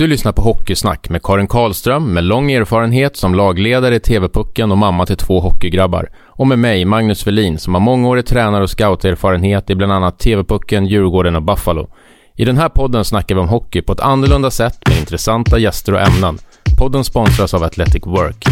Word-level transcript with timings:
Du 0.00 0.06
lyssnar 0.06 0.32
på 0.32 0.42
Hockeysnack 0.42 1.08
med 1.08 1.22
Karin 1.22 1.46
Karlström 1.46 2.12
med 2.12 2.24
lång 2.24 2.52
erfarenhet 2.52 3.16
som 3.16 3.34
lagledare 3.34 3.94
i 3.94 4.00
TV-pucken 4.00 4.72
och 4.72 4.78
mamma 4.78 5.06
till 5.06 5.16
två 5.16 5.40
hockeygrabbar. 5.40 6.10
Och 6.26 6.46
med 6.46 6.58
mig, 6.58 6.84
Magnus 6.84 7.26
Velin, 7.26 7.58
som 7.58 7.74
har 7.74 7.80
mångårig 7.80 8.26
tränare 8.26 8.62
och 8.62 8.70
scouterfarenhet 8.70 9.70
i 9.70 9.74
bland 9.74 9.92
annat 9.92 10.18
TV-pucken, 10.18 10.86
Djurgården 10.86 11.36
och 11.36 11.42
Buffalo. 11.42 11.90
I 12.36 12.44
den 12.44 12.56
här 12.56 12.68
podden 12.68 13.04
snackar 13.04 13.34
vi 13.34 13.40
om 13.40 13.48
hockey 13.48 13.82
på 13.82 13.92
ett 13.92 14.00
annorlunda 14.00 14.50
sätt 14.50 14.78
med 14.88 14.98
intressanta 14.98 15.58
gäster 15.58 15.92
och 15.94 16.00
ämnen. 16.00 16.38
Podden 16.78 17.04
sponsras 17.04 17.54
av 17.54 17.62
Athletic 17.62 18.06
Work. 18.06 18.44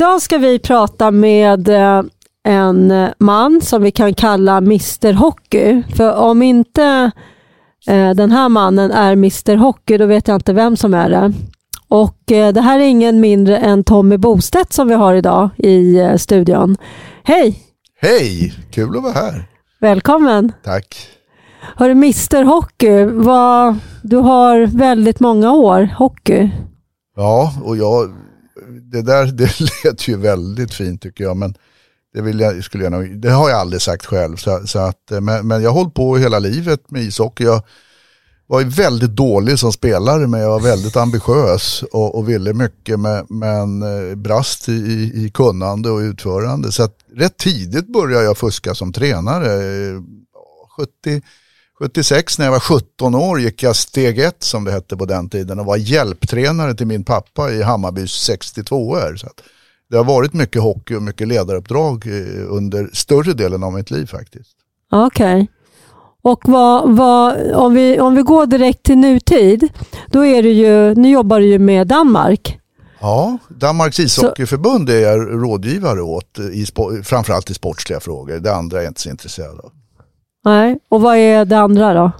Idag 0.00 0.22
ska 0.22 0.38
vi 0.38 0.58
prata 0.58 1.10
med 1.10 1.68
eh, 1.68 2.02
en 2.44 3.08
man 3.18 3.60
som 3.60 3.82
vi 3.82 3.90
kan 3.90 4.14
kalla 4.14 4.56
Mr 4.56 5.12
Hockey. 5.12 5.82
För 5.96 6.16
om 6.16 6.42
inte 6.42 7.10
eh, 7.86 8.10
den 8.10 8.30
här 8.30 8.48
mannen 8.48 8.90
är 8.90 9.12
Mr 9.12 9.56
Hockey, 9.56 9.98
då 9.98 10.06
vet 10.06 10.28
jag 10.28 10.34
inte 10.34 10.52
vem 10.52 10.76
som 10.76 10.94
är 10.94 11.10
det. 11.10 11.32
Och 11.88 12.32
eh, 12.32 12.52
det 12.52 12.60
här 12.60 12.78
är 12.78 12.84
ingen 12.84 13.20
mindre 13.20 13.58
än 13.58 13.84
Tommy 13.84 14.16
Bostedt 14.16 14.72
som 14.72 14.88
vi 14.88 14.94
har 14.94 15.14
idag 15.14 15.50
i 15.56 15.98
studion. 16.18 16.76
Hej! 17.22 17.58
Hej! 18.00 18.54
Kul 18.70 18.96
att 18.96 19.02
vara 19.02 19.12
här. 19.12 19.48
Välkommen. 19.80 20.52
Tack. 20.64 20.96
Hörru, 21.76 21.92
Mr 21.92 22.44
Hockey, 22.44 23.04
vad, 23.04 23.76
du 24.02 24.16
har 24.16 24.66
väldigt 24.66 25.20
många 25.20 25.52
år 25.52 25.88
hockey. 25.98 26.50
Ja, 27.16 27.52
och 27.64 27.76
jag 27.76 28.10
det 28.90 29.02
där 29.02 29.26
det 29.32 29.60
lät 29.60 30.08
ju 30.08 30.16
väldigt 30.16 30.74
fint 30.74 31.02
tycker 31.02 31.24
jag. 31.24 31.36
Men 31.36 31.54
det, 32.14 32.20
vill 32.20 32.40
jag, 32.40 32.64
skulle 32.64 32.84
jag 32.84 32.92
nog, 32.92 33.20
det 33.20 33.30
har 33.30 33.50
jag 33.50 33.58
aldrig 33.58 33.82
sagt 33.82 34.06
själv. 34.06 34.36
Så, 34.36 34.66
så 34.66 34.78
att, 34.78 35.10
eh, 35.10 35.20
men, 35.20 35.48
men 35.48 35.62
jag 35.62 35.70
har 35.70 35.78
hållit 35.78 35.94
på 35.94 36.16
hela 36.16 36.38
livet 36.38 36.90
med 36.90 37.02
ishockey. 37.02 37.44
Jag 37.44 37.62
var 38.46 38.62
väldigt 38.62 39.10
dålig 39.16 39.58
som 39.58 39.72
spelare 39.72 40.26
men 40.26 40.40
jag 40.40 40.50
var 40.50 40.60
väldigt 40.60 40.96
ambitiös 40.96 41.82
och, 41.92 42.18
och 42.18 42.28
ville 42.28 42.52
mycket 42.52 43.00
med, 43.00 43.26
men 43.28 43.82
eh, 43.82 44.14
brast 44.14 44.68
i, 44.68 45.12
i 45.14 45.30
kunnande 45.34 45.90
och 45.90 45.98
utförande. 45.98 46.72
Så 46.72 46.82
att 46.82 46.96
rätt 47.16 47.36
tidigt 47.36 47.92
började 47.92 48.24
jag 48.24 48.38
fuska 48.38 48.74
som 48.74 48.92
tränare. 48.92 49.52
Eh, 49.54 50.02
70, 50.76 51.22
76 51.82 52.38
när 52.38 52.46
jag 52.46 52.52
var 52.52 52.60
17 52.60 53.14
år 53.14 53.40
gick 53.40 53.62
jag 53.62 53.76
steg 53.76 54.18
ett 54.18 54.42
som 54.42 54.64
det 54.64 54.72
hette 54.72 54.96
på 54.96 55.04
den 55.04 55.28
tiden 55.28 55.58
och 55.58 55.66
var 55.66 55.76
hjälptränare 55.76 56.74
till 56.74 56.86
min 56.86 57.04
pappa 57.04 57.50
i 57.50 57.62
Hammarbys 57.62 58.10
62 58.10 58.98
er 58.98 59.16
så 59.16 59.28
Det 59.90 59.96
har 59.96 60.04
varit 60.04 60.32
mycket 60.32 60.62
hockey 60.62 60.94
och 60.94 61.02
mycket 61.02 61.28
ledaruppdrag 61.28 62.06
eh, 62.06 62.52
under 62.54 62.90
större 62.92 63.32
delen 63.32 63.62
av 63.62 63.72
mitt 63.72 63.90
liv 63.90 64.06
faktiskt. 64.06 64.56
Okej. 64.90 65.34
Okay. 65.34 65.46
Och 66.22 66.40
vad, 66.48 66.96
vad, 66.96 67.52
om, 67.52 67.74
vi, 67.74 68.00
om 68.00 68.14
vi 68.14 68.22
går 68.22 68.46
direkt 68.46 68.82
till 68.82 68.98
nutid, 68.98 69.68
då 70.06 70.24
är 70.26 70.42
du 70.42 70.52
ju, 70.52 70.94
nu 70.94 71.10
jobbar 71.10 71.40
du 71.40 71.46
ju 71.46 71.58
med 71.58 71.86
Danmark. 71.86 72.58
Ja, 73.00 73.38
Danmarks 73.48 74.00
ishockeyförbund 74.00 74.90
är 74.90 75.00
jag 75.00 75.42
rådgivare 75.42 76.02
åt, 76.02 76.38
i, 76.38 76.66
framförallt 77.04 77.50
i 77.50 77.54
sportsliga 77.54 78.00
frågor. 78.00 78.38
Det 78.38 78.54
andra 78.54 78.78
är 78.78 78.82
jag 78.82 78.90
inte 78.90 79.00
så 79.00 79.10
intresserad 79.10 79.60
av. 79.60 79.72
Nej, 80.44 80.78
och 80.88 81.00
vad 81.00 81.16
är 81.16 81.44
det 81.44 81.58
andra 81.58 81.94
då? 81.94 82.12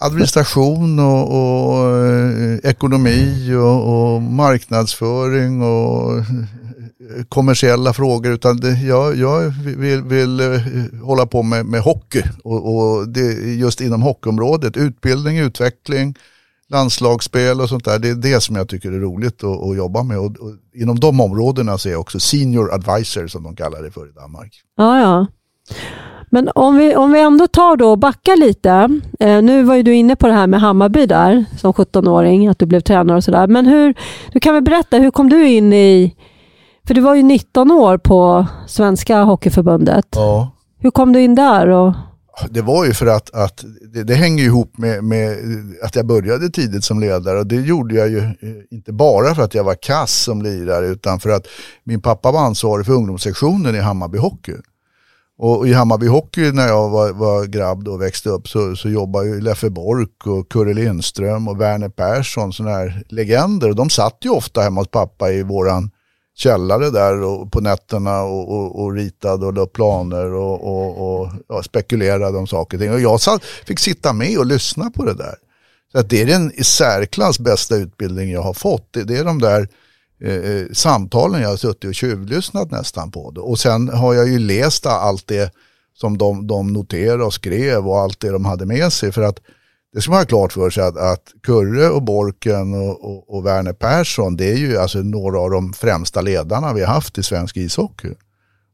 Administration 0.00 0.98
och, 0.98 1.28
och 1.28 1.96
eh, 1.96 2.58
ekonomi 2.70 3.54
och, 3.54 4.14
och, 4.14 4.22
marknadsföring 4.22 5.62
och 5.62 6.18
eh, 6.18 7.24
kommersiella 7.28 7.92
frågor. 7.92 8.32
Utan 8.32 8.56
det, 8.56 8.80
jag, 8.80 9.16
jag 9.16 9.40
vill, 9.64 10.02
vill 10.02 10.40
eh, 10.40 10.60
hålla 11.02 11.26
på 11.26 11.42
med, 11.42 11.66
med 11.66 11.80
hockey 11.80 12.22
och, 12.44 12.76
och 12.76 13.08
det, 13.08 13.32
just 13.54 13.80
inom 13.80 14.02
hockeyområdet. 14.02 14.76
Utbildning, 14.76 15.38
utveckling, 15.38 16.14
landslagsspel 16.68 17.60
och 17.60 17.68
sånt 17.68 17.84
där. 17.84 17.98
Det 17.98 18.08
är 18.08 18.14
det 18.14 18.40
som 18.40 18.56
jag 18.56 18.68
tycker 18.68 18.92
är 18.92 19.00
roligt 19.00 19.44
att, 19.44 19.62
att 19.62 19.76
jobba 19.76 20.02
med. 20.02 20.18
Och, 20.18 20.36
och, 20.36 20.54
inom 20.74 21.00
de 21.00 21.20
områdena 21.20 21.78
så 21.78 21.88
är 21.88 21.92
jag 21.92 22.00
också 22.00 22.20
senior 22.20 22.74
advisor 22.74 23.26
som 23.26 23.42
de 23.42 23.56
kallar 23.56 23.82
det 23.82 23.90
för 23.90 24.08
i 24.08 24.12
Danmark. 24.12 24.62
Ja, 24.76 25.00
ja. 25.00 25.26
Men 26.30 26.48
om 26.54 26.76
vi, 26.76 26.96
om 26.96 27.12
vi 27.12 27.20
ändå 27.20 27.46
tar 27.48 27.76
då 27.76 27.90
och 27.90 27.98
backar 27.98 28.36
lite. 28.36 29.00
Eh, 29.20 29.42
nu 29.42 29.62
var 29.62 29.74
ju 29.74 29.82
du 29.82 29.94
inne 29.94 30.16
på 30.16 30.26
det 30.26 30.32
här 30.32 30.46
med 30.46 30.60
Hammarby 30.60 31.06
där 31.06 31.44
som 31.58 31.72
17-åring, 31.72 32.48
att 32.48 32.58
du 32.58 32.66
blev 32.66 32.80
tränare 32.80 33.16
och 33.16 33.24
sådär. 33.24 33.46
Men 33.46 33.66
hur, 33.66 33.94
du 34.32 34.40
kan 34.40 34.54
väl 34.54 34.62
berätta, 34.62 34.98
hur 34.98 35.10
kom 35.10 35.28
du 35.28 35.48
in 35.48 35.72
i, 35.72 36.16
för 36.86 36.94
du 36.94 37.00
var 37.00 37.14
ju 37.14 37.22
19 37.22 37.70
år 37.70 37.98
på 37.98 38.46
Svenska 38.66 39.22
Hockeyförbundet. 39.22 40.06
Ja. 40.10 40.50
Hur 40.78 40.90
kom 40.90 41.12
du 41.12 41.20
in 41.20 41.34
där? 41.34 41.68
Och... 41.68 41.92
Det 42.50 42.62
var 42.62 42.84
ju 42.84 42.94
för 42.94 43.06
att, 43.06 43.34
att 43.34 43.64
det, 43.94 44.02
det 44.04 44.14
hänger 44.14 44.44
ihop 44.44 44.78
med, 44.78 45.04
med, 45.04 45.36
att 45.82 45.96
jag 45.96 46.06
började 46.06 46.50
tidigt 46.50 46.84
som 46.84 47.00
ledare 47.00 47.38
och 47.38 47.46
det 47.46 47.56
gjorde 47.56 47.94
jag 47.94 48.08
ju 48.08 48.18
eh, 48.18 48.32
inte 48.70 48.92
bara 48.92 49.34
för 49.34 49.42
att 49.42 49.54
jag 49.54 49.64
var 49.64 49.74
kass 49.74 50.22
som 50.22 50.42
lirare 50.42 50.86
utan 50.86 51.20
för 51.20 51.30
att 51.30 51.46
min 51.84 52.00
pappa 52.00 52.32
var 52.32 52.40
ansvarig 52.40 52.86
för 52.86 52.92
ungdomssektionen 52.92 53.74
i 53.74 53.78
Hammarby 53.78 54.18
Hockey. 54.18 54.52
Och 55.38 55.68
i 55.68 55.72
Hammarby 55.72 56.06
Hockey 56.06 56.52
när 56.52 56.68
jag 56.68 56.88
var, 56.88 57.12
var 57.12 57.44
grabb 57.44 57.88
och 57.88 58.02
växte 58.02 58.28
upp 58.28 58.48
så, 58.48 58.76
så 58.76 58.88
jobbade 58.88 59.26
ju 59.26 59.40
Leffe 59.40 59.70
Bork 59.70 60.26
och 60.26 60.48
Kurre 60.48 60.74
Lindström 60.74 61.48
och 61.48 61.60
Werner 61.60 61.88
Persson, 61.88 62.52
sådana 62.52 62.76
här 62.76 63.02
legender. 63.08 63.68
Och 63.68 63.76
de 63.76 63.90
satt 63.90 64.18
ju 64.22 64.30
ofta 64.30 64.60
hemma 64.60 64.80
hos 64.80 64.88
pappa 64.88 65.32
i 65.32 65.42
våran 65.42 65.90
källare 66.36 66.90
där 66.90 67.22
och 67.22 67.52
på 67.52 67.60
nätterna 67.60 68.22
och, 68.22 68.52
och, 68.52 68.82
och 68.82 68.92
ritade 68.92 69.46
och 69.46 69.54
la 69.54 69.66
planer 69.66 70.34
och, 70.34 70.64
och, 70.64 71.20
och 71.20 71.28
ja, 71.48 71.62
spekulerade 71.62 72.38
om 72.38 72.46
saker 72.46 72.76
och 72.76 72.80
ting. 72.80 72.92
Och 72.92 73.00
jag 73.00 73.20
satt, 73.20 73.44
fick 73.44 73.78
sitta 73.78 74.12
med 74.12 74.38
och 74.38 74.46
lyssna 74.46 74.90
på 74.90 75.04
det 75.04 75.14
där. 75.14 75.34
Så 75.92 75.98
att 75.98 76.10
det 76.10 76.22
är 76.22 76.26
den 76.26 76.52
i 76.54 76.64
särklass 76.64 77.38
bästa 77.38 77.76
utbildning 77.76 78.30
jag 78.30 78.42
har 78.42 78.54
fått. 78.54 78.92
Det, 78.92 79.04
det 79.04 79.16
är 79.16 79.24
de 79.24 79.40
där 79.40 79.68
Eh, 80.20 80.34
eh, 80.34 80.66
samtalen 80.72 81.42
jag 81.42 81.48
har 81.48 81.56
suttit 81.56 81.84
och 81.84 81.94
tjuvlyssnat 81.94 82.70
nästan 82.70 83.10
på 83.10 83.30
det. 83.30 83.40
Och 83.40 83.58
sen 83.58 83.88
har 83.88 84.14
jag 84.14 84.28
ju 84.28 84.38
läst 84.38 84.86
allt 84.86 85.26
det 85.26 85.52
som 85.94 86.18
de, 86.18 86.46
de 86.46 86.72
noterade 86.72 87.24
och 87.24 87.34
skrev 87.34 87.88
och 87.88 87.98
allt 87.98 88.20
det 88.20 88.30
de 88.30 88.44
hade 88.44 88.66
med 88.66 88.92
sig. 88.92 89.12
För 89.12 89.22
att 89.22 89.40
det 89.92 90.00
ska 90.00 90.10
man 90.10 90.20
ha 90.20 90.26
klart 90.26 90.52
för 90.52 90.70
sig 90.70 90.84
att, 90.84 90.96
att 90.96 91.32
Kurre 91.42 91.88
och 91.88 92.02
Borken 92.02 92.74
och, 92.74 93.04
och, 93.04 93.36
och 93.36 93.46
Werner 93.46 93.72
Persson 93.72 94.36
det 94.36 94.52
är 94.52 94.56
ju 94.56 94.78
alltså 94.78 94.98
några 94.98 95.40
av 95.40 95.50
de 95.50 95.72
främsta 95.72 96.20
ledarna 96.20 96.72
vi 96.72 96.80
har 96.80 96.94
haft 96.94 97.18
i 97.18 97.22
svensk 97.22 97.56
ishockey 97.56 98.14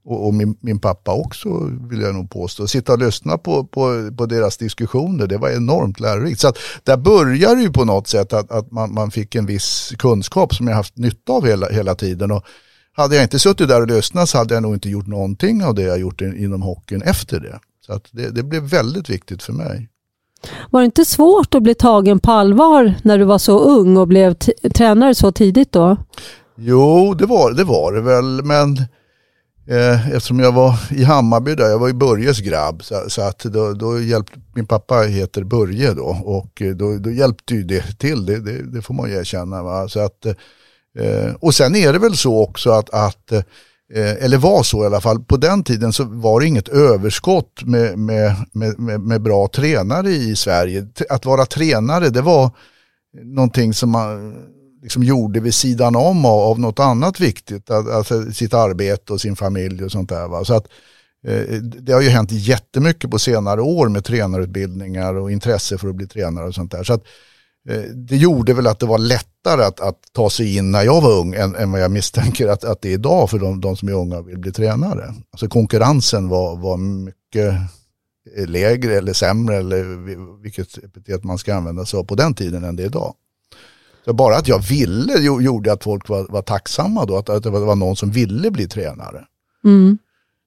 och, 0.04 0.26
och 0.26 0.34
min, 0.34 0.56
min, 0.60 0.78
pappa 0.78 1.12
också 1.12 1.48
vill 1.90 2.00
jag 2.00 2.14
nog 2.14 2.30
påstå. 2.30 2.66
Sitta 2.66 2.92
och 2.92 2.98
lyssna 2.98 3.38
på, 3.38 3.64
på, 3.64 4.10
på 4.16 4.26
deras 4.26 4.56
diskussioner, 4.56 5.26
det 5.26 5.38
var 5.38 5.50
enormt 5.50 6.00
lärorikt. 6.00 6.40
Så 6.40 6.48
att 6.48 6.58
där 6.82 6.96
börjar 6.96 7.56
det 7.56 7.62
ju 7.62 7.72
på 7.72 7.84
något 7.84 8.08
sätt 8.08 8.32
att, 8.32 8.50
att 8.50 8.70
man, 8.70 8.94
man 8.94 9.10
fick 9.10 9.34
en 9.34 9.46
viss 9.46 9.92
kunskap 9.98 10.54
som 10.54 10.68
jag 10.68 10.74
haft 10.74 10.96
nytta 10.96 11.32
av 11.32 11.46
hela, 11.46 11.68
hela 11.68 11.94
tiden. 11.94 12.30
Och 12.30 12.44
hade 12.92 13.14
jag 13.14 13.24
inte 13.24 13.38
suttit 13.38 13.68
där 13.68 13.80
och 13.80 13.88
lyssnat 13.88 14.28
så 14.28 14.38
hade 14.38 14.54
jag 14.54 14.62
nog 14.62 14.74
inte 14.74 14.88
gjort 14.88 15.06
någonting 15.06 15.64
av 15.64 15.74
det 15.74 15.82
jag 15.82 15.98
gjort 16.00 16.20
inom 16.20 16.62
hockeyn 16.62 17.02
efter 17.02 17.40
det. 17.40 17.58
Så 17.86 17.92
att 17.92 18.08
det, 18.10 18.30
det 18.30 18.42
blev 18.42 18.62
väldigt 18.62 19.10
viktigt 19.10 19.42
för 19.42 19.52
mig. 19.52 19.88
Var 20.70 20.80
det 20.80 20.84
inte 20.84 21.04
svårt 21.04 21.54
att 21.54 21.62
bli 21.62 21.74
tagen 21.74 22.18
på 22.18 22.32
allvar 22.32 22.94
när 23.02 23.18
du 23.18 23.24
var 23.24 23.38
så 23.38 23.58
ung 23.58 23.96
och 23.96 24.08
blev 24.08 24.34
tränare 24.74 25.14
så 25.14 25.32
tidigt 25.32 25.72
då? 25.72 25.96
Jo, 26.56 27.14
det 27.14 27.26
var 27.26 27.52
det, 27.52 27.64
var 27.64 27.92
det 27.92 28.00
väl, 28.00 28.44
men 28.44 28.76
Eh, 29.66 30.10
eftersom 30.10 30.40
jag 30.40 30.52
var 30.52 30.78
i 30.90 31.04
Hammarby 31.04 31.54
där, 31.54 31.68
jag 31.68 31.78
var 31.78 31.88
ju 31.88 31.94
Börjes 31.94 32.40
grabb. 32.40 32.84
Så, 32.84 33.04
så, 33.08 33.22
att 33.22 33.38
då, 33.38 33.72
då 33.72 34.00
hjälpte, 34.00 34.40
min 34.54 34.66
pappa 34.66 35.00
heter 35.00 35.44
Börje 35.44 35.94
då 35.94 36.16
och 36.24 36.62
eh, 36.62 36.74
då, 36.74 36.98
då 36.98 37.10
hjälpte 37.10 37.54
ju 37.54 37.62
det 37.62 37.98
till, 37.98 38.26
det, 38.26 38.40
det, 38.40 38.72
det 38.72 38.82
får 38.82 38.94
man 38.94 39.10
ju 39.10 39.16
erkänna. 39.16 39.62
Va? 39.62 39.88
Så 39.88 40.00
att, 40.00 40.26
eh, 40.98 41.34
och 41.40 41.54
sen 41.54 41.76
är 41.76 41.92
det 41.92 41.98
väl 41.98 42.16
så 42.16 42.42
också 42.42 42.70
att, 42.70 42.90
att 42.90 43.32
eh, 43.32 44.24
eller 44.24 44.38
var 44.38 44.62
så 44.62 44.82
i 44.82 44.86
alla 44.86 45.00
fall, 45.00 45.24
på 45.24 45.36
den 45.36 45.64
tiden 45.64 45.92
så 45.92 46.04
var 46.04 46.40
det 46.40 46.46
inget 46.46 46.68
överskott 46.68 47.62
med, 47.64 47.98
med, 47.98 48.34
med, 48.52 49.00
med, 49.00 49.22
bra 49.22 49.48
tränare 49.48 50.10
i 50.10 50.36
Sverige. 50.36 50.86
Att 51.08 51.26
vara 51.26 51.46
tränare 51.46 52.08
det 52.08 52.22
var 52.22 52.50
någonting 53.22 53.74
som 53.74 53.90
man 53.90 54.34
liksom 54.82 55.02
gjorde 55.02 55.40
vid 55.40 55.54
sidan 55.54 55.96
om 55.96 56.24
av, 56.24 56.40
av 56.40 56.60
något 56.60 56.78
annat 56.78 57.20
viktigt, 57.20 57.70
alltså 57.70 58.32
sitt 58.32 58.54
arbete 58.54 59.12
och 59.12 59.20
sin 59.20 59.36
familj 59.36 59.84
och 59.84 59.92
sånt 59.92 60.08
där. 60.08 60.28
Va? 60.28 60.44
Så 60.44 60.54
att, 60.54 60.66
eh, 61.26 61.56
det 61.62 61.92
har 61.92 62.00
ju 62.00 62.08
hänt 62.08 62.32
jättemycket 62.32 63.10
på 63.10 63.18
senare 63.18 63.60
år 63.60 63.88
med 63.88 64.04
tränarutbildningar 64.04 65.14
och 65.14 65.32
intresse 65.32 65.78
för 65.78 65.88
att 65.88 65.94
bli 65.94 66.06
tränare 66.06 66.46
och 66.46 66.54
sånt 66.54 66.72
där. 66.72 66.84
Så 66.84 66.92
att, 66.92 67.04
eh, 67.68 67.80
det 67.80 68.16
gjorde 68.16 68.54
väl 68.54 68.66
att 68.66 68.78
det 68.78 68.86
var 68.86 68.98
lättare 68.98 69.62
att, 69.62 69.80
att 69.80 69.98
ta 70.12 70.30
sig 70.30 70.56
in 70.56 70.70
när 70.70 70.82
jag 70.82 71.00
var 71.00 71.12
ung 71.12 71.34
än, 71.34 71.54
än 71.54 71.72
vad 71.72 71.80
jag 71.80 71.90
misstänker 71.90 72.48
att, 72.48 72.64
att 72.64 72.82
det 72.82 72.88
är 72.88 72.94
idag 72.94 73.30
för 73.30 73.38
de, 73.38 73.60
de 73.60 73.76
som 73.76 73.88
är 73.88 73.92
unga 73.92 74.18
och 74.18 74.28
vill 74.28 74.38
bli 74.38 74.52
tränare. 74.52 75.14
Alltså 75.30 75.48
konkurrensen 75.48 76.28
var, 76.28 76.56
var 76.56 76.76
mycket 76.76 77.54
lägre 78.46 78.94
eller 78.94 79.12
sämre 79.12 79.56
eller 79.56 79.84
vilket 80.42 80.78
epitet 80.78 81.24
man 81.24 81.38
ska 81.38 81.54
använda 81.54 81.86
sig 81.86 81.98
av 81.98 82.04
på 82.04 82.14
den 82.14 82.34
tiden 82.34 82.64
än 82.64 82.76
det 82.76 82.82
är 82.82 82.86
idag. 82.86 83.14
Så 84.04 84.12
bara 84.12 84.36
att 84.36 84.48
jag 84.48 84.58
ville 84.58 85.18
gjorde 85.18 85.72
att 85.72 85.84
folk 85.84 86.08
var, 86.08 86.26
var 86.28 86.42
tacksamma 86.42 87.04
då, 87.04 87.16
att, 87.16 87.28
att 87.28 87.42
det 87.42 87.50
var 87.50 87.76
någon 87.76 87.96
som 87.96 88.10
ville 88.10 88.50
bli 88.50 88.68
tränare. 88.68 89.24
Mm. 89.64 89.98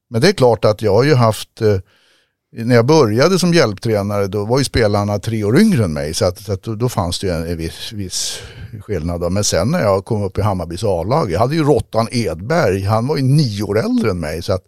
Men 0.10 0.22
det 0.22 0.30
är 0.30 0.34
klart 0.34 0.66
att 0.66 0.81
jag 0.81 0.94
har 0.94 1.04
ju 1.04 1.16
haft, 1.16 1.62
eh, 1.62 1.78
när 2.52 2.75
jag 2.75 2.86
började 2.86 3.40
som 3.40 3.54
hjälptränare 3.54 4.28
då 4.28 4.46
var 4.46 4.60
ju 4.60 4.63
spelarna 4.63 5.19
tre 5.19 5.44
år 5.44 5.60
yngre 5.60 5.84
än 5.84 5.94
mig 5.94 6.13
så 6.13 6.25
att, 6.25 6.40
så 6.40 6.54
att 6.54 6.63
då 6.63 6.90
fanns 6.90 7.19
det 7.19 7.28
ju 7.28 7.34
en, 7.34 7.48
en 7.48 7.57
viss, 7.57 7.94
viss 7.94 8.40
skillnad. 8.81 9.22
Då. 9.22 9.30
Men 9.30 9.44
sen 9.44 9.72
när 9.72 9.81
jag 9.81 10.06
kom 10.06 10.24
upp 10.24 10.38
i 10.38 10.42
Hammarbys 10.42 10.84
A-lag, 10.84 11.31
jag 11.31 11.40
hade 11.40 11.56
ju 11.56 11.63
Rottan 11.63 12.08
Edberg, 12.12 12.84
han 12.84 13.08
var 13.08 13.18
ju 13.18 13.24
nio 13.24 13.63
år 13.63 13.80
äldre 13.80 14.12
än 14.12 14.19
mig 14.19 14.42
så 14.42 14.54
att 14.54 14.63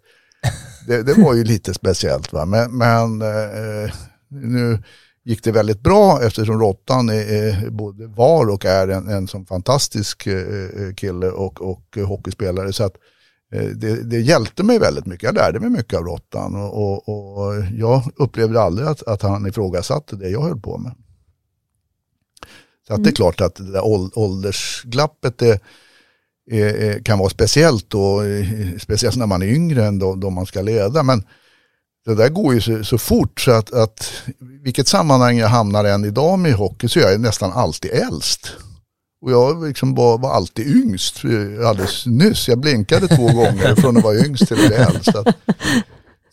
det, 0.86 1.02
det 1.02 1.14
var 1.14 1.34
ju 1.34 1.44
lite 1.44 1.74
speciellt. 1.74 2.32
Va? 2.32 2.44
Men, 2.44 2.78
men 2.78 3.22
eh, 3.22 3.90
nu 4.28 4.82
gick 5.28 5.44
det 5.44 5.52
väldigt 5.52 5.80
bra 5.80 6.22
eftersom 6.22 6.60
Rottan 6.60 7.08
är, 7.08 7.32
är, 7.32 7.70
både 7.70 8.06
var 8.06 8.50
och 8.50 8.64
är 8.64 8.88
en, 8.88 9.08
en 9.08 9.28
sån 9.28 9.46
fantastisk 9.46 10.26
eh, 10.26 10.34
eh 10.36 10.94
kille 10.94 11.30
och, 11.30 11.62
och 11.62 11.98
hockeyspelare. 12.06 12.72
Så 12.72 12.84
att, 12.84 12.96
eh, 13.52 13.64
det, 13.66 14.02
det 14.02 14.20
hjälpte 14.20 14.62
mig 14.62 14.78
väldigt 14.78 15.06
mycket. 15.06 15.22
Jag 15.22 15.34
lärde 15.34 15.60
mig 15.60 15.70
mycket 15.70 15.98
av 15.98 16.04
Rottan 16.04 16.54
och, 16.54 16.78
och, 16.78 17.08
och 17.08 17.54
jag 17.72 18.02
upplevde 18.16 18.60
aldrig 18.60 18.88
att, 18.88 19.02
att 19.02 19.22
han 19.22 19.46
ifrågasatte 19.46 20.16
det 20.16 20.28
jag 20.28 20.42
höll 20.42 20.60
på 20.60 20.78
med. 20.78 20.92
Så 22.86 22.94
att 22.94 23.04
det 23.04 23.08
är 23.08 23.12
mm. 23.12 23.14
klart 23.14 23.40
att 23.40 23.54
det 23.54 23.72
där 23.72 23.84
åldersglappet 24.18 25.38
det, 25.38 25.60
kan 27.04 27.18
vara 27.18 27.30
speciellt 27.30 27.90
då, 27.90 28.22
speciellt 28.80 29.16
när 29.16 29.26
man 29.26 29.42
är 29.42 29.46
yngre 29.46 29.86
än 29.86 29.98
då, 29.98 30.14
då 30.14 30.30
man 30.30 30.46
ska 30.46 30.62
leda. 30.62 31.02
Men 31.02 31.24
det 32.08 32.14
där 32.14 32.28
går 32.28 32.54
ju 32.54 32.60
så, 32.60 32.84
så 32.84 32.98
fort 32.98 33.40
så 33.40 33.50
att, 33.50 33.72
att 33.72 34.12
vilket 34.62 34.88
sammanhang 34.88 35.38
jag 35.38 35.48
hamnar 35.48 35.84
än 35.84 36.04
idag 36.04 36.38
med 36.38 36.52
hockey 36.54 36.88
så 36.88 37.00
är 37.00 37.10
jag 37.10 37.20
nästan 37.20 37.52
alltid 37.52 37.90
äldst. 37.90 38.52
Och 39.20 39.32
jag 39.32 39.66
liksom 39.66 39.94
var, 39.94 40.18
var 40.18 40.30
alltid 40.30 40.66
yngst 40.66 41.22
alldeles 41.66 42.06
nyss. 42.06 42.48
Jag 42.48 42.58
blinkade 42.58 43.08
två 43.08 43.26
gånger 43.32 43.74
från 43.74 43.96
att 43.96 44.04
vara 44.04 44.16
yngst 44.26 44.46
till 44.46 44.60
att 44.60 44.68
bli 44.68 44.76
äldst. 44.76 45.12
Så 45.12 45.18
att, 45.18 45.36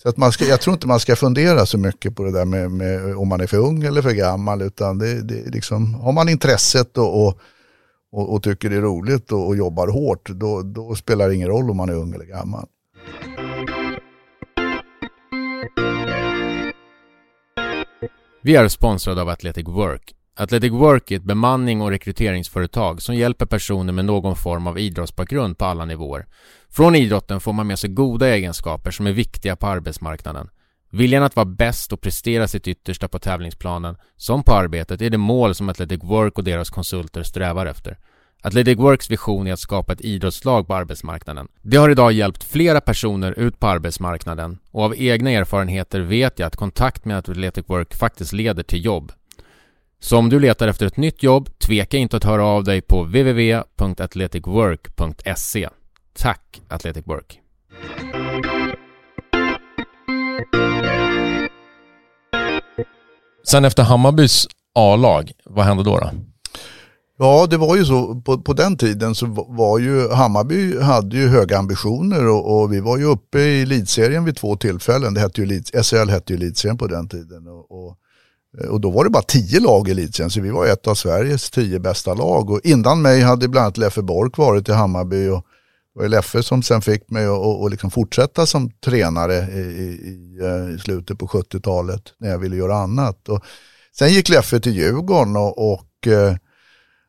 så 0.03 0.09
att 0.09 0.17
man 0.17 0.31
ska, 0.31 0.45
jag 0.45 0.61
tror 0.61 0.73
inte 0.73 0.87
man 0.87 0.99
ska 0.99 1.15
fundera 1.15 1.65
så 1.65 1.77
mycket 1.77 2.15
på 2.15 2.23
det 2.23 2.31
där 2.31 2.45
med, 2.45 2.71
med 2.71 3.15
om 3.15 3.27
man 3.27 3.41
är 3.41 3.47
för 3.47 3.57
ung 3.57 3.83
eller 3.83 4.01
för 4.01 4.11
gammal. 4.11 4.61
Utan 4.61 4.97
det, 4.97 5.21
det 5.21 5.49
liksom, 5.49 5.93
har 5.93 6.11
man 6.11 6.29
intresset 6.29 6.97
och, 6.97 7.27
och, 7.27 7.39
och, 8.11 8.33
och 8.33 8.43
tycker 8.43 8.69
det 8.69 8.75
är 8.75 8.81
roligt 8.81 9.31
och, 9.31 9.47
och 9.47 9.55
jobbar 9.55 9.87
hårt, 9.87 10.29
då, 10.29 10.61
då 10.61 10.95
spelar 10.95 11.27
det 11.27 11.35
ingen 11.35 11.49
roll 11.49 11.69
om 11.69 11.77
man 11.77 11.89
är 11.89 11.95
ung 11.95 12.13
eller 12.13 12.25
gammal. 12.25 12.67
Vi 18.45 18.55
är 18.55 18.67
sponsrade 18.67 19.21
av 19.21 19.29
Athletic 19.29 19.67
Work. 19.67 20.15
Athletic 20.35 20.71
Work 20.71 21.11
är 21.11 21.15
ett 21.15 21.23
bemanning 21.23 21.81
och 21.81 21.89
rekryteringsföretag 21.89 23.01
som 23.01 23.15
hjälper 23.15 23.45
personer 23.45 23.93
med 23.93 24.05
någon 24.05 24.35
form 24.35 24.67
av 24.67 24.79
idrottsbakgrund 24.79 25.57
på 25.57 25.65
alla 25.65 25.85
nivåer. 25.85 26.25
Från 26.69 26.95
idrotten 26.95 27.39
får 27.39 27.53
man 27.53 27.67
med 27.67 27.79
sig 27.79 27.89
goda 27.89 28.27
egenskaper 28.27 28.91
som 28.91 29.07
är 29.07 29.11
viktiga 29.11 29.55
på 29.55 29.67
arbetsmarknaden. 29.67 30.49
Viljan 30.91 31.23
att 31.23 31.35
vara 31.35 31.45
bäst 31.45 31.93
och 31.93 32.01
prestera 32.01 32.47
sitt 32.47 32.67
yttersta 32.67 33.07
på 33.07 33.19
tävlingsplanen, 33.19 33.97
som 34.15 34.43
på 34.43 34.53
arbetet, 34.53 35.01
är 35.01 35.09
det 35.09 35.17
mål 35.17 35.55
som 35.55 35.69
Athletic 35.69 36.03
Work 36.03 36.37
och 36.37 36.43
deras 36.43 36.69
konsulter 36.69 37.23
strävar 37.23 37.65
efter. 37.65 37.97
Athletic 38.45 38.77
Works 38.77 39.09
vision 39.09 39.47
är 39.47 39.53
att 39.53 39.59
skapa 39.59 39.93
ett 39.93 40.01
idrottslag 40.01 40.67
på 40.67 40.75
arbetsmarknaden. 40.75 41.47
Det 41.61 41.77
har 41.77 41.89
idag 41.89 42.11
hjälpt 42.11 42.43
flera 42.43 42.81
personer 42.81 43.39
ut 43.39 43.59
på 43.59 43.67
arbetsmarknaden 43.67 44.57
och 44.71 44.83
av 44.83 44.95
egna 44.97 45.31
erfarenheter 45.31 46.01
vet 46.01 46.39
jag 46.39 46.47
att 46.47 46.55
kontakt 46.55 47.05
med 47.05 47.17
Athletic 47.17 47.65
Work 47.67 47.95
faktiskt 47.95 48.33
leder 48.33 48.63
till 48.63 48.85
jobb. 48.85 49.11
Så 49.99 50.17
om 50.17 50.29
du 50.29 50.39
letar 50.39 50.67
efter 50.67 50.85
ett 50.85 50.97
nytt 50.97 51.23
jobb, 51.23 51.59
tveka 51.59 51.97
inte 51.97 52.17
att 52.17 52.23
höra 52.23 52.45
av 52.45 52.63
dig 52.63 52.81
på 52.81 53.03
www.athleticwork.se. 53.03 55.69
Tack 56.13 56.61
Athletic 56.67 57.07
Work! 57.07 57.39
Sen 63.47 63.65
efter 63.65 63.83
Hammarbys 63.83 64.47
A-lag, 64.75 65.31
vad 65.45 65.65
hände 65.65 65.83
då? 65.83 65.97
då? 65.97 66.11
Ja, 67.17 67.47
det 67.49 67.57
var 67.57 67.75
ju 67.75 67.85
så. 67.85 68.21
På, 68.21 68.41
på 68.41 68.53
den 68.53 68.77
tiden 68.77 69.15
så 69.15 69.25
var 69.47 69.79
ju 69.79 70.09
Hammarby 70.09 70.79
hade 70.79 71.17
ju 71.17 71.27
höga 71.27 71.57
ambitioner 71.57 72.27
och, 72.27 72.61
och 72.61 72.73
vi 72.73 72.79
var 72.79 72.97
ju 72.97 73.03
uppe 73.03 73.39
i 73.39 73.61
elitserien 73.61 74.25
vid 74.25 74.37
två 74.37 74.55
tillfällen. 74.55 75.13
Det 75.13 75.19
hette 75.19 75.41
ju, 75.41 75.63
SHL 75.83 76.09
hette 76.09 76.33
ju 76.33 76.37
elitserien 76.37 76.77
på 76.77 76.87
den 76.87 77.07
tiden. 77.07 77.47
Och, 77.47 77.71
och, 77.71 77.97
och, 78.69 78.81
då 78.81 78.89
var 78.89 79.03
det 79.03 79.09
bara 79.09 79.23
tio 79.23 79.59
lag 79.59 79.87
i 79.87 79.91
elitserien 79.91 80.29
så 80.29 80.41
vi 80.41 80.49
var 80.49 80.67
ett 80.67 80.87
av 80.87 80.95
Sveriges 80.95 81.51
tio 81.51 81.79
bästa 81.79 82.13
lag. 82.13 82.49
Och 82.49 82.61
innan 82.63 83.01
mig 83.01 83.21
hade 83.21 83.47
bland 83.47 83.63
annat 83.63 83.77
Leffe 83.77 84.01
Bork 84.01 84.37
varit 84.37 84.69
i 84.69 84.71
Hammarby 84.71 85.27
och 85.27 85.45
det 85.93 86.01
var 86.01 86.07
Leffe 86.07 86.43
som 86.43 86.63
sen 86.63 86.81
fick 86.81 87.09
mig 87.09 87.25
att 87.25 87.71
liksom 87.71 87.91
fortsätta 87.91 88.45
som 88.45 88.71
tränare 88.85 89.35
i, 89.35 89.59
i, 89.59 89.85
i 90.09 90.39
eh, 90.41 90.77
slutet 90.77 91.19
på 91.19 91.27
70-talet 91.27 92.01
när 92.17 92.29
jag 92.29 92.39
ville 92.39 92.55
göra 92.55 92.75
annat. 92.75 93.29
Och 93.29 93.43
sen 93.97 94.13
gick 94.13 94.29
Leffe 94.29 94.59
till 94.59 94.75
Djurgården 94.75 95.35
och, 95.35 95.73
och 95.73 96.07
eh, 96.07 96.35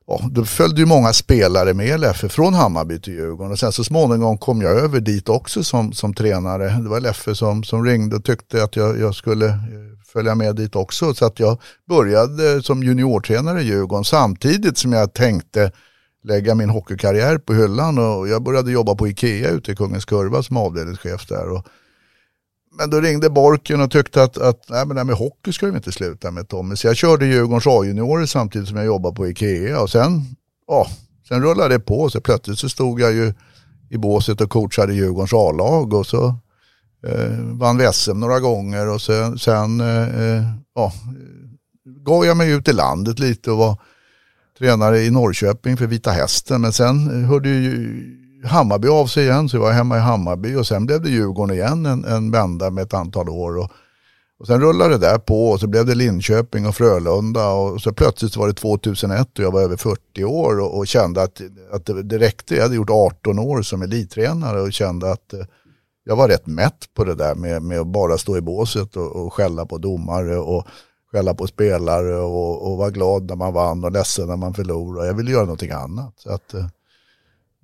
ja, 0.07 0.21
då 0.31 0.45
följde 0.45 0.81
ju 0.81 0.87
många 0.87 1.13
spelare 1.13 1.75
med 1.75 2.01
Leffe 2.01 2.29
från 2.29 2.55
Hammarby 2.55 3.01
till 3.01 3.13
Djurgården 3.13 3.53
och 3.53 3.59
sen 3.59 3.73
så 3.73 3.85
småningom 3.85 4.39
kom 4.39 4.63
jag 4.63 4.73
över 4.73 5.01
dit 5.01 5.29
också 5.29 5.65
som, 5.65 5.93
som 5.93 6.15
tränare. 6.15 6.69
Det 6.83 6.89
var 6.89 7.01
Leffe 7.01 7.35
som, 7.35 7.65
som 7.65 7.85
ringde 7.85 8.17
och 8.17 8.25
tyckte 8.25 8.65
att 8.65 8.77
jag, 8.77 9.01
jag 9.01 9.15
skulle 9.15 9.47
eh, 9.47 9.57
följa 10.13 10.35
med 10.35 10.57
dit 10.57 10.77
också 10.77 11.15
så 11.15 11.25
att 11.25 11.41
jag 11.41 11.61
började 11.89 12.63
som 12.63 12.83
juniortränare 12.83 13.63
i 13.63 13.65
Djurgården 13.65 14.05
samtidigt 14.05 14.79
som 14.79 14.93
jag 14.93 15.13
tänkte 15.13 15.73
lägga 16.25 16.55
min 16.55 16.71
hockeykarriär 16.71 17.39
på 17.39 17.55
hyllan 17.55 17.99
och 17.99 18.29
jag 18.29 18.43
började 18.43 18.73
jobba 18.73 18.95
på 18.95 19.09
Ikea 19.09 19.51
ute 19.51 19.73
i 19.73 19.77
Kungens 19.77 20.05
Kurva 20.05 20.43
som 20.43 20.57
avdelningschef 20.57 21.27
där. 21.29 21.49
Och 21.49 21.67
men 22.79 22.91
då 22.91 23.01
ringde 23.01 23.31
Borken 23.31 23.81
och 23.81 23.91
tyckte 23.91 24.23
att, 24.23 24.39
att 24.39 24.69
nej, 24.69 24.87
men 24.87 24.95
det 24.95 25.01
här 25.01 25.05
med 25.05 25.17
hockey 25.17 25.53
ska 25.53 25.67
vi 25.67 25.77
inte 25.77 25.93
sluta 25.93 26.31
med 26.31 26.49
Tommy. 26.49 26.77
Så 26.77 26.87
jag 26.87 26.97
körde 26.97 27.27
Djurgårdens 27.27 27.67
A-juniorer 27.67 28.27
samtidigt 28.27 28.69
som 28.69 28.77
jag 28.77 28.87
jobbade 28.87 29.17
på 29.17 29.29
Ikea. 29.29 29.81
Och 29.81 29.91
sen, 29.91 30.37
ja, 30.67 30.87
sen 31.29 31.43
rullade 31.43 31.75
det 31.75 31.81
på. 31.81 32.11
Så 32.11 32.21
plötsligt 32.21 32.59
så 32.59 32.69
stod 32.69 33.01
jag 33.01 33.13
ju 33.13 33.35
i 33.91 33.99
båset 33.99 34.41
och 34.41 34.51
coachade 34.51 34.95
Djurgårdens 34.95 35.33
A-lag. 35.33 35.95
Och 35.95 36.07
så 36.07 36.27
eh, 37.07 37.39
vann 37.41 37.93
SM 37.93 38.21
några 38.21 38.41
gånger. 38.41 38.89
Och 38.89 39.03
sen, 39.03 39.39
sen 39.39 39.81
eh, 39.81 40.23
eh, 40.23 40.43
ja, 40.75 40.93
gav 41.85 42.25
jag 42.25 42.37
mig 42.37 42.51
ut 42.51 42.69
i 42.69 42.73
landet 42.73 43.19
lite 43.19 43.51
och 43.51 43.59
var 43.59 43.81
tränare 44.59 45.03
i 45.03 45.11
Norrköping 45.11 45.77
för 45.77 45.87
Vita 45.87 46.11
Hästen. 46.11 46.61
Men 46.61 46.73
sen 46.73 47.25
hörde 47.25 47.49
ju 47.49 48.26
Hammarby 48.47 48.89
av 48.89 49.07
sig 49.07 49.25
igen, 49.25 49.49
så 49.49 49.57
jag 49.57 49.61
var 49.61 49.73
hemma 49.73 49.97
i 49.97 50.01
Hammarby 50.01 50.55
och 50.55 50.67
sen 50.67 50.87
blev 50.87 51.03
det 51.03 51.11
Djurgården 51.11 51.57
igen 51.57 51.87
en, 51.87 52.05
en 52.05 52.31
vända 52.31 52.71
med 52.71 52.83
ett 52.83 52.95
antal 52.95 53.29
år. 53.29 53.59
Och, 53.59 53.71
och 54.39 54.47
sen 54.47 54.61
rullade 54.61 54.91
det 54.91 55.07
där 55.07 55.19
på 55.19 55.49
och 55.49 55.61
så 55.61 55.67
blev 55.67 55.87
det 55.87 55.95
Linköping 55.95 56.67
och 56.67 56.75
Frölunda 56.75 57.49
och 57.49 57.83
så 57.83 57.93
plötsligt 57.93 58.37
var 58.37 58.49
det 58.49 58.55
2001 58.55 59.39
och 59.39 59.45
jag 59.45 59.53
var 59.53 59.63
över 59.63 59.77
40 59.77 60.25
år 60.25 60.61
och, 60.61 60.79
och 60.79 60.87
kände 60.87 61.23
att, 61.23 61.41
att 61.73 61.87
det, 61.87 62.03
det 62.03 62.19
räckte. 62.19 62.55
Jag 62.55 62.63
hade 62.63 62.77
gjort 62.77 62.91
18 62.91 63.39
år 63.39 63.63
som 63.63 63.83
elittränare 63.83 64.61
och 64.61 64.73
kände 64.73 65.13
att 65.13 65.33
eh, 65.33 65.41
jag 66.05 66.17
var 66.17 66.29
rätt 66.29 66.47
mätt 66.47 66.95
på 66.95 67.05
det 67.05 67.15
där 67.15 67.35
med, 67.35 67.63
med 67.63 67.81
att 67.81 67.87
bara 67.87 68.19
stå 68.19 68.37
i 68.37 68.41
båset 68.41 68.97
och, 68.97 69.17
och 69.17 69.35
skälla 69.35 69.67
på 69.67 69.79
domare 69.79 70.39
och 70.39 70.67
skälla 71.13 71.35
på 71.35 71.47
spelare 71.47 72.17
och, 72.17 72.71
och 72.71 72.79
vara 72.79 72.91
glad 72.91 73.29
när 73.29 73.37
man 73.37 73.53
vann 73.53 73.85
och 73.85 73.93
ledsen 73.93 74.29
när 74.29 74.37
man 74.37 74.55
förlorade. 74.55 75.07
Jag 75.07 75.15
ville 75.15 75.31
göra 75.31 75.45
någonting 75.45 75.71
annat. 75.71 76.15
Så 76.17 76.33
att, 76.33 76.55
eh, 76.55 76.67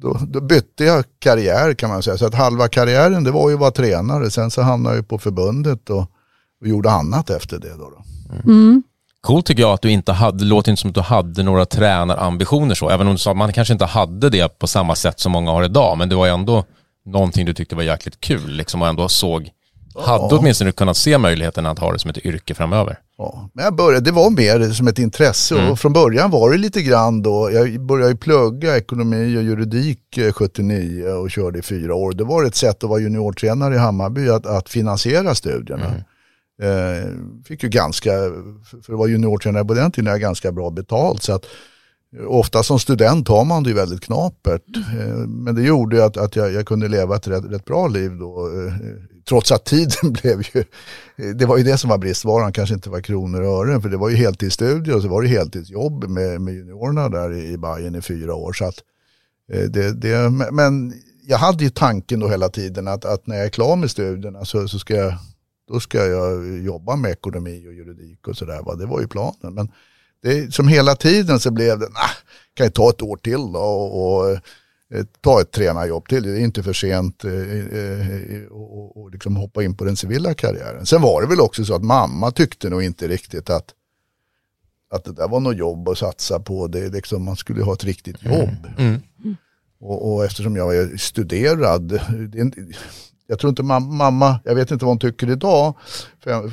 då, 0.03 0.19
då, 0.29 0.41
bytte 0.41 0.85
jag 0.85 1.05
karriär 1.19 1.75
kan 1.75 1.91
man 1.91 2.03
säga. 2.03 2.19
Så 2.19 2.27
att 2.27 2.35
halva 2.35 2.69
karriären 2.69 3.25
det 3.25 3.31
var 3.31 3.49
ju 3.49 3.55
att 3.55 3.61
vara 3.61 3.71
tränare. 3.71 4.31
Sen 4.31 4.51
så 4.51 4.63
hamnade 4.63 4.97
jag 4.97 5.09
på 5.09 5.19
förbundet 5.19 5.91
och, 5.91 6.07
och 6.61 6.69
gjorde 6.69 6.91
annat 6.91 7.31
efter 7.31 7.59
det. 7.59 7.77
Då, 7.79 7.91
då. 7.91 8.03
Mm. 8.51 8.83
Coolt 9.21 9.47
tycker 9.47 9.63
jag 9.63 9.73
att 9.73 9.83
du 9.83 9.91
inte 9.91 10.13
hade, 10.13 10.39
det 10.39 10.45
låter 10.45 10.71
inte 10.71 10.81
som 10.81 10.91
att 10.91 10.95
du 10.95 11.01
hade 11.01 11.43
några 11.43 11.67
tränarambitioner 11.67 12.75
så, 12.75 12.89
även 12.91 13.07
om 13.07 13.15
du 13.15 13.19
sa 13.19 13.31
att 13.31 13.37
man 13.37 13.53
kanske 13.53 13.73
inte 13.73 13.85
hade 13.85 14.31
det 14.31 14.59
på 14.59 14.67
samma 14.67 14.95
sätt 14.95 15.21
som 15.21 15.33
många 15.33 15.51
har 15.51 15.65
idag, 15.65 15.99
men 15.99 16.09
det 16.09 16.15
var 16.15 16.29
ändå 16.29 16.65
någonting 17.05 17.47
du 17.47 17.55
tyckte 17.55 17.77
var 17.77 17.83
jäkligt 17.83 18.21
kul 18.21 18.51
liksom 18.51 18.83
och 18.83 18.89
ändå 18.89 19.09
såg 19.09 19.51
hade 19.95 20.25
ja. 20.25 20.39
åtminstone 20.39 20.73
kunnat 20.73 20.97
se 20.97 21.19
möjligheten 21.19 21.67
att 21.67 21.79
ha 21.79 21.93
det 21.93 21.99
som 21.99 22.11
ett 22.11 22.27
yrke 22.27 22.55
framöver. 22.55 22.99
Ja, 23.19 23.51
men 23.53 23.65
jag 23.65 23.77
började, 23.77 24.05
det 24.05 24.13
var 24.13 24.31
mer 24.31 24.71
som 24.71 24.89
ett 24.89 24.99
intresse 24.99 25.59
mm. 25.59 25.71
och 25.71 25.79
från 25.79 25.93
början 25.93 26.31
var 26.31 26.51
det 26.51 26.59
lite 26.59 26.83
grann 26.83 27.23
då, 27.23 27.51
jag 27.53 27.81
började 27.81 28.17
plugga 28.17 28.77
ekonomi 28.77 29.37
och 29.37 29.43
juridik 29.43 30.19
79 30.35 31.09
eh, 31.09 31.15
och 31.15 31.31
körde 31.31 31.59
i 31.59 31.63
fyra 31.63 31.95
år. 31.95 32.13
Det 32.13 32.25
var 32.25 32.45
ett 32.45 32.55
sätt 32.55 32.85
att 32.85 32.91
vara 32.91 33.01
juniortränare 33.01 33.75
i 33.75 33.79
Hammarby 33.79 34.29
att, 34.29 34.47
att 34.47 34.69
finansiera 34.69 35.35
studierna. 35.35 35.87
Mm. 35.87 36.03
Eh, 36.63 37.09
fick 37.45 37.63
ju 37.63 37.69
ganska, 37.69 38.11
för 38.83 38.93
det 38.93 38.97
var 38.97 39.09
juniortränare 39.09 39.65
på 39.65 39.75
den 39.75 39.93
tiden, 39.93 40.21
ganska 40.21 40.53
bra 40.53 40.71
betalt. 40.71 41.23
Så 41.23 41.33
att 41.35 41.47
Ofta 42.27 42.63
som 42.63 42.79
student 42.79 43.29
har 43.29 43.45
man 43.45 43.63
det 43.63 43.71
ju 43.71 43.77
väldigt 43.77 44.01
knapert. 44.01 44.63
Eh, 44.77 45.17
men 45.17 45.55
det 45.55 45.63
gjorde 45.63 46.05
att, 46.05 46.17
att 46.17 46.37
jag, 46.37 46.53
jag 46.53 46.67
kunde 46.67 46.89
leva 46.89 47.17
ett 47.17 47.29
rätt, 47.29 47.45
rätt, 47.45 47.65
bra 47.65 47.89
liv 47.89 48.11
då. 48.19 48.47
Eh, 48.47 48.73
trots 49.29 49.53
att 49.53 49.65
tiden 49.65 50.13
blev 50.23 50.43
ju, 50.55 50.65
det 51.35 51.47
var 51.47 51.57
ju 51.57 51.65
det 51.65 51.79
som 51.79 51.91
var 51.91 51.99
bristvaran, 51.99 52.53
kanske 52.53 52.75
inte 52.75 52.91
var 52.91 53.01
kronor 53.01 53.41
och 53.43 53.49
ören. 53.49 53.83
För 53.83 53.89
det 53.89 53.97
var 53.97 54.09
ju 54.09 54.17
heltidsstudier 54.17 54.97
och 54.97 55.03
så 55.03 55.09
var 55.09 55.23
det 55.23 55.29
heltidsjobb 55.29 56.05
med, 56.09 56.41
med 56.41 56.55
juniorerna 56.55 57.09
där 57.09 57.33
i, 57.35 57.59
Bayern 57.59 57.95
i 57.95 58.03
fyra 58.03 58.35
år. 58.35 58.53
Så 58.53 58.65
att, 58.65 58.77
eh, 59.53 59.63
det, 59.63 59.93
det, 59.93 60.31
men 60.53 60.95
jag 61.27 61.39
hade 61.39 61.65
ju 61.65 61.71
tanken 61.71 62.21
då 62.21 62.29
hela 62.29 62.49
tiden 62.49 62.89
att, 62.89 63.05
att 63.05 63.27
när 63.27 63.37
jag 63.37 63.45
är 63.45 63.51
klar 63.51 63.77
med 63.77 63.91
studierna 63.91 64.45
så, 64.45 64.69
så 64.69 64.79
ska 64.79 64.95
jag, 64.95 65.15
då 65.69 65.81
ska 65.81 66.07
jag 66.07 66.59
jobba 66.59 66.97
med 66.97 67.11
ekonomi 67.11 67.67
och 67.69 67.75
juridik 67.75 68.29
och 68.29 68.37
sådär. 68.37 68.77
Det 68.79 68.87
var 68.87 69.01
ju 69.01 69.09
planen. 69.09 69.55
Men, 69.55 69.73
det, 70.23 70.55
som 70.55 70.69
hela 70.69 70.95
tiden 70.95 71.41
så 71.41 71.51
blev 71.51 71.79
det, 71.79 71.89
nah, 71.89 72.11
kan 72.55 72.65
jag 72.65 72.75
ta 72.75 72.91
ett 72.91 73.03
år 73.03 73.17
till 73.17 73.53
då 73.53 73.59
och, 73.59 74.31
och 74.31 74.39
ta 75.21 75.41
ett 75.41 75.51
tränarjobb 75.51 76.09
till. 76.09 76.23
Det 76.23 76.31
är 76.31 76.41
inte 76.41 76.63
för 76.63 76.73
sent 76.73 77.25
eh, 77.25 77.33
eh, 77.33 78.47
och, 78.51 78.97
och 78.97 79.11
liksom 79.11 79.37
hoppa 79.37 79.63
in 79.63 79.77
på 79.77 79.85
den 79.85 79.97
civila 79.97 80.35
karriären. 80.35 80.87
Sen 80.87 81.03
var 81.03 81.23
det 81.23 81.29
väl 81.29 81.41
också 81.41 81.65
så 81.65 81.75
att 81.75 81.85
mamma 81.85 82.31
tyckte 82.31 82.71
nog 82.71 82.83
inte 82.83 83.09
riktigt 83.09 83.51
att, 83.51 83.75
att 84.91 85.05
det 85.05 85.13
där 85.13 85.29
var 85.29 85.41
något 85.41 85.57
jobb 85.57 85.89
att 85.89 85.99
satsa 85.99 86.41
på. 86.41 86.67
Det, 86.67 86.89
liksom, 86.89 87.25
man 87.25 87.37
skulle 87.37 87.63
ha 87.63 87.73
ett 87.73 87.85
riktigt 87.85 88.25
mm. 88.25 88.39
jobb. 88.39 88.67
Mm. 88.79 89.01
Mm. 89.25 89.37
Och, 89.81 90.13
och, 90.13 90.25
eftersom 90.25 90.57
jag 90.57 90.77
är 90.77 90.97
studerad, 90.97 91.83
det, 91.83 92.53
jag 93.27 93.39
tror 93.39 93.49
inte 93.49 93.63
mamma, 93.63 94.41
jag 94.45 94.55
vet 94.55 94.71
inte 94.71 94.85
vad 94.85 94.91
hon 94.91 94.99
tycker 94.99 95.31
idag, 95.31 95.75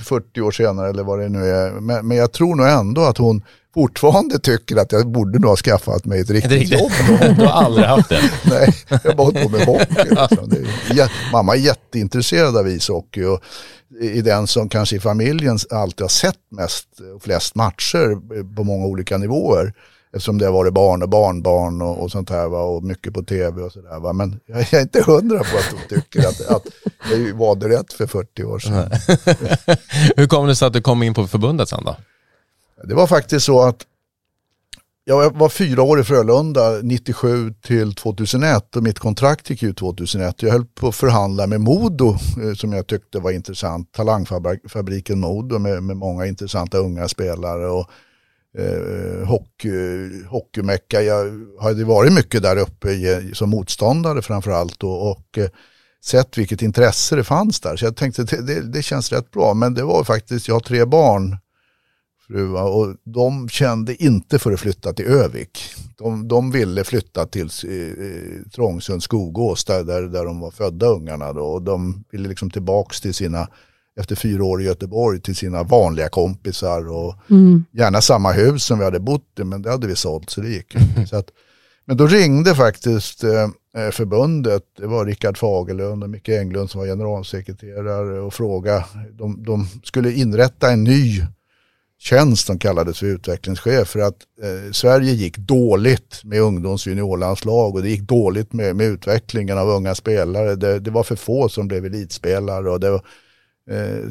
40 0.04 0.42
år 0.42 0.52
senare 0.52 0.90
eller 0.90 1.04
vad 1.04 1.20
det 1.20 1.30
nu 1.30 1.46
är, 1.46 1.72
men, 1.72 2.08
men 2.08 2.18
jag 2.18 2.32
tror 2.32 2.56
nog 2.56 2.68
ändå 2.68 3.02
att 3.02 3.18
hon 3.18 3.44
fortfarande 3.74 4.40
tycker 4.40 4.76
att 4.76 4.92
jag 4.92 5.12
borde 5.12 5.40
nog 5.40 5.50
ha 5.50 5.56
skaffat 5.56 6.06
mig 6.06 6.20
ett 6.20 6.30
riktigt, 6.30 6.52
riktigt. 6.52 6.80
jobb. 6.80 6.92
du 7.38 7.46
har 7.46 7.64
aldrig 7.64 7.88
haft 7.88 8.10
det? 8.10 8.22
Nej, 8.50 8.76
jag 8.90 9.00
har 9.00 9.16
bara 9.16 9.24
hållit 9.24 9.44
på 9.44 9.50
med 9.50 9.66
hockey. 9.66 10.10
Liksom. 10.10 10.68
mamma 11.32 11.56
är 11.56 11.60
jätteintresserad 11.60 12.58
av 12.58 12.68
ishockey 12.68 13.24
och 13.24 13.42
är 14.02 14.22
den 14.22 14.48
som 14.48 14.70
kanske 14.70 14.96
i 14.96 15.00
familjen 15.00 15.58
alltid 15.72 16.02
har 16.02 16.10
sett 16.10 16.40
mest 16.52 16.88
och 17.16 17.24
flest 17.24 17.56
matcher 17.56 18.16
på 18.56 18.64
många 18.64 18.86
olika 18.86 19.18
nivåer. 19.18 19.74
Eftersom 20.14 20.38
det 20.38 20.46
har 20.46 20.54
varit 20.54 20.74
barn 20.74 21.04
och 21.04 21.10
barnbarn 21.10 21.82
och, 21.82 22.04
och 22.04 22.12
sånt 22.12 22.30
här 22.30 22.48
va? 22.48 22.62
och 22.62 22.84
mycket 22.84 23.14
på 23.14 23.24
tv 23.24 23.62
och 23.62 23.72
sådär. 23.72 24.14
Men 24.14 24.40
jag 24.46 24.74
är 24.74 24.82
inte 24.82 25.04
hundra 25.04 25.38
på 25.38 25.58
att 25.58 25.76
de 25.90 25.96
tycker 25.96 26.20
att, 26.20 26.42
att 26.42 26.66
jag 27.12 27.34
var 27.34 27.56
rätt 27.56 27.94
för 27.94 28.08
40 28.08 28.44
år 28.44 28.60
sedan. 28.60 28.92
Hur 30.16 30.28
kom 30.28 30.48
det 30.48 30.56
sig 30.56 30.68
att 30.68 30.74
du 30.74 30.82
kom 30.82 31.04
in 31.04 31.14
på 31.14 31.28
förbundet 31.28 31.70
sen 31.70 31.84
då? 31.86 31.96
Det 32.84 32.94
var 32.94 33.08
faktiskt 33.08 33.46
så 33.46 33.62
att 33.62 33.86
jag 35.10 35.38
var 35.38 35.50
fyra 35.50 35.82
år 35.82 36.00
i 36.00 36.04
Frölunda, 36.04 36.80
97 36.84 37.54
till 37.54 37.96
2001 37.96 38.76
och 38.76 38.84
mitt 38.84 39.00
kontrakt 39.00 39.50
gick 39.50 39.64
ut 39.64 39.78
2001. 39.78 40.42
Jag 40.42 40.52
höll 40.52 40.66
på 40.66 40.88
att 40.88 40.96
förhandla 40.96 41.48
med 41.48 41.62
Modo 41.62 42.10
eh, 42.44 42.54
som 42.54 42.74
jag 42.74 42.88
tyckte 42.88 43.20
var 43.20 43.32
intressant. 43.32 43.92
Talangfabriken 43.92 45.20
Modo 45.20 45.60
med, 45.60 45.84
med 45.84 45.98
många 45.98 46.26
intressanta 46.26 46.78
unga 46.78 47.08
spelare 47.08 47.68
och 47.68 47.90
eh, 48.58 49.28
hockey, 49.28 50.24
hockeymecka. 50.30 51.02
Jag 51.02 51.46
hade 51.62 51.84
varit 51.84 52.14
mycket 52.14 52.44
där 52.44 52.58
uppe 52.58 52.90
som 53.34 53.50
motståndare 53.50 54.22
framförallt 54.22 54.84
och, 54.84 55.12
och 55.12 55.38
eh, 55.38 55.50
sett 56.06 56.38
vilket 56.38 56.62
intresse 56.62 57.16
det 57.16 57.24
fanns 57.24 57.60
där. 57.60 57.76
Så 57.76 57.86
jag 57.86 57.96
tänkte 57.96 58.24
det, 58.24 58.42
det, 58.42 58.62
det 58.62 58.84
känns 58.84 59.12
rätt 59.12 59.32
bra. 59.32 59.54
Men 59.54 59.74
det 59.74 59.84
var 59.84 60.04
faktiskt, 60.04 60.48
jag 60.48 60.56
har 60.56 60.60
tre 60.60 60.86
barn 60.86 61.38
fruar 62.30 62.64
och 62.64 62.96
de 63.04 63.50
kände 63.50 64.04
inte 64.04 64.40
för 64.40 64.52
att 64.52 64.60
flytta 64.60 64.94
till 64.94 65.06
Övik. 65.06 65.60
De, 65.98 66.28
de 66.28 66.52
ville 66.52 66.84
flytta 66.84 67.26
till 67.26 67.50
eh, 67.68 68.52
Trångsund, 68.56 69.04
Skogås 69.04 69.66
där, 69.66 69.84
där, 69.84 70.26
de 70.26 70.40
var 70.40 70.52
födda 70.52 70.88
ungarna 70.88 71.34
då, 71.34 71.42
och 71.42 71.62
de 71.62 72.04
ville 72.12 72.30
liksom 72.30 72.50
tillbaks 72.50 73.02
till 73.02 73.14
sina 73.14 73.48
efter 74.00 74.16
fyra 74.16 74.44
år 74.44 74.62
i 74.62 74.66
Göteborg 74.66 75.22
till 75.22 75.36
sina 75.36 75.64
vanliga 75.64 76.10
kompisar 76.10 76.90
och 76.90 77.16
mm. 77.30 77.66
gärna 77.72 78.02
samma 78.02 78.32
hus 78.32 78.64
som 78.64 78.80
vi 78.80 78.86
hade 78.86 79.00
bott 79.00 79.40
i 79.40 79.44
men 79.44 79.62
det 79.62 79.72
hade 79.72 79.88
vi 79.88 79.96
sålt 79.96 80.30
så 80.30 80.42
det 80.42 80.50
gick 80.50 80.76
så 81.10 81.16
att, 81.16 81.30
Men 81.86 81.98
då 81.98 82.08
ringde 82.08 82.56
faktiskt 82.56 83.24
eh, 83.24 83.50
eh, 83.84 83.92
förbundet, 83.92 84.64
det 84.78 84.88
var 84.88 85.06
Rickard 85.06 85.38
Fagerlund 85.38 86.04
och 86.04 86.10
Micke 86.10 86.30
Englund 86.30 86.70
som 86.70 86.80
var 86.80 86.88
generalsekreterare 86.88 88.20
och 88.20 88.34
frågade, 88.34 88.86
de, 89.12 89.44
de 89.44 89.68
skulle 89.84 90.12
inrätta 90.12 90.72
en 90.72 90.84
ny 90.84 91.22
tjänst 92.00 92.48
som 92.48 92.60
kallades 92.60 93.00
för 93.00 93.06
utvecklingschef 93.06 93.88
för 93.88 94.00
att 94.00 94.16
eh, 94.44 94.72
Sverige 94.72 95.12
gick 95.12 95.38
dåligt 95.38 96.22
med 96.24 96.42
ungdoms 96.42 96.86
och 96.86 96.90
juniorlandslag 96.90 97.76
och 97.76 97.82
det 97.82 97.90
gick 97.90 98.02
dåligt 98.02 98.54
med, 98.54 98.76
med 98.76 98.88
utvecklingen 98.88 99.58
av 99.58 99.70
unga 99.70 99.96
spelare. 99.96 100.56
Det, 100.56 100.80
det 100.80 100.92
var 100.92 101.04
för 101.04 101.16
få 101.16 101.50
som 101.50 101.68
blev 101.68 101.86
elitspelare 101.86 102.70
och, 102.70 102.80
det, 102.80 102.88
eh, 103.72 104.08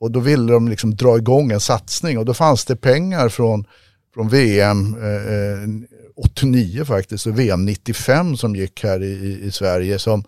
och 0.00 0.10
då 0.10 0.20
ville 0.20 0.52
de 0.52 0.68
liksom 0.68 0.94
dra 0.94 1.16
igång 1.16 1.52
en 1.52 1.60
satsning 1.60 2.18
och 2.18 2.24
då 2.24 2.34
fanns 2.34 2.64
det 2.64 2.76
pengar 2.76 3.28
från, 3.28 3.64
från 4.14 4.28
VM 4.28 4.96
eh, 5.02 5.34
eh 5.34 5.68
89 6.16 6.84
faktiskt 6.84 7.26
och 7.26 7.38
VM 7.38 7.64
95 7.64 8.36
som 8.36 8.56
gick 8.56 8.84
här 8.84 9.02
i, 9.02 9.40
i 9.42 9.50
Sverige 9.50 9.98
som, 9.98 10.24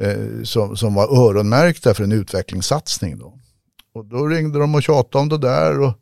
eh, 0.00 0.42
som, 0.44 0.76
som 0.76 0.94
var 0.94 1.28
öronmärkta 1.28 1.94
för 1.94 2.04
en 2.04 2.12
utvecklingssatsning. 2.12 3.18
Då. 3.18 3.38
Och 3.94 4.04
då 4.04 4.26
ringde 4.26 4.58
de 4.58 4.74
och 4.74 4.82
tjatade 4.82 5.22
om 5.22 5.28
det 5.28 5.38
där 5.38 5.80
och 5.80 6.01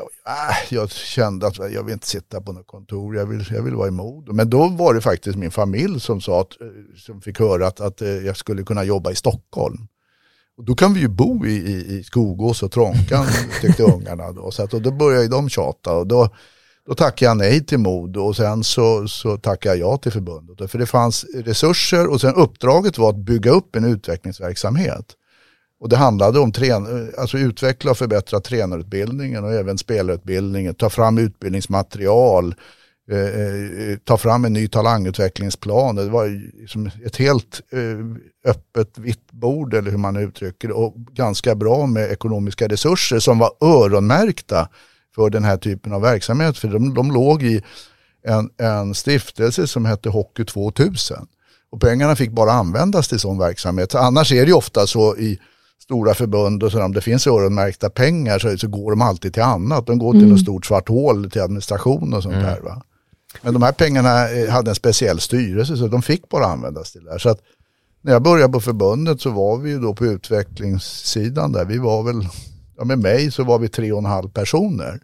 Äh, 0.00 0.74
jag 0.74 0.90
kände 0.90 1.46
att 1.46 1.72
jag 1.72 1.84
vill 1.84 1.92
inte 1.92 2.06
sitta 2.06 2.40
på 2.40 2.52
något 2.52 2.66
kontor, 2.66 3.16
jag 3.16 3.26
vill, 3.26 3.44
jag 3.50 3.62
vill 3.62 3.74
vara 3.74 3.88
i 3.88 3.90
mod. 3.90 4.34
Men 4.34 4.50
då 4.50 4.68
var 4.68 4.94
det 4.94 5.00
faktiskt 5.00 5.38
min 5.38 5.50
familj 5.50 6.00
som 6.00 6.20
sa 6.20 6.40
att, 6.40 6.60
eh, 6.60 6.66
som 6.96 7.20
fick 7.20 7.38
höra 7.38 7.66
att, 7.66 7.80
att 7.80 8.02
eh, 8.02 8.08
jag 8.08 8.36
skulle 8.36 8.62
kunna 8.62 8.84
jobba 8.84 9.10
i 9.10 9.14
Stockholm. 9.14 9.88
Och 10.56 10.64
då 10.64 10.74
kan 10.74 10.94
vi 10.94 11.00
ju 11.00 11.08
bo 11.08 11.46
i, 11.46 11.56
i, 11.56 11.98
i 11.98 12.04
Skogås 12.04 12.62
och 12.62 12.72
Trånkan 12.72 13.26
tyckte 13.60 13.82
ungarna 13.82 14.32
då. 14.32 14.50
Så 14.50 14.62
att, 14.62 14.74
och 14.74 14.82
då 14.82 14.90
började 14.90 15.28
de 15.28 15.48
tjata 15.48 15.92
och 15.92 16.06
då, 16.06 16.28
då 16.86 16.94
tackade 16.94 17.24
jag 17.24 17.36
nej 17.36 17.66
till 17.66 17.78
mod 17.78 18.16
och 18.16 18.36
sen 18.36 18.64
så, 18.64 19.08
så 19.08 19.36
tackade 19.36 19.76
jag 19.76 19.90
ja 19.90 19.96
till 19.96 20.12
förbundet. 20.12 20.70
För 20.70 20.78
det 20.78 20.86
fanns 20.86 21.24
resurser 21.34 22.10
och 22.10 22.20
sen 22.20 22.34
uppdraget 22.34 22.98
var 22.98 23.10
att 23.10 23.16
bygga 23.16 23.50
upp 23.50 23.76
en 23.76 23.84
utvecklingsverksamhet. 23.84 25.14
Och 25.80 25.88
det 25.88 25.96
handlade 25.96 26.38
om 26.38 26.48
att 26.48 27.18
alltså 27.18 27.38
utveckla 27.38 27.90
och 27.90 27.98
förbättra 27.98 28.40
tränarutbildningen 28.40 29.44
och 29.44 29.52
även 29.52 29.78
spelarutbildningen, 29.78 30.74
ta 30.74 30.90
fram 30.90 31.18
utbildningsmaterial, 31.18 32.54
eh, 33.10 33.18
eh 33.18 33.98
ta 34.04 34.16
fram 34.16 34.44
en 34.44 34.52
ny 34.52 34.68
talangutvecklingsplan. 34.68 35.96
Det 35.96 36.08
var 36.08 36.26
liksom 36.60 36.90
ett 37.04 37.16
helt 37.16 37.60
eh, 37.72 38.50
öppet 38.50 38.98
vitt 38.98 39.32
bord 39.32 39.74
eller 39.74 39.90
hur 39.90 39.98
man 39.98 40.16
uttrycker 40.16 40.68
det 40.68 40.74
och 40.74 40.94
ganska 40.96 41.54
bra 41.54 41.86
med 41.86 42.10
ekonomiska 42.12 42.68
resurser 42.68 43.18
som 43.18 43.38
var 43.38 43.50
öronmärkta 43.60 44.68
för 45.14 45.30
den 45.30 45.44
här 45.44 45.56
typen 45.56 45.92
av 45.92 46.02
verksamhet. 46.02 46.58
För 46.58 46.68
de, 46.68 46.94
de 46.94 47.12
låg 47.12 47.42
i 47.42 47.62
en, 48.24 48.50
en 48.56 48.94
stiftelse 48.94 49.66
som 49.66 49.84
hette 49.84 50.08
Hockey 50.08 50.44
2000. 50.44 51.26
Och 51.70 51.80
pengarna 51.80 52.16
fick 52.16 52.30
bara 52.30 52.52
användas 52.52 53.08
till 53.08 53.18
sån 53.18 53.38
verksamhet. 53.38 53.94
Annars 53.94 54.32
är 54.32 54.40
det 54.40 54.48
ju 54.48 54.52
ofta 54.52 54.86
så 54.86 55.16
i 55.16 55.38
stora 55.88 56.14
förbund 56.14 56.62
och 56.62 56.72
så 56.72 56.82
om 56.82 56.92
det 56.92 57.00
finns 57.00 57.26
öronmärkta 57.26 57.90
pengar 57.90 58.38
så, 58.38 58.58
så 58.58 58.68
går 58.68 58.90
de 58.90 59.02
alltid 59.02 59.34
till 59.34 59.42
annat. 59.42 59.86
De 59.86 59.98
går 59.98 60.12
till 60.12 60.20
mm. 60.20 60.30
något 60.30 60.40
stort 60.40 60.66
svart 60.66 60.88
hål 60.88 61.30
till 61.30 61.42
administration 61.42 62.14
och 62.14 62.22
sånt 62.22 62.34
mm. 62.34 62.46
där. 62.46 62.60
Va? 62.60 62.82
Men 63.42 63.54
de 63.54 63.62
här 63.62 63.72
pengarna 63.72 64.30
eh, 64.30 64.50
hade 64.50 64.70
en 64.70 64.74
speciell 64.74 65.20
styrelse 65.20 65.76
så 65.76 65.86
de 65.86 66.02
fick 66.02 66.28
bara 66.28 66.46
användas 66.46 66.92
till 66.92 67.04
det 67.04 67.10
här. 67.10 67.18
Så 67.18 67.28
att 67.28 67.40
när 68.02 68.12
jag 68.12 68.22
började 68.22 68.52
på 68.52 68.60
förbundet 68.60 69.20
så 69.20 69.30
var 69.30 69.56
vi 69.56 69.70
ju 69.70 69.80
då 69.80 69.94
på 69.94 70.06
utvecklingssidan 70.06 71.52
där. 71.52 71.64
Vi 71.64 71.78
var 71.78 72.02
väl, 72.02 72.28
ja 72.76 72.84
med 72.84 72.98
mig 72.98 73.30
så 73.30 73.44
var 73.44 73.58
vi 73.58 73.68
tre 73.68 73.92
och 73.92 73.98
en 73.98 74.04
halv 74.04 74.28
personer. 74.28 75.00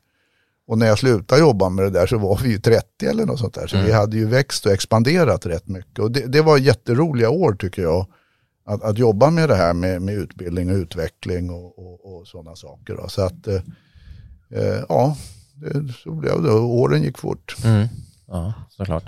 Och 0.66 0.78
när 0.78 0.86
jag 0.86 0.98
slutade 0.98 1.40
jobba 1.40 1.68
med 1.68 1.84
det 1.84 1.90
där 1.90 2.06
så 2.06 2.18
var 2.18 2.40
vi 2.42 2.50
ju 2.50 2.58
30 2.58 3.06
eller 3.06 3.26
något 3.26 3.38
sånt 3.38 3.54
där. 3.54 3.66
Så 3.66 3.76
mm. 3.76 3.86
vi 3.86 3.92
hade 3.92 4.16
ju 4.16 4.26
växt 4.26 4.66
och 4.66 4.72
expanderat 4.72 5.46
rätt 5.46 5.68
mycket. 5.68 5.98
Och 5.98 6.10
det, 6.10 6.20
det 6.20 6.42
var 6.42 6.58
jätteroliga 6.58 7.30
år 7.30 7.52
tycker 7.52 7.82
jag 7.82 8.06
att, 8.64 8.82
att 8.82 8.98
jobba 8.98 9.30
med 9.30 9.48
det 9.48 9.56
här 9.56 9.74
med, 9.74 10.02
med 10.02 10.14
utbildning 10.14 10.70
och 10.70 10.76
utveckling 10.76 11.50
och, 11.50 11.78
och, 11.78 12.16
och 12.16 12.26
sådana 12.26 12.56
saker. 12.56 12.94
Då. 12.94 13.08
Så 13.08 13.22
att, 13.22 13.46
eh, 13.46 13.60
eh, 14.50 14.84
ja, 14.88 15.16
det, 15.54 15.92
så 15.92 16.10
blev 16.12 16.42
det. 16.42 16.50
Åren 16.50 17.02
gick 17.02 17.18
fort. 17.18 17.56
Mm. 17.64 17.88
Ja, 18.26 18.52
såklart. 18.70 19.04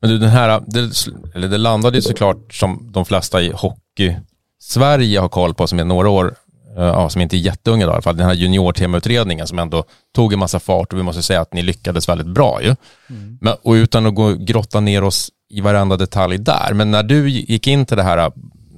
Men 0.00 0.10
du, 0.10 0.18
den 0.18 0.30
här, 0.30 0.62
det, 0.66 0.90
eller 1.34 1.48
det 1.48 1.58
landade 1.58 1.96
ju 1.96 2.02
såklart 2.02 2.54
som 2.54 2.88
de 2.92 3.04
flesta 3.04 3.42
i 3.42 3.52
hockey 3.52 4.16
Sverige 4.62 5.20
har 5.20 5.28
koll 5.28 5.54
på 5.54 5.66
som 5.66 5.78
är 5.78 5.84
några 5.84 6.08
år, 6.08 6.34
eh, 6.76 6.84
ja, 6.84 7.08
som 7.08 7.20
inte 7.20 7.36
är 7.36 7.38
jätteunga 7.38 7.86
då, 7.86 7.90
i 7.90 7.94
alla 7.94 8.02
fall, 8.02 8.16
den 8.16 8.26
här 8.26 8.34
junior-temautredningen 8.34 9.46
som 9.46 9.58
ändå 9.58 9.84
tog 10.14 10.32
en 10.32 10.38
massa 10.38 10.60
fart 10.60 10.92
och 10.92 10.98
vi 10.98 11.02
måste 11.02 11.22
säga 11.22 11.40
att 11.40 11.54
ni 11.54 11.62
lyckades 11.62 12.08
väldigt 12.08 12.26
bra 12.26 12.62
ju. 12.62 12.76
Mm. 13.10 13.38
Men, 13.40 13.56
och 13.62 13.72
utan 13.72 14.06
att 14.06 14.14
gå 14.14 14.34
grotta 14.34 14.80
ner 14.80 15.04
oss 15.04 15.30
i 15.48 15.60
varenda 15.60 15.96
detalj 15.96 16.38
där, 16.38 16.72
men 16.74 16.90
när 16.90 17.02
du 17.02 17.30
gick 17.30 17.66
in 17.66 17.86
till 17.86 17.96
det 17.96 18.02
här 18.02 18.32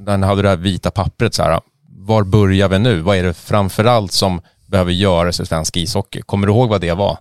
när 0.07 0.17
ni 0.17 0.27
hade 0.27 0.43
det 0.43 0.49
här 0.49 0.57
vita 0.57 0.91
pappret, 0.91 1.35
så 1.35 1.43
här, 1.43 1.61
var 1.89 2.25
börjar 2.25 2.69
vi 2.69 2.79
nu? 2.79 3.01
Vad 3.01 3.17
är 3.17 3.23
det 3.23 3.35
framförallt 3.35 4.13
som 4.13 4.41
behöver 4.67 4.93
göras 4.93 5.41
i 5.41 5.47
svensk 5.47 5.77
ishockey? 5.77 6.23
Kommer 6.23 6.47
du 6.47 6.53
ihåg 6.53 6.69
vad 6.69 6.81
det 6.81 6.93
var? 6.93 7.19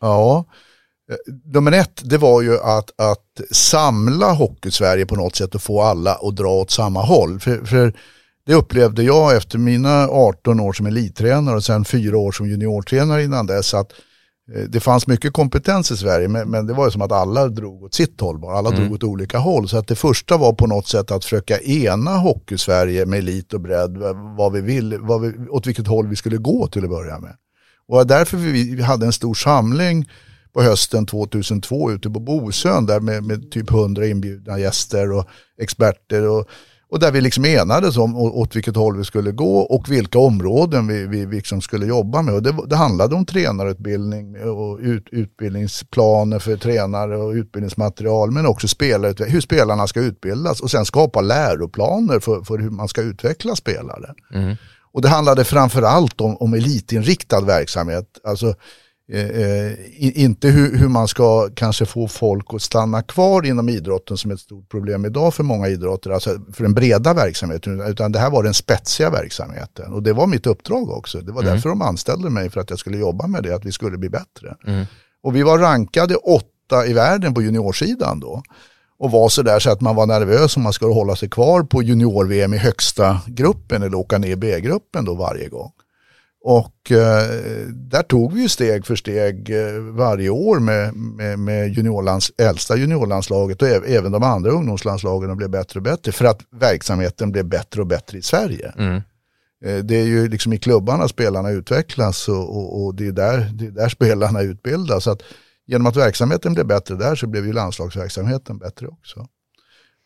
Ja, 0.00 0.44
eh, 1.10 1.34
nummer 1.44 1.72
ett 1.72 2.00
det 2.04 2.18
var 2.18 2.42
ju 2.42 2.60
att, 2.60 3.00
att 3.00 3.40
samla 3.50 4.32
Hockeysverige 4.32 5.06
på 5.06 5.16
något 5.16 5.36
sätt 5.36 5.54
och 5.54 5.62
få 5.62 5.82
alla 5.82 6.14
att 6.14 6.36
dra 6.36 6.48
åt 6.48 6.70
samma 6.70 7.02
håll. 7.02 7.40
För, 7.40 7.64
för 7.64 7.92
det 8.46 8.54
upplevde 8.54 9.02
jag 9.02 9.36
efter 9.36 9.58
mina 9.58 10.08
18 10.08 10.60
år 10.60 10.72
som 10.72 10.86
elittränare 10.86 11.56
och 11.56 11.64
sen 11.64 11.84
fyra 11.84 12.18
år 12.18 12.32
som 12.32 12.48
juniortränare 12.48 13.24
innan 13.24 13.46
dess 13.46 13.74
att 13.74 13.92
eh, 13.92 13.96
det 14.68 14.80
fanns 14.80 15.06
mycket 15.06 15.32
kompetens 15.32 15.90
i 15.90 15.96
Sverige 15.96 16.28
men, 16.28 16.50
men 16.50 16.66
det 16.66 16.72
var 16.72 16.84
ju 16.84 16.90
som 16.90 17.02
att 17.02 17.12
alla 17.12 17.48
drog 17.48 17.82
åt 17.82 17.94
sitt 17.94 18.20
håll 18.20 18.38
bara. 18.38 18.58
Alla 18.58 18.68
mm. 18.68 18.80
drog 18.80 18.92
åt 18.92 19.02
olika 19.02 19.38
håll. 19.38 19.68
Så 19.68 19.78
att 19.78 19.88
det 19.88 19.94
första 19.94 20.36
var 20.36 20.52
på 20.52 20.66
något 20.66 20.86
sätt 20.86 21.10
att 21.10 21.24
försöka 21.24 21.58
ena 21.58 22.16
Hockeysverige 22.16 23.06
med 23.06 23.18
elit 23.18 23.54
och 23.54 23.60
bredd. 23.60 23.98
Vad 24.36 24.52
vi 24.52 24.60
vill, 24.60 24.98
vad 24.98 25.20
vi, 25.20 25.48
åt 25.48 25.66
vilket 25.66 25.86
håll 25.86 26.08
vi 26.08 26.16
skulle 26.16 26.36
gå 26.36 26.66
till 26.66 26.84
att 26.84 26.90
börja 26.90 27.18
med. 27.18 27.36
Och 27.88 28.06
därför 28.06 28.36
vi 28.36 28.82
hade 28.82 29.06
en 29.06 29.12
stor 29.12 29.34
samling 29.34 30.08
på 30.52 30.62
hösten 30.62 31.06
2002 31.06 31.92
ute 31.92 32.10
på 32.10 32.20
Bosön 32.20 32.86
där 32.86 33.00
med, 33.00 33.24
med 33.24 33.50
typ 33.50 33.70
100 33.70 34.06
inbjudna 34.06 34.58
gäster 34.58 35.12
och 35.12 35.28
experter. 35.58 36.28
Och, 36.28 36.48
och 36.90 36.98
där 36.98 37.12
vi 37.12 37.20
liksom 37.20 37.44
enades 37.44 37.96
om 37.96 38.16
åt 38.16 38.56
vilket 38.56 38.76
håll 38.76 38.96
vi 38.96 39.04
skulle 39.04 39.32
gå 39.32 39.58
och 39.58 39.90
vilka 39.90 40.18
områden 40.18 40.86
vi, 40.86 41.06
vi 41.06 41.26
liksom 41.26 41.60
skulle 41.60 41.86
jobba 41.86 42.22
med. 42.22 42.34
Och 42.34 42.42
det, 42.42 42.54
det 42.66 42.76
handlade 42.76 43.14
om 43.14 43.26
tränarutbildning 43.26 44.42
och 44.42 44.78
ut, 44.80 45.08
utbildningsplaner 45.10 46.38
för 46.38 46.56
tränare 46.56 47.16
och 47.16 47.32
utbildningsmaterial 47.32 48.30
men 48.30 48.46
också 48.46 48.68
spelare, 48.68 49.24
hur 49.24 49.40
spelarna 49.40 49.86
ska 49.86 50.00
utbildas 50.00 50.60
och 50.60 50.70
sen 50.70 50.84
skapa 50.84 51.20
läroplaner 51.20 52.20
för, 52.20 52.42
för 52.42 52.58
hur 52.58 52.70
man 52.70 52.88
ska 52.88 53.02
utveckla 53.02 53.56
spelare. 53.56 54.14
Mm. 54.34 54.56
Och 54.92 55.02
det 55.02 55.08
handlade 55.08 55.44
framförallt 55.44 56.20
om, 56.20 56.36
om 56.36 56.54
elitinriktad 56.54 57.40
verksamhet. 57.40 58.06
Alltså, 58.24 58.54
eh, 59.12 59.20
eh 59.20 59.72
inte 59.98 60.48
hur, 60.48 60.76
hur, 60.76 60.88
man 60.88 61.08
ska 61.08 61.48
kanske 61.54 61.86
få 61.86 62.08
folk 62.08 62.54
att 62.54 62.62
stanna 62.62 63.02
kvar 63.02 63.46
inom 63.46 63.68
idrotten 63.68 64.16
som 64.16 64.30
är 64.30 64.34
ett 64.34 64.40
stort 64.40 64.68
problem 64.68 65.04
idag 65.04 65.34
för 65.34 65.44
många 65.44 65.68
idrotter, 65.68 66.10
alltså 66.10 66.40
för 66.52 66.62
den 66.62 66.74
breda 66.74 67.14
verksamheten, 67.14 67.80
utan 67.80 68.12
det 68.12 68.18
här 68.18 68.30
var 68.30 68.42
den 68.42 68.54
spetsiga 68.54 69.10
verksamheten. 69.10 69.92
Och 69.92 70.02
det 70.02 70.12
var 70.12 70.26
mitt 70.26 70.46
uppdrag 70.46 70.90
också. 70.90 71.20
Det 71.20 71.32
var 71.32 71.42
mm. 71.42 71.54
därför 71.54 71.68
de 71.68 71.82
anställde 71.82 72.30
mig, 72.30 72.50
för 72.50 72.60
att 72.60 72.70
jag 72.70 72.78
skulle 72.78 72.98
jobba 72.98 73.26
med 73.26 73.42
det, 73.42 73.54
att 73.54 73.64
vi 73.64 73.72
skulle 73.72 73.98
bli 73.98 74.08
bättre. 74.08 74.56
Mm. 74.66 74.86
Och 75.22 75.36
vi 75.36 75.42
var 75.42 75.58
rankade 75.58 76.14
åtta 76.14 76.86
i 76.86 76.92
världen 76.92 77.34
på 77.34 77.42
juniorsidan 77.42 78.20
då 78.20 78.42
och 78.98 79.10
var 79.10 79.28
så 79.28 79.42
där 79.42 79.58
så 79.58 79.70
att 79.70 79.80
man 79.80 79.96
var 79.96 80.06
nervös 80.06 80.56
om 80.56 80.62
man 80.62 80.72
skulle 80.72 80.94
hålla 80.94 81.16
sig 81.16 81.28
kvar 81.30 81.62
på 81.62 81.82
junior-VM 81.82 82.54
i 82.54 82.56
högsta 82.56 83.20
gruppen 83.26 83.82
eller 83.82 83.94
åka 83.94 84.18
ner 84.18 84.28
i 84.28 84.36
B-gruppen 84.36 85.04
då 85.04 85.14
varje 85.14 85.48
gång. 85.48 85.72
Och 86.48 86.90
eh, 86.90 87.66
där 87.72 88.02
tog 88.02 88.32
vi 88.32 88.42
ju 88.42 88.48
steg 88.48 88.86
för 88.86 88.96
steg 88.96 89.50
eh, 89.50 89.80
varje 89.80 90.30
år 90.30 90.58
med, 90.58 90.94
med, 90.94 91.38
med 91.38 91.68
juniorlands, 91.68 92.32
äldsta 92.38 92.76
juniorlandslaget 92.76 93.62
och 93.62 93.68
även 93.68 94.12
de 94.12 94.22
andra 94.22 94.50
ungdomslandslagen 94.50 95.30
och 95.30 95.36
blev 95.36 95.50
bättre 95.50 95.78
och 95.78 95.82
bättre 95.82 96.12
för 96.12 96.24
att 96.24 96.40
verksamheten 96.50 97.32
blev 97.32 97.44
bättre 97.44 97.80
och 97.80 97.86
bättre 97.86 98.18
i 98.18 98.22
Sverige. 98.22 98.72
Mm. 98.78 98.94
Eh, 99.64 99.84
det 99.84 99.96
är 99.96 100.04
ju 100.04 100.28
liksom 100.28 100.52
i 100.52 100.58
klubbarna 100.58 101.08
spelarna 101.08 101.50
utvecklas 101.50 102.28
och, 102.28 102.56
och, 102.56 102.84
och 102.84 102.94
det, 102.94 103.06
är 103.06 103.12
där, 103.12 103.50
det 103.54 103.66
är 103.66 103.70
där 103.70 103.88
spelarna 103.98 104.42
utbildas. 104.42 105.04
Så 105.04 105.10
att 105.10 105.22
genom 105.66 105.86
att 105.86 105.96
verksamheten 105.96 106.54
blev 106.54 106.66
bättre 106.66 106.94
där 106.94 107.14
så 107.14 107.26
blev 107.26 107.46
ju 107.46 107.52
landslagsverksamheten 107.52 108.58
bättre 108.58 108.86
också. 108.86 109.26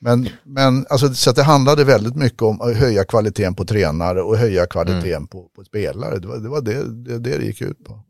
Men, 0.03 0.29
men 0.43 0.87
alltså, 0.91 1.15
så 1.15 1.33
det 1.33 1.43
handlade 1.43 1.85
väldigt 1.85 2.17
mycket 2.17 2.43
om 2.43 2.61
att 2.61 2.77
höja 2.77 3.05
kvaliteten 3.05 3.55
på 3.55 3.65
tränare 3.65 4.23
och 4.23 4.37
höja 4.37 4.67
kvaliteten 4.67 5.13
mm. 5.13 5.27
på, 5.27 5.49
på, 5.57 5.65
spelare. 5.65 6.19
Det 6.19 6.29
var 6.29 6.39
det 6.39 6.49
var 6.49 6.61
det, 6.61 6.85
det, 6.85 7.19
det, 7.19 7.39
det 7.39 7.45
gick 7.45 7.61
ut 7.61 7.85
på. 7.85 8.01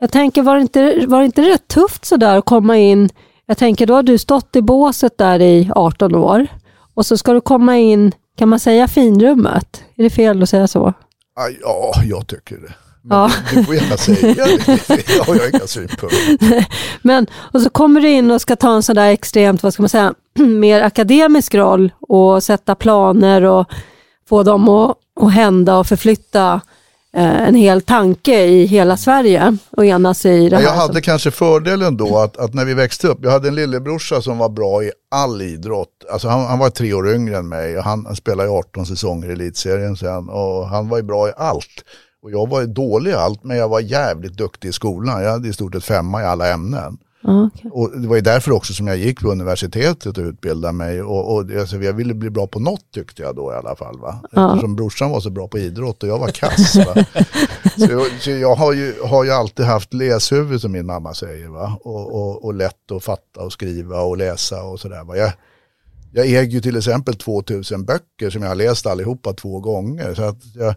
Jag 0.00 0.12
tänker, 0.12 0.42
var 0.42 0.54
det 0.54 0.62
inte, 0.62 1.06
var 1.06 1.18
det 1.18 1.26
inte 1.26 1.42
rätt 1.42 1.68
tufft 1.68 2.04
sådär 2.04 2.38
att 2.38 2.44
komma 2.44 2.76
in? 2.76 3.08
Jag 3.46 3.58
tänker, 3.58 3.86
då 3.86 3.94
har 3.94 4.02
du 4.02 4.18
stått 4.18 4.56
i 4.56 4.62
båset 4.62 5.18
där 5.18 5.40
i 5.40 5.70
18 5.74 6.14
år 6.14 6.46
och 6.94 7.06
så 7.06 7.18
ska 7.18 7.32
du 7.32 7.40
komma 7.40 7.78
in, 7.78 8.12
kan 8.38 8.48
man 8.48 8.60
säga 8.60 8.88
finrummet? 8.88 9.84
Är 9.96 10.02
det 10.02 10.10
fel 10.10 10.42
att 10.42 10.48
säga 10.48 10.68
så? 10.68 10.92
Ja, 11.62 12.02
jag 12.04 12.26
tycker 12.26 12.56
det. 12.56 12.74
Men 13.08 13.18
ja. 13.18 13.30
du, 13.50 13.64
får 13.64 13.74
gärna 13.74 13.96
säga 13.96 14.34
det, 14.34 15.16
jag 15.16 15.24
har 15.24 15.48
inga 15.48 15.66
synpunkter. 15.66 16.66
Men, 17.02 17.26
och 17.34 17.60
så 17.60 17.70
kommer 17.70 18.00
du 18.00 18.08
in 18.08 18.30
och 18.30 18.40
ska 18.40 18.56
ta 18.56 18.74
en 18.74 18.82
sån 18.82 18.96
där 18.96 19.10
extremt, 19.10 19.62
vad 19.62 19.72
ska 19.72 19.82
man 19.82 19.88
säga, 19.88 20.14
mer 20.38 20.82
akademisk 20.82 21.54
roll 21.54 21.92
och 22.00 22.42
sätta 22.42 22.74
planer 22.74 23.42
och 23.42 23.66
få 24.28 24.42
dem 24.42 24.68
att, 24.68 24.98
att 25.20 25.32
hända 25.32 25.76
och 25.78 25.86
förflytta 25.86 26.60
eh, 27.16 27.48
en 27.48 27.54
hel 27.54 27.82
tanke 27.82 28.44
i 28.44 28.66
hela 28.66 28.96
Sverige 28.96 29.56
och 29.70 29.84
enas 29.84 30.26
i 30.26 30.48
det 30.48 30.56
här. 30.56 30.62
Jag 30.62 30.72
hade 30.72 31.00
kanske 31.00 31.30
fördelen 31.30 31.96
då 31.96 32.18
att, 32.18 32.36
att 32.36 32.54
när 32.54 32.64
vi 32.64 32.74
växte 32.74 33.08
upp, 33.08 33.18
jag 33.22 33.30
hade 33.30 33.48
en 33.48 33.54
lillebrorsa 33.54 34.22
som 34.22 34.38
var 34.38 34.48
bra 34.48 34.82
i 34.82 34.92
all 35.10 35.42
idrott. 35.42 35.88
Alltså 36.12 36.28
han, 36.28 36.46
han 36.46 36.58
var 36.58 36.70
tre 36.70 36.92
år 36.92 37.14
yngre 37.14 37.36
än 37.36 37.48
mig 37.48 37.78
och 37.78 37.84
han, 37.84 38.06
han 38.06 38.16
spelade 38.16 38.50
18 38.50 38.86
säsonger 38.86 39.28
i 39.28 39.32
elitserien 39.32 39.96
sen 39.96 40.28
och 40.28 40.68
han 40.68 40.88
var 40.88 40.96
ju 40.96 41.02
bra 41.02 41.28
i 41.28 41.32
allt. 41.36 41.84
Och 42.26 42.32
jag 42.32 42.48
var 42.48 42.64
dålig 42.64 43.10
i 43.10 43.14
allt, 43.14 43.44
men 43.44 43.56
jag 43.56 43.68
var 43.68 43.80
jävligt 43.80 44.32
duktig 44.32 44.68
i 44.68 44.72
skolan. 44.72 45.22
Jag 45.22 45.30
hade 45.30 45.48
i 45.48 45.52
stort 45.52 45.74
sett 45.74 45.84
femma 45.84 46.22
i 46.22 46.24
alla 46.24 46.52
ämnen. 46.52 46.98
okay. 47.22 47.70
Och 47.70 48.00
det 48.00 48.08
var 48.08 48.16
ju 48.16 48.22
därför 48.22 48.52
också 48.52 48.72
som 48.72 48.86
jag 48.86 48.96
gick 48.96 49.20
på 49.20 49.28
universitetet 49.28 50.18
och 50.18 50.24
utbildade 50.24 50.72
mig. 50.72 51.02
Och, 51.02 51.34
och 51.34 51.40
alltså, 51.40 51.76
jag 51.76 51.92
ville 51.92 52.14
bli 52.14 52.30
bra 52.30 52.46
på 52.46 52.60
något 52.60 52.92
tyckte 52.94 53.22
jag 53.22 53.36
då 53.36 53.52
i 53.52 53.54
alla 53.54 53.76
fall. 53.76 53.98
Va? 53.98 54.20
Ja. 54.32 54.52
Eftersom 54.52 54.76
brorsan 54.76 55.10
var 55.10 55.20
så 55.20 55.30
bra 55.30 55.48
på 55.48 55.58
idrott 55.58 56.02
och 56.02 56.08
jag 56.08 56.18
var 56.18 56.28
kass. 56.28 56.72
så, 57.76 57.90
jag, 57.90 58.06
så 58.20 58.30
jag 58.30 58.54
har 58.54 58.72
ju, 58.72 58.94
har 59.02 59.24
ju 59.24 59.30
alltid 59.30 59.66
haft 59.66 59.94
läshuvud 59.94 60.60
som 60.60 60.72
min 60.72 60.86
mamma 60.86 61.14
säger. 61.14 61.48
Va? 61.48 61.78
Och, 61.80 62.14
och, 62.14 62.44
och 62.44 62.54
lätt 62.54 62.92
att 62.92 63.04
fatta 63.04 63.40
och 63.40 63.52
skriva 63.52 64.00
och 64.00 64.16
läsa 64.16 64.62
och 64.62 64.80
sådär. 64.80 65.16
Jag, 65.16 65.32
jag 66.12 66.26
äger 66.26 66.42
ju 66.42 66.60
till 66.60 66.76
exempel 66.76 67.14
2000 67.14 67.84
böcker 67.84 68.30
som 68.30 68.42
jag 68.42 68.48
har 68.48 68.56
läst 68.56 68.86
allihopa 68.86 69.32
två 69.32 69.60
gånger. 69.60 70.14
Så 70.14 70.22
att 70.22 70.38
jag, 70.54 70.74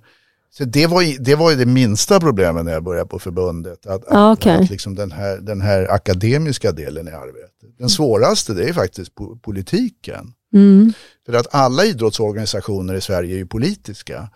så 0.51 0.65
det 0.65 0.87
var, 0.87 1.23
det 1.23 1.35
var 1.35 1.51
ju 1.51 1.57
det 1.57 1.65
minsta 1.65 2.19
problemet 2.19 2.65
när 2.65 2.71
jag 2.71 2.83
började 2.83 3.09
på 3.09 3.19
förbundet. 3.19 3.85
Att, 3.85 4.03
ah, 4.07 4.31
okay. 4.31 4.53
att, 4.53 4.61
att 4.61 4.69
liksom 4.69 4.95
den, 4.95 5.11
här, 5.11 5.37
den 5.37 5.61
här 5.61 5.91
akademiska 5.91 6.71
delen 6.71 7.07
i 7.07 7.11
arbetet. 7.11 7.77
Den 7.77 7.89
svåraste 7.89 8.53
det 8.53 8.69
är 8.69 8.73
faktiskt 8.73 9.11
politiken. 9.41 10.33
Mm. 10.53 10.93
För 11.25 11.33
att 11.33 11.55
alla 11.55 11.85
idrottsorganisationer 11.85 12.93
i 12.93 13.01
Sverige 13.01 13.35
är 13.35 13.37
ju 13.37 13.45
politiska. 13.45 14.29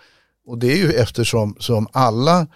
Och 0.45 0.57
det 0.57 0.71
är 0.71 0.77
ju 0.77 0.91
eftersom 0.91 1.55
som 1.59 1.87
alla 1.91 2.47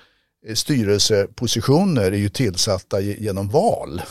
styrelsepositioner 0.53 2.11
är 2.11 2.17
ju 2.17 2.29
tillsatta 2.29 2.99
genom 3.01 3.49
val. 3.49 4.01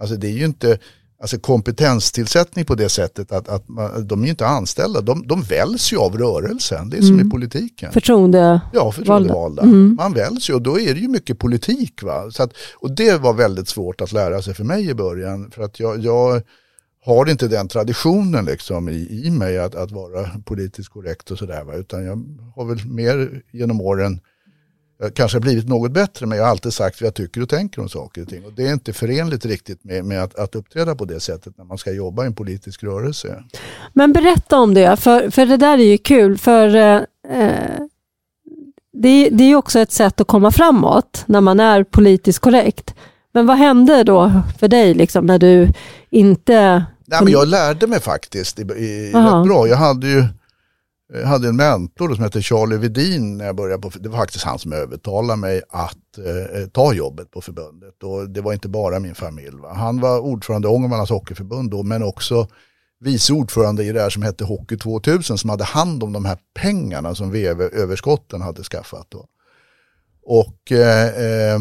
Alltså 0.00 0.16
det 0.16 0.26
är 0.26 0.32
ju 0.32 0.44
inte, 0.44 0.78
alltså 1.20 1.38
kompetenstillsättning 1.38 2.64
på 2.64 2.74
det 2.74 2.88
sättet 2.88 3.32
att, 3.32 3.48
att 3.48 3.68
man, 3.68 4.06
de 4.06 4.24
är 4.24 4.28
inte 4.28 4.46
anställda, 4.46 5.00
de, 5.00 5.26
de 5.26 5.42
väljs 5.42 5.92
ju 5.92 5.96
av 5.96 6.18
rörelsen, 6.18 6.90
det 6.90 6.96
är 6.96 7.02
som 7.02 7.14
mm. 7.14 7.26
i 7.26 7.30
politiken. 7.30 7.92
Förtroende 7.92 8.60
ja, 8.72 8.92
förtroendevalda. 8.92 9.62
Mm. 9.62 9.94
Man 9.94 10.12
väljs 10.12 10.50
ju 10.50 10.54
och 10.54 10.62
då 10.62 10.80
är 10.80 10.94
det 10.94 11.00
ju 11.00 11.08
mycket 11.08 11.38
politik. 11.38 12.02
Va? 12.02 12.30
Så 12.30 12.42
att, 12.42 12.52
och 12.74 12.90
det 12.90 13.16
var 13.20 13.34
väldigt 13.34 13.68
svårt 13.68 14.00
att 14.00 14.12
lära 14.12 14.42
sig 14.42 14.54
för 14.54 14.64
mig 14.64 14.90
i 14.90 14.94
början, 14.94 15.50
för 15.50 15.62
att 15.62 15.80
jag, 15.80 16.04
jag 16.04 16.42
har 17.04 17.30
inte 17.30 17.48
den 17.48 17.68
traditionen 17.68 18.44
liksom 18.44 18.88
i, 18.88 19.22
i 19.24 19.30
mig 19.30 19.58
att, 19.58 19.74
att 19.74 19.90
vara 19.90 20.30
politiskt 20.44 20.88
korrekt 20.88 21.30
och 21.30 21.38
sådär, 21.38 21.80
utan 21.80 22.04
jag 22.04 22.24
har 22.54 22.64
väl 22.64 22.86
mer 22.86 23.42
genom 23.52 23.80
åren 23.80 24.20
jag 24.98 25.14
kanske 25.14 25.36
har 25.36 25.42
blivit 25.42 25.68
något 25.68 25.92
bättre 25.92 26.26
men 26.26 26.38
jag 26.38 26.44
har 26.44 26.50
alltid 26.50 26.72
sagt 26.72 27.00
vad 27.00 27.06
jag 27.06 27.14
tycker 27.14 27.42
och 27.42 27.48
tänker 27.48 27.82
om 27.82 27.88
saker 27.88 28.22
och 28.22 28.28
ting. 28.28 28.44
Och 28.44 28.52
det 28.52 28.66
är 28.66 28.72
inte 28.72 28.92
förenligt 28.92 29.46
riktigt 29.46 29.84
med, 29.84 30.04
med 30.04 30.22
att, 30.22 30.34
att 30.34 30.54
uppträda 30.54 30.94
på 30.94 31.04
det 31.04 31.20
sättet 31.20 31.58
när 31.58 31.64
man 31.64 31.78
ska 31.78 31.92
jobba 31.92 32.24
i 32.24 32.26
en 32.26 32.34
politisk 32.34 32.82
rörelse. 32.82 33.44
Men 33.92 34.12
berätta 34.12 34.58
om 34.58 34.74
det, 34.74 34.96
för, 34.96 35.30
för 35.30 35.46
det 35.46 35.56
där 35.56 35.78
är 35.78 35.84
ju 35.84 35.98
kul. 35.98 36.38
För 36.38 36.76
eh, 36.76 37.00
det, 38.92 39.28
det 39.30 39.44
är 39.44 39.56
också 39.56 39.78
ett 39.78 39.92
sätt 39.92 40.20
att 40.20 40.26
komma 40.26 40.50
framåt 40.50 41.24
när 41.26 41.40
man 41.40 41.60
är 41.60 41.84
politiskt 41.84 42.38
korrekt. 42.38 42.94
Men 43.32 43.46
vad 43.46 43.56
hände 43.56 44.04
då 44.04 44.42
för 44.58 44.68
dig 44.68 44.94
liksom, 44.94 45.26
när 45.26 45.38
du 45.38 45.68
inte... 46.10 46.84
Nej, 47.08 47.20
men 47.22 47.32
jag 47.32 47.48
lärde 47.48 47.86
mig 47.86 48.00
faktiskt 48.00 48.58
i, 48.58 48.62
i, 48.62 49.12
rätt 49.12 49.46
bra. 49.46 49.68
Jag 49.68 49.76
hade 49.76 50.06
ju 50.06 50.24
jag 51.12 51.26
hade 51.26 51.48
en 51.48 51.56
mentor 51.56 52.14
som 52.14 52.24
hette 52.24 52.42
Charlie 52.42 52.76
Vedin 52.76 53.38
när 53.38 53.46
jag 53.46 53.56
började 53.56 53.82
på, 53.82 53.98
det 53.98 54.08
var 54.08 54.18
faktiskt 54.18 54.44
han 54.44 54.58
som 54.58 54.72
övertalade 54.72 55.40
mig 55.40 55.62
att 55.68 56.18
eh, 56.18 56.60
eh 56.60 56.66
ta 56.68 56.92
jobbet 56.92 57.30
på 57.30 57.40
förbundet 57.40 58.02
och 58.02 58.30
det 58.30 58.40
var 58.40 58.52
inte 58.52 58.68
bara 58.68 58.98
min 58.98 59.14
familj. 59.14 59.56
Va? 59.56 59.72
Han 59.74 60.00
var 60.00 60.20
ordförande 60.20 60.68
i 60.68 60.70
Ångermanlands 60.70 61.10
hockeyförbund 61.10 61.70
då, 61.70 61.82
men 61.82 62.02
också 62.02 62.48
vice 63.00 63.32
ordförande 63.32 63.84
i 63.84 63.92
det 63.92 64.00
här 64.00 64.10
som 64.10 64.22
hette 64.22 64.44
Hockey 64.44 64.76
2000 64.76 65.38
som 65.38 65.50
hade 65.50 65.64
hand 65.64 66.02
om 66.02 66.12
de 66.12 66.24
här 66.24 66.38
pengarna 66.54 67.14
som 67.14 67.30
VV-överskotten 67.30 68.40
hade 68.40 68.62
skaffat. 68.62 69.06
Då. 69.08 69.26
Och 70.22 70.72
eh, 70.72 71.06
eh 71.06 71.58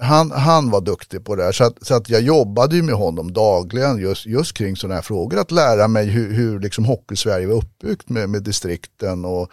han, 0.00 0.30
han 0.30 0.70
var 0.70 0.80
duktig 0.80 1.24
på 1.24 1.36
det 1.36 1.44
här 1.44 1.52
så 1.52 1.64
att, 1.64 1.86
så 1.86 1.94
att 1.94 2.10
jag 2.10 2.22
jobbade 2.22 2.76
ju 2.76 2.82
med 2.82 2.94
honom 2.94 3.32
dagligen 3.32 3.98
just, 3.98 4.26
just 4.26 4.56
kring 4.56 4.76
sådana 4.76 4.94
här 4.94 5.02
frågor. 5.02 5.38
Att 5.38 5.50
lära 5.50 5.88
mig 5.88 6.06
hur, 6.06 6.32
hur 6.32 6.60
liksom 6.60 6.84
Hockey-Sverige 6.84 7.46
var 7.46 7.54
uppbyggt 7.54 8.08
med, 8.08 8.30
med 8.30 8.42
distrikten 8.42 9.24
och 9.24 9.50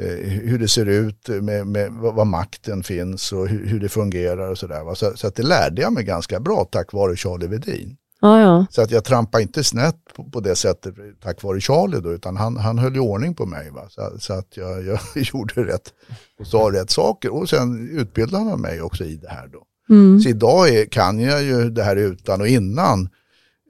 eh, 0.00 0.28
hur 0.28 0.58
det 0.58 0.68
ser 0.68 0.86
ut, 0.86 1.28
med, 1.28 1.66
med 1.66 1.92
var 1.92 2.24
makten 2.24 2.82
finns 2.82 3.32
och 3.32 3.48
hur, 3.48 3.66
hur 3.66 3.80
det 3.80 3.88
fungerar 3.88 4.50
och 4.50 4.58
sådär. 4.58 4.94
Så, 4.94 5.12
så 5.16 5.26
att 5.26 5.34
det 5.34 5.42
lärde 5.42 5.82
jag 5.82 5.92
mig 5.92 6.04
ganska 6.04 6.40
bra 6.40 6.64
tack 6.70 6.92
vare 6.92 7.16
Charlie 7.16 7.46
Wedin. 7.46 7.96
Ja, 8.20 8.40
ja. 8.40 8.66
Så 8.70 8.82
att 8.82 8.90
jag 8.90 9.04
trampade 9.04 9.42
inte 9.42 9.64
snett 9.64 9.96
på, 10.14 10.24
på, 10.24 10.40
det 10.40 10.56
sättet 10.56 10.94
tack 11.22 11.42
vare 11.42 11.60
Charlie 11.60 12.00
då, 12.00 12.12
utan 12.12 12.36
han, 12.36 12.56
han 12.56 12.78
höll 12.78 12.96
i 12.96 12.98
ordning 12.98 13.34
på 13.34 13.46
mig. 13.46 13.70
Va? 13.70 13.88
Så, 13.88 14.12
så 14.18 14.32
att 14.32 14.56
jag, 14.56 14.84
jag 14.86 14.98
gjorde 15.14 15.64
rätt 15.64 15.92
och 16.40 16.46
sa 16.46 16.70
rätt 16.72 16.90
saker. 16.90 17.34
Och 17.34 17.48
sen 17.48 17.98
utbildade 17.98 18.44
han 18.44 18.60
mig 18.60 18.82
också 18.82 19.04
i 19.04 19.16
det 19.16 19.28
här 19.28 19.48
då. 19.48 19.64
Mm. 19.90 20.20
Så 20.20 20.28
idag 20.28 20.68
är, 20.68 20.84
kan 20.84 21.20
jag 21.20 21.42
ju 21.42 21.70
det 21.70 21.82
här 21.82 21.96
utan 21.96 22.40
och 22.40 22.48
innan. 22.48 23.08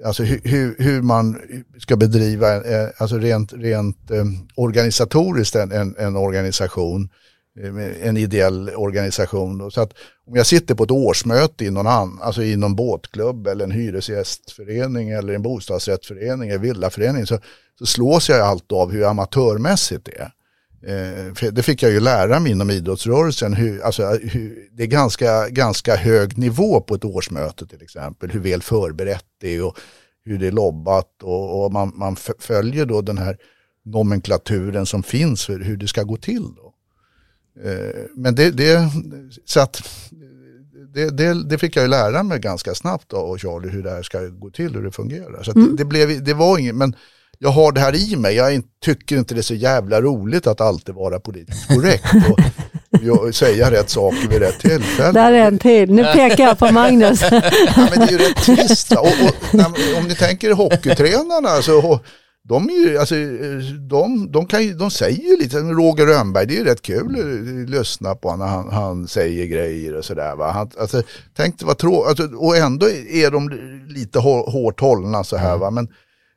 Alltså 0.05 0.23
hur, 0.23 0.75
hur 0.79 1.03
man 1.03 1.39
ska 1.79 1.97
bedriva, 1.97 2.57
eh, 2.57 2.89
alltså 2.99 3.19
rent, 3.19 3.53
rent 3.53 4.11
eh, 4.11 4.25
organisatoriskt 4.55 5.57
en, 5.57 5.73
en, 5.73 5.97
en 5.99 6.17
organisation 6.17 7.09
eh, 7.61 8.09
en 8.09 8.17
ideell 8.17 8.71
organisation. 8.77 9.71
Så 9.71 9.81
att 9.81 9.93
om 10.27 10.37
jag 10.37 10.47
sitter 10.47 10.75
på 10.75 10.85
ett 10.85 10.91
årsmöte 10.91 11.65
i 11.65 11.71
någon, 11.71 11.87
annan, 11.87 12.19
alltså 12.23 12.43
i 12.43 12.57
någon 12.57 12.77
båtklubb 12.77 13.47
eller 13.47 13.65
en 13.65 13.71
hyresgästförening 13.71 15.11
eller 15.11 15.33
en 15.33 15.43
bostadsrättsförening 15.43 16.49
eller 16.49 16.59
villaförening 16.59 17.27
så, 17.27 17.39
så 17.79 17.87
slås 17.87 18.29
jag 18.29 18.41
allt 18.41 18.73
av 18.73 18.93
hur 18.93 19.05
amatörmässigt 19.05 20.05
det 20.05 20.19
är. 20.19 20.33
Eh, 20.87 21.51
det 21.53 21.63
fick 21.63 21.83
jag 21.83 21.93
ju 21.93 22.01
lära 22.01 22.41
mig 22.41 22.53
inom 22.53 22.71
idrottsrörelsen. 22.71 23.55
Hur, 23.55 23.83
alltså, 23.83 24.07
hur, 24.07 24.69
det 24.73 24.83
är 24.83 24.87
ganska, 24.87 25.49
ganska 25.49 25.97
hög 25.97 26.39
nivå 26.39 26.81
på 26.81 26.95
ett 26.95 27.05
årsmöte 27.05 27.67
till 27.67 27.83
exempel. 27.83 28.31
Hur 28.31 28.41
väl 28.41 28.63
förberett 28.63 29.25
det 29.41 29.57
är 29.57 29.65
och 29.65 29.79
hur 30.25 30.39
det 30.39 30.47
är 30.47 30.53
lobbat. 30.53 31.23
Och, 31.23 31.65
och 31.65 31.73
man, 31.73 31.93
man 31.95 32.17
följer 32.39 32.87
då 32.87 33.01
den 33.01 33.19
här 33.19 33.37
nomenklaturen 33.85 34.87
som 34.87 35.03
finns 35.03 35.47
för 35.47 35.59
hur 35.59 35.77
det 35.77 35.89
ska 35.89 36.03
gå 36.03 36.17
till. 36.17 36.43
Då. 36.57 36.75
Eh, 37.65 38.05
men 38.15 38.35
det, 38.35 38.51
det, 38.51 38.91
så 39.45 39.61
att, 39.61 39.83
det, 40.95 41.11
det, 41.11 41.49
det, 41.49 41.59
fick 41.59 41.77
jag 41.77 41.83
ju 41.83 41.89
lära 41.89 42.23
mig 42.23 42.39
ganska 42.39 42.75
snabbt 42.75 43.13
och 43.13 43.41
Charlie 43.41 43.69
hur 43.69 43.83
det 43.83 43.91
här 43.91 44.03
ska 44.03 44.21
gå 44.21 44.51
till, 44.51 44.75
hur 44.75 44.83
det 44.83 44.91
fungerar. 44.91 45.43
Så 45.43 45.51
mm. 45.51 45.71
det, 45.71 45.77
det, 45.77 45.85
blev, 45.85 46.25
det 46.25 46.35
var 46.35 46.59
inget, 46.59 46.75
men 46.75 46.97
jag 47.43 47.51
har 47.51 47.73
det 47.73 47.81
här 47.81 48.13
i 48.13 48.17
mig. 48.17 48.35
Jag 48.35 48.63
tycker 48.85 49.17
inte 49.17 49.35
det 49.35 49.41
är 49.41 49.43
så 49.43 49.55
jävla 49.55 50.01
roligt 50.01 50.47
att 50.47 50.61
alltid 50.61 50.95
vara 50.95 51.21
politiskt 51.21 51.69
korrekt 51.69 52.05
och 53.27 53.35
säga 53.35 53.71
rätt 53.71 53.91
saker 53.91 54.29
vid 54.29 54.39
rätt 54.39 54.59
tillfälle. 54.59 55.13
Där 55.13 55.33
är 55.33 55.47
en 55.47 55.59
till. 55.59 55.93
Nu 55.93 56.05
pekar 56.05 56.45
jag 56.45 56.59
på 56.59 56.73
Magnus. 56.73 57.23
ja, 57.33 57.89
men 57.91 57.99
det 57.99 58.05
är 58.05 58.11
ju 58.11 58.19
rätt 58.19 58.37
trist. 58.37 58.93
Och, 58.93 59.07
och, 59.07 59.99
om 59.99 60.09
ni 60.09 60.15
tänker 60.15 60.53
hockeytränarna 60.53 61.63
så 61.63 62.01
de, 62.49 62.69
är 62.69 62.73
ju, 62.73 62.99
alltså, 62.99 63.15
de, 63.89 64.33
de, 64.33 64.47
kan 64.47 64.79
de 64.79 64.91
säger 64.91 65.23
ju 65.23 65.37
lite, 65.37 65.57
Roger 65.57 66.07
Rönnberg, 66.07 66.47
det 66.47 66.55
är 66.55 66.59
ju 66.59 66.65
rätt 66.65 66.83
kul 66.83 67.17
att 67.21 67.71
lyssna 67.71 68.15
på 68.15 68.37
när 68.37 68.47
han, 68.47 68.73
han 68.73 69.09
säger 69.09 69.47
grejer 69.47 69.97
och 69.97 70.05
sådär. 70.05 70.43
Alltså, 70.81 71.03
tänk 71.37 71.63
var 71.63 71.75
trå 71.75 72.05
alltså, 72.05 72.29
och 72.37 72.57
ändå 72.57 72.87
är 73.11 73.31
de 73.31 73.51
lite 73.89 74.19
hårt 74.19 74.81
hållna 74.81 75.25
så 75.25 75.37
här. 75.37 75.57
Va? 75.57 75.71
Men, 75.71 75.89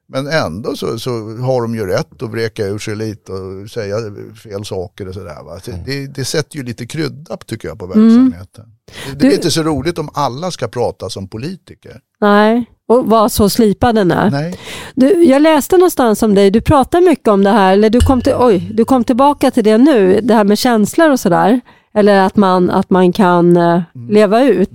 men 0.07 0.27
ändå 0.27 0.75
så, 0.75 0.99
så, 0.99 1.09
har 1.37 1.61
de 1.61 1.75
ju 1.75 1.85
rätt 1.85 2.23
att 2.23 2.29
vreka 2.29 2.65
ur 2.65 2.79
sig 2.79 2.95
lite 2.95 3.31
och 3.31 3.69
säga 3.69 3.97
fel 4.43 4.65
saker 4.65 5.07
och 5.07 5.13
sådär. 5.13 5.43
Va? 5.43 5.59
Så 5.63 5.71
mm. 5.71 5.83
det, 5.85 6.07
det 6.07 6.25
sätter 6.25 6.57
ju 6.57 6.63
lite 6.63 6.85
krydda 6.85 7.37
tycker 7.37 7.67
jag 7.67 7.79
på 7.79 7.85
mm. 7.85 8.07
verksamheten. 8.07 8.63
Mm. 8.63 8.75
Det, 9.05 9.11
det 9.11 9.17
blir 9.17 9.33
inte 9.33 9.51
så 9.51 9.63
roligt 9.63 9.97
om 9.97 10.09
alla 10.13 10.51
ska 10.51 10.67
prata 10.67 11.09
som 11.09 11.27
politiker. 11.27 11.99
Nej, 12.21 12.65
och 12.87 13.05
vara 13.05 13.29
så 13.29 13.49
slipad 13.49 13.95
den 13.95 14.11
är. 14.11 14.31
Nej. 14.31 14.59
Du, 14.95 15.23
jag 15.23 15.41
läste 15.41 15.77
någonstans 15.77 16.23
om 16.23 16.35
dig, 16.35 16.51
du 16.51 16.61
pratar 16.61 17.01
mycket 17.01 17.27
om 17.27 17.43
det 17.43 17.49
här, 17.49 17.73
eller 17.73 17.89
du 17.89 17.99
kom, 17.99 18.21
till, 18.21 18.33
oj, 18.37 18.71
du 18.73 18.85
kom 18.85 19.03
tillbaka 19.03 19.51
till 19.51 19.63
det 19.63 19.77
nu, 19.77 20.21
det 20.21 20.33
här 20.33 20.43
med 20.43 20.57
känslor 20.57 21.11
och 21.11 21.19
sådär. 21.19 21.61
Eller 21.93 22.19
att 22.19 22.35
man, 22.35 22.69
att 22.69 22.89
man 22.89 23.13
kan 23.13 23.57
uh, 23.57 23.81
mm. 23.95 24.09
leva 24.09 24.43
ut. 24.43 24.71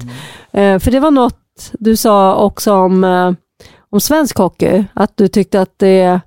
Mm. 0.53 0.75
Uh, 0.75 0.79
för 0.79 0.91
det 0.91 1.01
var 1.01 1.11
något 1.11 1.71
du 1.73 1.97
sa 1.97 2.35
också 2.35 2.73
om 2.73 3.05
uh, 3.05 3.33
om 3.91 4.01
svensk 4.01 4.39
hockey? 4.39 4.85
Att 4.95 5.17
du 5.17 5.29
tyckte 5.29 5.61
att 5.61 5.75
det, 5.77 6.21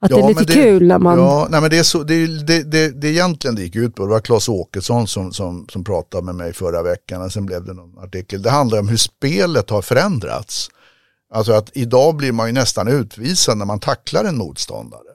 att 0.00 0.10
ja, 0.10 0.16
det 0.16 0.22
är 0.22 0.28
lite 0.28 0.44
det, 0.44 0.52
kul 0.52 0.86
när 0.86 0.98
man... 0.98 1.18
Ja, 1.18 1.46
nej, 1.50 1.60
men 1.60 1.70
det, 1.70 1.78
är 1.78 1.82
så, 1.82 2.02
det, 2.02 2.26
det, 2.46 2.62
det, 2.62 2.88
det 3.00 3.08
egentligen 3.08 3.54
det 3.54 3.62
gick 3.62 3.76
ut 3.76 3.94
på, 3.94 4.02
det 4.02 4.10
var 4.10 4.20
Claes 4.20 4.48
Åkesson 4.48 5.06
som, 5.06 5.32
som, 5.32 5.66
som 5.68 5.84
pratade 5.84 6.24
med 6.24 6.34
mig 6.34 6.52
förra 6.52 6.82
veckan 6.82 7.22
och 7.22 7.32
sen 7.32 7.46
blev 7.46 7.64
det 7.64 7.72
någon 7.72 7.98
artikel. 7.98 8.42
Det 8.42 8.50
handlar 8.50 8.78
om 8.78 8.88
hur 8.88 8.96
spelet 8.96 9.70
har 9.70 9.82
förändrats. 9.82 10.68
Alltså 11.34 11.52
att 11.52 11.70
idag 11.72 12.16
blir 12.16 12.32
man 12.32 12.46
ju 12.46 12.52
nästan 12.52 12.88
utvisad 12.88 13.58
när 13.58 13.64
man 13.64 13.80
tacklar 13.80 14.24
en 14.24 14.38
motståndare. 14.38 15.12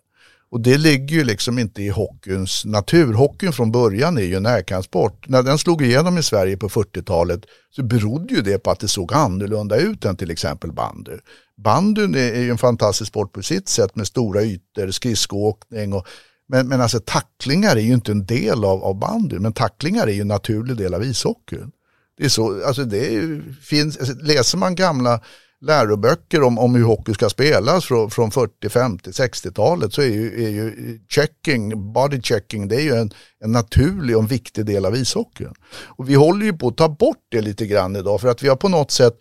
Och 0.49 0.61
det 0.61 0.77
ligger 0.77 1.15
ju 1.15 1.23
liksom 1.23 1.59
inte 1.59 1.83
i 1.83 1.89
hockeyns 1.89 2.65
natur. 2.65 3.13
Hockeyn 3.13 3.53
från 3.53 3.71
början 3.71 4.17
är 4.17 4.21
ju 4.21 4.35
en 4.35 4.43
närkampssport. 4.43 5.27
När 5.27 5.43
den 5.43 5.57
slog 5.57 5.81
igenom 5.81 6.17
i 6.17 6.23
Sverige 6.23 6.57
på 6.57 6.69
40-talet 6.69 7.41
så 7.75 7.83
berodde 7.83 8.33
ju 8.33 8.41
det 8.41 8.57
på 8.57 8.71
att 8.71 8.79
det 8.79 8.87
såg 8.87 9.13
annorlunda 9.13 9.77
ut 9.77 10.05
än 10.05 10.15
till 10.15 10.31
exempel 10.31 10.71
bandy. 10.71 11.11
Bandyn 11.57 12.15
är 12.15 12.41
ju 12.41 12.49
en 12.49 12.57
fantastisk 12.57 13.07
sport 13.07 13.33
på 13.33 13.43
sitt 13.43 13.69
sätt 13.69 13.95
med 13.95 14.07
stora 14.07 14.41
ytor, 14.41 14.91
skridskoåkning 14.91 15.93
och 15.93 16.07
men, 16.49 16.67
men 16.67 16.81
alltså 16.81 16.99
tacklingar 17.05 17.75
är 17.75 17.81
ju 17.81 17.93
inte 17.93 18.11
en 18.11 18.25
del 18.25 18.63
av, 18.63 18.83
av 18.83 18.99
bandyn, 18.99 19.41
men 19.41 19.53
tacklingar 19.53 20.07
är 20.07 20.11
ju 20.11 20.21
en 20.21 20.27
naturlig 20.27 20.77
del 20.77 20.93
av 20.93 21.03
ishockeyn. 21.03 21.71
Det 22.17 22.25
är 22.25 22.29
så, 22.29 22.65
alltså 22.65 22.83
det 22.83 23.15
är, 23.15 23.43
finns, 23.61 23.97
alltså 23.97 24.13
läser 24.13 24.57
man 24.57 24.75
gamla 24.75 25.21
läroböcker 25.61 26.43
om, 26.43 26.59
om 26.59 26.75
hur 26.75 26.83
hockey 26.83 27.13
ska 27.13 27.29
spelas 27.29 27.85
från, 27.85 28.11
från 28.11 28.31
40, 28.31 28.69
50, 28.69 29.09
60-talet 29.11 29.93
så 29.93 30.01
är 30.01 30.07
ju, 30.07 30.45
är 30.45 30.49
ju 30.49 30.99
checking, 31.09 31.93
body 31.93 32.21
checking, 32.21 32.67
det 32.67 32.75
är 32.75 32.81
ju 32.81 32.95
en, 32.95 33.11
en 33.39 33.51
naturlig 33.51 34.15
och 34.15 34.21
en 34.21 34.27
viktig 34.27 34.65
del 34.65 34.85
av 34.85 34.95
ishockeyn. 34.95 35.53
Och 35.85 36.09
vi 36.09 36.15
håller 36.15 36.45
ju 36.45 36.53
på 36.53 36.67
att 36.67 36.77
ta 36.77 36.89
bort 36.89 37.25
det 37.29 37.41
lite 37.41 37.67
grann 37.67 37.95
idag 37.95 38.21
för 38.21 38.27
att 38.27 38.43
vi 38.43 38.47
har 38.47 38.55
på 38.55 38.69
något 38.69 38.91
sätt 38.91 39.13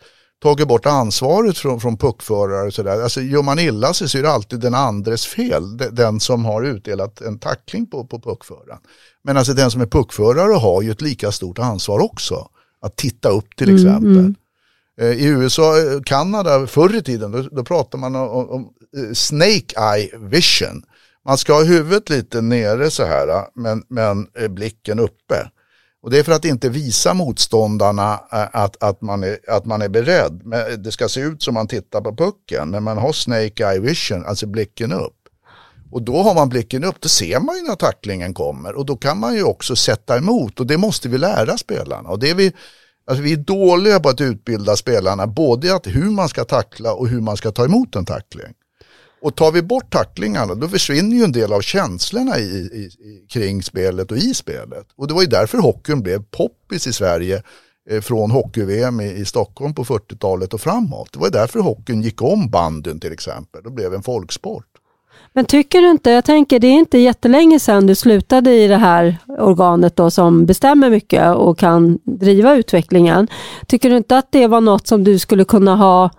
tagit 0.43 0.69
bort 0.69 0.87
ansvaret 0.87 1.59
från, 1.59 1.81
från 1.81 1.97
puckförare 1.97 2.67
och 2.67 2.75
sådär. 2.75 3.03
Alltså 3.03 3.21
gör 3.21 3.43
man 3.43 3.59
illa 3.59 3.95
sig 3.95 4.09
så 4.09 4.19
är 4.19 4.23
det 4.23 4.31
alltid 4.31 4.61
den 4.61 4.75
andres 4.75 5.27
fel, 5.27 5.77
den 5.77 6.21
som 6.21 6.45
har 6.45 6.63
utdelat 6.63 7.21
en 7.21 7.39
tackling 7.39 7.87
på, 7.87 8.07
på 8.07 8.21
puckföraren. 8.21 8.79
Men 9.25 9.37
alltså 9.37 9.53
den 9.53 9.71
som 9.71 9.81
är 9.81 9.87
puckförare 9.87 10.53
har 10.53 10.83
ju 10.83 10.91
ett 10.91 11.01
lika 11.01 11.33
stort 11.33 11.59
ansvar 11.59 11.99
också. 11.99 12.49
Att 12.81 12.97
titta 12.97 13.29
upp 13.29 13.57
till 13.57 13.69
mm, 13.69 13.77
exempel. 13.77 14.11
Mm, 14.11 14.35
mm. 15.01 15.19
I 15.19 15.27
USA, 15.27 15.79
eh, 15.79 16.01
Kanada, 16.05 16.67
förr 16.67 16.97
i 16.97 17.03
tiden, 17.03 17.33
då, 17.33 17.43
då 17.43 17.65
pratar 17.65 17.99
man 17.99 18.17
om, 18.17 18.29
om, 18.29 18.51
om, 18.51 18.69
eh, 18.97 19.13
snake 19.13 19.95
eye 19.95 20.11
vision. 20.19 20.83
Man 21.25 21.39
ska 21.39 21.53
ha 21.53 21.63
huvudet 21.63 22.11
lite 22.11 22.41
nere 22.41 22.91
så 22.91 23.05
här, 23.05 23.47
men, 23.55 23.83
men 23.89 24.27
blicken 24.55 24.99
uppe. 24.99 25.51
Och 26.07 26.13
det 26.13 26.19
är 26.19 26.23
för 26.23 26.33
att 26.33 26.45
inte 26.45 26.69
visa 26.69 27.15
motståndarna 27.15 28.21
att, 28.31 28.83
att, 28.83 29.03
man, 29.03 29.25
är, 29.25 29.39
att 29.49 29.65
man 29.65 29.83
är 29.83 29.89
beredd. 29.89 30.41
Men 30.45 30.83
det 30.83 30.93
ska 30.93 31.09
se 31.09 31.21
ut 31.21 31.43
som 31.43 31.55
man 31.55 31.69
tittar 31.69 32.01
på 32.01 32.17
pucken, 32.17 32.71
men 32.71 32.83
man 32.83 32.99
har 32.99 33.13
snake 33.13 33.65
eye 33.65 33.81
vision, 33.81 34.27
alltså 34.27 34.47
blicken 34.47 34.93
upp. 34.93 35.17
Och 35.93 36.03
då 36.03 36.23
har 36.23 36.35
man 36.35 36.49
blicken 36.49 36.85
upp, 36.85 37.01
då 37.01 37.09
ser 37.09 37.41
man 37.41 37.57
ju 37.57 37.63
när 37.63 37.75
tacklingen 37.75 38.35
kommer 38.35 38.75
och 38.75 38.87
då 38.87 38.97
kan 38.97 39.19
man 39.19 39.35
ju 39.35 39.43
också 39.43 39.77
sätta 39.77 40.17
emot 40.17 40.61
och 40.61 40.67
det 40.67 40.79
måste 40.79 41.09
vi 41.09 41.19
lära 41.19 41.59
spelarna. 41.59 42.09
Och 42.09 42.19
det 42.19 42.31
är 42.31 42.35
vi, 42.35 42.53
alltså 43.07 43.23
vi 43.23 43.33
är 43.33 43.37
dåliga 43.37 44.01
på 44.01 44.09
att 44.09 44.21
utbilda 44.21 44.77
spelarna 44.77 45.27
både 45.27 45.75
att 45.75 45.87
hur 45.87 46.11
man 46.11 46.29
ska 46.29 46.45
tackla 46.45 46.93
och 46.93 47.09
hur 47.09 47.21
man 47.21 47.37
ska 47.37 47.53
ta 47.53 47.65
emot 47.65 47.97
en 47.97 48.05
tackling. 48.05 48.55
Och 49.21 49.37
tar 49.37 49.53
vi 49.53 49.63
bort 49.63 49.93
tacklingarna 49.93 50.55
då 50.55 50.69
försvinner 50.69 51.17
ju 51.17 51.25
en 51.25 51.33
del 51.33 51.53
av 51.53 51.61
känslorna 51.61 52.39
i, 52.39 52.43
i, 52.43 52.91
i, 53.09 53.27
kring 53.29 53.63
spelet 53.63 54.11
och 54.11 54.17
i 54.19 54.35
spelet. 54.35 54.87
Och 54.97 55.09
det 55.09 55.15
var 55.15 55.23
ju 55.23 55.29
därför 55.29 55.59
hockeyn 55.59 56.03
blev 56.03 56.23
poppis 56.23 56.87
i 56.87 56.93
Sverige 56.93 57.43
eh, 57.91 58.01
från 58.01 58.31
hockey-VM 58.31 59.01
i, 59.01 59.13
i, 59.13 59.25
Stockholm 59.25 59.75
på 59.75 59.85
40-talet 59.85 60.55
och 60.55 60.61
framåt. 60.61 61.13
Det 61.13 61.19
var 61.19 61.31
därför 61.31 61.61
hockeyn 61.61 62.03
gick 62.03 62.23
om 62.23 62.51
banden 62.51 63.01
till 63.01 63.13
exempel 63.13 63.67
och 63.67 63.73
blev 63.73 63.95
en 63.95 64.03
folksport. 64.03 64.67
Men 65.33 65.45
tycker 65.45 65.81
du 65.81 65.91
inte, 65.91 66.11
jag 66.11 66.25
tänker 66.25 66.59
det 66.59 66.67
är 66.67 66.79
inte 66.79 66.99
jättelänge 66.99 67.61
sedan 67.61 67.87
du 67.87 67.95
slutade 67.95 68.51
i 68.51 68.67
det 68.67 68.77
här 68.77 69.17
organet 69.29 69.97
då 69.97 70.11
som 70.11 70.47
bestämmer 70.47 70.91
mycket 70.91 71.35
och 71.35 71.59
kan 71.59 71.99
driva 72.05 72.57
utvecklingen. 72.57 73.29
Tycker 73.67 73.91
du 73.91 73.97
inte 73.97 74.19
att 74.19 74.33
det 74.33 74.47
var 74.47 74.61
något 74.61 74.87
som 74.87 75.05
du 75.05 75.19
skulle 75.19 75.45
kunna 75.45 75.77
ha 75.77 76.11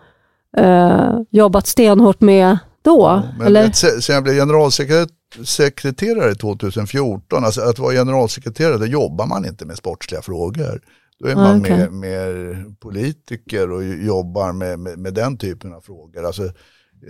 eh, 0.57 1.19
jobbat 1.29 1.67
stenhårt 1.67 2.21
med 2.21 2.57
då? 2.87 3.23
Ja, 3.39 3.45
eller? 3.45 3.71
Sen 3.71 4.15
jag 4.15 4.23
blev 4.23 4.35
generalsekreterare 4.35 6.35
2014, 6.35 7.45
alltså 7.45 7.61
att 7.61 7.79
vara 7.79 7.93
generalsekreterare, 7.93 8.77
då 8.77 8.85
jobbar 8.85 9.25
man 9.25 9.45
inte 9.45 9.65
med 9.65 9.77
sportsliga 9.77 10.21
frågor. 10.21 10.81
Då 11.19 11.27
är 11.27 11.35
man 11.35 11.61
okay. 11.61 11.77
mer, 11.77 11.89
mer, 11.89 12.65
politiker 12.79 13.71
och 13.71 13.85
jobbar 13.85 14.51
med, 14.51 14.79
med, 14.79 14.99
med, 14.99 15.13
den 15.13 15.37
typen 15.37 15.73
av 15.73 15.81
frågor. 15.81 16.25
Alltså, 16.25 16.51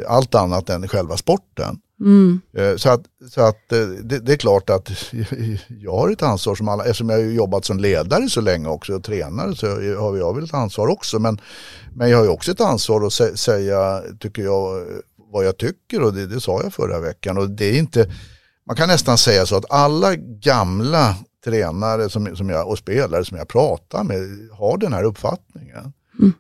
allt 0.08 0.36
annat 0.36 0.70
än 0.70 0.88
själva 0.88 1.18
sporten. 1.18 1.80
Mm. 2.00 2.42
Eh, 2.58 2.76
Så 2.76 2.90
att, 2.90 3.02
så 3.32 3.42
att 3.42 3.72
eh, 3.72 3.88
det, 4.04 4.20
det 4.20 4.34
är 4.34 4.38
klart 4.38 4.70
att 4.70 4.92
jag 5.68 5.92
har 5.92 6.10
ett 6.10 6.24
ansvar 6.24 6.56
som 6.56 6.68
alla, 6.68 6.84
eftersom 6.84 7.10
jag 7.10 7.18
har 7.18 7.24
jobbat 7.24 7.66
som 7.66 7.80
ledare 7.80 8.30
så 8.30 8.42
länge 8.42 8.70
också 8.70 8.94
och 8.94 9.04
tränare 9.04 9.56
så 9.56 9.68
har 10.00 10.18
jag 10.18 10.36
väl 10.36 10.44
ett 10.44 10.54
ansvar 10.54 10.88
också. 10.88 11.20
Men, 11.20 11.42
men 11.96 12.10
jag 12.10 12.18
har 12.18 12.24
ju 12.24 12.30
också 12.30 12.52
ett 12.52 12.62
ansvar 12.62 13.06
att 13.06 13.14
sä, 13.14 13.38
säga, 13.38 14.02
tycker 14.20 14.44
jag, 14.44 14.86
vad 15.32 15.46
jag 15.46 15.58
tycker 15.58 16.04
och 16.04 16.14
det, 16.14 16.28
det 16.28 16.42
sa 16.42 16.64
jag 16.64 16.74
förra 16.74 17.00
veckan. 17.00 17.38
Och 17.38 17.50
det 17.50 17.66
är 17.66 17.80
inte, 17.80 18.12
man 18.66 18.76
kan 18.76 18.90
nästan 18.90 19.18
säga 19.18 19.46
så 19.46 19.56
att 19.56 19.72
alla 19.72 20.16
gamla 20.16 21.16
tränare 21.46 22.10
som, 22.10 22.36
som 22.36 22.50
jag, 22.50 22.68
och 22.68 22.78
spelare 22.78 23.26
som 23.26 23.38
jag 23.38 23.48
pratar 23.48 24.04
med 24.04 24.50
har 24.52 24.78
den 24.78 24.94
här 24.94 25.04
uppfattningen. 25.04 25.94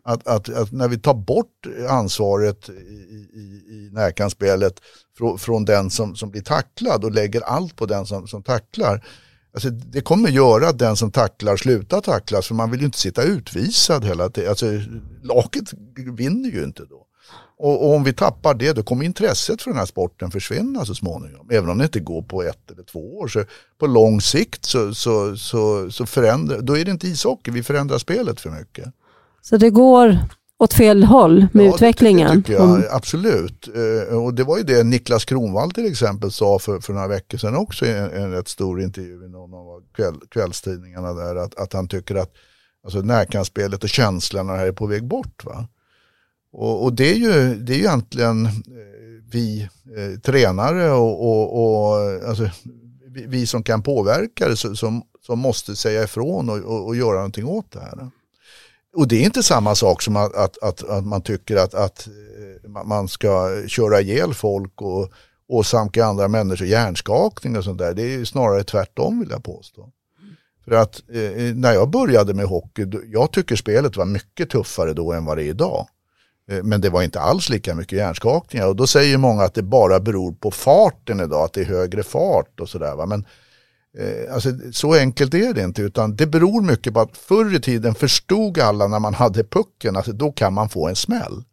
Att, 0.03 0.27
att, 0.27 0.49
att 0.49 0.71
när 0.71 0.87
vi 0.87 0.99
tar 0.99 1.13
bort 1.13 1.67
ansvaret 1.89 2.69
i, 2.69 2.73
i, 2.73 3.63
i 3.69 3.89
närkampsspelet 3.91 4.73
från, 5.17 5.39
från 5.39 5.65
den 5.65 5.89
som, 5.89 6.15
som 6.15 6.29
blir 6.29 6.41
tacklad 6.41 7.03
och 7.03 7.11
lägger 7.11 7.41
allt 7.41 7.75
på 7.75 7.85
den 7.85 8.05
som, 8.05 8.27
som 8.27 8.43
tacklar. 8.43 9.05
Alltså, 9.53 9.69
det 9.69 10.01
kommer 10.01 10.29
göra 10.29 10.69
att 10.69 10.79
den 10.79 10.95
som 10.95 11.11
tacklar 11.11 11.57
slutar 11.57 12.01
tacklas 12.01 12.47
för 12.47 12.55
man 12.55 12.71
vill 12.71 12.79
ju 12.79 12.85
inte 12.85 12.97
sitta 12.97 13.23
utvisad 13.23 14.05
hela 14.05 14.29
tiden. 14.29 14.49
Alltså, 14.49 14.65
laget 15.23 15.73
vinner 16.17 16.49
ju 16.49 16.63
inte 16.63 16.85
då. 16.85 17.03
Och, 17.59 17.83
och 17.87 17.95
om 17.95 18.03
vi 18.03 18.13
tappar 18.13 18.53
det 18.53 18.73
då 18.73 18.83
kommer 18.83 19.05
intresset 19.05 19.61
för 19.61 19.71
den 19.71 19.79
här 19.79 19.85
sporten 19.85 20.31
försvinna 20.31 20.85
så 20.85 20.95
småningom. 20.95 21.47
Även 21.51 21.69
om 21.69 21.77
det 21.77 21.83
inte 21.83 21.99
går 21.99 22.21
på 22.21 22.43
ett 22.43 22.71
eller 22.71 22.83
två 22.83 23.17
år. 23.17 23.27
Så 23.27 23.43
på 23.79 23.87
lång 23.87 24.21
sikt 24.21 24.65
så, 24.65 24.93
så, 24.93 25.35
så, 25.37 25.91
så 25.91 26.05
förändrar, 26.05 26.61
då 26.61 26.77
är 26.77 26.85
det 26.85 26.91
inte 26.91 27.07
ishockey, 27.07 27.51
vi 27.51 27.63
förändrar 27.63 27.97
spelet 27.97 28.39
för 28.41 28.49
mycket. 28.49 28.85
Så 29.41 29.57
det 29.57 29.69
går 29.69 30.17
åt 30.59 30.73
fel 30.73 31.03
håll 31.03 31.47
med 31.53 31.65
Ja, 31.65 31.69
det- 31.69 31.75
utvecklingen? 31.75 32.27
Det 32.29 32.35
tycker 32.35 32.53
jag, 32.53 32.69
Mm. 32.69 32.83
absolut. 32.91 33.67
Eh, 34.09 34.17
Och 34.17 34.33
det 34.33 34.43
var 34.43 34.57
ju 34.57 34.63
det 34.63 34.83
Niklas 34.83 35.25
Kronwall 35.25 35.71
till 35.71 35.85
exempel 35.91 36.31
sa 36.31 36.59
för, 36.59 36.79
för 36.79 36.93
några 36.93 37.07
veckor 37.07 37.37
sedan 37.37 37.55
också 37.55 37.85
i 37.85 37.91
en, 37.91 38.11
en 38.11 38.31
rätt 38.31 38.47
stor 38.47 38.81
intervju 38.81 39.25
i 39.25 39.29
någon 39.29 39.53
av 39.53 39.81
kväll, 39.95 40.15
kvällstidningarna 40.31 41.13
där. 41.13 41.35
Att, 41.35 41.55
att 41.55 41.73
han 41.73 41.87
tycker 41.87 42.15
att 42.15 42.31
alltså, 42.83 42.99
närkampsspelet 43.01 43.83
och 43.83 43.89
känslan 43.89 44.49
här 44.49 44.67
är 44.67 44.71
på 44.71 44.85
väg 44.87 45.07
bort. 45.07 45.45
Va? 45.45 45.67
Och, 46.59 46.83
och 46.83 46.93
det, 46.93 47.11
är 47.11 47.15
ju, 47.15 47.55
det 47.55 47.73
är 47.73 47.77
ju 47.77 47.81
egentligen 47.83 48.45
eh, 48.45 48.51
vi 49.31 49.61
eh, 49.97 50.19
tränare 50.19 50.91
och, 50.91 51.23
och, 51.27 51.59
och 51.63 51.97
alltså, 52.29 52.49
vi, 53.07 53.25
vi 53.27 53.47
som 53.47 53.63
kan 53.63 53.83
påverka 53.83 54.47
det 54.47 54.55
så- 54.57 54.75
som, 54.75 55.01
som 55.25 55.39
måste 55.39 55.75
säga 55.75 56.03
ifrån 56.03 56.49
och, 56.49 56.57
och, 56.57 56.85
och 56.87 56.95
göra 56.95 57.15
någonting 57.15 57.45
åt 57.47 57.71
det 57.71 57.79
här. 57.79 58.09
Och 58.95 59.07
det 59.07 59.15
är 59.15 59.25
inte 59.25 59.43
samma 59.43 59.75
sak 59.75 60.01
som 60.01 60.15
att, 60.15 60.35
att, 60.35 60.57
att, 60.63 60.83
att 60.83 61.05
man 61.05 61.21
tycker 61.21 61.55
att, 61.55 61.73
att 61.73 62.07
eh, 62.07 62.69
man- 62.85 63.07
ska 63.07 63.61
köra 63.67 64.01
ihjäl 64.01 64.33
folk 64.33 64.81
och 64.81 65.11
åsamka 65.47 66.05
andra 66.05 66.27
människor 66.27 66.67
hjärnskakning 66.67 67.57
och 67.57 67.63
sånt 67.63 67.77
där. 67.79 67.93
Det 67.93 68.01
är 68.03 68.07
ju 68.17 68.25
snarare 68.25 68.63
tvärtom 68.63 69.19
vill 69.19 69.29
jag 69.29 69.43
påstå. 69.43 69.89
För 70.65 70.71
att 70.71 71.01
eh, 71.09 71.55
när 71.55 71.73
jag 71.73 71.89
började 71.89 72.33
med 72.33 72.45
hockey, 72.45 72.85
jag 73.11 73.31
tycker 73.31 73.55
spelet 73.55 73.97
var 73.97 74.05
mycket 74.05 74.49
tuffare 74.49 74.93
då 74.93 75.13
än 75.13 75.25
vad 75.25 75.37
det 75.37 75.43
är 75.43 75.49
idag. 75.49 75.87
Eh, 76.51 76.63
men 76.63 76.81
det 76.81 76.89
var 76.89 77.03
inte 77.03 77.19
alls 77.19 77.49
lika 77.49 77.75
mycket 77.75 77.97
hjärnskakningar 77.97 78.67
och 78.67 78.75
då 78.75 78.87
säger 78.87 79.17
många 79.17 79.43
att 79.43 79.53
det 79.53 79.63
bara 79.63 79.99
beror 79.99 80.31
på 80.31 80.51
farten 80.51 81.19
idag, 81.19 81.45
att 81.45 81.53
det 81.53 81.61
är 81.61 81.65
högre 81.65 82.03
fart 82.03 82.59
och 82.59 82.69
sådär. 82.69 82.95
va. 82.95 83.05
Men 83.05 83.25
Eh, 83.99 84.33
alltså, 84.33 84.49
så 84.71 84.93
enkelt 84.93 85.33
är 85.33 85.53
det 85.53 85.63
inte 85.63 85.81
utan 85.81 86.15
det 86.15 86.27
beror 86.27 86.61
mycket 86.61 86.93
på 86.93 86.99
att 86.99 87.17
förr 87.17 87.55
i 87.55 87.59
tiden 87.59 87.95
förstod 87.95 88.59
alla 88.59 88.87
när 88.87 88.99
man 88.99 89.13
hade 89.13 89.43
pucken 89.43 89.95
att 89.95 90.05
då 90.05 90.31
kan 90.31 90.53
man 90.53 90.69
få 90.69 90.87
en 90.87 90.95
smäll. 90.95 91.43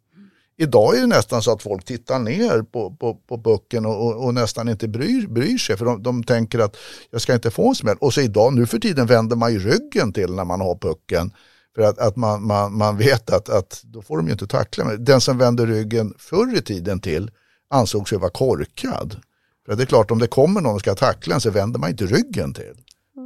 Idag 0.57 0.97
är 0.97 1.01
det 1.01 1.07
nästan 1.07 1.41
så 1.41 1.51
att 1.51 1.61
folk 1.61 1.85
tittar 1.85 2.19
ner 2.19 2.61
på, 2.61 2.95
på, 2.95 3.13
på 3.13 3.43
pucken 3.43 3.85
och, 3.85 4.07
och, 4.07 4.25
och 4.25 4.33
nästan 4.33 4.69
inte 4.69 4.87
bryr, 4.87 5.27
bryr 5.27 5.57
sig 5.57 5.77
för 5.77 5.85
de, 5.85 6.03
de 6.03 6.23
tänker 6.23 6.59
att 6.59 6.77
jag 7.11 7.21
ska 7.21 7.33
inte 7.33 7.51
få 7.51 7.69
en 7.69 7.75
smäll. 7.75 7.97
Och 7.99 8.13
så 8.13 8.21
idag 8.21 8.53
nu 8.53 8.65
för 8.65 8.79
tiden 8.79 9.07
vänder 9.07 9.35
man 9.35 9.53
ju 9.53 9.59
ryggen 9.59 10.13
till 10.13 10.33
när 10.33 10.45
man 10.45 10.61
har 10.61 10.75
pucken. 10.75 11.31
För 11.75 11.81
att, 11.81 11.99
att 11.99 12.15
man, 12.15 12.47
man, 12.47 12.77
man 12.77 12.97
vet 12.97 13.29
att, 13.29 13.49
att 13.49 13.81
då 13.83 14.01
får 14.01 14.17
de 14.17 14.25
ju 14.25 14.31
inte 14.31 14.47
tackla. 14.47 14.85
Men 14.85 15.05
den 15.05 15.21
som 15.21 15.37
vänder 15.37 15.67
ryggen 15.67 16.13
förr 16.17 16.57
i 16.57 16.61
tiden 16.61 16.99
till 16.99 17.31
ansågs 17.69 18.13
ju 18.13 18.17
vara 18.17 18.29
korkad. 18.31 19.15
För 19.65 19.75
det 19.75 19.83
är 19.83 19.87
klart 19.87 20.11
om 20.11 20.19
det 20.19 20.27
kommer 20.27 20.61
någon 20.61 20.73
och 20.75 20.79
ska 20.79 20.95
tackla 20.95 21.35
en 21.35 21.41
så 21.41 21.49
vänder 21.49 21.79
man 21.79 21.89
inte 21.89 22.05
ryggen 22.05 22.53
till. 22.53 22.73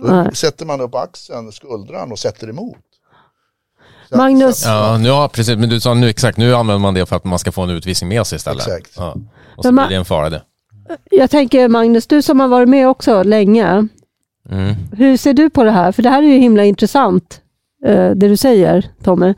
Då 0.02 0.08
Nej. 0.08 0.36
sätter 0.36 0.66
man 0.66 0.82
upp 0.82 0.96
axeln, 0.96 1.52
skuldran 1.52 2.12
och 2.12 2.20
sätter 2.20 2.50
emot. 2.50 2.76
Så- 4.10 4.18
Magnus, 4.18 4.60
så- 4.62 4.70
Ja, 4.70 4.98
nu, 4.98 5.08
ja, 5.08 5.30
precis. 5.34 5.58
Men 5.58 5.70
du 5.70 5.80
sa 5.80 5.94
nu 5.94 6.10
exakt, 6.10 6.38
nu 6.38 6.56
använder 6.56 6.80
man 6.80 6.94
det 6.94 7.06
för 7.06 7.16
att 7.16 7.24
man 7.24 7.40
ska 7.40 7.52
få 7.52 7.62
en 7.62 7.70
utvisning 7.70 8.10
med 8.10 8.28
sig 8.28 8.36
istället. 8.36 8.68
Exakt. 8.68 8.94
Ja. 8.98 9.16
Och 9.58 9.64
så 9.66 9.72
Men 9.72 9.84
ma- 9.84 9.88
blir 9.88 9.96
det 9.96 10.00
en 10.00 10.06
fara 10.06 10.30
det. 10.30 10.42
jag 11.12 11.30
tänker 11.30 11.68
Magnus, 11.68 12.08
du 12.08 12.22
som 12.22 12.40
har 12.40 12.48
varit 12.48 12.70
med 12.70 12.88
också 12.90 13.24
länge. 13.24 13.88
Mm. 14.50 14.76
Hur 14.92 15.18
ser 15.18 15.34
du 15.34 15.50
på 15.50 15.64
det 15.64 15.72
här? 15.72 15.92
För 15.92 16.02
det 16.04 16.10
här 16.10 16.24
är 16.24 16.28
ju 16.28 16.38
himla 16.40 16.64
intressant, 16.64 17.42
eh, 17.86 18.10
det 18.10 18.28
du 18.28 18.38
säger 18.38 18.90
Tommy. 19.04 19.34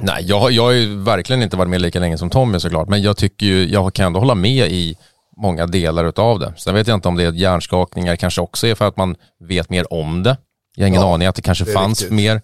Nej, 0.00 0.24
jag, 0.26 0.40
har- 0.40 0.50
jag 0.50 0.62
har 0.62 0.70
ju 0.70 0.96
verkligen 1.02 1.42
inte 1.42 1.56
varit 1.56 1.70
med 1.70 1.80
lika 1.80 2.00
länge 2.00 2.18
som 2.18 2.30
Tommy 2.30 2.60
såklart, 2.60 2.88
men 2.88 3.02
jag 3.02 3.16
tycker 3.16 3.46
ju, 3.46 3.68
jag 3.68 3.94
kan 3.94 4.06
ändå 4.06 4.20
hålla 4.20 4.34
med 4.34 4.72
i 4.72 4.96
många 5.42 5.66
delar 5.66 6.04
utav 6.04 6.38
det. 6.38 6.52
Sen 6.56 6.74
vet 6.74 6.86
jag 6.86 6.94
inte 6.94 7.08
om 7.08 7.16
det 7.16 7.24
är 7.24 7.32
hjärnskakningar, 7.32 8.16
kanske 8.16 8.40
också 8.40 8.66
är 8.66 8.74
för 8.74 8.88
att 8.88 8.96
man 8.96 9.16
vet 9.48 9.70
mer 9.70 9.92
om 9.92 10.22
det. 10.22 10.36
Jag 10.76 10.84
har 10.84 10.88
ingen 10.88 11.00
Ja, 11.02 11.14
aning 11.14 11.28
att 11.28 11.34
det 11.34 11.42
kanske 11.42 11.64
det 11.64 11.72
fanns 11.72 12.00
riktigt. 12.00 12.16
mer 12.16 12.40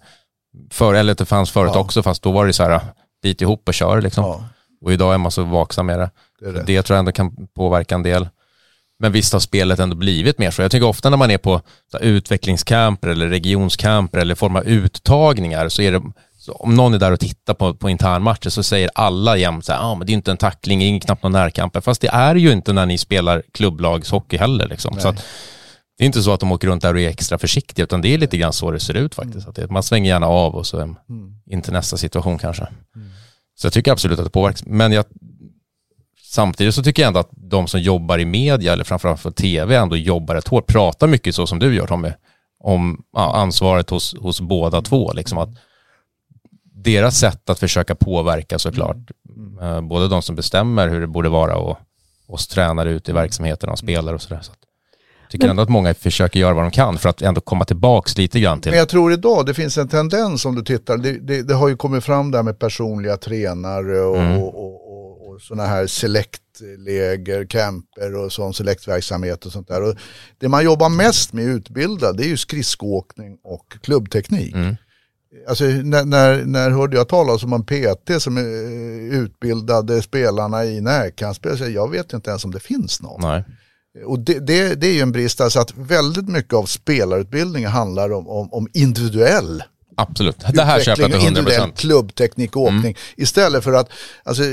för, 0.71 0.93
eller 0.93 1.11
att 1.11 1.17
det 1.17 1.25
fanns 1.25 1.51
förut 1.51 1.71
Ja. 1.73 1.79
också, 1.79 2.03
fast 2.03 2.23
då 2.23 2.31
var 2.31 2.45
det 2.45 2.53
så 2.53 2.63
här, 2.63 2.81
dit 3.23 3.41
ihop 3.41 3.67
och 3.67 3.73
kör 3.73 4.01
liksom. 4.01 4.23
Ja, 4.23 4.43
Och 4.81 4.93
idag 4.93 5.13
är 5.13 5.17
man 5.17 5.31
så 5.31 5.43
vaksam 5.43 5.85
med 5.85 5.99
det. 5.99 6.09
det. 6.51 6.63
Det 6.65 6.81
tror 6.81 6.95
jag 6.95 6.99
ändå 6.99 7.11
kan 7.11 7.47
påverka 7.55 7.95
en 7.95 8.03
del. 8.03 8.27
Men 8.99 9.11
visst 9.11 9.33
har 9.33 9.39
spelet 9.39 9.79
ändå 9.79 9.95
blivit 9.95 10.37
mer 10.39 10.51
så. 10.51 10.61
Jag 10.61 10.71
tycker 10.71 10.87
ofta 10.87 11.09
när 11.09 11.17
man 11.17 11.31
är 11.31 11.37
på 11.37 11.61
utvecklingscamper 12.01 13.07
eller 13.07 13.27
regionscamper 13.27 14.17
eller 14.17 14.35
form 14.35 14.55
av 14.55 14.63
uttagningar 14.63 15.69
så 15.69 15.81
är 15.81 15.91
det, 15.91 16.01
så 16.37 16.51
om 16.51 16.75
någon 16.75 16.93
är 16.93 16.99
där 16.99 17.11
och 17.11 17.19
tittar 17.19 17.53
på, 17.53 17.73
på 17.73 17.89
internmatcher 17.89 18.49
så 18.49 18.63
säger 18.63 18.89
alla 18.95 19.37
jämt 19.37 19.65
så 19.65 19.73
här, 19.73 19.79
ah, 19.79 19.95
men 19.95 20.07
det 20.07 20.11
är 20.11 20.13
inte 20.13 20.31
en 20.31 20.37
tackling, 20.37 20.81
ingen 20.81 20.99
knappt 20.99 21.23
någon 21.23 21.31
närkamper. 21.31 21.81
Fast 21.81 22.01
det 22.01 22.07
är 22.07 22.35
ju 22.35 22.51
inte 22.51 22.73
när 22.73 22.85
ni 22.85 22.97
spelar 22.97 23.43
klubblagshockey 23.53 24.37
heller. 24.37 24.67
Liksom. 24.67 24.99
Så 24.99 25.07
att, 25.07 25.25
det 25.97 26.03
är 26.03 26.05
inte 26.05 26.23
så 26.23 26.33
att 26.33 26.39
de 26.39 26.51
åker 26.51 26.67
runt 26.67 26.81
där 26.81 26.93
och 26.93 26.99
är 26.99 27.09
extra 27.09 27.37
försiktiga, 27.37 27.83
utan 27.83 28.01
det 28.01 28.13
är 28.13 28.17
lite 28.17 28.37
grann 28.37 28.53
så 28.53 28.71
det 28.71 28.79
ser 28.79 28.93
ut 28.93 29.15
faktiskt. 29.15 29.47
Att 29.47 29.55
det, 29.55 29.69
man 29.71 29.83
svänger 29.83 30.09
gärna 30.09 30.27
av 30.27 30.55
och 30.55 30.67
så 30.67 30.77
är 30.77 30.83
Mm. 30.83 30.97
in 31.51 31.61
till 31.61 31.73
nästa 31.73 31.97
situation 31.97 32.37
kanske. 32.37 32.67
Så 33.55 33.65
jag 33.65 33.73
tycker 33.73 33.91
absolut 33.91 34.19
att 34.19 34.25
det 34.25 34.31
påverkas. 34.31 34.65
Men 34.65 34.91
jag, 34.91 35.05
samtidigt 36.37 36.75
så 36.75 36.83
tycker 36.83 37.01
jag 37.03 37.07
ändå 37.07 37.19
att 37.19 37.29
de 37.31 37.67
som 37.67 37.79
jobbar 37.81 38.19
i 38.19 38.25
media, 38.25 38.73
eller 38.73 38.83
framförallt 38.83 39.19
för 39.21 39.31
tv, 39.31 39.75
ändå 39.75 39.97
jobbar 39.97 40.35
rätt 40.35 40.47
hårt. 40.47 40.67
Pratar 40.67 41.07
mycket 41.07 41.35
så 41.35 41.47
som 41.47 41.59
du 41.59 41.75
gör 41.75 41.87
Tommy, 41.87 42.11
om 42.63 43.01
ja, 43.13 43.35
ansvaret 43.35 43.89
hos, 43.89 44.15
hos 44.19 44.41
båda 44.41 44.81
två. 44.81 45.13
Liksom 45.13 45.37
att 45.37 45.49
deras 46.83 47.17
sätt 47.19 47.49
att 47.49 47.59
försöka 47.59 47.95
påverka 47.95 48.59
såklart, 48.59 48.97
eh, 49.61 49.81
både 49.81 50.07
de 50.07 50.21
som 50.21 50.35
bestämmer 50.35 50.87
hur 50.87 51.01
det 51.01 51.07
borde 51.07 51.29
vara 51.29 51.55
och 51.57 51.77
oss 52.27 52.47
tränare 52.47 52.91
ute 52.91 53.11
i 53.11 53.13
verksamheten 53.13 53.69
och 53.69 53.79
spelare 53.79 54.15
och 54.15 54.21
sådär. 54.21 54.41
Så 54.41 54.51
tycker 55.31 55.43
Men- 55.45 55.49
ändå 55.51 55.63
att 55.63 55.69
många 55.69 55.93
försöker 55.93 56.39
göra 56.39 56.53
vad 56.53 56.63
de 56.63 56.71
kan 56.71 56.97
för 56.97 57.09
att 57.09 57.21
ändå 57.21 57.41
komma 57.41 57.65
tillbaks 57.65 58.17
lite 58.17 58.39
grann 58.39 58.61
till 58.61 58.71
Men 58.71 58.79
jag 58.79 58.89
tror 58.89 59.13
idag 59.13 59.45
det 59.45 59.53
finns 59.53 59.77
en 59.77 59.87
tendens 59.87 60.45
om 60.45 60.55
du 60.55 60.61
tittar, 60.63 60.97
det, 60.97 61.19
det, 61.27 61.43
det 61.43 61.53
har 61.55 61.67
ju 61.67 61.77
kommit 61.77 62.03
fram 62.03 62.31
där 62.31 62.43
med 62.43 62.59
personliga 62.59 63.17
tränare 63.17 63.99
och, 64.01 64.17
Mm. 64.17 64.37
och, 64.41 64.55
och 64.65 64.86
sådana 65.39 65.69
här 65.69 65.87
selektläger, 65.87 67.45
camper 67.45 68.15
och 68.15 68.33
sån 68.33 68.53
selektverksamhet 68.53 69.45
och 69.45 69.51
sånt 69.51 69.67
där. 69.67 69.83
Och 69.83 69.95
det 70.37 70.47
man 70.47 70.63
jobbar 70.63 70.89
mest 70.89 71.33
med 71.33 71.45
utbildad 71.45 72.17
det 72.17 72.23
är 72.23 72.27
ju 72.27 72.37
skridskoåkning 72.37 73.37
och 73.43 73.73
klubbteknik. 73.81 74.53
Mm. 74.53 74.75
Alltså, 75.47 75.65
när, 75.65 76.05
när, 76.05 76.45
när 76.45 76.69
hörde 76.69 76.97
jag 76.97 77.07
talas 77.07 77.43
om 77.43 77.53
en 77.53 77.63
PT 77.63 78.21
som 78.21 78.37
eh, 78.37 79.19
utbildade 79.19 80.01
spelarna 80.01 80.65
i 80.65 80.81
närkampsspel? 80.81 81.73
Jag 81.73 81.91
vet 81.91 82.13
inte 82.13 82.29
ens 82.29 82.45
om 82.45 82.51
det 82.51 82.59
finns 82.59 83.01
någon. 83.01 83.21
Nej. 83.21 83.43
Och 84.05 84.19
det, 84.19 84.39
det, 84.39 84.75
det 84.75 84.87
är 84.87 84.93
ju 84.93 85.01
en 85.01 85.11
brist, 85.11 85.41
alltså 85.41 85.59
att 85.59 85.77
väldigt 85.77 86.29
mycket 86.29 86.53
av 86.53 86.65
spelarutbildningen 86.65 87.71
handlar 87.71 88.11
om, 88.13 88.27
om, 88.27 88.53
om 88.53 88.67
individuell 88.73 89.63
Absolut. 89.99 90.39
Det 90.53 90.63
här 90.63 90.79
köper 90.83 91.01
jag 91.01 91.11
till 91.11 91.19
100%. 91.19 91.27
individuell 91.27 91.71
klubbteknik 91.71 92.55
och 92.55 92.61
åkning. 92.61 92.95
Istället 93.17 93.63
för 93.63 93.73
att, 93.73 93.89
alltså, 94.23 94.43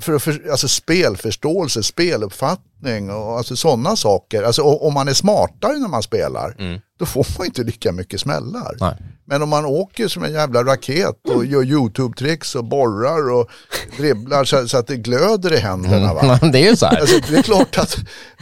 för, 0.00 0.12
att 0.14 0.22
för, 0.22 0.50
alltså 0.50 0.68
spelförståelse, 0.68 1.82
speluppfattning 1.82 3.10
och 3.10 3.38
alltså 3.38 3.56
sådana 3.56 3.96
saker. 3.96 4.42
Alltså 4.42 4.62
om 4.62 4.94
man 4.94 5.08
är 5.08 5.14
smartare 5.14 5.78
när 5.78 5.88
man 5.88 6.02
spelar, 6.02 6.54
Mm. 6.58 6.80
då 6.98 7.06
får 7.06 7.26
man 7.38 7.46
inte 7.46 7.62
lika 7.62 7.92
mycket 7.92 8.20
smällar. 8.20 8.76
Nej. 8.80 8.94
Men 9.30 9.42
om 9.42 9.48
man 9.48 9.64
åker 9.64 10.08
som 10.08 10.24
en 10.24 10.32
jävla 10.32 10.64
raket 10.64 11.28
och 11.28 11.44
gör 11.46 11.62
YouTube-tricks 11.62 12.56
och 12.56 12.64
borrar 12.64 13.30
och 13.30 13.50
dribblar 13.96 14.44
så, 14.44 14.68
så, 14.68 14.78
att 14.78 14.86
det 14.86 14.96
glöder 14.96 15.52
i 15.52 15.56
händerna. 15.56 16.14
Va? 16.14 16.38
det 16.52 16.58
är 16.58 16.70
ju 16.70 16.76
så 16.76 16.86
här. 16.86 17.00
Alltså, 17.00 17.20
det 17.28 17.38
är 17.38 17.42
klart 17.42 17.78
att 17.78 17.96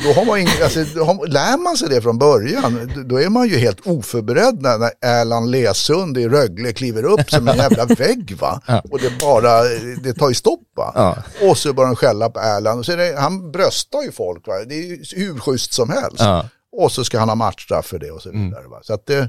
då 0.05 0.13
har 0.13 0.25
man 0.25 0.39
ing, 0.39 0.49
alltså, 0.63 0.81
har, 0.81 1.27
lär 1.27 1.57
man 1.57 1.77
sig 1.77 1.89
det 1.89 2.03
från 2.03 2.19
början, 2.19 2.91
då 3.07 3.21
är 3.21 3.29
man 3.29 3.49
ju 3.49 3.59
helt 3.59 3.87
oförberedd 3.87 4.63
när, 4.63 4.79
när 4.79 4.91
Erland 5.01 5.51
Lesund 5.51 6.19
i 6.19 6.29
Rögle 6.29 6.73
kliver 6.73 7.05
upp 7.05 7.31
som 7.31 7.49
en 7.49 7.57
jävla 7.57 7.85
vägg. 7.99 8.37
Va? 8.41 8.61
Och 8.91 8.99
det 8.99 9.19
bara, 9.21 9.63
det 10.03 10.13
tar 10.13 10.29
ju 10.29 10.35
stopp. 10.35 10.63
Va? 10.77 10.93
Ja. 10.95 11.17
Och 11.49 11.59
så 11.59 11.73
börjar 11.73 11.89
de 11.89 11.97
skälla 11.97 12.31
på 12.31 12.41
Erland 12.41 12.79
och 12.79 12.87
så 12.87 12.97
det, 12.97 13.17
han 13.19 13.53
bröstar 13.53 14.03
ju 14.03 14.13
folk. 14.13 14.47
Va? 14.47 14.55
Det 14.69 14.75
är 14.75 14.83
ju 14.83 15.03
hur 15.17 15.39
schysst 15.39 15.73
som 15.73 15.91
helst. 15.91 16.19
Ja. 16.19 16.49
Och 16.77 16.93
så 16.93 17.05
ska 17.05 17.19
han 17.19 17.29
ha 17.29 17.37
matchstraff 17.37 17.87
för 17.87 17.99
det 17.99 18.11
och 18.11 18.23
så 18.23 18.31
vidare. 18.31 18.61
Mm. 18.61 18.71
Va? 18.71 18.79
Så 18.83 18.95
att 18.95 19.07
det, 19.07 19.29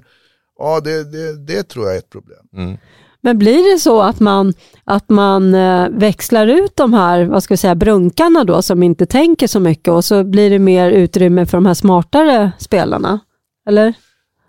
ja, 0.59 0.79
det, 0.79 1.03
det, 1.03 1.45
det, 1.45 1.63
tror 1.63 1.85
jag 1.85 1.95
är 1.95 1.99
ett 1.99 2.09
problem. 2.09 2.47
Mm. 2.55 2.77
Men 3.21 3.37
blir 3.37 3.73
det 3.73 3.79
så 3.79 4.01
att 4.01 4.19
man, 4.19 4.53
att 4.83 5.09
man 5.09 5.53
eh, 5.53 5.89
växlar 5.89 6.47
ut 6.47 6.75
de 6.75 6.93
här 6.93 7.25
vad 7.25 7.43
ska 7.43 7.53
vi 7.53 7.57
säga, 7.57 7.75
brunkarna 7.75 8.43
då 8.43 8.61
som 8.61 8.83
inte 8.83 9.05
tänker 9.05 9.47
så 9.47 9.59
mycket 9.59 9.93
och 9.93 10.05
så 10.05 10.23
blir 10.23 10.49
det 10.49 10.59
mer 10.59 10.91
utrymme 10.91 11.45
för 11.45 11.57
de 11.57 11.65
här 11.65 11.73
smartare 11.73 12.51
spelarna? 12.59 13.19
Eller? 13.67 13.93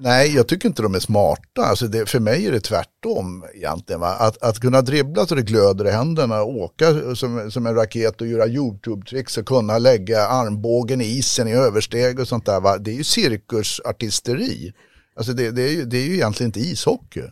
Nej, 0.03 0.35
jag 0.35 0.49
tycker 0.49 0.69
inte 0.69 0.83
de 0.83 0.95
är 0.95 1.01
smarta. 1.01 1.63
Alltså 1.63 1.87
det, 1.87 2.07
för 2.07 2.21
mig 2.21 2.47
är 2.47 2.53
det 2.53 2.61
tvärtom 2.61 3.45
egentligen. 3.55 4.01
Va? 4.01 4.17
Att, 4.19 4.43
att 4.43 4.61
kunna 4.61 4.83
dribbla 4.83 5.27
så 5.27 5.35
det 5.35 5.43
glöder 5.43 5.87
i 5.87 5.91
händerna, 5.91 6.43
åka 6.43 7.15
som, 7.15 7.51
som 7.51 7.67
en 7.67 7.75
raket 7.75 8.21
och 8.21 8.27
göra 8.27 8.47
YouTube-tricks 8.47 9.39
och 9.39 9.47
kunna 9.47 9.79
lägga 9.79 10.27
armbågen 10.27 11.01
i 11.01 11.05
isen 11.05 11.49
i 11.49 11.53
översteg 11.53 12.21
och 12.21 12.29
sånt 12.29 12.47
där. 12.47 12.61
Va? 12.61 12.79
Det 12.79 12.91
är 12.91 12.95
ju 12.95 13.05
cirkusartisteri. 13.05 14.73
Alltså 15.21 15.33
det, 15.33 15.51
det, 15.51 15.63
är 15.63 15.69
ju, 15.69 15.85
det 15.85 15.99
är 15.99 16.07
ju 16.07 16.15
egentligen 16.15 16.49
inte 16.49 16.61
ishockey. 16.61 17.23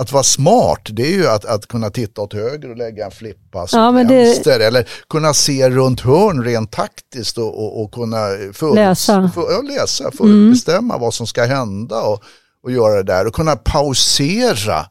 Att 0.00 0.12
vara 0.12 0.22
smart, 0.22 0.80
det 0.90 1.02
är 1.02 1.12
ju 1.12 1.26
att, 1.26 1.44
att 1.44 1.66
kunna 1.66 1.90
titta 1.90 2.20
åt 2.20 2.32
höger 2.32 2.70
och 2.70 2.76
lägga 2.76 3.04
en 3.04 3.10
flippass 3.10 3.72
ja, 3.72 3.88
åt 3.88 3.94
vänster. 3.94 4.58
Det... 4.58 4.66
Eller 4.66 4.88
kunna 5.08 5.34
se 5.34 5.70
runt 5.70 6.00
hörn 6.00 6.44
rent 6.44 6.72
taktiskt 6.72 7.38
och, 7.38 7.64
och, 7.64 7.82
och 7.82 7.92
kunna 7.92 8.16
för, 8.52 8.74
läsa, 8.74 9.30
för, 9.34 9.52
ja, 9.52 9.62
läsa 9.62 10.10
för 10.10 10.24
mm. 10.24 10.50
bestämma 10.50 10.98
vad 10.98 11.14
som 11.14 11.26
ska 11.26 11.44
hända 11.44 12.02
och, 12.02 12.22
och 12.62 12.72
göra 12.72 12.94
det 12.94 13.02
där. 13.02 13.26
Och 13.26 13.34
kunna 13.34 13.56
pausera 13.56 14.86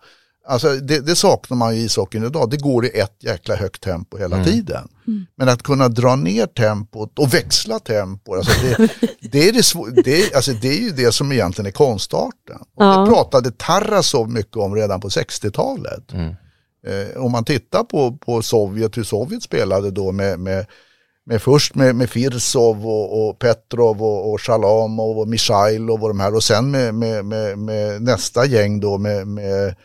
Alltså 0.47 0.75
det, 0.75 0.99
det, 0.99 1.15
saknar 1.15 1.57
man 1.57 1.73
i 1.73 1.77
ishockeyn 1.77 2.23
idag. 2.23 2.49
Det 2.49 2.57
går 2.57 2.85
i 2.85 2.99
ett 2.99 3.17
jäkla 3.19 3.55
högt 3.55 3.83
tempo 3.83 4.17
hela 4.17 4.35
mm. 4.35 4.47
tiden. 4.47 4.87
Mm. 5.07 5.25
Men 5.35 5.49
att 5.49 5.63
kunna 5.63 5.87
dra 5.89 6.15
ner 6.15 6.45
tempot 6.45 7.19
och 7.19 7.33
växla 7.33 7.79
tempo, 7.79 8.35
alltså 8.35 8.51
det, 8.61 8.77
det, 9.31 9.47
är 9.47 9.53
det, 9.53 10.01
det, 10.03 10.35
alltså 10.35 10.51
det 10.51 10.67
är 10.67 10.81
ju 10.81 10.89
det 10.89 11.11
som 11.11 11.31
egentligen 11.31 11.67
är 11.67 11.71
konstarten. 11.71 12.59
Och 12.75 12.83
ja. 12.83 13.05
Det 13.05 13.11
pratade 13.11 13.51
Tarasov 13.51 14.29
mycket 14.29 14.57
om 14.57 14.75
redan 14.75 15.01
på 15.01 15.09
60-talet. 15.09 16.13
Mm. 16.13 16.35
Eh, 16.87 17.23
om 17.23 17.31
man 17.31 17.45
tittar 17.45 17.83
på, 17.83 18.17
på 18.17 18.41
Sovjet, 18.41 18.97
hur 18.97 19.03
Sovjet 19.03 19.43
spelade 19.43 19.91
då 19.91 20.11
med, 20.11 20.39
med, 20.39 20.65
med 21.25 21.41
först 21.41 21.75
med, 21.75 21.95
med 21.95 22.09
Firsov 22.09 22.87
och, 22.87 23.29
och 23.29 23.39
Petrov 23.39 24.03
och, 24.03 24.31
och 24.31 24.41
Shalamov 24.41 25.19
och 25.19 25.27
Mishailov 25.27 26.03
och 26.03 26.09
de 26.09 26.19
här 26.19 26.35
och 26.35 26.43
sen 26.43 26.71
med, 26.71 26.95
med, 26.95 27.25
med, 27.25 27.57
med 27.57 28.01
nästa 28.01 28.45
gäng 28.45 28.79
då 28.79 28.97
med, 28.97 29.27
med 29.27 29.75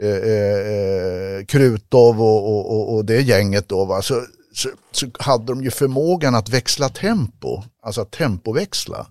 Eh, 0.00 0.08
eh, 0.08 1.38
eh, 1.38 1.44
Krutov 1.44 2.22
och, 2.22 2.48
och, 2.48 2.72
och, 2.76 2.94
och, 2.94 3.04
det 3.04 3.22
gänget 3.22 3.68
då, 3.68 3.84
va? 3.84 4.02
Så, 4.02 4.22
så, 4.52 4.68
så, 4.92 5.06
hade 5.18 5.46
de 5.46 5.62
ju 5.62 5.70
förmågan 5.70 6.34
att 6.34 6.48
växla 6.48 6.88
tempo, 6.88 7.62
alltså 7.82 8.00
att 8.00 8.10
tempoväxla. 8.10 9.06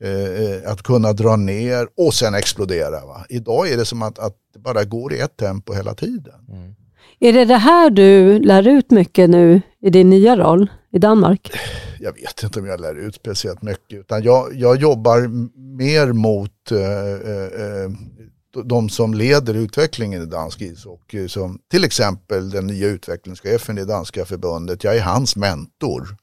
Eh, 0.00 0.70
att 0.70 0.82
kunna 0.82 1.12
dra 1.12 1.36
ner 1.36 1.88
och 1.96 2.14
sen 2.14 2.34
explodera. 2.34 3.06
Va? 3.06 3.26
Idag 3.28 3.68
är 3.68 3.76
det 3.76 3.84
som 3.84 4.02
att, 4.02 4.18
att 4.18 4.36
det 4.54 4.58
bara 4.58 4.84
går 4.84 5.12
i 5.12 5.20
ett 5.20 5.36
tempo 5.36 5.72
hela 5.72 5.94
tiden. 5.94 6.34
Mm. 6.52 6.74
Är 7.20 7.32
det 7.32 7.44
det 7.44 7.56
här 7.56 7.90
du 7.90 8.38
lär 8.38 8.68
ut 8.68 8.90
mycket 8.90 9.30
nu 9.30 9.62
i 9.82 9.90
din 9.90 10.10
nya 10.10 10.36
roll 10.36 10.70
i 10.92 10.98
Danmark? 10.98 11.52
Jag 12.00 12.12
vet 12.12 12.42
inte 12.42 12.60
om 12.60 12.66
jag 12.66 12.80
lär 12.80 12.94
ut 12.94 13.14
speciellt 13.14 13.62
mycket, 13.62 14.00
utan 14.00 14.22
jag, 14.22 14.54
jag 14.54 14.76
jobbar 14.76 15.28
mer 15.76 16.12
mot 16.12 16.70
eh, 16.70 16.78
eh, 16.78 17.90
de 18.64 18.88
som 18.88 19.14
leder 19.14 19.54
utvecklingen 19.54 20.22
i 20.22 20.26
dansk 20.26 20.60
ishockey, 20.60 21.28
som 21.28 21.58
till 21.70 21.84
exempel 21.84 22.50
den 22.50 22.66
nya 22.66 22.88
utvecklingschefen 22.88 23.78
i 23.78 23.84
danska 23.84 24.24
förbundet, 24.24 24.84
jag 24.84 24.96
är 24.96 25.02
hans 25.02 25.36
mentor. 25.36 26.16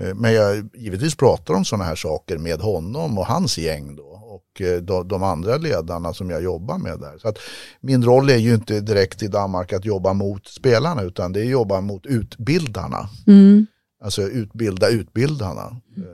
Eh, 0.00 0.14
men 0.14 0.32
jag 0.32 0.68
givetvis 0.74 1.14
pratar 1.14 1.54
om 1.54 1.64
sådana 1.64 1.84
här 1.84 1.96
saker 1.96 2.38
med 2.38 2.60
honom 2.60 3.18
och 3.18 3.26
hans 3.26 3.58
gäng 3.58 3.96
då 3.96 4.16
och 4.56 4.60
eh, 4.60 4.82
de, 5.04 5.22
andra 5.22 5.56
ledarna 5.56 6.14
som 6.14 6.30
jag 6.30 6.42
jobbar 6.42 6.78
med 6.78 7.00
där. 7.00 7.18
Så 7.18 7.28
att 7.28 7.38
min 7.80 8.04
roll 8.04 8.30
är 8.30 8.36
ju 8.36 8.54
inte 8.54 8.80
direkt 8.80 9.22
i 9.22 9.28
Danmark 9.28 9.72
att 9.72 9.84
jobba 9.84 10.12
mot 10.12 10.46
spelarna 10.46 11.02
utan 11.02 11.32
det 11.32 11.40
är 11.40 11.44
att 11.44 11.50
jobba 11.50 11.80
mot 11.80 12.06
utbildarna. 12.06 13.08
Mm. 13.26 13.66
Alltså 14.02 14.22
utbilda 14.22 14.88
utbildarna. 14.88 15.76
Mm. 15.96 16.08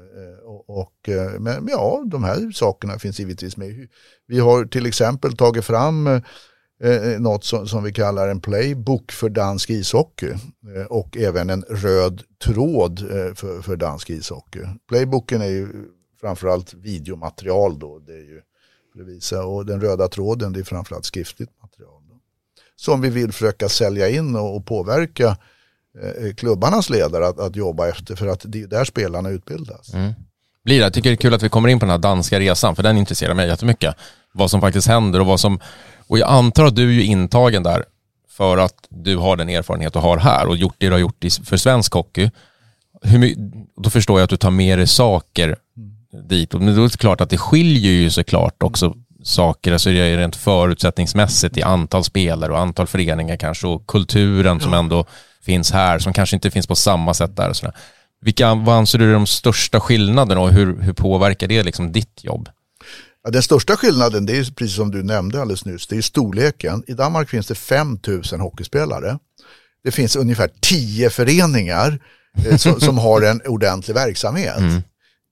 Och, 0.66 1.08
eh, 1.08 1.34
och, 1.34 1.42
men 1.42 1.68
ja, 1.68 2.04
de 2.06 2.24
här 2.24 2.50
sakerna 2.52 2.98
finns 2.98 3.20
givetvis 3.20 3.56
med. 3.56 3.88
Vi 4.26 4.38
har 4.38 4.64
till 4.64 4.86
exempel 4.86 5.36
tagit 5.36 5.64
fram 5.64 6.06
eh, 6.06 6.22
eh, 6.82 7.20
något 7.20 7.44
som, 7.44 7.68
som, 7.68 7.84
vi 7.84 7.92
kallar 7.92 8.28
en 8.28 8.40
playbook 8.40 9.12
för 9.12 9.28
dansk 9.28 9.70
ishockey 9.70 10.30
eh, 10.76 10.86
och 10.88 11.16
även 11.16 11.50
en 11.50 11.62
röd 11.62 12.22
tråd 12.44 13.00
eh, 13.00 13.34
för, 13.34 13.62
för 13.62 13.76
dansk 13.76 14.10
ishockey. 14.10 14.60
Playbooken 14.88 15.42
är 15.42 15.46
ju 15.46 15.68
framförallt 16.20 16.74
videomaterial 16.74 17.78
då, 17.78 17.98
det 17.98 18.12
är 18.12 18.24
ju 18.24 18.40
för 18.92 19.02
visa 19.04 19.44
och 19.44 19.66
den 19.66 19.80
röda 19.80 20.08
tråden 20.08 20.52
det 20.52 20.60
är 20.60 20.64
framförallt 20.64 21.04
skriftligt 21.04 21.50
material. 21.62 22.02
Då. 22.08 22.20
Som 22.76 23.00
vi 23.00 23.10
vill 23.10 23.32
försöka 23.32 23.68
sälja 23.68 24.08
in 24.08 24.36
och, 24.36 24.56
och 24.56 24.66
påverka 24.66 25.36
eh, 26.02 26.34
klubbarnas 26.34 26.90
ledare 26.90 27.26
att, 27.26 27.38
att, 27.38 27.56
jobba 27.56 27.88
efter 27.88 28.16
för 28.16 28.26
att 28.26 28.44
det 28.44 28.62
är 28.62 28.66
där 28.66 28.84
spelarna 28.84 29.30
utbildas. 29.30 29.94
Mm. 29.94 30.12
Blir 30.64 30.78
det. 30.78 30.82
Jag 30.82 30.92
tycker 30.92 31.10
det 31.10 31.14
är 31.14 31.16
kul 31.16 31.34
att 31.34 31.42
vi 31.42 31.48
kommer 31.48 31.68
in 31.68 31.78
på 31.78 31.86
den 31.86 31.90
här 31.90 31.98
danska 31.98 32.40
resan 32.40 32.76
för 32.76 32.82
den 32.82 32.98
intresserar 32.98 33.34
mig 33.34 33.48
jättemycket 33.48 33.96
vad 34.32 34.50
som 34.50 34.60
faktiskt 34.60 34.88
händer 34.88 35.20
och 35.20 35.26
vad 35.26 35.40
som, 35.40 35.60
och 36.06 36.18
jag 36.18 36.30
antar 36.30 36.64
att 36.64 36.76
du 36.76 36.88
är 36.88 36.92
ju 36.92 37.04
intagen 37.04 37.62
där 37.62 37.84
för 38.30 38.58
att 38.58 38.74
du 38.88 39.16
har 39.16 39.36
den 39.36 39.48
erfarenhet 39.48 39.92
du 39.92 39.98
har 39.98 40.18
här 40.18 40.46
och 40.46 40.56
gjort 40.56 40.74
det 40.78 40.86
du 40.86 40.92
har 40.92 40.98
gjort 40.98 41.24
för 41.44 41.56
svensk 41.56 41.92
hockey. 41.92 42.30
Hur, 43.02 43.34
då 43.76 43.90
förstår 43.90 44.18
jag 44.18 44.24
att 44.24 44.30
du 44.30 44.36
tar 44.36 44.50
med 44.50 44.78
dig 44.78 44.86
saker 44.86 45.56
dit. 46.28 46.52
Men 46.52 46.76
då 46.76 46.84
är 46.84 46.88
det 46.88 46.96
klart 46.96 47.20
att 47.20 47.30
det 47.30 47.38
skiljer 47.38 47.92
ju 47.92 48.10
såklart 48.10 48.62
också 48.62 48.94
saker, 49.22 49.72
alltså 49.72 49.90
det 49.90 49.98
är 49.98 50.16
rent 50.16 50.36
förutsättningsmässigt 50.36 51.56
i 51.56 51.62
antal 51.62 52.04
spelare 52.04 52.52
och 52.52 52.58
antal 52.58 52.86
föreningar 52.86 53.36
kanske 53.36 53.66
och 53.66 53.86
kulturen 53.86 54.60
som 54.60 54.74
ändå 54.74 55.04
finns 55.42 55.72
här 55.72 55.98
som 55.98 56.12
kanske 56.12 56.36
inte 56.36 56.50
finns 56.50 56.66
på 56.66 56.74
samma 56.74 57.14
sätt 57.14 57.36
där. 57.36 57.48
Och 57.48 57.56
sådär. 57.56 57.74
Vilka, 58.22 58.54
vad 58.54 58.76
anser 58.76 58.98
du 58.98 59.08
är 59.08 59.12
de 59.12 59.26
största 59.26 59.80
skillnaderna 59.80 60.40
och 60.40 60.52
hur, 60.52 60.82
hur 60.82 60.92
påverkar 60.92 61.48
det 61.48 61.62
liksom 61.62 61.92
ditt 61.92 62.24
jobb? 62.24 62.48
Ja, 63.24 63.30
den 63.30 63.42
största 63.42 63.76
skillnaden 63.76 64.26
det 64.26 64.36
är 64.36 64.54
precis 64.54 64.76
som 64.76 64.90
du 64.90 65.02
nämnde 65.02 65.40
alldeles 65.40 65.64
nyss, 65.64 65.86
det 65.86 65.96
är 65.96 66.02
storleken. 66.02 66.84
I 66.86 66.92
Danmark 66.92 67.28
finns 67.28 67.46
det 67.46 67.54
5 67.54 67.98
000 68.06 68.40
hockeyspelare. 68.40 69.18
Det 69.84 69.90
finns 69.90 70.16
ungefär 70.16 70.50
10 70.60 71.10
föreningar 71.10 71.98
eh, 72.46 72.56
som, 72.56 72.80
som, 72.80 72.98
har 72.98 73.22
en 73.22 73.40
ordentlig 73.46 73.94
verksamhet. 73.94 74.58
Mm. 74.58 74.82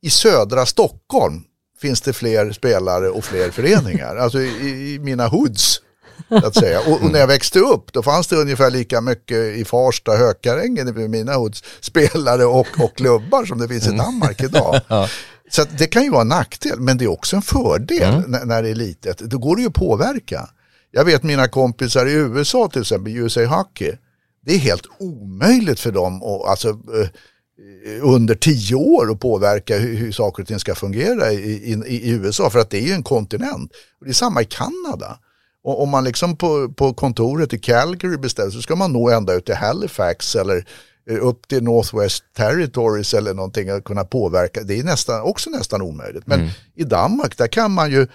I 0.03 0.11
södra 0.11 0.67
Stockholm 0.67 1.43
finns 1.81 2.01
det 2.01 2.13
fler 2.13 2.53
spelare 2.53 3.09
och 3.09 3.25
fler 3.25 3.51
föreningar. 3.51 4.17
Alltså 4.17 4.41
i, 4.41 4.95
i 4.95 4.99
mina 4.99 5.27
hoods. 5.27 5.81
Att 6.47 6.55
säga. 6.55 6.81
Och, 6.81 7.03
och, 7.03 7.13
när 7.13 7.21
jag 7.21 7.27
växte 7.27 7.59
upp 7.59 7.93
då 7.93 8.03
fanns 8.03 8.27
det 8.27 8.37
ungefär 8.37 8.71
lika 8.71 9.01
mycket 9.01 9.57
i 9.57 9.65
Farsta, 9.65 10.17
Hökarängen, 10.17 10.99
i 10.99 11.09
mina 11.09 11.35
hoods, 11.35 11.65
spelare 11.81 12.45
och, 12.45 12.67
och 12.81 12.97
klubbar 12.97 13.45
som 13.45 13.59
det 13.59 13.69
finns 13.69 13.89
i 13.89 13.97
Danmark 13.97 14.43
idag. 14.43 14.81
Så 15.51 15.65
det 15.79 15.87
kan 15.87 16.03
ju 16.03 16.11
vara 16.11 16.23
en 16.23 16.29
nackdel, 16.29 16.81
men 16.81 16.99
det 16.99 17.05
är 17.05 17.11
också 17.11 17.37
en 17.37 17.43
fördel 17.43 18.15
mm. 18.15 18.31
när, 18.31 18.45
när 18.45 18.63
det 18.63 18.69
är 18.69 18.75
litet. 18.75 19.19
Då 19.19 19.39
går 19.39 19.57
det 19.57 19.63
ju 19.63 19.69
att 19.69 19.75
påverka. 19.75 20.49
Jag 20.91 21.05
vet 21.05 21.23
mina 21.23 21.49
kompisar 21.49 22.07
i 22.07 22.13
USA 22.13 22.69
till 22.69 22.81
exempel, 22.81 23.17
USA 23.17 23.45
Hockey. 23.45 23.93
Det 24.47 24.55
är 24.55 24.59
helt 24.59 24.87
omöjligt 24.99 25.81
för 25.81 25.93
dem 25.93 26.23
att, 26.23 26.49
alltså, 26.49 26.69
eh, 26.69 27.09
under 28.03 28.35
tio 28.35 28.75
år 28.75 29.11
att 29.11 29.21
påverka 29.21 29.79
hur, 29.79 29.97
hur 29.97 30.13
saker 30.13 30.43
och 30.43 30.49
ting 30.49 30.59
ska 30.59 30.75
fungera 30.75 31.33
i, 31.33 31.37
i, 31.37 31.73
i, 31.87 32.11
USA. 32.11 32.51
För 32.51 32.59
att 32.59 32.71
det 32.71 32.79
är 32.79 32.87
ju 32.87 32.93
en 32.93 33.03
kontinent. 33.03 33.73
Och 34.01 34.05
det 34.05 34.11
är 34.11 34.15
samma 34.15 34.43
i 34.43 34.45
Kanada. 34.45 35.19
Och 35.65 35.83
om 35.83 35.89
man 35.89 36.05
liksom 36.05 36.37
på, 36.37 36.73
på 36.73 36.95
kontoret 36.95 37.53
i 37.53 37.59
Calgary 37.59 38.17
beställer 38.17 38.51
så 38.51 38.63
ska 38.63 38.77
man 38.77 38.93
nå 38.93 39.11
ända 39.11 39.35
ut 39.35 39.47
till 39.47 39.55
Halifax 39.55 40.37
eller 40.37 40.65
Eh, 41.11 41.27
upp 41.27 41.49
till 41.49 41.63
Northwest 41.63 42.25
Territories 42.37 43.15
eller 43.15 43.35
någonting 43.35 43.69
att 43.69 43.85
kunna 43.85 44.05
påverka. 44.05 44.63
Det 44.63 44.79
är 44.79 44.85
nästan, 44.85 45.23
också 45.23 45.51
nästan 45.51 45.83
omöjligt. 45.83 46.27
Men 46.27 46.41
mm. 46.41 46.51
i 46.75 46.85
Danmark 46.85 47.39
där 47.39 47.47
kan 47.47 47.71
man 47.71 47.91
ju, 47.91 48.07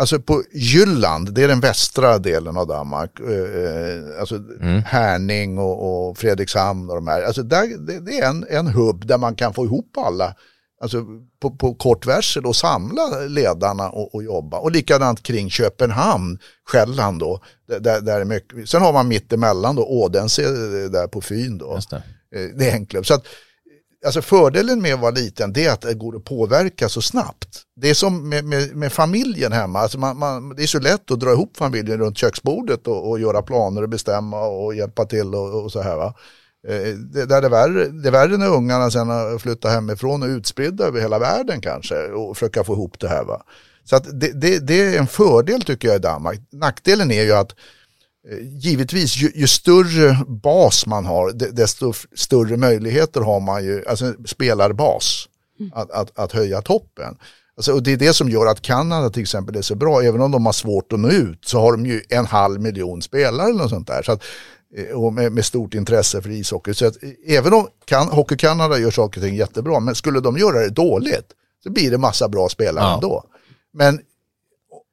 alltså 0.00 0.20
på 0.20 0.42
Jylland, 0.52 1.34
det 1.34 1.42
är 1.42 1.48
den 1.48 1.60
västra 1.60 2.18
delen 2.18 2.56
av 2.56 2.66
Danmark, 2.66 3.20
eh, 3.20 3.64
eh, 3.64 4.20
alltså 4.20 4.34
mm. 4.60 4.82
Härning 4.82 5.58
och, 5.58 6.08
och 6.08 6.18
Fredrikshamn 6.18 6.90
och 6.90 6.96
de 6.96 7.06
här, 7.06 7.22
alltså 7.22 7.42
där, 7.42 7.86
det, 7.86 8.00
det, 8.00 8.18
är 8.18 8.28
en, 8.28 8.46
en 8.50 8.66
hubb 8.66 9.06
där 9.06 9.18
man 9.18 9.34
kan 9.34 9.54
få 9.54 9.64
ihop 9.64 9.98
alla 9.98 10.34
Alltså 10.82 11.04
på, 11.40 11.50
på 11.50 11.74
kort 11.74 12.06
varsel 12.06 12.46
och 12.46 12.56
samla 12.56 13.18
ledarna 13.28 13.90
och, 13.90 14.14
och, 14.14 14.22
jobba. 14.22 14.58
Och 14.58 14.70
likadant 14.70 15.22
kring 15.22 15.50
Köpenhamn, 15.50 16.38
Själland 16.64 17.20
då. 17.20 17.40
Där, 17.80 18.00
där 18.00 18.20
är 18.20 18.24
mycket. 18.24 18.68
Sen 18.68 18.82
har 18.82 18.92
man 18.92 19.08
mittemellan 19.08 19.76
då 19.76 19.86
Odense 19.86 20.42
där 20.88 21.06
på 21.06 21.20
Fyn 21.20 21.58
då. 21.58 21.78
det. 21.90 21.96
Eh, 21.96 22.48
det 22.56 22.70
är 22.70 22.72
enklare. 22.72 23.04
Så 23.04 23.14
att, 23.14 23.26
alltså 24.06 24.22
fördelen 24.22 24.82
med 24.82 24.94
att 24.94 25.00
vara 25.00 25.10
liten 25.10 25.52
det 25.52 25.66
är 25.66 25.72
att 25.72 25.80
det 25.80 25.94
går 25.94 26.16
att 26.16 26.24
påverka 26.24 26.88
så 26.88 27.02
snabbt. 27.02 27.62
Det 27.76 27.90
är 27.90 27.94
som 27.94 28.28
med, 28.28 28.44
med, 28.44 28.76
med 28.76 28.92
familjen 28.92 29.52
hemma, 29.52 29.78
alltså 29.78 29.98
man, 29.98 30.18
man, 30.18 30.56
det 30.56 30.62
är 30.62 30.66
så 30.66 30.80
lätt 30.80 31.10
att 31.10 31.20
dra 31.20 31.32
ihop 31.32 31.56
familjen 31.56 31.98
runt 31.98 32.18
köksbordet 32.18 32.86
och, 32.86 33.10
och 33.10 33.20
göra 33.20 33.42
planer 33.42 33.82
och 33.82 33.88
bestämma 33.88 34.46
och 34.46 34.74
hjälpa 34.74 35.04
till 35.04 35.34
och, 35.34 35.64
och 35.64 35.72
så 35.72 35.82
här. 35.82 35.96
Va? 35.96 36.14
Eh, 36.68 36.94
det, 36.96 37.26
det, 37.26 37.34
är 37.34 37.48
värre, 37.48 37.86
det 37.86 38.08
är 38.08 38.12
värre 38.12 38.36
när 38.36 38.48
ungarna 38.48 38.90
sen 38.90 39.08
har 39.08 39.38
flyttat 39.38 39.72
hemifrån 39.72 40.22
och 40.22 40.28
utspridda 40.28 40.84
över 40.84 41.00
hela 41.00 41.18
världen 41.18 41.60
kanske 41.60 42.06
och 42.06 42.36
försöka 42.36 42.64
få 42.64 42.72
ihop 42.72 43.00
det 43.00 43.08
här. 43.08 43.24
Va? 43.24 43.42
Så 43.84 43.96
att 43.96 44.20
det, 44.20 44.32
det, 44.32 44.58
det 44.58 44.82
är 44.82 44.98
en 44.98 45.06
fördel 45.06 45.62
tycker 45.62 45.88
jag 45.88 45.96
i 45.96 46.00
Danmark. 46.00 46.40
Nackdelen 46.52 47.10
är 47.10 47.22
ju 47.22 47.32
att 47.32 47.54
eh, 48.30 48.38
givetvis 48.40 49.16
ju, 49.16 49.32
ju, 49.34 49.46
större 49.46 50.24
bas 50.26 50.86
man 50.86 51.06
har 51.06 51.32
desto 51.32 51.92
större 52.16 52.56
möjligheter 52.56 53.20
har 53.20 53.40
man 53.40 53.64
ju, 53.64 53.84
alltså 53.86 54.14
spelarbas, 54.26 55.28
mm. 55.60 55.72
att, 55.74 55.90
att, 55.90 56.18
att 56.18 56.32
höja 56.32 56.62
toppen. 56.62 57.16
Alltså, 57.56 57.72
och 57.72 57.82
det 57.82 57.92
är 57.92 57.96
det 57.96 58.12
som 58.12 58.28
gör 58.28 58.46
att 58.46 58.62
Kanada 58.62 59.10
till 59.10 59.22
exempel 59.22 59.56
är 59.56 59.62
så 59.62 59.74
bra, 59.74 60.02
även 60.02 60.20
om 60.20 60.30
de 60.30 60.46
har 60.46 60.52
svårt 60.52 60.92
att 60.92 61.00
nå 61.00 61.08
ut 61.08 61.44
så 61.44 61.60
har 61.60 61.72
de 61.72 61.86
ju 61.86 62.02
en 62.08 62.26
halv 62.26 62.60
miljon 62.60 63.02
spelare 63.02 63.48
eller 63.48 63.58
något 63.58 63.70
sånt 63.70 63.86
där. 63.86 64.02
Så 64.02 64.12
att 64.12 64.22
och 64.94 65.12
med, 65.12 65.32
med, 65.32 65.44
stort 65.44 65.74
intresse 65.74 66.22
för 66.22 66.30
ishockey. 66.30 66.74
Så 66.74 66.86
att, 66.86 67.02
eh, 67.02 67.10
även 67.26 67.52
om 67.52 67.68
kan, 67.84 68.08
Hockey 68.08 68.36
Canada 68.36 68.78
gör 68.78 68.90
saker 68.90 69.20
och 69.20 69.26
ting 69.26 69.36
jättebra, 69.36 69.80
men 69.80 69.94
skulle 69.94 70.20
de 70.20 70.38
göra 70.38 70.60
det 70.60 70.70
dåligt 70.70 71.32
så 71.62 71.70
blir 71.70 71.90
det 71.90 71.98
massa 71.98 72.28
bra 72.28 72.48
spelare 72.48 72.84
ja. 72.84 72.94
ändå. 72.94 73.24
Men 73.72 74.00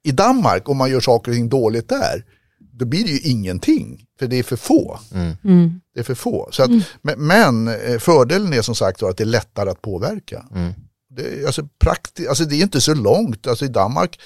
i 0.04 0.12
Danmark, 0.12 0.68
om 0.68 0.76
man 0.76 0.90
gör 0.90 1.00
saker 1.00 1.30
och 1.30 1.36
ting 1.36 1.48
dåligt 1.48 1.88
där, 1.88 2.24
då 2.72 2.84
blir 2.84 3.04
det 3.04 3.10
ju 3.10 3.30
ingenting. 3.30 4.04
För 4.18 4.26
det 4.26 4.36
är 4.36 4.42
för 4.42 4.56
få. 4.56 4.98
Mm. 5.14 5.36
Mm. 5.44 5.80
Det 5.94 6.00
är 6.00 6.04
för 6.04 6.14
få. 6.14 6.48
Så 6.52 6.62
att, 6.62 6.68
mm. 6.68 6.82
men, 7.02 7.26
men, 7.26 7.68
eh, 7.68 7.98
fördelen 7.98 8.52
är 8.52 8.62
som 8.62 8.74
sagt 8.74 9.02
att 9.02 9.16
det 9.16 9.24
är 9.24 9.26
lättare 9.26 9.70
att 9.70 9.82
påverka. 9.82 10.44
Mm. 10.54 10.72
Det, 11.10 11.46
alltså, 11.46 11.68
prakti 11.78 12.28
alltså, 12.28 12.44
det 12.44 12.56
är 12.56 12.62
inte 12.62 12.80
så 12.80 12.94
långt. 12.94 13.46
Alltså, 13.46 13.64
I 13.64 13.68
Danmark 13.68 14.20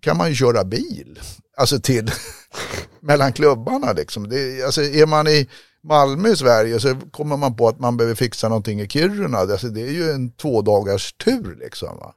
kan 0.00 0.16
man 0.16 0.28
ju 0.28 0.34
köra 0.34 0.64
bil. 0.64 1.20
Alltså 1.56 1.78
till 1.78 2.10
mellan 3.00 3.32
klubbarna 3.32 3.92
liksom. 3.92 4.28
Det, 4.28 4.64
alltså 4.64 4.82
är 4.82 5.06
man 5.06 5.28
i 5.28 5.48
Malmö 5.82 6.28
i 6.28 6.36
Sverige 6.36 6.80
så 6.80 6.96
kommer 7.10 7.36
man 7.36 7.56
på 7.56 7.68
att 7.68 7.80
man 7.80 7.96
behöver 7.96 8.14
fixa 8.14 8.48
någonting 8.48 8.80
i 8.80 8.88
Kiruna. 8.88 9.38
Alltså 9.38 9.68
det 9.68 9.80
är 9.80 9.92
ju 9.92 10.10
en 10.10 10.30
två 10.30 10.62
dagars 10.62 11.12
tur 11.12 11.56
liksom. 11.60 11.96
Va? 11.96 12.14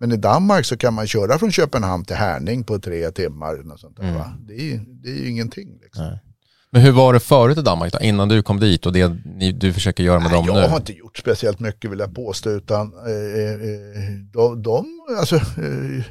Men 0.00 0.12
i 0.12 0.16
Danmark 0.16 0.66
så 0.66 0.76
kan 0.76 0.94
man 0.94 1.06
köra 1.06 1.38
från 1.38 1.52
Köpenhamn 1.52 2.04
till 2.04 2.16
Härning 2.16 2.64
på 2.64 2.78
tre 2.78 3.10
timmar. 3.10 3.72
Och 3.72 3.80
sånt 3.80 3.96
där, 3.96 4.04
mm. 4.04 4.22
Det, 4.48 4.54
är, 4.54 4.80
det 4.86 5.10
är 5.10 5.14
ju 5.14 5.30
ingenting. 5.30 5.78
Liksom. 5.82 6.18
Men 6.70 6.82
hur 6.82 6.92
var 6.92 7.12
det 7.12 7.20
förut 7.20 7.58
i 7.58 7.62
Danmark 7.62 7.92
då, 7.92 7.98
innan 7.98 8.28
du 8.28 8.42
kom 8.42 8.60
dit 8.60 8.86
och 8.86 8.92
det 8.92 9.16
ni, 9.24 9.52
du 9.52 9.72
försöker 9.72 10.04
göra 10.04 10.18
med 10.18 10.30
Nej, 10.30 10.36
dem 10.36 10.46
jag 10.46 10.54
nu? 10.54 10.60
Jag 10.60 10.68
har 10.68 10.76
inte 10.76 10.92
gjort 10.92 11.18
speciellt 11.18 11.60
mycket 11.60 11.90
vill 11.90 11.98
jag 11.98 12.14
påstå 12.14 12.50
utan 12.50 12.92
eh, 13.06 13.52
eh, 13.52 14.18
de, 14.32 14.62
de 14.62 14.86
alltså, 15.18 15.36
eh, 15.36 16.04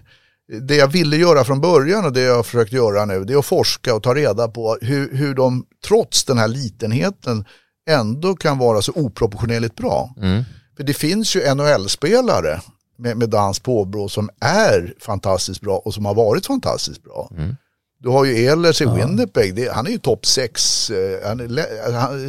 det 0.59 0.75
jag 0.75 0.87
ville 0.87 1.17
göra 1.17 1.43
från 1.43 1.61
början 1.61 2.05
och 2.05 2.13
det 2.13 2.21
jag 2.21 2.35
har 2.35 2.43
försökt 2.43 2.73
göra 2.73 3.05
nu 3.05 3.23
det 3.23 3.33
är 3.33 3.37
att 3.37 3.45
forska 3.45 3.95
och 3.95 4.03
ta 4.03 4.15
reda 4.15 4.47
på 4.47 4.77
hur, 4.81 5.15
hur 5.17 5.33
de 5.33 5.65
trots 5.87 6.23
den 6.23 6.37
här 6.37 6.47
litenheten 6.47 7.45
ändå 7.89 8.35
kan 8.35 8.57
vara 8.57 8.81
så 8.81 8.91
oproportionerligt 8.95 9.75
bra. 9.75 10.13
Mm. 10.17 10.43
För 10.77 10.83
det 10.83 10.93
finns 10.93 11.35
ju 11.35 11.55
NHL-spelare 11.55 12.61
med, 12.97 13.17
med 13.17 13.29
dans 13.29 13.59
påbrå 13.59 14.09
som 14.09 14.29
är 14.39 14.93
fantastiskt 14.99 15.61
bra 15.61 15.77
och 15.77 15.93
som 15.93 16.05
har 16.05 16.15
varit 16.15 16.45
fantastiskt 16.45 17.03
bra. 17.03 17.29
Mm. 17.37 17.55
Du 17.99 18.09
har 18.09 18.25
ju 18.25 18.45
Ehlers 18.45 18.81
i 18.81 18.83
ja. 18.83 18.93
Winnipeg, 18.93 19.55
det, 19.55 19.71
han 19.71 19.87
är 19.87 19.91
ju 19.91 19.97
topp 19.97 20.25
6. 20.25 20.89
Eh, 20.89 21.37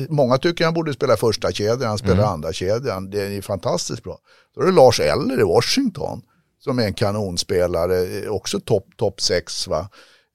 många 0.08 0.38
tycker 0.38 0.64
han 0.64 0.74
borde 0.74 0.92
spela 0.92 1.16
första 1.16 1.52
kedjan, 1.52 1.88
han 1.88 1.98
spelar 1.98 2.14
mm. 2.14 2.28
andra 2.28 2.52
kedjan. 2.52 3.10
Det 3.10 3.22
är 3.22 3.30
ju 3.30 3.42
fantastiskt 3.42 4.02
bra. 4.02 4.18
Då 4.54 4.62
är 4.62 4.66
det 4.66 4.72
Lars 4.72 5.00
Eller 5.00 5.40
i 5.40 5.42
Washington 5.42 6.22
som 6.64 6.78
är 6.78 6.82
en 6.82 6.94
kanonspelare, 6.94 8.28
också 8.28 8.60
topp 8.60 8.86
top 8.96 9.20
6. 9.20 9.68
Va? 9.68 9.88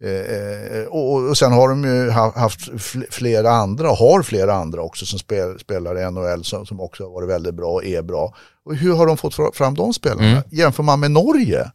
Eh, 0.03 0.11
eh, 0.11 0.85
och, 0.85 1.29
och 1.29 1.37
sen 1.37 1.51
har 1.51 1.69
de 1.69 1.83
ju 1.83 2.09
haft 2.09 2.69
flera 3.09 3.51
andra, 3.51 3.87
har 3.87 4.23
flera 4.23 4.53
andra 4.53 4.81
också 4.81 5.05
som 5.05 5.19
spel, 5.19 5.59
spelar 5.59 5.99
i 5.99 6.11
NHL 6.11 6.43
som, 6.43 6.65
som 6.65 6.81
också 6.81 7.03
har 7.03 7.11
varit 7.11 7.29
väldigt 7.29 7.53
bra 7.53 7.71
och 7.71 7.85
är 7.85 8.01
bra. 8.01 8.33
Och 8.65 8.75
hur 8.75 8.95
har 8.95 9.07
de 9.07 9.17
fått 9.17 9.55
fram 9.55 9.75
de 9.75 9.93
spelarna? 9.93 10.27
Mm. 10.27 10.43
Jämför 10.51 10.83
man 10.83 10.99
med 10.99 11.11
Norge 11.11 11.71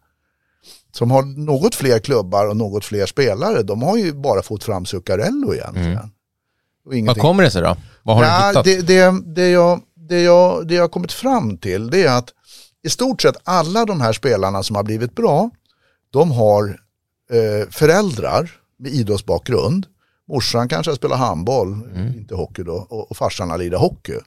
som 0.93 1.11
har 1.11 1.23
något 1.23 1.75
fler 1.75 1.99
klubbar 1.99 2.49
och 2.49 2.57
något 2.57 2.85
fler 2.85 3.07
spelare, 3.07 3.63
de 3.63 3.83
har 3.83 3.97
ju 3.97 4.13
bara 4.13 4.43
fått 4.43 4.65
fram 4.65 4.87
Zuccarello 4.87 5.55
egentligen. 5.55 6.11
Mm. 6.93 7.07
Vad 7.07 7.19
kommer 7.19 7.43
det 7.43 7.51
sig 7.51 7.63
då? 7.63 7.77
Vad 8.03 8.17
har 8.17 8.25
ja, 8.25 8.41
du 8.41 8.49
hittat? 8.49 8.65
Det, 8.65 8.83
det, 8.83 9.35
det, 9.35 9.49
jag, 9.49 9.81
det, 9.95 10.21
jag, 10.21 10.69
det 10.69 10.75
jag 10.75 10.83
har 10.83 10.89
kommit 10.89 11.13
fram 11.13 11.59
till 11.59 11.91
det 11.91 12.05
är 12.05 12.19
att 12.19 12.29
i 12.85 12.91
stort 12.91 13.23
sett 13.23 13.37
alla 13.45 13.85
de 13.85 14.01
här 14.01 14.13
spelarna 14.13 14.63
som 14.63 14.77
har 14.77 14.83
blivit 14.83 15.15
bra, 15.15 15.51
de 16.11 16.31
har 16.31 16.81
eh, 17.31 17.69
föräldrar 17.71 18.51
med 18.79 18.93
idrottsbakgrund. 18.93 19.87
Morsan 20.29 20.69
kanske 20.69 20.95
spelar 20.95 21.17
handboll, 21.17 21.73
mm. 21.73 22.07
inte 22.07 22.35
hockey 22.35 22.63
då, 22.63 22.87
och, 22.91 23.11
och 23.11 23.17
farsan 23.17 23.51
har 23.51 23.59
lirat 23.59 23.81
hockey. 23.81 24.19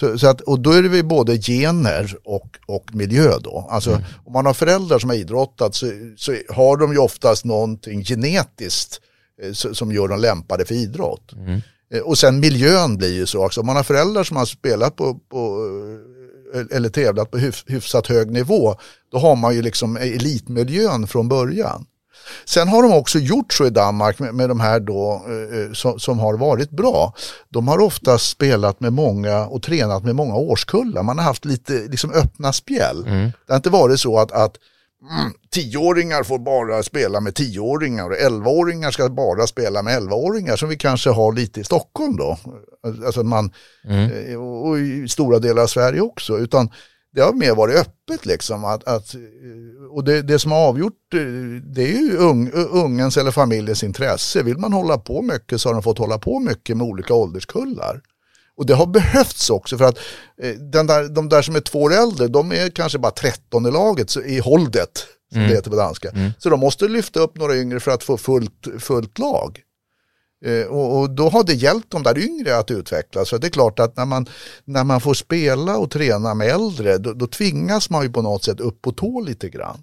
Så, 0.00 0.18
så, 0.18 0.26
att, 0.28 0.40
och 0.40 0.60
då 0.60 0.70
är 0.70 0.82
det 0.82 1.02
både 1.02 1.38
gener 1.38 2.16
och, 2.24 2.58
och 2.66 2.94
miljö 2.94 3.38
då. 3.40 3.68
Alltså 3.70 3.90
mm. 3.90 4.02
om 4.24 4.32
man 4.32 4.46
har 4.46 4.54
föräldrar 4.54 4.98
som 4.98 5.10
har 5.10 5.16
idrottat 5.16 5.74
så, 5.74 5.86
så 6.16 6.36
har 6.48 6.76
de 6.76 6.92
ju 6.92 6.98
oftast 6.98 7.44
någonting 7.44 8.04
genetiskt 8.04 9.00
eh, 9.42 9.52
som 9.52 9.92
gör 9.92 10.08
dem 10.08 10.20
lämpade 10.20 10.64
för 10.64 10.74
idrott. 10.74 11.32
Mm. 11.32 11.60
Eh, 11.94 12.00
och 12.00 12.18
sen 12.18 12.40
miljön 12.40 12.96
blir 12.96 13.14
ju 13.14 13.26
så 13.26 13.46
också. 13.46 13.60
Om 13.60 13.66
man 13.66 13.76
har 13.76 13.82
föräldrar 13.82 14.24
som 14.24 14.36
har 14.36 14.46
spelat 14.46 14.96
på, 14.96 15.14
på 15.14 15.66
eller 16.70 16.88
tävlat 16.88 17.30
på 17.30 17.38
hyfsat 17.66 18.06
hög 18.06 18.30
nivå, 18.30 18.74
då 19.12 19.18
har 19.18 19.36
man 19.36 19.54
ju 19.54 19.62
liksom 19.62 19.96
elitmiljön 19.96 21.06
från 21.06 21.28
början. 21.28 21.86
Sen 22.44 22.68
har 22.68 22.82
de 22.82 22.92
också 22.92 23.18
gjort 23.18 23.52
så 23.52 23.66
i 23.66 23.70
Danmark 23.70 24.18
med, 24.18 24.34
med 24.34 24.48
de 24.48 24.60
här 24.60 24.80
då 24.80 25.22
eh, 25.26 25.60
eh 25.60 25.72
som, 25.72 26.00
som, 26.00 26.18
har 26.18 26.36
varit 26.36 26.70
bra. 26.70 27.14
De 27.48 27.68
har 27.68 27.78
ofta 27.78 28.18
spelat 28.18 28.80
med 28.80 28.92
många 28.92 29.46
och 29.46 29.62
tränat 29.62 30.04
med 30.04 30.14
många 30.14 30.34
årskullar. 30.34 31.02
Man 31.02 31.18
har 31.18 31.24
haft 31.24 31.44
lite 31.44 31.72
liksom 31.72 32.12
öppna 32.12 32.52
spjäll. 32.52 33.06
Mm. 33.06 33.32
Det 33.46 33.52
har 33.52 33.56
inte 33.56 33.70
varit 33.70 34.00
så 34.00 34.18
att, 34.18 34.32
att 34.32 34.56
mm, 35.10 35.32
tioåringar 35.50 36.22
får 36.22 36.38
bara 36.38 36.82
spela 36.82 37.20
med 37.20 37.34
tioåringar 37.34 38.10
och 38.10 38.16
elvaåringar 38.16 38.90
ska 38.90 39.08
bara 39.08 39.46
spela 39.46 39.82
med 39.82 39.96
elvaåringar 39.96 40.56
som 40.56 40.68
vi 40.68 40.76
kanske 40.76 41.10
har 41.10 41.32
lite 41.32 41.60
i 41.60 41.64
Stockholm 41.64 42.16
då. 42.16 42.38
Alltså 43.06 43.22
man, 43.22 43.52
mm. 43.84 44.10
Eh, 44.10 44.36
och 44.36 44.78
i 44.78 45.08
stora 45.08 45.38
delar 45.38 45.62
av 45.62 45.66
Sverige 45.66 46.00
också. 46.00 46.38
Utan 46.38 46.70
det 47.14 47.20
har 47.20 47.32
mer 47.32 47.54
varit 47.54 47.78
öppet 47.78 48.26
liksom. 48.26 48.64
Att, 48.64 48.84
att 48.84 49.14
och 49.90 50.04
det, 50.04 50.22
det, 50.22 50.38
som 50.38 50.52
har 50.52 50.68
avgjort 50.68 51.10
det 51.62 51.82
är 51.82 52.02
ju 52.02 52.16
ung, 52.16 52.50
ungens 52.52 53.16
eller 53.16 53.30
familjens 53.30 53.84
intresse. 53.84 54.42
Vill 54.42 54.58
man 54.58 54.72
hålla 54.72 54.98
på 54.98 55.22
mycket 55.22 55.60
så 55.60 55.68
har 55.68 55.74
de 55.74 55.82
fått 55.82 55.98
hålla 55.98 56.18
på 56.18 56.40
mycket 56.40 56.76
med 56.76 56.86
olika 56.86 57.14
ålderskullar. 57.14 58.00
Och 58.56 58.66
det 58.66 58.74
har 58.74 58.86
behövts 58.86 59.50
också 59.50 59.78
för 59.78 59.84
att 59.84 59.98
eh, 60.42 60.54
den 60.54 60.86
där, 60.86 61.08
de 61.08 61.28
där 61.28 61.42
som 61.42 61.56
är 61.56 61.60
två 61.60 61.82
år 61.82 61.94
äldre, 61.94 62.28
de 62.28 62.52
är 62.52 62.70
kanske 62.70 62.98
bara 62.98 63.12
13 63.12 63.66
i 63.66 63.70
laget 63.70 64.16
i 64.16 64.38
håldet, 64.38 65.06
som 65.32 65.38
mm. 65.38 65.50
det 65.50 65.56
heter 65.56 65.70
på 65.70 65.76
danska. 65.76 66.10
Mm. 66.10 66.30
Så 66.38 66.50
de 66.50 66.60
måste 66.60 66.88
lyfta 66.88 67.20
upp 67.20 67.38
några 67.38 67.56
yngre 67.56 67.80
för 67.80 67.90
att 67.90 68.02
få 68.02 68.16
fullt, 68.16 68.66
fullt 68.78 69.18
lag. 69.18 69.60
Eh, 70.44 70.66
och, 70.66 71.00
och, 71.00 71.10
då 71.10 71.28
har 71.28 71.44
det 71.44 71.54
hjälpt 71.54 71.90
de 71.90 72.02
där 72.02 72.18
yngre 72.18 72.56
att 72.56 72.70
utvecklas. 72.70 73.28
Så 73.28 73.38
det 73.38 73.46
är 73.46 73.50
klart 73.50 73.78
att 73.78 73.96
när 73.96 74.04
man, 74.04 74.26
när 74.64 74.84
man 74.84 75.00
får 75.00 75.14
spela 75.14 75.76
och 75.76 75.90
träna 75.90 76.34
med 76.34 76.48
äldre, 76.48 76.98
då, 76.98 77.12
då 77.12 77.26
tvingas 77.26 77.90
man 77.90 78.02
ju 78.02 78.10
på 78.10 78.22
något 78.22 78.44
sätt 78.44 78.60
upp 78.60 78.82
på 78.82 78.92
tå 78.92 79.20
lite 79.20 79.48
grann. 79.48 79.82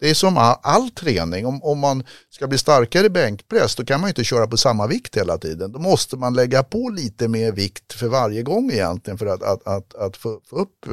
Det 0.00 0.10
är 0.10 0.14
som 0.14 0.36
all, 0.36 0.56
all 0.62 0.90
träning, 0.90 1.46
om, 1.46 1.62
om 1.62 1.78
man 1.78 2.04
ska 2.30 2.46
bli 2.46 2.58
starkare 2.58 3.06
i 3.06 3.10
bänkpress 3.10 3.76
då 3.76 3.84
kan 3.84 4.00
man 4.00 4.08
inte 4.08 4.24
köra 4.24 4.46
på 4.46 4.56
samma 4.56 4.86
vikt 4.86 5.16
hela 5.16 5.38
tiden. 5.38 5.72
Då 5.72 5.78
måste 5.78 6.16
man 6.16 6.34
lägga 6.34 6.62
på 6.62 6.88
lite 6.88 7.28
mer 7.28 7.52
vikt 7.52 7.92
för 7.92 8.06
varje 8.06 8.42
gång 8.42 8.70
egentligen 8.72 9.18
för 9.18 9.26
att, 9.26 9.42
att, 9.42 9.66
att, 9.66 9.94
att 9.94 10.16
få, 10.16 10.40
få 10.50 10.56
upp 10.56 10.86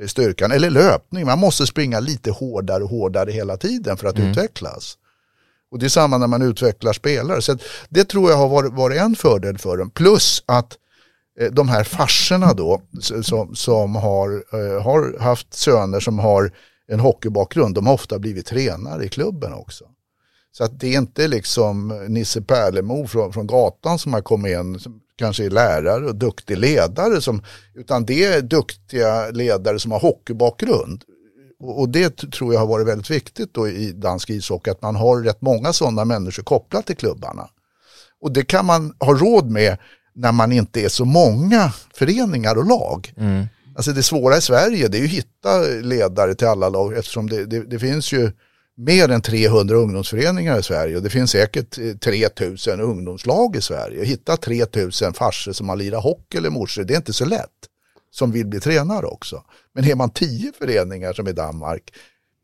eh, 0.00 0.06
styrkan. 0.06 0.52
Eller 0.52 0.70
löpning, 0.70 1.26
man 1.26 1.38
måste 1.38 1.66
springa 1.66 2.00
lite 2.00 2.30
hårdare 2.30 2.84
och 2.84 2.90
hårdare 2.90 3.30
hela 3.30 3.56
tiden 3.56 3.96
för 3.96 4.08
att 4.08 4.18
mm. 4.18 4.30
utvecklas. 4.30 4.98
Och 5.70 5.78
det 5.78 5.86
är 5.86 5.90
samma 5.90 6.18
när 6.18 6.26
man 6.26 6.42
utvecklar 6.42 6.92
spelare. 6.92 7.42
Så 7.42 7.58
det 7.88 8.04
tror 8.04 8.30
jag 8.30 8.36
har 8.36 8.48
varit, 8.48 8.72
varit 8.72 9.00
en 9.00 9.16
fördel 9.16 9.58
för 9.58 9.76
dem. 9.76 9.90
Plus 9.90 10.42
att 10.46 10.78
eh, 11.40 11.52
de 11.52 11.68
här 11.68 11.84
farserna 11.84 12.52
då 12.52 12.82
som, 13.22 13.54
som 13.54 13.94
har, 13.96 14.44
eh, 14.52 14.82
har 14.82 15.18
haft 15.20 15.54
söner 15.54 16.00
som 16.00 16.18
har 16.18 16.52
en 16.92 17.00
hockeybakgrund, 17.00 17.74
de 17.74 17.86
har 17.86 17.94
ofta 17.94 18.18
blivit 18.18 18.46
tränare 18.46 19.04
i 19.04 19.08
klubben 19.08 19.52
också. 19.52 19.84
Så 20.52 20.64
att 20.64 20.80
det 20.80 20.94
är 20.94 20.98
inte 20.98 21.28
liksom 21.28 21.88
Nisse 22.08 22.42
Pärlemo 22.42 23.06
från, 23.06 23.32
från 23.32 23.46
gatan 23.46 23.98
som 23.98 24.12
har 24.12 24.20
kommit 24.20 24.58
in, 24.58 24.80
som 24.80 25.00
kanske 25.16 25.44
är 25.44 25.50
lärare 25.50 26.06
och 26.06 26.14
duktig 26.14 26.58
ledare, 26.58 27.20
som, 27.20 27.42
utan 27.74 28.04
det 28.04 28.24
är 28.24 28.42
duktiga 28.42 29.30
ledare 29.30 29.78
som 29.78 29.92
har 29.92 30.00
hockeybakgrund. 30.00 31.04
Och, 31.60 31.80
och 31.80 31.88
det 31.88 32.30
tror 32.32 32.52
jag 32.52 32.60
har 32.60 32.66
varit 32.66 32.86
väldigt 32.86 33.10
viktigt 33.10 33.54
då 33.54 33.68
i 33.68 33.92
dansk 33.92 34.30
ishockey, 34.30 34.70
att 34.70 34.82
man 34.82 34.96
har 34.96 35.22
rätt 35.22 35.40
många 35.40 35.72
sådana 35.72 36.04
människor 36.04 36.42
kopplat 36.42 36.86
till 36.86 36.96
klubbarna. 36.96 37.48
Och 38.20 38.32
det 38.32 38.44
kan 38.44 38.66
man 38.66 38.94
ha 38.98 39.12
råd 39.12 39.50
med 39.50 39.78
när 40.14 40.32
man 40.32 40.52
inte 40.52 40.80
är 40.80 40.88
så 40.88 41.04
många 41.04 41.72
föreningar 41.94 42.58
och 42.58 42.66
lag. 42.66 43.14
Mm. 43.16 43.46
Alltså 43.76 43.92
det 43.92 44.02
svåra 44.02 44.36
i 44.36 44.40
Sverige 44.40 44.88
det 44.88 44.96
är 44.96 45.00
ju 45.00 45.04
att 45.04 45.10
hitta 45.10 45.60
ledare 45.82 46.34
till 46.34 46.46
alla 46.46 46.68
lag 46.68 46.96
eftersom 46.96 47.28
det, 47.28 47.46
det, 47.46 47.60
det 47.60 47.78
finns 47.78 48.12
ju 48.12 48.30
mer 48.76 49.10
än 49.10 49.22
300 49.22 49.76
ungdomsföreningar 49.76 50.58
i 50.58 50.62
Sverige 50.62 50.96
och 50.96 51.02
det 51.02 51.10
finns 51.10 51.30
säkert 51.30 51.78
eh, 51.78 51.96
3000 51.96 52.80
ungdomslag 52.80 53.56
i 53.56 53.60
Sverige. 53.60 54.04
Hitta 54.04 54.36
3000 54.36 55.12
farsor 55.12 55.52
som 55.52 55.68
har 55.68 55.76
lirat 55.76 56.02
hockey 56.02 56.38
eller 56.38 56.50
morsor, 56.50 56.84
det 56.84 56.94
är 56.94 56.96
inte 56.96 57.12
så 57.12 57.24
lätt. 57.24 57.48
Som 58.10 58.32
vill 58.32 58.46
bli 58.46 58.60
tränare 58.60 59.06
också. 59.06 59.44
Men 59.74 59.84
är 59.84 59.94
man 59.94 60.10
10 60.10 60.52
föreningar 60.58 61.12
som 61.12 61.28
i 61.28 61.32
Danmark 61.32 61.92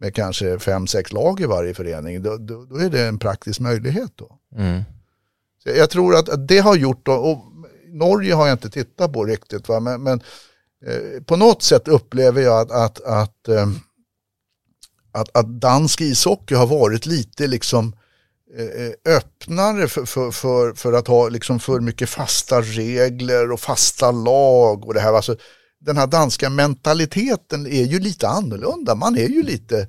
med 0.00 0.14
kanske 0.14 0.56
5-6 0.56 1.14
lag 1.14 1.40
i 1.40 1.44
varje 1.44 1.74
förening, 1.74 2.22
då, 2.22 2.36
då, 2.36 2.64
då 2.64 2.76
är 2.76 2.90
det 2.90 3.06
en 3.06 3.18
praktisk 3.18 3.60
möjlighet 3.60 4.12
då. 4.14 4.38
Mm. 4.56 4.82
Så 5.62 5.68
jag 5.68 5.90
tror 5.90 6.16
att 6.16 6.28
att 6.28 6.48
det 6.48 6.58
har 6.58 6.76
gjort, 6.76 7.08
och 7.08 7.38
Norge 7.86 8.34
har 8.34 8.46
jag 8.46 8.54
inte 8.54 8.70
tittat 8.70 9.12
på 9.12 9.24
riktigt, 9.24 9.68
va? 9.68 9.80
men, 9.80 10.02
men 10.02 10.20
eh, 10.86 11.22
på 11.22 11.36
något 11.36 11.62
sätt 11.62 11.88
upplever 11.88 12.42
jag 12.42 12.60
att, 12.60 12.70
att, 12.70 13.00
att, 13.00 13.48
eh, 13.48 13.68
att, 15.12 15.36
att 15.36 15.60
dansk 15.60 16.00
ishockey 16.00 16.54
har 16.54 16.66
varit 16.66 17.06
lite 17.06 17.46
liksom 17.46 17.96
eh, 18.58 18.84
eh, 18.84 19.16
öppnare 19.16 19.88
för, 19.88 20.04
för, 20.04 20.30
för, 20.30 20.72
för 20.72 20.92
att 20.92 21.08
ha 21.08 21.28
liksom 21.28 21.60
för 21.60 21.80
mycket 21.80 22.08
fasta 22.08 22.60
regler 22.62 23.52
och 23.52 23.60
fasta 23.60 24.10
lag 24.10 24.86
och 24.86 24.94
det 24.94 25.00
här. 25.00 25.12
Alltså, 25.12 25.36
den 25.80 25.96
här 25.96 26.06
danska 26.06 26.50
mentaliteten 26.50 27.66
är 27.66 27.84
ju 27.84 27.98
lite 27.98 28.28
annorlunda. 28.28 28.94
Man 28.94 29.18
är 29.18 29.28
ju 29.28 29.42
lite, 29.42 29.88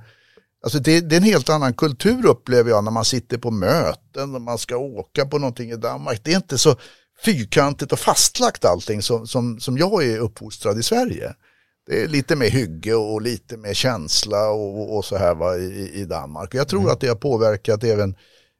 alltså 0.63 0.79
det, 0.79 1.01
det 1.01 1.15
är 1.15 1.17
en 1.17 1.23
helt 1.23 1.49
annan 1.49 1.73
kultur 1.73 2.25
upplever 2.25 2.69
jag 2.69 2.83
när 2.83 2.91
man 2.91 3.05
sitter 3.05 3.37
på 3.37 3.51
möten 3.51 4.35
och 4.35 4.41
man 4.41 4.57
ska 4.57 4.77
åka 4.77 5.25
på 5.25 5.37
någonting 5.37 5.71
i 5.71 5.75
Danmark. 5.75 6.21
Det 6.23 6.31
är 6.31 6.35
inte 6.35 6.57
så 6.57 6.75
fyrkantigt 7.25 7.91
och 7.91 7.99
fastlagt 7.99 8.65
allting 8.65 9.01
som, 9.01 9.27
som, 9.27 9.59
som 9.59 9.77
jag 9.77 10.03
är 10.03 10.19
uppfostrad 10.19 10.79
i 10.79 10.83
Sverige. 10.83 11.33
Det 11.87 12.03
är 12.03 12.07
lite 12.07 12.35
mer 12.35 12.49
hygge 12.49 12.95
och 12.95 13.21
lite 13.21 13.57
mer 13.57 13.73
känsla 13.73 14.49
och, 14.49 14.97
och 14.97 15.05
så 15.05 15.17
här 15.17 15.35
va, 15.35 15.57
i, 15.57 15.91
i 15.93 16.05
Danmark. 16.05 16.55
Jag 16.55 16.67
tror 16.67 16.91
att 16.91 16.99
det 16.99 17.07
har 17.07 17.15
påverkat 17.15 17.83
även 17.83 18.15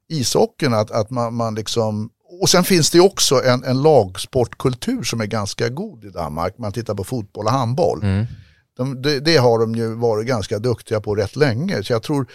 ishockeyn 0.10 0.74
att, 0.74 0.92
att 0.92 1.10
man, 1.10 1.34
man 1.34 1.56
liksom 1.56 2.10
och 2.42 2.50
sen 2.50 2.64
finns 2.64 2.90
det 2.90 3.00
också 3.00 3.44
en, 3.44 3.64
en 3.64 3.82
lagsportkultur 3.82 5.04
som 5.04 5.22
är 5.22 5.26
ganska 5.26 5.70
god 5.70 6.06
i 6.06 6.10
Danmark. 6.10 6.58
Man 6.58 6.72
tittar 6.72 6.96
på 6.96 7.04
fotboll 7.04 7.46
och 7.46 7.52
handboll. 7.52 8.02
De, 8.78 9.02
det, 9.02 9.20
det 9.20 9.38
har 9.38 9.60
de 9.60 9.76
ju 9.76 9.96
varit 9.96 10.28
ganska 10.28 10.60
duktiga 10.60 11.02
på 11.02 11.16
rätt 11.16 11.36
länge. 11.36 11.84
Så 11.84 11.94
jag 11.94 12.04
tror 12.04 12.28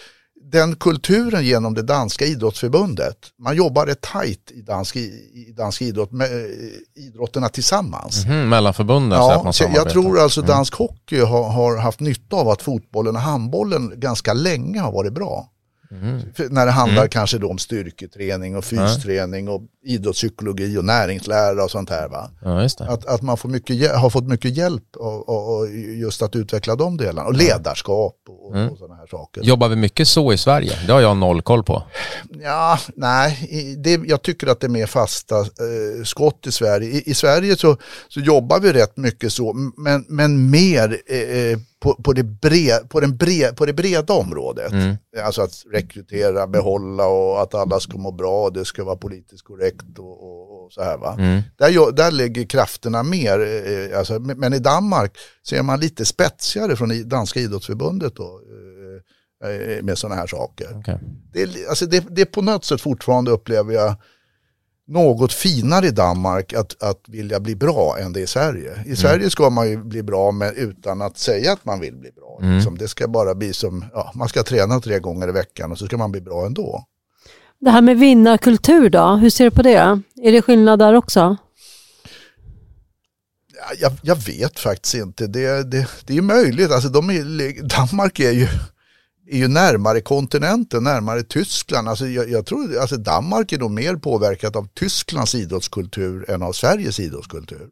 den 0.51 0.75
kulturen 0.75 1.45
genom 1.45 1.73
det 1.73 1.81
danska 1.81 2.25
idrottsförbundet, 2.25 3.17
man 3.39 3.55
jobbar 3.55 3.85
rätt 3.85 4.01
tajt 4.01 4.51
i 4.51 4.61
dansk, 4.61 4.95
i 4.95 5.53
dansk 5.57 5.81
idrott 5.81 6.11
med 6.11 6.27
eh, 6.27 7.03
idrotterna 7.05 7.49
tillsammans. 7.49 8.25
Mhm, 8.25 8.49
mellanförbunden 8.49 9.19
så 9.19 9.31
att 9.31 9.59
Ja, 9.59 9.65
man 9.65 9.73
jag 9.73 9.89
tror 9.89 10.19
alltså 10.19 10.41
dansk 10.41 10.73
hockey 10.75 11.19
har, 11.19 11.49
har 11.49 11.77
haft 11.77 11.99
nytta 11.99 12.35
av 12.35 12.49
att 12.49 12.61
fotbollen 12.61 13.15
och 13.15 13.21
handbollen 13.21 13.93
ganska 13.95 14.33
länge 14.33 14.79
har 14.79 14.91
varit 14.91 15.13
bra. 15.13 15.49
För 16.33 16.49
när 16.49 16.65
det 16.65 16.71
handlar 16.71 17.07
kanske 17.07 17.37
då 17.37 17.49
om 17.49 17.57
styrketräning 17.57 18.57
och 18.57 18.65
fysträning 18.65 19.49
och 19.49 19.61
idrottspsykologi 19.83 20.77
och 20.77 20.85
näringslära 20.85 21.63
och 21.63 21.71
sånt 21.71 21.89
här. 21.89 22.07
Va? 22.07 22.29
Ja. 22.41 22.65
Att, 22.79 23.05
att 23.05 23.21
man 23.21 23.37
får 23.37 23.49
mycket, 23.49 23.95
har 23.95 24.09
fått 24.09 24.27
mycket 24.27 24.57
hjälp 24.57 24.95
och, 24.95 25.29
och, 25.29 25.57
och 25.57 25.69
just 25.75 26.21
att 26.21 26.35
utveckla 26.35 26.75
de 26.75 26.97
delarna. 26.97 27.27
Och 27.27 27.33
ledarskap 27.33 28.15
och, 28.27 28.71
och 28.71 28.77
sådana 28.77 28.95
här 28.95 29.07
saker. 29.07 29.41
Jobbar 29.43 29.69
vi 29.69 29.75
mycket 29.75 30.07
så 30.07 30.33
i 30.33 30.37
Sverige? 30.37 30.71
Det 30.87 30.93
har 30.93 31.01
jag 31.01 31.17
noll 31.17 31.41
koll 31.41 31.63
på. 31.63 31.83
Ja, 32.41 32.79
nej, 32.95 33.77
det, 33.77 34.01
jag 34.05 34.21
tycker 34.21 34.47
att 34.47 34.59
det 34.59 34.67
är 34.67 34.69
mer 34.69 34.87
fasta 34.87 35.39
eh, 35.39 36.03
skott 36.03 36.47
i 36.47 36.51
Sverige. 36.51 36.89
I, 36.89 37.09
i 37.11 37.13
Sverige 37.13 37.57
så, 37.57 37.77
så 38.07 38.19
jobbar 38.19 38.59
vi 38.59 38.73
rätt 38.73 38.97
mycket 38.97 39.33
så, 39.33 39.53
men, 39.77 40.05
men 40.07 40.49
mer 40.49 41.01
eh, 41.07 41.59
på, 41.85 42.03
på, 42.03 42.13
det 42.13 42.23
bre, 42.23 42.71
på, 42.89 42.99
den 42.99 43.17
bre, 43.17 43.53
på 43.53 43.65
det 43.65 43.73
breda 43.73 44.13
området. 44.13 44.71
Alltså 45.23 45.41
att 45.41 45.63
rekrytera, 45.71 46.47
behålla 46.47 47.07
och 47.07 47.41
att 47.41 47.53
alla 47.55 47.79
ska 47.79 47.97
må 47.97 48.11
bra, 48.11 48.49
det 48.49 48.65
ska 48.65 48.83
vara 48.83 48.95
politiskt 48.95 49.43
korrekt 49.43 49.99
och, 49.99 50.23
och, 50.23 50.65
och 50.65 50.73
så 50.73 50.83
här. 50.83 50.97
Va? 50.97 51.15
Där, 51.57 51.69
gör- 51.69 51.91
där 51.91 52.11
ligger 52.11 52.43
krafterna 52.45 53.03
mer. 53.03 53.39
Eh, 53.39 53.99
alltså, 53.99 54.19
men 54.19 54.53
i 54.53 54.59
Danmark 54.59 55.17
så 55.41 55.55
är 55.55 55.63
man 55.63 55.79
lite 55.79 56.05
spetsigare 56.05 56.75
från 56.75 57.09
danska 57.09 57.39
idrottsförbundet 57.39 58.15
då, 58.15 58.41
eh, 59.43 59.49
eh, 59.51 59.83
med 59.83 59.97
sådana 59.97 60.15
här 60.15 60.27
saker 60.27 60.67
Okej. 60.79 60.99
det, 61.33 61.67
alltså 61.69 61.85
det, 61.85 62.05
det 62.09 62.21
är 62.21 62.25
på 62.25 62.41
något 62.41 62.65
sätt 62.65 62.81
fortfarande 62.81 63.31
upplever 63.31 63.73
jag 63.73 63.95
något 64.87 65.33
finare 65.33 65.87
i 65.87 65.91
Danmark 65.91 66.53
att, 66.53 66.83
att 66.83 67.01
vilja 67.07 67.39
bli 67.39 67.55
bra 67.55 67.97
än 67.99 68.13
det 68.13 68.19
i 68.19 68.27
Sverige. 68.27 68.83
I 68.85 68.95
Sverige 68.95 69.29
ska 69.29 69.49
man 69.49 69.69
ju 69.69 69.83
bli 69.83 70.03
bra 70.03 70.31
men 70.31 70.55
utan 70.55 71.01
att 71.01 71.17
säga 71.17 71.53
att 71.53 71.65
man 71.65 71.79
vill 71.79 71.95
bli 71.95 72.11
bra. 72.11 72.39
Liksom. 72.41 72.77
Det 72.77 72.87
ska 72.87 73.07
bara 73.07 73.35
bli 73.35 73.53
som, 73.53 73.85
ja, 73.93 74.11
man 74.15 74.29
ska 74.29 74.43
träna 74.43 74.79
tre 74.79 74.99
gånger 74.99 75.27
i 75.27 75.31
veckan 75.31 75.71
och 75.71 75.77
så 75.77 75.85
ska 75.85 75.97
man 75.97 76.11
bli 76.11 76.21
bra 76.21 76.45
ändå. 76.45 76.85
Det 77.59 77.69
här 77.69 77.81
med 77.81 77.99
vinnarkultur 77.99 78.89
då, 78.89 79.15
hur 79.15 79.29
ser 79.29 79.43
du 79.43 79.51
på 79.51 79.61
det? 79.61 80.01
Är 80.23 80.31
det 80.31 80.41
skillnad 80.41 80.79
där 80.79 80.93
också? 80.93 81.37
Ja, 83.53 83.75
Jag, 83.79 83.91
jag 84.01 84.15
vet 84.15 84.59
faktiskt 84.59 84.95
inte, 84.95 85.27
det, 85.27 85.71
det, 85.71 85.87
det 86.05 86.17
är 86.17 86.21
möjligt. 86.21 86.71
Alltså 86.71 86.89
de 86.89 87.09
är, 87.09 87.67
Danmark 87.77 88.19
är 88.19 88.31
ju, 88.31 88.47
är 89.27 89.37
ju 89.37 89.47
närmare 89.47 90.01
kontinenten, 90.01 90.83
närmare 90.83 91.23
Tyskland. 91.23 91.89
Alltså 91.89 92.07
jag, 92.07 92.29
jag 92.29 92.45
tror 92.45 92.77
alltså 92.77 92.97
Danmark 92.97 93.51
är 93.51 93.57
nog 93.57 93.71
mer 93.71 93.95
påverkat 93.95 94.55
av 94.55 94.67
Tysklands 94.73 95.35
idrottskultur 95.35 96.29
än 96.29 96.41
av 96.41 96.53
Sveriges 96.53 96.99
idrottskultur. 96.99 97.69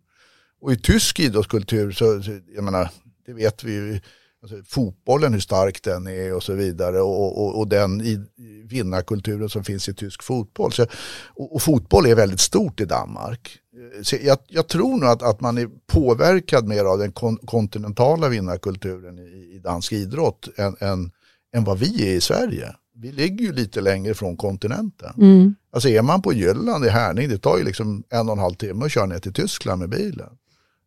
Och 0.62 0.72
i 0.72 0.78
tysk 0.78 1.20
idrottskultur 1.20 1.92
så, 1.92 2.24
jag 2.56 2.64
menar, 2.64 2.90
det 3.26 3.34
vet 3.34 3.64
vi 3.64 3.72
ju, 3.72 4.00
alltså, 4.42 4.58
fotbollen 4.66 5.34
hur 5.34 5.40
stark 5.40 5.84
den 5.84 6.08
är 6.08 6.34
och 6.34 6.44
så 6.44 6.54
vidare 6.54 7.02
och, 7.02 7.44
och, 7.44 7.60
och 7.60 7.68
den 7.68 8.02
i, 8.02 8.26
vinnarkulturen 8.64 9.50
som 9.50 9.64
finns 9.64 9.90
i 9.90 9.94
tysk 9.94 10.24
fotboll. 10.24 10.72
Så, 10.72 10.86
och, 11.28 11.56
och 11.56 11.62
fotboll 11.62 12.06
är 12.06 12.16
väldigt 12.16 12.40
stort 12.40 12.82
i 12.82 12.86
Danmark. 12.86 13.60
Så 14.04 14.16
jag, 14.22 14.38
jag 14.48 14.68
tror 14.68 14.98
nog 15.00 15.10
att, 15.10 15.22
att 15.22 15.42
man 15.42 15.58
är 15.58 15.70
påverkad 15.88 16.68
mer 16.68 16.86
av 16.86 16.98
den 16.98 17.12
kon, 17.12 17.38
kontinentala 17.38 18.30
vinnarkulturen 18.30 19.20
i, 19.20 19.56
i 19.56 19.60
dansk 19.60 19.92
idrott 19.92 20.50
än, 20.58 20.76
än, 20.80 21.12
än 21.54 21.64
vad 21.64 21.80
vi 21.80 22.10
är 22.10 22.14
i 22.14 22.22
Sverige. 22.22 22.76
Vi 22.96 23.12
ligger 23.12 23.46
ju 23.46 23.54
lite 23.54 23.82
längre 23.82 24.14
från 24.14 24.38
kontinenten. 24.38 25.14
Mm. 25.18 25.56
Alltså 25.72 25.90
är 25.90 26.02
man 26.02 26.22
på 26.22 26.34
Jylland 26.34 26.86
i 26.86 26.90
Härning, 26.90 27.30
det 27.30 27.38
tar 27.38 27.58
ju 27.58 27.64
liksom 27.64 28.04
en 28.10 28.30
och 28.30 28.34
en 28.34 28.40
halv 28.40 28.56
timme 28.56 28.86
att 28.86 28.92
köra 28.92 29.06
ner 29.06 29.20
till 29.20 29.34
Tyskland 29.34 29.80
med 29.80 29.90
bilen. 29.90 30.30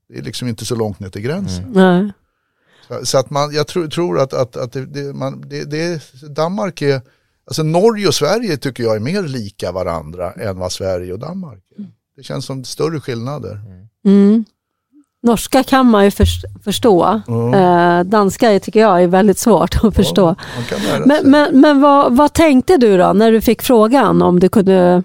Det 0.09 0.19
är 0.19 0.23
liksom 0.23 0.49
inte 0.49 0.65
så 0.65 0.75
långt 0.75 1.01
ner 1.01 1.09
till 1.09 1.23
gränsen. 1.23 1.73
Nej. 1.73 2.13
Så, 2.89 3.07
så 3.07 3.19
att 3.19 3.31
man, 3.31 3.55
jag 3.55 3.67
tror, 3.67 3.89
tror 3.89 4.21
att, 4.21 4.33
att, 4.33 4.57
att 4.57 4.73
det, 4.73 4.87
det, 4.87 5.13
man, 5.15 5.45
det, 5.49 5.65
det, 5.65 6.03
Danmark 6.29 6.83
är, 6.83 7.01
alltså 7.47 7.63
Norge 7.63 8.09
och 8.09 8.15
Sverige 8.15 8.57
tycker 8.57 8.83
jag 8.83 8.97
är 8.97 9.01
mer 9.01 9.23
lika 9.23 9.73
varandra 9.73 10.33
än 10.33 10.59
vad 10.59 10.73
Sverige 10.73 11.13
och 11.13 11.19
Danmark 11.19 11.63
är. 11.77 11.87
Det 12.17 12.23
känns 12.23 12.45
som 12.45 12.65
större 12.65 13.01
skillnader. 13.01 13.61
Mm. 14.05 14.45
Norska 15.27 15.63
kan 15.63 15.87
man 15.87 16.05
ju 16.05 16.11
förs- 16.11 16.45
förstå. 16.65 17.21
Eh, 17.55 18.01
danska 18.05 18.61
tycker 18.61 18.81
jag 18.81 19.03
är 19.03 19.07
väldigt 19.07 19.39
svårt 19.39 19.85
att 19.85 19.95
förstå. 19.95 20.37
Sig. 20.69 21.01
Men, 21.07 21.31
men, 21.31 21.61
men 21.61 21.81
vad, 21.81 22.17
vad 22.17 22.33
tänkte 22.33 22.77
du 22.77 22.97
då 22.99 23.13
när 23.13 23.33
du 23.33 23.41
fick 23.41 23.63
frågan 23.63 24.23
om 24.23 24.41
du 24.41 24.49
kunde 24.49 25.03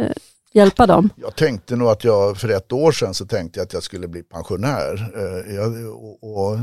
eh, 0.00 0.06
hjälpa 0.52 0.86
dem? 0.86 1.10
Jag 1.16 1.36
tänkte 1.36 1.76
nog 1.76 1.88
att 1.88 2.04
jag 2.04 2.36
för 2.36 2.48
ett 2.48 2.72
år 2.72 2.92
sedan 2.92 3.14
så 3.14 3.26
tänkte 3.26 3.58
jag 3.58 3.66
att 3.66 3.72
jag 3.72 3.82
skulle 3.82 4.08
bli 4.08 4.22
pensionär. 4.22 5.10
Eh, 5.16 5.54
jag, 5.54 5.72
och, 5.94 6.48
och 6.50 6.58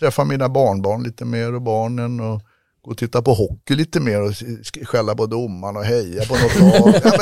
träffa 0.00 0.24
mina 0.24 0.48
barnbarn 0.48 1.02
lite 1.02 1.24
mer 1.24 1.54
och 1.54 1.62
barnen 1.62 2.20
och 2.20 2.40
och 2.90 2.98
titta 2.98 3.22
på 3.22 3.34
hockey 3.34 3.74
lite 3.74 4.00
mer 4.00 4.22
och 4.22 4.30
sk- 4.30 4.84
skälla 4.84 5.14
på 5.14 5.26
domaren 5.26 5.76
och 5.76 5.84
heja 5.84 6.24
på 6.24 6.34
något 6.34 6.60
lag. 6.60 6.94
ja, 7.04 7.18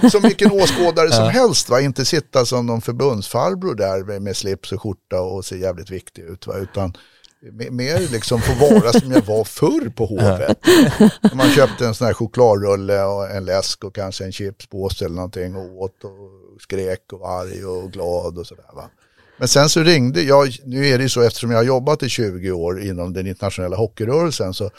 som, 0.00 0.10
som 0.10 0.22
vilken 0.22 0.50
åskådare 0.52 1.12
som 1.12 1.28
helst, 1.28 1.68
va? 1.68 1.80
inte 1.80 2.04
sitta 2.04 2.46
som 2.46 2.66
någon 2.66 2.80
förbundsfarbror 2.80 3.74
där 3.74 4.04
med, 4.04 4.22
med 4.22 4.36
slips 4.36 4.72
och 4.72 4.82
skjorta 4.82 5.20
och 5.20 5.44
se 5.44 5.56
jävligt 5.58 5.90
viktig 5.90 6.22
ut. 6.22 6.46
Va? 6.46 6.54
Utan 6.56 6.96
me- 7.52 7.70
mer 7.70 7.98
liksom 8.12 8.40
få 8.40 8.54
vara 8.54 8.92
som 8.92 9.12
jag 9.12 9.22
var 9.22 9.44
förr 9.44 9.88
på 9.96 10.06
Hovet. 10.06 10.58
Man 11.34 11.50
köpte 11.50 11.86
en 11.86 11.94
sån 11.94 12.06
här 12.06 12.14
chokladrulle 12.14 13.02
och 13.04 13.30
en 13.30 13.44
läsk 13.44 13.84
och 13.84 13.94
kanske 13.94 14.24
en 14.24 14.32
chipspåse 14.32 15.04
eller 15.04 15.16
någonting 15.16 15.56
och 15.56 15.82
åt 15.82 16.04
och 16.04 16.60
skrek 16.62 17.12
och 17.12 17.20
var 17.20 17.40
arg 17.40 17.64
och 17.64 17.92
glad 17.92 18.38
och 18.38 18.46
sådär. 18.46 18.70
Va? 18.74 18.90
Men 19.38 19.48
sen 19.48 19.68
så 19.68 19.80
ringde 19.82 20.22
jag, 20.22 20.48
nu 20.64 20.86
är 20.86 20.98
det 20.98 21.02
ju 21.04 21.08
så 21.10 21.22
eftersom 21.22 21.50
jag 21.50 21.58
har 21.58 21.64
jobbat 21.64 22.02
i 22.02 22.08
20 22.08 22.50
år 22.52 22.82
inom 22.82 23.12
den 23.12 23.26
internationella 23.26 23.76
hockeyrörelsen 23.76 24.54
så, 24.54 24.70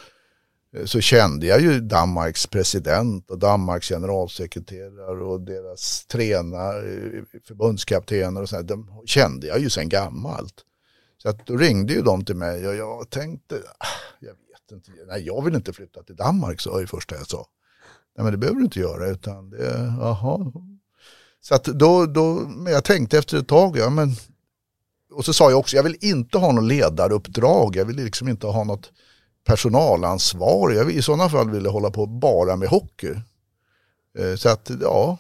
Eh, 0.76 0.86
så 0.86 1.01
kände 1.01 1.45
jag 1.45 1.61
ju 1.61 1.80
Danmarks 1.80 2.47
president 2.47 3.32
och 3.32 3.39
Danmarks 3.39 3.89
generalsekreterare 3.89 5.23
och 5.23 5.41
deras 5.41 6.05
tränare, 6.05 7.17
eh, 7.17 7.23
förbundskaptener 7.47 8.41
och 8.41 8.49
sådär, 8.49 8.63
de 8.63 9.01
kände 9.05 9.47
jag 9.47 9.59
ju 9.59 9.69
sedan 9.69 9.89
gammalt. 9.89 10.53
Så 11.17 11.30
att 11.30 11.45
då 11.45 11.57
ringde 11.57 11.93
ju 11.93 12.01
de 12.01 12.26
till 12.26 12.36
mig 12.36 12.67
och 12.67 12.76
jag 12.76 13.09
tänkte, 13.09 13.55
ah, 13.55 13.86
jag 14.19 14.32
vet 14.32 14.71
inte, 14.71 14.91
nej, 15.07 15.26
jag 15.26 15.43
vill 15.43 15.55
inte 15.55 15.73
flytta 15.73 16.03
till 16.03 16.15
Danmark, 16.15 16.61
sa 16.61 16.71
jag 16.71 16.82
det 16.82 16.88
första 16.88 17.15
jag 17.15 17.28
sa. 17.28 17.47
Nej, 18.17 18.23
men 18.23 18.32
det 18.32 18.38
behöver 18.38 18.59
du 18.59 18.65
inte 18.65 18.80
göra, 18.80 19.09
utan 19.09 19.49
det, 19.49 19.95
jaha. 19.99 20.51
Så 21.41 21.55
att 21.55 21.63
då, 21.63 22.05
då, 22.05 22.34
men 22.34 22.73
jag 22.73 22.84
tänkte 22.84 23.17
efter 23.17 23.38
ett 23.38 23.47
tag, 23.47 23.78
ja 23.78 23.89
men, 23.89 24.15
och 25.11 25.26
så 25.26 25.34
sa 25.34 25.49
jag 25.49 25.59
också, 25.59 25.76
jag 25.76 25.84
vill 25.84 25.97
inte 26.01 26.38
ha 26.38 26.51
något 26.51 26.63
ledaruppdrag, 26.63 27.76
jag 27.76 27.86
vill 27.86 27.95
liksom 27.95 28.28
inte 28.28 28.47
ha 28.47 28.63
något 28.63 28.91
personalansvar. 29.46 30.72
Jag 30.72 30.91
I 30.91 31.02
sådana 31.02 31.30
fall 31.30 31.50
vill 31.50 31.66
jag 31.66 31.72
hålla 31.72 31.91
på 31.91 32.06
bara 32.06 32.56
med 32.56 32.70
hockey. 32.70 33.14
Eh, 34.18 34.36
så 34.36 34.50
att, 34.50 34.72
ja, 34.82 35.18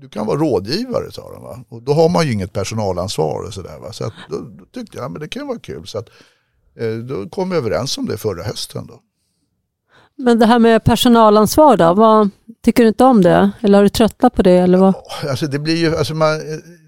du 0.00 0.08
kan 0.08 0.26
vara 0.26 0.38
rådgivare 0.38 1.12
sa 1.12 1.32
de. 1.32 1.42
Va? 1.42 1.64
Och 1.68 1.82
då 1.82 1.92
har 1.92 2.08
man 2.08 2.26
ju 2.26 2.32
inget 2.32 2.52
personalansvar 2.52 3.44
och 3.46 3.54
sådär. 3.54 3.92
Så 3.92 4.04
att, 4.04 4.12
då, 4.30 4.36
då 4.38 4.64
tyckte 4.64 4.98
jag, 4.98 5.10
men 5.10 5.20
det 5.20 5.28
kan 5.28 5.46
vara 5.46 5.58
kul. 5.58 5.86
Så 5.86 5.98
att, 5.98 6.08
eh, 6.78 6.92
då 6.92 7.28
kom 7.28 7.50
vi 7.50 7.56
överens 7.56 7.98
om 7.98 8.06
det 8.06 8.16
förra 8.16 8.42
hösten. 8.42 8.86
Då. 8.86 9.00
Men 10.16 10.38
det 10.38 10.46
här 10.46 10.58
med 10.58 10.84
personalansvar 10.84 11.76
då, 11.76 11.94
vad, 11.94 12.30
tycker 12.62 12.82
du 12.82 12.88
inte 12.88 13.04
om 13.04 13.22
det? 13.22 13.50
Eller 13.60 13.78
har 13.78 13.82
du 13.82 13.88
tröttnat 13.88 14.34
på 14.34 14.42
det? 14.42 14.58
Eller 14.58 14.78
vad? 14.78 14.94
Alltså 15.30 15.46
det 15.46 15.58
blir 15.58 15.76
ju, 15.76 15.96
alltså 15.96 16.14
man, 16.14 16.38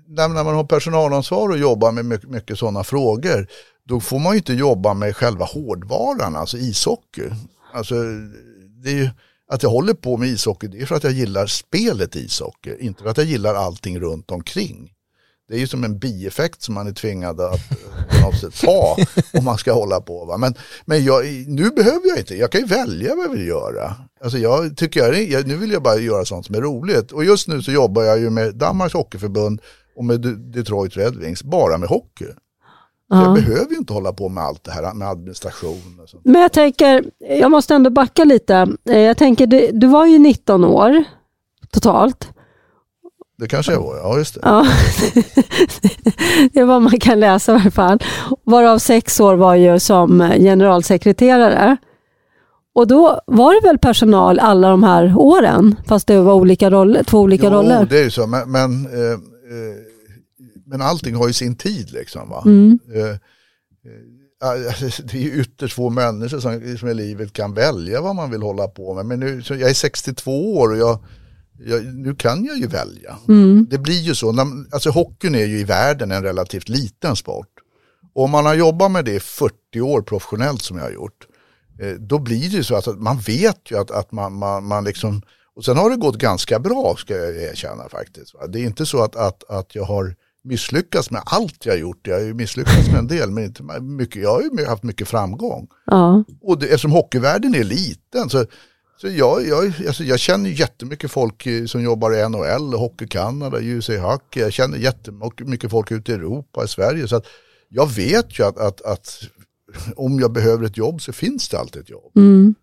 när 0.07 0.45
man 0.45 0.55
har 0.55 0.65
personalansvar 0.65 1.49
och 1.49 1.59
jobbar 1.59 1.93
med 1.93 2.05
mycket, 2.05 2.31
mycket 2.31 2.59
sådana 2.59 2.85
frågor, 2.85 3.47
då 3.89 4.01
får 4.01 4.19
man 4.19 4.33
ju 4.33 4.39
inte 4.39 4.53
jobba 4.53 4.95
med 4.95 5.17
själva 5.17 5.45
hårdvaran, 5.45 6.37
alltså 6.37 6.57
ishockey. 6.59 7.31
Alltså, 7.73 7.95
det 8.83 8.91
är 8.91 8.95
ju, 8.95 9.11
att 9.49 9.63
jag 9.63 9.71
håller 9.71 9.95
på 9.95 10.17
med 10.17 10.29
ishockey, 10.29 10.67
det 10.67 10.81
är 10.81 10.87
för 10.87 10.95
att 10.95 11.05
jag 11.05 11.13
gillar 11.13 11.47
spelet 11.47 12.17
ishockey, 12.17 12.77
inte 12.81 13.03
för 13.03 13.11
att 13.11 13.17
jag 13.17 13.27
gillar 13.27 13.55
allting 13.55 14.01
runt 14.01 14.31
omkring. 14.31 14.93
Det 15.49 15.55
är 15.55 15.59
ju 15.59 15.67
som 15.67 15.85
en 15.85 15.99
bieffekt 15.99 16.63
som 16.63 16.75
man 16.75 16.87
är 16.87 16.93
tvingad 16.93 17.41
att 17.41 17.61
eh, 18.11 18.33
sätt 18.41 18.61
ta 18.61 18.97
om 19.33 19.45
man 19.45 19.59
ska 19.59 19.73
hålla 19.73 20.01
på. 20.01 20.25
Va? 20.25 20.37
Men, 20.37 20.55
men 20.85 21.05
jag, 21.05 21.25
nu 21.47 21.71
behöver 21.71 22.09
jag 22.09 22.19
inte, 22.19 22.37
jag 22.37 22.53
kan 22.53 22.61
ju 22.61 22.67
välja 22.67 23.15
vad 23.15 23.25
jag 23.25 23.31
vill 23.31 23.47
göra. 23.47 23.95
Alltså 24.21 24.39
jag 24.39 24.77
tycker 24.77 25.01
jag, 25.01 25.47
nu 25.47 25.57
vill 25.57 25.71
jag 25.71 25.83
bara 25.83 25.97
göra 25.97 26.25
sånt 26.25 26.47
som 26.47 26.55
är 26.55 26.61
roligt. 26.61 27.13
Och 27.13 27.25
just 27.25 27.49
nu 27.49 27.63
så 27.63 27.73
jobbar 27.73 28.03
jag 28.03 28.19
ju 28.19 28.31
med 28.31 28.55
Danmarks 28.55 28.95
Hockeyförbund 28.95 29.61
och 29.97 30.05
med 30.05 30.21
Detroit 30.39 30.97
Red 30.97 31.17
Wings, 31.17 31.43
bara 31.43 31.79
med 31.79 31.89
hockey. 31.89 32.27
Ja. 33.09 33.23
Jag 33.25 33.35
behöver 33.35 33.71
ju 33.71 33.77
inte 33.77 33.93
hålla 33.93 34.13
på 34.13 34.29
med 34.29 34.45
allt 34.45 34.65
det 34.65 34.71
här 34.71 34.95
med 34.95 35.09
administration. 35.09 36.01
Och 36.03 36.09
sånt. 36.09 36.25
Men 36.25 36.43
jag 36.43 36.53
tänker, 36.53 37.05
jag 37.19 37.51
måste 37.51 37.75
ändå 37.75 37.91
backa 37.91 38.25
lite. 38.25 38.69
Eh, 38.91 38.99
jag 38.99 39.17
tänker, 39.17 39.47
du, 39.47 39.71
du 39.73 39.87
var 39.87 40.07
ju 40.07 40.19
19 40.19 40.65
år 40.65 41.05
totalt. 41.71 42.29
Det 43.39 43.49
kanske 43.49 43.73
jag 43.73 43.81
var, 43.81 43.97
ja 43.97 44.19
just 44.19 44.35
det. 44.35 44.41
Ja. 44.45 44.67
det 46.53 46.61
är 46.61 46.65
vad 46.65 46.83
man 46.83 47.01
kan 47.01 47.21
läsa 47.21 47.53
i 47.53 47.55
alla 47.55 47.71
fall. 47.71 47.99
Varav 48.45 48.79
sex 48.79 49.21
år 49.21 49.37
var 49.37 49.55
ju 49.55 49.81
som 49.81 50.31
generalsekreterare. 50.39 51.77
Och 52.75 52.87
då 52.87 53.21
var 53.27 53.55
det 53.55 53.69
väl 53.69 53.79
personal 53.79 54.39
alla 54.39 54.71
de 54.71 54.83
här 54.83 55.15
åren, 55.17 55.75
fast 55.87 56.07
det 56.07 56.21
var 56.21 56.35
olika 56.35 56.71
roller, 56.71 57.03
två 57.03 57.19
olika 57.21 57.47
jo, 57.47 57.53
roller? 57.53 57.87
det 57.91 57.99
är 57.99 58.05
ju 58.05 58.11
så, 58.11 58.27
men, 58.27 58.51
men, 58.51 58.87
eh, 58.87 59.13
eh, 59.13 59.17
men 60.67 60.81
allting 60.83 61.15
har 61.15 61.27
ju 61.27 61.33
sin 61.33 61.57
tid 61.57 61.91
liksom. 61.91 62.31
Va? 62.31 62.43
Mm. 62.47 62.79
Eh, 62.95 63.11
eh 63.11 63.19
det 65.05 65.25
är 65.25 65.41
ytterst 65.41 65.75
få 65.75 65.91
människor 65.91 66.41
som, 66.41 66.79
som 66.79 66.89
i 66.89 66.95
livet 66.95 67.33
kan 67.33 67.55
välja 67.55 68.01
vad 68.01 68.17
man 68.17 68.31
vill 68.31 68.43
hålla 68.43 68.69
på 68.69 68.95
med. 68.95 69.07
Men 69.07 69.21
nu, 69.21 69.43
jag 69.49 69.71
är 69.71 69.75
62 69.75 70.57
år 70.57 70.71
och 70.71 70.79
jag 70.79 70.99
jag, 71.59 71.85
nu 71.85 72.15
kan 72.15 72.45
jag 72.45 72.59
ju 72.59 72.67
välja. 72.67 73.19
Mm. 73.29 73.67
Det 73.71 73.79
blir 73.79 74.01
ju 74.01 74.15
så, 74.15 74.41
alltså 74.73 74.91
hockeyn 74.91 75.35
är 75.35 75.45
ju 75.45 75.59
i 75.59 75.65
världen 75.65 76.13
en 76.13 76.23
relativt 76.23 76.69
liten 76.69 77.17
sport. 77.17 77.49
Och 78.15 78.25
om 78.25 78.31
man 78.31 78.47
har 78.47 78.55
jobbat 78.55 78.91
med 78.91 79.05
det 79.05 79.15
i 79.15 79.21
40 79.21 79.81
år 79.81 80.03
professionellt 80.03 80.63
som 80.63 80.77
jag 80.77 80.85
har 80.85 80.91
gjort, 80.91 81.27
eh, 81.81 81.93
då 81.93 82.19
blir 82.19 82.51
det 82.51 82.57
ju 82.57 82.65
så 82.65 82.77
att, 82.77 82.99
man 82.99 83.19
vet 83.19 83.71
ju 83.71 83.79
att, 83.79 83.91
att 83.91 84.13
man, 84.13 84.33
man, 84.33 84.65
man 84.65 84.85
liksom, 84.85 85.23
och 85.57 85.65
sen 85.65 85.77
har 85.77 85.91
det 85.91 85.97
gått 85.97 86.19
ganska 86.19 86.59
bra 86.59 86.95
ska 86.99 87.15
jag 87.15 87.37
erkänna 87.37 87.89
faktiskt. 87.89 88.35
Det 88.49 88.61
är 88.61 88.65
inte 88.65 88.87
så 88.87 89.03
att, 89.03 89.17
att, 89.17 89.51
att 89.51 89.75
jag 89.75 89.85
har 89.85 90.15
misslyckats 90.47 91.11
med 91.11 91.23
allt 91.27 91.67
jag 91.67 91.79
gjort. 91.79 92.07
Jag 92.07 92.15
har 92.15 92.23
ju 92.23 92.35
misslyckats 92.35 92.89
med 92.89 92.99
en 92.99 93.07
del, 93.07 93.31
men 93.31 93.45
inte 93.45 93.63
mycket. 93.81 94.23
jag 94.23 94.31
har 94.31 94.43
ju 94.43 94.67
haft 94.67 94.83
mycket 94.83 95.09
framgång. 95.09 95.69
Ja. 95.87 96.25
Och 96.43 96.59
det, 96.59 96.67
eftersom 96.67 96.93
hockeyvärlden 96.93 97.55
är 97.55 97.65
liten 97.65 98.31
så 98.31 98.47
så 99.01 99.09
jag, 99.09 99.47
jag, 99.47 99.73
alltså 99.87 100.05
jag 100.05 100.19
känner 100.19 100.51
jättemycket 100.51 101.11
folk 101.11 101.47
som 101.67 101.83
jobbar 101.83 102.15
i 102.15 102.29
NHL, 102.29 102.75
Hockey 102.75 103.07
Canada, 103.07 103.61
USA 103.61 103.97
Hockey. 103.97 104.41
Jag 104.41 104.53
känner 104.53 104.79
jättemycket 104.79 105.71
folk 105.71 105.91
ute 105.91 106.13
i 106.13 106.15
Europa, 106.15 106.65
i 106.65 106.69
Sverige. 106.69 107.09
Så 107.09 107.17
att 107.17 107.27
jag 107.69 107.95
vet 107.95 108.39
ju 108.39 108.45
att, 108.45 108.59
att, 108.59 108.83
att 108.83 109.23
om 109.97 110.21
jag 110.21 110.33
behöver 110.33 110.67
ett 110.67 110.77
jobb 110.77 111.03
så 111.03 111.13
finns 111.13 111.49
det 111.49 111.59
alltid 111.59 111.83
ett 111.83 111.91
jobb. 111.91 112.17
Mm. 112.17 112.55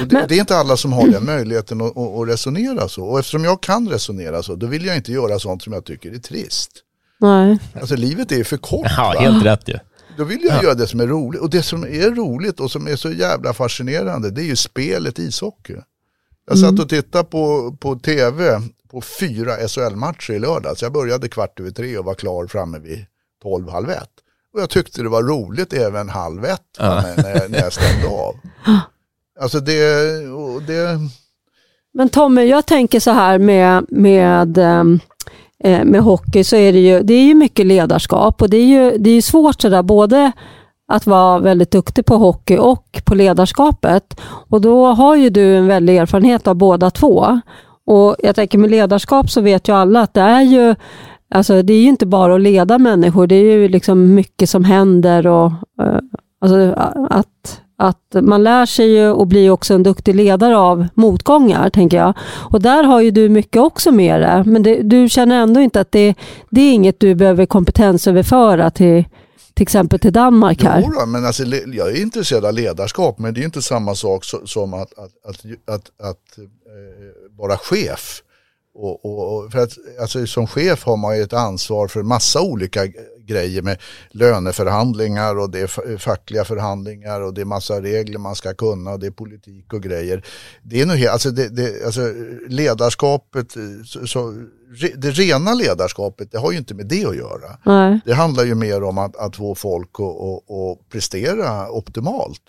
Det, 0.00 0.12
Men... 0.12 0.28
det, 0.28 0.36
är 0.36 0.40
inte 0.40 0.56
alla 0.56 0.76
som 0.76 0.92
har 0.92 1.08
den 1.08 1.24
möjligheten 1.34 1.80
att, 1.80 1.96
att, 1.96 2.28
resonera 2.28 2.88
så. 2.88 3.04
Och 3.04 3.18
eftersom 3.18 3.44
jag 3.44 3.62
kan 3.62 3.88
resonera 3.88 4.42
så, 4.42 4.54
då 4.54 4.66
vill 4.66 4.84
jag 4.84 4.96
inte 4.96 5.12
göra 5.12 5.38
sånt 5.38 5.62
som 5.62 5.72
jag 5.72 5.84
tycker 5.84 6.12
är 6.12 6.18
trist. 6.18 6.70
Nej. 7.20 7.58
Alltså 7.80 7.96
livet 7.96 8.32
är 8.32 8.44
för 8.44 8.56
kort. 8.56 8.86
Ja, 8.96 9.14
helt 9.18 9.44
rätt 9.44 9.68
ju. 9.68 9.78
Då 10.16 10.24
vill 10.24 10.44
jag 10.44 10.56
ja. 10.56 10.62
göra 10.62 10.74
det 10.74 10.86
som 10.86 11.00
är 11.00 11.06
roligt. 11.06 11.40
Och 11.40 11.50
det 11.50 11.62
som 11.62 11.84
är 11.84 12.14
roligt 12.14 12.60
och 12.60 12.70
som 12.70 12.86
är 12.86 12.96
så 12.96 13.10
jävla 13.10 13.52
fascinerande 13.52 14.30
det 14.30 14.40
är 14.40 14.44
ju 14.44 14.56
spelet 14.56 15.18
ishockey. 15.18 15.76
Jag 16.46 16.58
satt 16.58 16.68
mm. 16.68 16.82
och 16.82 16.88
tittade 16.88 17.24
på, 17.24 17.76
på 17.80 17.98
tv 17.98 18.60
på 18.90 19.00
fyra 19.00 19.68
SHL-matcher 19.68 20.32
i 20.32 20.38
lördags. 20.38 20.82
Jag 20.82 20.92
började 20.92 21.28
kvart 21.28 21.60
över 21.60 21.70
tre 21.70 21.98
och 21.98 22.04
var 22.04 22.14
klar 22.14 22.46
framme 22.46 22.78
vid 22.78 23.06
tolv, 23.42 23.68
halv 23.68 23.90
ett. 23.90 24.10
Och 24.54 24.60
jag 24.60 24.70
tyckte 24.70 25.02
det 25.02 25.08
var 25.08 25.22
roligt 25.22 25.72
även 25.72 26.08
halv 26.08 26.44
ett 26.44 26.62
ja. 26.78 27.02
när, 27.16 27.48
när 27.48 27.58
jag 27.58 27.72
stängde 27.72 28.06
av. 28.08 28.34
Alltså 29.40 29.60
det, 29.60 29.82
det... 30.66 30.98
Men 31.94 32.08
Tommy, 32.08 32.44
jag 32.44 32.66
tänker 32.66 33.00
så 33.00 33.10
här 33.10 33.38
med, 33.38 33.86
med 33.88 34.58
um 34.58 35.00
Eh, 35.64 35.84
med 35.84 36.00
hockey 36.00 36.44
så 36.44 36.56
är 36.56 36.72
det 36.72 36.78
ju, 36.78 37.02
det 37.02 37.14
är 37.14 37.24
ju 37.24 37.34
mycket 37.34 37.66
ledarskap 37.66 38.42
och 38.42 38.50
det 38.50 38.56
är 38.56 38.66
ju 38.66 38.98
det 38.98 39.10
är 39.10 39.22
svårt 39.22 39.62
sådär 39.62 39.82
både 39.82 40.32
att 40.92 41.06
vara 41.06 41.38
väldigt 41.38 41.70
duktig 41.70 42.06
på 42.06 42.16
hockey 42.16 42.56
och 42.56 43.02
på 43.04 43.14
ledarskapet. 43.14 44.20
Och 44.22 44.60
då 44.60 44.86
har 44.86 45.16
ju 45.16 45.30
du 45.30 45.56
en 45.56 45.66
väldig 45.66 45.96
erfarenhet 45.96 46.46
av 46.46 46.54
båda 46.54 46.90
två. 46.90 47.40
Och 47.86 48.16
jag 48.18 48.36
tänker 48.36 48.58
med 48.58 48.70
ledarskap 48.70 49.30
så 49.30 49.40
vet 49.40 49.68
ju 49.68 49.74
alla 49.74 50.00
att 50.00 50.14
det 50.14 50.20
är 50.20 50.42
ju 50.42 50.74
Alltså 51.30 51.62
det 51.62 51.72
är 51.72 51.80
ju 51.80 51.88
inte 51.88 52.06
bara 52.06 52.34
att 52.34 52.40
leda 52.40 52.78
människor, 52.78 53.26
det 53.26 53.34
är 53.34 53.56
ju 53.56 53.68
liksom 53.68 54.14
mycket 54.14 54.50
som 54.50 54.64
händer 54.64 55.26
och 55.26 55.52
eh, 55.82 55.98
alltså 56.40 56.74
att 57.10 57.60
att 57.78 58.16
man 58.22 58.42
lär 58.42 58.66
sig 58.66 58.96
ju 58.96 59.10
och 59.10 59.26
blir 59.26 59.50
också 59.50 59.74
en 59.74 59.82
duktig 59.82 60.14
ledare 60.14 60.56
av 60.56 60.86
motgångar, 60.94 61.70
tänker 61.70 61.96
jag. 61.96 62.14
Och 62.50 62.62
där 62.62 62.84
har 62.84 63.00
ju 63.00 63.10
du 63.10 63.28
mycket 63.28 63.62
också 63.62 63.92
med 63.92 64.20
det, 64.20 64.42
men 64.46 64.62
det, 64.62 64.82
du 64.82 65.08
känner 65.08 65.42
ändå 65.42 65.60
inte 65.60 65.80
att 65.80 65.92
det, 65.92 66.14
det 66.50 66.60
är 66.60 66.72
inget 66.72 67.00
du 67.00 67.14
behöver 67.14 67.46
kompetensöverföra 67.46 68.70
till 68.70 69.04
till 69.58 69.62
exempel 69.62 69.98
till 69.98 70.12
Danmark 70.12 70.62
här? 70.62 70.84
Jo, 70.86 71.06
men 71.06 71.24
alltså, 71.24 71.44
jag 71.44 71.90
är 71.90 72.02
intresserad 72.02 72.44
av 72.44 72.54
ledarskap, 72.54 73.18
men 73.18 73.34
det 73.34 73.40
är 73.40 73.44
inte 73.44 73.62
samma 73.62 73.94
sak 73.94 74.24
som 74.44 74.74
att, 74.74 74.98
att, 74.98 75.12
att, 75.24 75.44
att, 75.74 75.90
att 76.08 76.38
eh, 76.38 77.36
vara 77.38 77.56
chef. 77.56 78.22
Och, 78.74 79.04
och, 79.04 79.52
för 79.52 79.58
att, 79.58 79.72
alltså, 80.00 80.26
som 80.26 80.46
chef 80.46 80.84
har 80.84 80.96
man 80.96 81.16
ju 81.16 81.22
ett 81.22 81.32
ansvar 81.32 81.88
för 81.88 82.02
massa 82.02 82.40
olika 82.40 82.80
grejer 83.28 83.62
med 83.62 83.78
löneförhandlingar 84.10 85.38
och 85.38 85.50
det 85.50 85.60
är 85.60 85.98
fackliga 85.98 86.44
förhandlingar 86.44 87.20
och 87.20 87.34
det 87.34 87.40
är 87.40 87.44
massa 87.44 87.82
regler 87.82 88.18
man 88.18 88.34
ska 88.34 88.54
kunna 88.54 88.90
och 88.90 88.98
det 88.98 89.06
är 89.06 89.10
politik 89.10 89.72
och 89.72 89.82
grejer. 89.82 90.24
Det 90.62 90.80
är 90.80 90.86
nog 90.86 91.06
alltså, 91.06 91.30
det, 91.30 91.48
det, 91.48 91.84
alltså 91.84 92.12
ledarskapet, 92.48 93.46
så, 93.84 94.06
så, 94.06 94.34
det 94.96 95.10
rena 95.10 95.54
ledarskapet, 95.54 96.32
det 96.32 96.38
har 96.38 96.52
ju 96.52 96.58
inte 96.58 96.74
med 96.74 96.86
det 96.86 97.04
att 97.04 97.16
göra. 97.16 97.58
Nej. 97.64 98.00
Det 98.04 98.14
handlar 98.14 98.44
ju 98.44 98.54
mer 98.54 98.82
om 98.82 98.98
att, 98.98 99.16
att 99.16 99.36
få 99.36 99.54
folk 99.54 99.90
att 100.00 100.88
prestera 100.88 101.70
optimalt. 101.70 102.42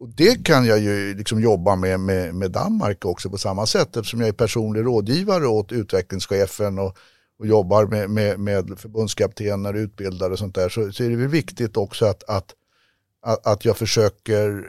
Och 0.00 0.08
det 0.08 0.44
kan 0.44 0.66
jag 0.66 0.78
ju 0.78 1.14
liksom 1.14 1.40
jobba 1.40 1.76
med, 1.76 2.00
med, 2.00 2.34
med 2.34 2.50
Danmark 2.50 3.04
också 3.04 3.30
på 3.30 3.38
samma 3.38 3.66
sätt 3.66 3.96
eftersom 3.96 4.20
jag 4.20 4.28
är 4.28 4.32
personlig 4.32 4.84
rådgivare 4.84 5.46
åt 5.46 5.72
utvecklingschefen 5.72 6.78
och, 6.78 6.96
och 7.38 7.46
jobbar 7.46 7.86
med, 7.86 8.10
med, 8.10 8.40
med 8.40 8.78
förbundskaptener, 8.78 9.74
utbildare 9.74 10.32
och 10.32 10.38
sånt 10.38 10.54
där 10.54 10.68
så, 10.68 10.92
så 10.92 11.04
är 11.04 11.10
det 11.10 11.16
väl 11.16 11.28
viktigt 11.28 11.76
också 11.76 12.06
att, 12.06 12.24
att, 12.28 12.54
att, 13.22 13.46
att 13.46 13.64
jag 13.64 13.76
försöker 13.76 14.66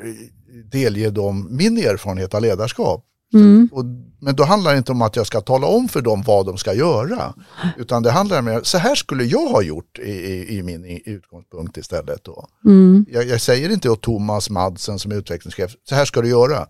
delge 0.71 1.09
dem 1.09 1.47
min 1.51 1.77
erfarenhet 1.77 2.33
av 2.33 2.41
ledarskap. 2.41 3.05
Mm. 3.33 3.69
Och, 3.71 3.85
men 4.19 4.35
då 4.35 4.43
handlar 4.43 4.71
det 4.71 4.77
inte 4.77 4.91
om 4.91 5.01
att 5.01 5.15
jag 5.15 5.27
ska 5.27 5.41
tala 5.41 5.67
om 5.67 5.87
för 5.87 6.01
dem 6.01 6.23
vad 6.27 6.45
de 6.45 6.57
ska 6.57 6.73
göra. 6.73 7.33
Utan 7.77 8.03
det 8.03 8.11
handlar 8.11 8.39
om 8.39 8.61
så 8.63 8.77
här 8.77 8.95
skulle 8.95 9.23
jag 9.23 9.47
ha 9.47 9.61
gjort 9.61 9.99
i, 9.99 10.11
i, 10.11 10.57
i 10.57 10.63
min 10.63 11.01
utgångspunkt 11.05 11.77
istället. 11.77 12.23
Då. 12.23 12.47
Mm. 12.65 13.05
Jag, 13.09 13.27
jag, 13.27 13.41
säger 13.41 13.69
inte 13.69 13.89
åt 13.89 14.01
Thomas 14.01 14.49
Madsen 14.49 14.99
som 14.99 15.11
är 15.11 15.15
utvecklingschef, 15.15 15.71
så 15.89 15.95
här 15.95 16.05
ska 16.05 16.21
du 16.21 16.29
göra. 16.29 16.67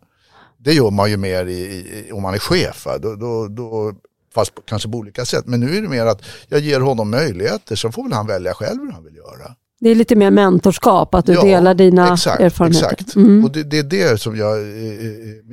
Det 0.57 0.73
gör 0.73 0.91
man 0.91 1.09
ju 1.09 1.17
mer 1.17 1.45
i, 1.45 1.59
i, 1.59 2.11
om 2.11 2.21
man 2.21 2.33
är 2.33 2.39
chef, 2.39 2.87
då, 3.01 3.15
då, 3.15 3.47
då, 3.47 3.93
fast 4.39 4.51
kanske 4.65 4.89
på 4.89 4.97
olika 4.97 5.25
sätt. 5.25 5.45
Men 5.47 5.59
nu 5.59 5.77
är 5.77 5.81
det 5.81 5.87
mer 5.89 6.05
att 6.05 6.21
jag 6.47 6.59
ger 6.59 6.79
honom 6.79 7.09
möjligheter, 7.11 7.75
så 7.75 7.91
får 7.91 8.03
väl 8.03 8.13
han 8.13 8.27
välja 8.27 8.53
själv 8.53 8.79
hur 8.81 8.91
han 8.91 9.03
vill 9.03 9.15
göra. 9.15 9.55
Det 9.81 9.89
är 9.89 9.95
lite 9.95 10.15
mer 10.15 10.31
mentorskap, 10.31 11.15
att 11.15 11.25
du 11.25 11.33
Ja, 11.33 11.43
delar 11.43 11.73
dina 11.73 12.13
exakt, 12.13 12.41
erfarenheter. 12.41 12.91
Exakt. 12.91 13.15
Mm. 13.15 13.45
Och 13.45 13.51
det, 13.51 13.63
det 13.63 13.79
är 13.79 13.83
det 13.83 14.21
som 14.21 14.35
jag, 14.35 14.57
eh, 14.57 14.65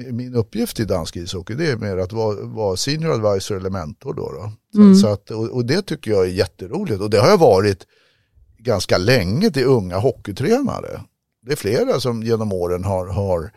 eh, 0.07 0.13
min 0.13 0.35
uppgift 0.35 0.81
i 0.81 0.85
dansk 0.85 1.17
ishockey, 1.17 1.55
det 1.55 1.71
är 1.71 1.77
mer 1.77 1.97
att 1.97 2.13
vara, 2.13 2.37
vara 2.43 2.77
senior 2.77 3.13
advisor 3.13 3.57
eller 3.57 3.71
mentor. 3.71 4.15
Då, 4.15 4.33
då. 4.33 4.53
Så, 4.75 4.81
Mm. 4.81 4.95
så 4.95 5.09
att, 5.09 5.31
och, 5.31 5.51
och 5.51 5.65
det 5.65 5.83
tycker 5.83 6.11
jag 6.11 6.23
är 6.25 6.31
jätteroligt 6.31 7.01
och 7.01 7.11
det 7.11 7.19
har 7.19 7.29
jag 7.29 7.39
varit 7.39 7.87
ganska 8.59 8.99
länge 8.99 9.51
till 9.51 9.65
unga 9.65 9.99
hockeytränare. 9.99 11.01
Det 11.47 11.53
är 11.53 11.57
flera 11.57 12.01
som 12.01 12.23
genom 12.23 12.53
åren 12.53 12.85
har, 12.85 13.07
har 13.07 13.43
eh, 13.45 13.49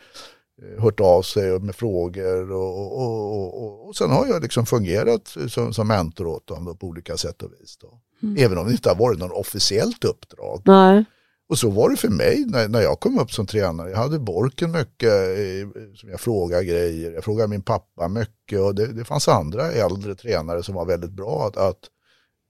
hört 0.77 0.99
av 0.99 1.21
sig 1.21 1.59
med 1.59 1.75
frågor 1.75 2.51
och, 2.51 3.01
och, 3.01 3.63
och, 3.63 3.87
och, 3.87 3.95
sen 3.95 4.09
har 4.09 4.27
jag 4.27 4.41
liksom 4.41 4.65
fungerat 4.65 5.35
som, 5.49 5.73
som 5.73 5.87
mentor 5.87 6.27
åt 6.27 6.47
dem 6.47 6.65
då, 6.65 6.75
på 6.75 6.87
olika 6.87 7.17
sätt 7.17 7.43
och 7.43 7.51
vis. 7.59 7.77
Då. 7.77 8.01
Mm. 8.23 8.45
Även 8.45 8.57
om 8.57 8.65
det 8.65 8.71
inte 8.71 8.89
har 8.89 8.95
varit 8.95 9.19
något 9.19 9.31
officiellt 9.31 10.03
uppdrag. 10.03 10.61
Nej. 10.65 11.05
Och 11.49 11.57
så 11.59 11.69
var 11.69 11.89
det 11.89 11.97
för 11.97 12.09
mig 12.09 12.45
när, 12.47 12.67
när 12.67 12.81
jag 12.81 12.99
kom 12.99 13.19
upp 13.19 13.31
som 13.31 13.45
tränare. 13.45 13.89
Jag 13.89 13.97
hade 13.97 14.19
Borken 14.19 14.71
mycket 14.71 15.13
eh, 15.13 15.83
som 15.95 16.09
jag 16.09 16.19
frågade 16.19 16.65
grejer. 16.65 17.11
Jag 17.11 17.23
frågade 17.23 17.47
min 17.47 17.61
pappa 17.61 18.07
mycket 18.07 18.59
och 18.59 18.75
det, 18.75 18.87
det 18.87 19.05
fanns 19.05 19.27
andra 19.27 19.71
äldre 19.71 20.15
tränare 20.15 20.63
som 20.63 20.75
var 20.75 20.85
väldigt 20.85 21.11
bra 21.11 21.47
att, 21.47 21.57
att 21.57 21.79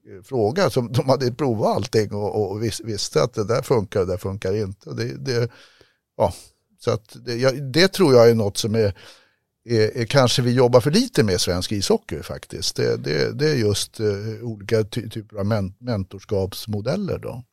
eh, 0.08 0.22
fråga. 0.22 0.70
Som, 0.70 0.92
de 0.92 1.08
hade 1.08 1.32
provat 1.32 1.76
allting 1.76 2.14
och, 2.14 2.50
och 2.50 2.62
vis, 2.62 2.80
visste 2.80 3.22
att 3.22 3.34
det 3.34 3.44
där 3.44 3.62
funkar 3.62 4.00
och 4.00 4.06
det 4.06 4.12
där 4.12 4.18
funkar 4.18 4.56
inte. 4.56 4.90
Och 4.90 4.96
Det, 4.96 5.24
det, 5.24 5.50
ja, 6.16 6.32
så 6.84 6.90
att 6.90 7.16
det, 7.24 7.36
jag, 7.36 7.62
det 7.62 7.88
tror 7.88 8.14
jag 8.14 8.30
är 8.30 8.34
något 8.34 8.56
som 8.56 8.74
är, 8.74 8.94
är, 9.64 9.96
är 9.98 10.04
kanske 10.04 10.42
vi 10.42 10.52
jobbar 10.52 10.80
för 10.80 10.90
lite 10.90 11.22
med 11.22 11.40
svensk 11.40 11.72
ishockey 11.72 12.22
faktiskt. 12.22 12.76
Det, 12.76 12.96
det, 12.96 13.32
det 13.32 13.50
är 13.50 13.54
just 13.54 14.00
eh, 14.00 14.42
olika 14.42 14.84
ty, 14.84 15.08
typer 15.08 15.36
av 15.36 15.46
men, 15.46 15.74
mentorskapsmodeller 15.78 17.18
då. 17.18 17.44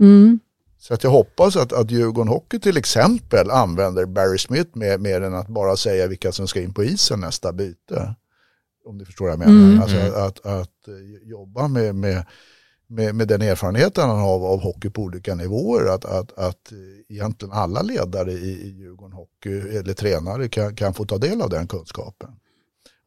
Mm. 0.00 0.38
Så 0.78 0.94
att 0.94 1.04
jag 1.04 1.10
hoppas 1.10 1.56
att, 1.56 1.72
att 1.72 1.90
Djurgården 1.90 2.28
Hockey 2.28 2.58
till 2.58 2.76
exempel 2.76 3.50
använder 3.50 4.06
Barry 4.06 4.38
Smith 4.38 4.70
mer, 4.72 4.98
mer 4.98 5.20
än 5.20 5.34
att 5.34 5.48
bara 5.48 5.76
säga 5.76 6.06
vilka 6.06 6.32
som 6.32 6.48
ska 6.48 6.60
in 6.60 6.74
på 6.74 6.84
isen 6.84 7.20
nästa 7.20 7.52
byte. 7.52 8.14
Om 8.84 8.98
du 8.98 9.04
förstår 9.04 9.24
vad 9.24 9.32
jag 9.32 9.38
menar. 9.38 9.68
Mm. 9.68 9.80
Alltså 9.80 9.96
Mm. 9.96 10.12
att, 10.12 10.16
att, 10.16 10.46
att 10.46 10.88
eh, 10.88 11.28
jobba 11.28 11.68
med, 11.68 11.94
med, 11.94 12.24
med, 12.90 13.14
med 13.14 13.28
den 13.28 13.42
erfarenheten 13.42 14.08
han 14.08 14.18
har 14.18 14.34
av, 14.34 14.44
av 14.44 14.60
hockey 14.60 14.90
på 14.90 15.02
olika 15.02 15.34
nivåer. 15.34 15.94
Att, 15.94 16.04
att, 16.04 16.38
att 16.38 16.72
egentligen 17.08 17.52
alla 17.52 17.82
ledare 17.82 18.32
i, 18.32 18.66
i 18.66 18.68
Djurgården 18.68 19.12
Hockey 19.12 19.76
eller 19.76 19.94
tränare 19.94 20.48
kan, 20.48 20.76
kan 20.76 20.94
få 20.94 21.04
ta 21.04 21.18
del 21.18 21.42
av 21.42 21.50
den 21.50 21.66
kunskapen. 21.66 22.30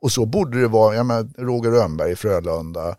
Och 0.01 0.11
så 0.11 0.25
borde 0.25 0.61
det 0.61 0.67
vara, 0.67 0.95
jag 0.95 1.05
menar, 1.05 1.29
Roger 1.37 1.71
Rönnberg 1.71 2.11
i 2.11 2.15
Frölunda, 2.15 2.95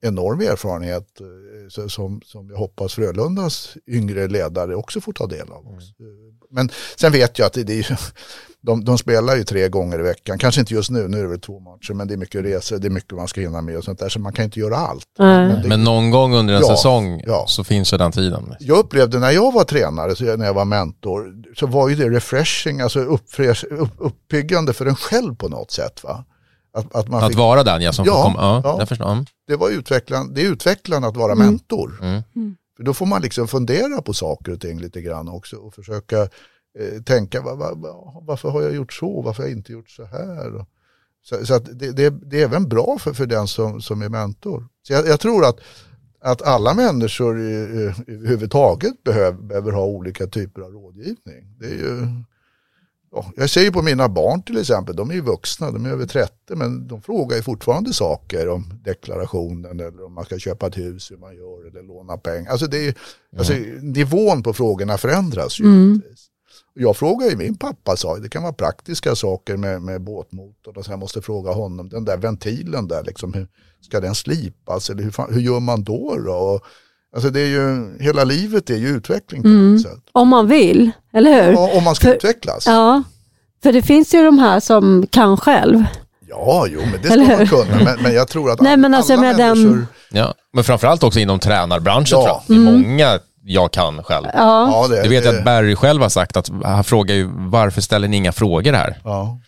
enorm 0.00 0.40
erfarenhet 0.40 1.20
eh, 1.20 1.86
som, 1.88 2.20
som 2.24 2.50
jag 2.50 2.56
hoppas 2.56 2.94
Frölundas 2.94 3.76
yngre 3.86 4.28
ledare 4.28 4.74
också 4.74 5.00
får 5.00 5.12
ta 5.12 5.26
del 5.26 5.50
av. 5.50 5.68
Också. 5.68 6.02
Mm. 6.02 6.39
Men 6.50 6.70
sen 6.96 7.12
vet 7.12 7.38
jag 7.38 7.46
att 7.46 7.52
det, 7.52 7.64
det 7.64 7.72
är 7.72 7.90
ju, 7.90 7.96
de, 8.62 8.84
de 8.84 8.98
spelar 8.98 9.36
ju 9.36 9.44
tre 9.44 9.68
gånger 9.68 10.00
i 10.00 10.02
veckan, 10.02 10.38
kanske 10.38 10.60
inte 10.60 10.74
just 10.74 10.90
nu, 10.90 11.08
nu 11.08 11.18
är 11.18 11.22
det 11.22 11.28
väl 11.28 11.40
två 11.40 11.60
matcher, 11.60 11.92
men 11.94 12.08
det 12.08 12.14
är 12.14 12.18
mycket 12.18 12.44
resor, 12.44 12.78
det 12.78 12.88
är 12.88 12.90
mycket 12.90 13.12
man 13.16 13.28
ska 13.28 13.40
hinna 13.40 13.60
med 13.60 13.76
och 13.76 13.84
sånt 13.84 13.98
där, 13.98 14.08
så 14.08 14.20
man 14.20 14.32
kan 14.32 14.44
inte 14.44 14.60
göra 14.60 14.76
allt. 14.76 15.06
Nej. 15.18 15.48
Men 15.48 15.62
det- 15.62 15.68
Men 15.68 15.84
någon 15.84 16.10
gång 16.10 16.34
under 16.34 16.54
en 16.54 16.60
Ja, 16.60 16.76
säsong 16.76 17.22
ja. 17.26 17.44
så 17.48 17.64
finns 17.64 17.92
ju 17.92 17.98
den 17.98 18.12
tiden. 18.12 18.54
Jag 18.60 18.78
upplevde 18.78 19.18
när 19.18 19.30
jag 19.30 19.52
var 19.52 19.64
tränare, 19.64 20.16
så 20.16 20.36
när 20.36 20.46
jag 20.46 20.54
var 20.54 20.64
mentor, 20.64 21.34
så 21.56 21.66
var 21.66 21.88
ju 21.88 21.94
det 21.94 22.08
refreshing, 22.08 22.80
alltså 22.80 23.00
uppfresh, 23.00 23.64
upp, 23.70 23.90
uppiggande 23.98 24.72
för 24.72 24.86
en 24.86 24.96
själv 24.96 25.34
på 25.34 25.48
något 25.48 25.70
sätt. 25.70 26.04
Va? 26.04 26.24
Att, 26.74 26.94
att 26.96 27.08
man 27.08 27.22
Att 27.24 27.28
fick, 27.28 27.38
vara 27.38 27.62
den 27.64 27.82
ja, 27.82 27.92
som 27.92 28.04
Ja, 28.06 28.22
komma. 28.22 28.36
Ja, 28.40 28.60
ja. 28.64 28.76
Jag 28.78 28.88
förstår. 28.88 29.12
Mm. 29.12 29.24
det, 29.48 29.56
var 29.56 29.68
utvecklande, 29.70 30.34
det 30.34 30.46
är 30.46 30.52
utvecklande 30.52 31.08
att 31.08 31.16
vara 31.16 31.32
Mm. 31.32 31.46
mentor. 31.46 31.98
Mm. 32.02 32.22
För 32.80 32.84
då 32.84 32.94
får 32.94 33.06
man 33.06 33.22
liksom 33.22 33.48
fundera 33.48 34.02
på 34.02 34.12
saker 34.12 34.52
och 34.52 34.60
ting 34.60 34.80
lite 34.80 35.02
grann 35.02 35.28
också 35.28 35.56
och 35.56 35.74
försöka 35.74 36.22
eh, 36.78 37.02
tänka 37.06 37.42
va, 37.42 37.54
va, 37.54 37.74
va, 37.74 38.22
varför 38.26 38.50
har 38.50 38.62
jag 38.62 38.74
gjort 38.74 38.92
så, 38.92 39.22
varför 39.22 39.42
har 39.42 39.48
jag 39.48 39.56
inte 39.58 39.72
gjort 39.72 39.90
så 39.90 40.04
här. 40.04 40.54
Och, 40.54 40.66
så 41.22 41.46
så 41.46 41.54
att 41.54 41.78
det, 41.78 41.92
det, 41.92 42.10
det 42.10 42.40
är 42.40 42.44
även 42.44 42.68
bra 42.68 42.98
för, 43.00 43.12
för 43.12 43.26
den 43.26 43.46
som, 43.48 43.80
som 43.80 44.02
är 44.02 44.08
mentor. 44.08 44.68
Så 44.82 44.92
jag, 44.92 45.06
jag 45.06 45.20
tror 45.20 45.44
att, 45.44 45.56
att 46.20 46.42
alla 46.42 46.74
människor 46.74 47.40
i- 47.40 47.44
i- 47.44 47.94
överhuvudtaget 48.14 49.02
behöver, 49.04 49.38
behöver 49.42 49.72
ha 49.72 49.84
olika 49.84 50.26
typer 50.26 50.62
av 50.62 50.72
rådgivning. 50.72 51.56
Det 51.58 51.66
är 51.66 51.74
ju, 51.78 52.06
jag 53.36 53.50
ser 53.50 53.60
ju 53.62 53.72
på 53.72 53.82
mina 53.82 54.08
barn 54.08 54.42
till 54.42 54.58
exempel, 54.58 54.96
de 54.96 55.10
är 55.10 55.14
ju 55.14 55.20
vuxna, 55.20 55.70
de 55.70 55.86
är 55.86 55.90
över 55.90 56.06
30 56.06 56.32
men 56.48 56.86
de 56.88 57.02
frågar 57.02 57.36
ju 57.36 57.42
fortfarande 57.42 57.92
saker 57.92 58.48
om 58.48 58.80
deklarationen 58.84 59.80
eller 59.80 60.04
om 60.04 60.12
man 60.14 60.24
ska 60.24 60.38
köpa 60.38 60.66
ett 60.66 60.76
hus, 60.78 61.10
hur 61.10 61.16
man 61.16 61.36
gör 61.36 61.68
eller 61.68 61.82
låna 61.82 62.16
pengar. 62.16 62.50
Alltså, 62.50 62.66
det 62.66 62.78
är, 62.78 62.82
ju- 62.82 62.94
alltså 63.38 63.54
nivån 63.82 64.42
på 64.42 64.52
frågorna 64.52 64.98
förändras 64.98 65.60
ju. 65.60 65.64
Mm. 65.64 66.02
Jag 66.74 66.96
frågar 66.96 67.30
ju 67.30 67.36
min 67.36 67.56
pappa, 67.56 67.96
sa, 67.96 68.16
det 68.18 68.28
kan 68.28 68.42
vara 68.42 68.52
praktiska 68.52 69.14
saker 69.14 69.56
med, 69.56 69.82
med 69.82 70.00
båtmotorn 70.02 70.76
och 70.76 70.84
så 70.84 70.92
jag 70.92 70.98
måste 70.98 71.22
fråga 71.22 71.52
honom, 71.52 71.88
den 71.88 72.04
där 72.04 72.16
ventilen 72.16 72.88
där, 72.88 73.04
liksom, 73.04 73.34
hur 73.34 73.48
ska 73.80 74.00
den 74.00 74.14
slipas 74.14 74.90
eller 74.90 75.02
hur, 75.02 75.10
fan, 75.10 75.34
hur 75.34 75.40
gör 75.40 75.60
man 75.60 75.84
då? 75.84 76.16
då? 76.26 76.32
Och, 76.32 76.60
alltså 77.14 77.30
det 77.30 77.40
är 77.40 77.46
ju, 77.46 77.96
hela 78.00 78.24
livet 78.24 78.70
är 78.70 78.76
ju 78.76 78.88
utveckling 78.88 79.42
på 79.42 79.48
Mm. 79.48 79.72
något 79.74 79.82
sätt. 79.82 79.98
Om 80.12 80.28
man 80.28 80.46
vill, 80.48 80.90
eller 81.12 81.44
hur? 81.44 81.52
Ja, 81.52 81.70
om 81.76 81.84
man 81.84 81.94
ska 81.94 82.06
För- 82.06 82.14
utvecklas. 82.14 82.66
Ja, 82.66 83.02
för 83.62 83.72
det 83.72 83.82
finns 83.82 84.14
ju 84.14 84.24
de 84.24 84.38
här 84.38 84.60
som 84.60 85.06
kan 85.10 85.36
själv. 85.36 85.84
Ja, 86.28 86.66
jo, 86.70 86.80
men 86.92 87.02
det 87.02 87.08
ska 87.26 87.36
man 87.36 87.46
kunna. 87.46 87.84
Men, 87.84 88.02
men 88.02 88.12
jag 88.14 88.28
tror 88.28 88.50
att 88.50 88.60
Nej, 88.60 88.76
men 88.76 88.94
alltså, 88.94 89.12
alla 89.12 89.22
med 89.22 89.36
den- 89.36 89.58
människor... 89.62 89.86
Ja. 90.12 90.34
Men 90.52 90.64
framförallt 90.64 91.02
också 91.02 91.20
inom 91.20 91.38
tränarbranschen 91.38 92.18
Ja. 92.20 92.24
tror 92.46 92.58
jag. 92.58 92.64
Det 92.64 92.70
är 92.70 92.72
många 92.72 93.18
jag 93.44 93.70
kan 93.72 94.02
själv. 94.02 94.24
Mm. 94.26 94.36
Ja, 94.46 94.70
Ja, 94.72 94.88
det, 94.88 95.02
Det 95.02 95.08
vet 95.08 95.24
jag 95.24 95.32
att 95.34 95.38
det, 95.40 95.44
Barry 95.44 95.76
själv 95.76 96.02
har 96.02 96.08
sagt, 96.08 96.36
att 96.36 96.50
han 96.64 96.84
frågar 96.84 97.14
ju 97.14 97.30
varför 97.36 97.80
ställer 97.80 98.08
ni 98.08 98.16
inga 98.16 98.32
frågor 98.32 98.72
här? 98.72 98.98
ja. 99.04 99.38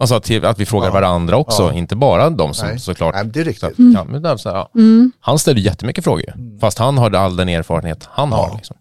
Alltså 0.00 0.14
att, 0.14 0.44
att 0.44 0.58
vi 0.58 0.66
frågar 0.66 0.86
Ja. 0.88 0.92
varandra 0.92 1.36
också, 1.36 1.62
Ja. 1.62 1.72
inte 1.72 1.96
bara 1.96 2.30
de 2.30 2.54
som 2.54 2.68
Nej. 2.68 2.78
såklart 2.78 3.14
Nej, 3.14 3.24
det 3.26 3.40
är 3.40 3.44
så, 3.44 3.48
riktigt. 3.66 3.94
kan. 3.96 4.06
Men 4.06 4.22
det 4.22 4.28
är 4.28 4.36
så, 4.36 4.48
här, 4.48 4.56
ja. 4.56 4.70
mm. 4.74 5.12
Han 5.20 5.38
ställer 5.38 5.60
jättemycket 5.60 6.04
frågor 6.04 6.22
ju. 6.28 6.58
Fast 6.60 6.78
han 6.78 6.98
har 6.98 7.10
all 7.14 7.36
den 7.36 7.48
erfarenhet 7.48 8.04
han 8.10 8.28
Ja. 8.30 8.36
har. 8.36 8.56
Liksom. 8.56 8.76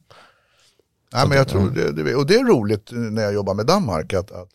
Nej, 1.13 1.27
men 1.27 1.37
jag 1.37 1.47
tror 1.47 1.69
det, 1.69 1.91
det, 2.03 2.15
och 2.15 2.25
det 2.27 2.35
är 2.35 2.43
roligt 2.43 2.89
när 2.91 3.21
jag 3.21 3.33
jobbar 3.33 3.53
med 3.53 3.65
Danmark 3.65 4.13
att, 4.13 4.31
att, 4.31 4.49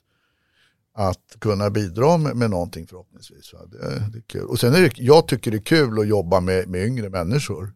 att 0.97 1.41
kunna 1.41 1.71
bidra 1.71 2.17
med, 2.17 2.37
med 2.37 2.51
någonting 2.51 2.87
förhoppningsvis. 2.87 3.53
Det, 3.73 3.79
det 4.13 4.19
är 4.19 4.23
kul. 4.27 4.45
Och 4.45 4.61
sen 4.61 4.75
är 4.75 4.81
det, 4.81 4.91
jag 4.99 5.29
tycker 5.29 5.51
det 5.51 5.57
är 5.57 5.63
kul 5.63 5.99
att 6.01 6.09
jobba 6.09 6.41
med, 6.41 6.69
med 6.69 6.87
yngre 6.87 7.09
människor. 7.11 7.73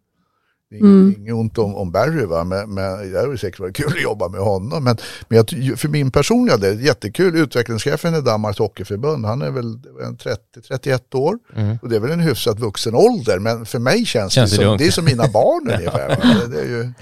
Det 0.70 0.76
är 0.76 0.80
Mm. 0.80 1.14
inget 1.18 1.34
ont 1.34 1.58
om, 1.58 1.74
om 1.74 1.90
Barry, 1.92 2.24
va? 2.24 2.44
men, 2.44 2.74
men 2.74 3.12
det 3.12 3.18
har 3.18 3.36
säkert 3.36 3.60
varit 3.60 3.76
kul 3.76 3.86
att 3.96 4.02
jobba 4.02 4.28
med 4.28 4.40
honom. 4.40 4.84
Men, 4.84 4.96
men 5.28 5.36
jag, 5.36 5.78
för 5.78 5.88
min 5.88 6.10
personliga 6.10 6.56
del, 6.56 6.80
jättekul, 6.84 7.36
utvecklingschefen 7.36 8.14
i 8.14 8.20
Danmarks 8.20 8.58
hockeyförbund, 8.58 9.24
han 9.26 9.42
är 9.42 9.50
väl 9.50 9.78
30-31 9.78 11.14
år. 11.14 11.38
Mm. 11.56 11.76
Och 11.82 11.88
det 11.88 11.96
är 11.96 12.00
väl 12.00 12.10
en 12.10 12.20
hyfsat 12.20 12.60
vuxen 12.60 12.94
ålder, 12.94 13.38
men 13.38 13.66
för 13.66 13.78
mig 13.78 14.04
känns, 14.06 14.32
Känns 14.32 14.50
det, 14.50 14.56
det 14.56 14.64
som, 14.64 14.76
det 14.78 14.86
är 14.86 14.90
som 14.90 15.04
mina 15.04 15.28
barn 15.28 15.70
ungefär. 15.78 16.08
va? 16.08 16.16
Det, 16.40 16.56
det, 16.56 16.60
är 16.60 16.68
ju, 16.68 16.92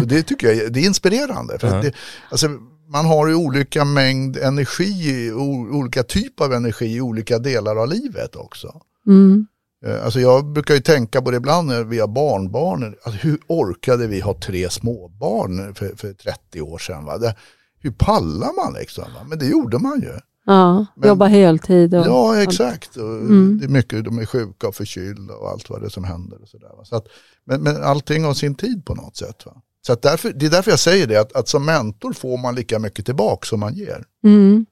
och 0.00 0.06
det 0.06 0.22
tycker 0.22 0.46
jag 0.46 0.56
är- 0.56 0.70
det 0.70 0.80
är 0.80 0.84
inspirerande. 0.86 1.58
För 1.58 1.68
att 1.68 1.82
det, 1.82 1.92
alltså, 2.30 2.48
man 2.92 3.06
har 3.06 3.28
ju 3.28 3.34
olika 3.34 3.84
mängd 3.84 4.36
energi, 4.36 5.30
o, 5.32 5.68
olika 5.72 6.02
typ 6.02 6.40
av 6.40 6.52
energi 6.52 6.96
i 6.96 7.00
olika 7.00 7.38
delar 7.38 7.76
av 7.76 7.88
livet 7.88 8.36
också. 8.36 8.80
Mm. 9.06 9.46
Eh, 9.86 10.04
Alltså 10.04 10.20
jag 10.20 10.46
brukar 10.52 10.74
ju 10.74 10.80
tänka 10.80 11.22
på 11.22 11.30
det 11.30 11.36
ibland 11.36 11.68
när 11.68 11.84
vi 11.84 11.98
har 11.98 12.08
barnbarn. 12.08 12.82
Alltså 13.02 13.20
hur 13.26 13.38
orkade 13.46 14.06
vi 14.06 14.20
ha 14.20 14.34
tre 14.40 14.70
småbarn 14.70 15.74
för, 15.74 15.96
för 15.96 16.12
30 16.12 16.60
år 16.60 16.78
sedan? 16.78 17.04
Va? 17.04 17.18
Det, 17.18 17.34
hur 17.80 17.90
pallar 17.90 18.64
man 18.64 18.72
liksom? 18.80 19.04
Va? 19.04 19.20
Men 19.28 19.38
det 19.38 19.46
gjorde 19.46 19.78
man 19.78 20.00
ju. 20.00 20.12
ja. 20.46 20.86
Men- 20.96 21.08
jobba 21.08 21.26
heltid. 21.26 21.94
Och, 21.94 22.06
Ja, 22.06 22.42
exakt. 22.42 22.96
Och 22.96 23.08
Mm. 23.08 23.58
Det 23.58 23.64
är 23.64 23.68
mycket, 23.68 24.04
de 24.04 24.18
är 24.18 24.26
sjuka 24.26 24.68
och 24.68 24.74
förkylda 24.74 25.34
och 25.34 25.48
allt 25.50 25.70
vad 25.70 25.80
det 25.80 25.86
är 25.86 25.90
som 25.90 26.04
händer. 26.04 26.42
Och 26.42 26.48
så 26.48 26.58
där? 26.58 26.70
Så 26.84 26.96
att, 26.96 27.06
men, 27.44 27.62
men 27.62 27.82
allting 27.82 28.24
har 28.24 28.34
sin 28.34 28.54
tid 28.54 28.84
på 28.84 28.94
något 28.94 29.16
sätt. 29.16 29.46
Va? 29.46 29.52
Så 29.86 29.94
därför, 29.94 30.30
det 30.32 30.46
är 30.46 30.50
därför 30.50 30.70
jag 30.70 30.80
säger 30.80 31.06
det, 31.06 31.16
att, 31.16 31.32
att 31.36 31.48
som 31.48 31.64
mentor 31.64 32.12
får 32.12 32.38
man 32.38 32.54
lika 32.54 32.78
mycket 32.78 33.06
tillbaka 33.06 33.46
som 33.46 33.60
man 33.60 33.74
ger. 33.74 34.04
Mm. 34.24 34.66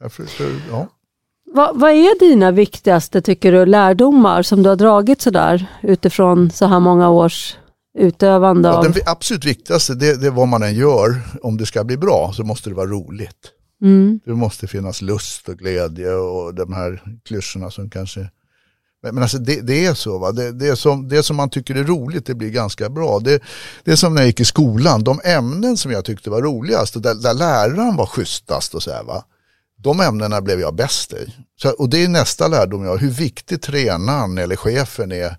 Därför, 0.00 0.26
så, 0.26 0.42
ja. 0.70 0.88
Vad, 1.54 1.80
vad 1.80 1.90
är 1.90 2.18
dina 2.18 2.50
viktigaste, 2.50 3.22
tycker 3.22 3.52
du, 3.52 3.66
lärdomar 3.66 4.42
som 4.42 4.62
du 4.62 4.68
har 4.68 4.76
dragit 4.76 5.22
sådär 5.22 5.66
utifrån 5.82 6.50
så 6.50 6.66
här 6.66 6.80
många 6.80 7.08
års 7.08 7.56
utövande 7.98 8.68
Ja, 8.68 8.74
av... 8.74 8.84
den 8.84 8.94
absolut 9.06 9.44
viktigaste, 9.44 9.94
det, 9.94 10.20
det 10.20 10.26
är 10.26 10.30
vad 10.30 10.48
man 10.48 10.62
än 10.62 10.74
gör, 10.74 11.20
om 11.42 11.56
det 11.56 11.66
ska 11.66 11.84
bli 11.84 11.96
bra 11.96 12.32
så 12.34 12.44
måste 12.44 12.70
det 12.70 12.74
vara 12.74 12.86
roligt. 12.86 13.50
Mm. 13.82 14.20
Det 14.24 14.34
måste 14.34 14.66
finnas 14.66 15.02
lust 15.02 15.48
och 15.48 15.58
glädje 15.58 16.12
och 16.12 16.54
de 16.54 16.72
här 16.72 17.02
klyschorna 17.24 17.70
som 17.70 17.90
kanske... 17.90 18.30
Men, 19.02 19.18
alltså 19.18 19.38
det, 19.38 19.60
det 19.60 19.86
är 19.86 19.94
så, 19.94 20.18
va? 20.18 20.32
Det, 20.32 20.52
det, 20.52 20.76
som, 20.76 21.08
det 21.08 21.22
som 21.22 21.36
man 21.36 21.50
tycker 21.50 21.74
är 21.74 21.84
roligt 21.84 22.26
det 22.26 22.34
blir 22.34 22.50
ganska 22.50 22.88
bra. 22.88 23.18
Det, 23.18 23.42
det 23.84 23.92
är 23.92 23.96
som 23.96 24.14
när 24.14 24.22
jag 24.22 24.26
gick 24.26 24.40
i 24.40 24.44
skolan, 24.44 25.04
de 25.04 25.20
ämnen 25.24 25.76
som 25.76 25.92
jag 25.92 26.04
tyckte 26.04 26.30
var 26.30 26.42
roligast 26.42 26.96
och 26.96 27.02
där, 27.02 27.14
där 27.14 27.34
läraren 27.34 27.96
var 27.96 28.06
schysstast 28.06 28.74
och 28.74 28.82
så 28.82 28.90
här, 28.90 29.04
va? 29.04 29.24
De 29.82 30.00
ämnena 30.00 30.40
blev 30.40 30.60
jag 30.60 30.74
bäst 30.74 31.12
i. 31.12 31.34
Så, 31.62 31.70
och 31.70 31.88
det 31.88 32.04
är 32.04 32.08
nästa 32.08 32.48
lärdom 32.48 32.84
jag 32.84 32.90
har, 32.90 32.98
hur 32.98 33.10
viktig 33.10 33.62
tränaren 33.62 34.38
eller 34.38 34.56
chefen 34.56 35.12
är. 35.12 35.36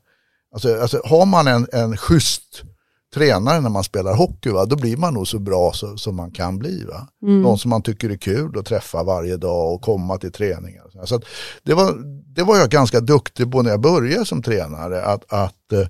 Alltså, 0.53 0.81
alltså 0.81 1.01
har 1.05 1.25
man 1.25 1.47
en, 1.47 1.67
en 1.71 1.97
schysst 1.97 2.63
tränare 3.13 3.61
när 3.61 3.69
man 3.69 3.83
spelar 3.83 4.15
hockey, 4.15 4.49
va? 4.49 4.65
då 4.65 4.75
blir 4.75 4.97
man 4.97 5.13
nog 5.13 5.27
så 5.27 5.39
bra 5.39 5.71
så, 5.73 5.97
som 5.97 6.15
man 6.15 6.31
kan 6.31 6.59
bli. 6.59 6.83
Va? 6.83 7.07
Mm. 7.23 7.41
Någon 7.41 7.57
som 7.57 7.69
man 7.69 7.81
tycker 7.81 8.09
är 8.09 8.17
kul 8.17 8.57
att 8.59 8.65
träffa 8.65 9.03
varje 9.03 9.37
dag 9.37 9.73
och 9.73 9.81
komma 9.81 10.17
till 10.17 10.31
träningar. 10.31 11.05
Så 11.05 11.15
att 11.15 11.23
det, 11.63 11.73
var, 11.73 11.93
det 12.35 12.43
var 12.43 12.57
jag 12.57 12.69
ganska 12.69 12.99
duktig 12.99 13.51
på 13.51 13.61
när 13.61 13.71
jag 13.71 13.81
började 13.81 14.25
som 14.25 14.41
tränare, 14.41 15.05
att, 15.05 15.33
att 15.33 15.89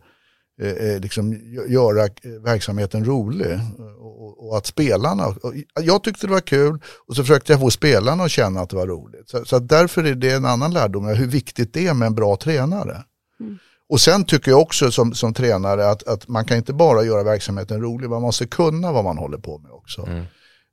eh, 0.62 0.70
eh, 0.70 1.00
liksom 1.00 1.34
göra 1.68 2.08
verksamheten 2.44 3.06
rolig. 3.06 3.60
Och, 4.00 4.48
och 4.48 4.58
att 4.58 4.66
spelarna, 4.66 5.28
och 5.28 5.54
jag 5.82 6.04
tyckte 6.04 6.28
det 6.28 6.34
var 6.34 6.40
kul 6.40 6.80
och 7.08 7.16
så 7.16 7.24
försökte 7.24 7.54
jag 7.54 7.60
få 7.60 7.72
spelarna 7.72 8.24
att 8.24 8.32
känna 8.32 8.62
att 8.62 8.70
det 8.70 8.76
var 8.76 8.88
roligt. 8.88 9.30
Så, 9.30 9.46
så 9.46 9.60
därför 9.60 10.04
är 10.04 10.16
det 10.16 10.32
en 10.32 10.46
annan 10.46 10.74
lärdom, 10.74 11.08
hur 11.08 11.28
viktigt 11.28 11.74
det 11.74 11.88
är 11.88 11.94
med 11.94 12.06
en 12.06 12.16
bra 12.16 12.36
tränare. 12.36 13.04
Mm. 13.40 13.58
Och 13.90 14.02
sen 14.02 14.26
tycker 14.26 14.52
jag 14.52 14.62
också 14.62 14.92
som, 14.92 15.14
som 15.14 15.34
tränare 15.34 15.90
att, 15.90 16.08
att 16.08 16.28
man 16.28 16.46
kan 16.46 16.58
inte 16.58 16.74
bara 16.74 17.04
göra 17.04 17.24
verksamheten 17.24 17.82
rolig, 17.82 18.10
man 18.10 18.22
måste 18.22 18.48
kunna 18.48 18.92
vad 18.92 19.04
man 19.04 19.18
håller 19.18 19.38
på 19.38 19.60
med 19.60 19.72
också. 19.72 20.08
Mm. 20.08 20.26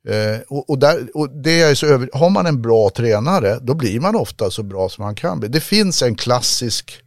Eh, 0.07 0.39
och, 0.47 0.69
och, 0.69 0.79
där, 0.79 1.07
och 1.13 1.29
det 1.29 1.61
är 1.61 1.75
så 1.75 1.85
över, 1.85 2.09
har 2.13 2.29
man 2.29 2.45
en 2.45 2.61
bra 2.61 2.89
tränare, 2.89 3.59
då 3.61 3.73
blir 3.73 3.99
man 3.99 4.15
ofta 4.15 4.51
så 4.51 4.63
bra 4.63 4.89
som 4.89 5.03
man 5.03 5.15
kan 5.15 5.39
bli. 5.39 5.49
Det 5.49 5.61
finns 5.61 6.01
en 6.01 6.15
klassisk 6.15 7.01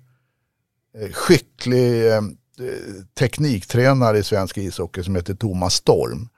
eh, 0.98 1.12
skicklig 1.12 2.12
eh, 2.12 2.20
Eh, 2.60 3.04
tekniktränare 3.18 4.18
i 4.18 4.22
svensk 4.22 4.58
ishockey 4.58 5.02
som 5.02 5.16
heter 5.16 5.34
Thomas 5.34 5.74
Storm. 5.74 6.28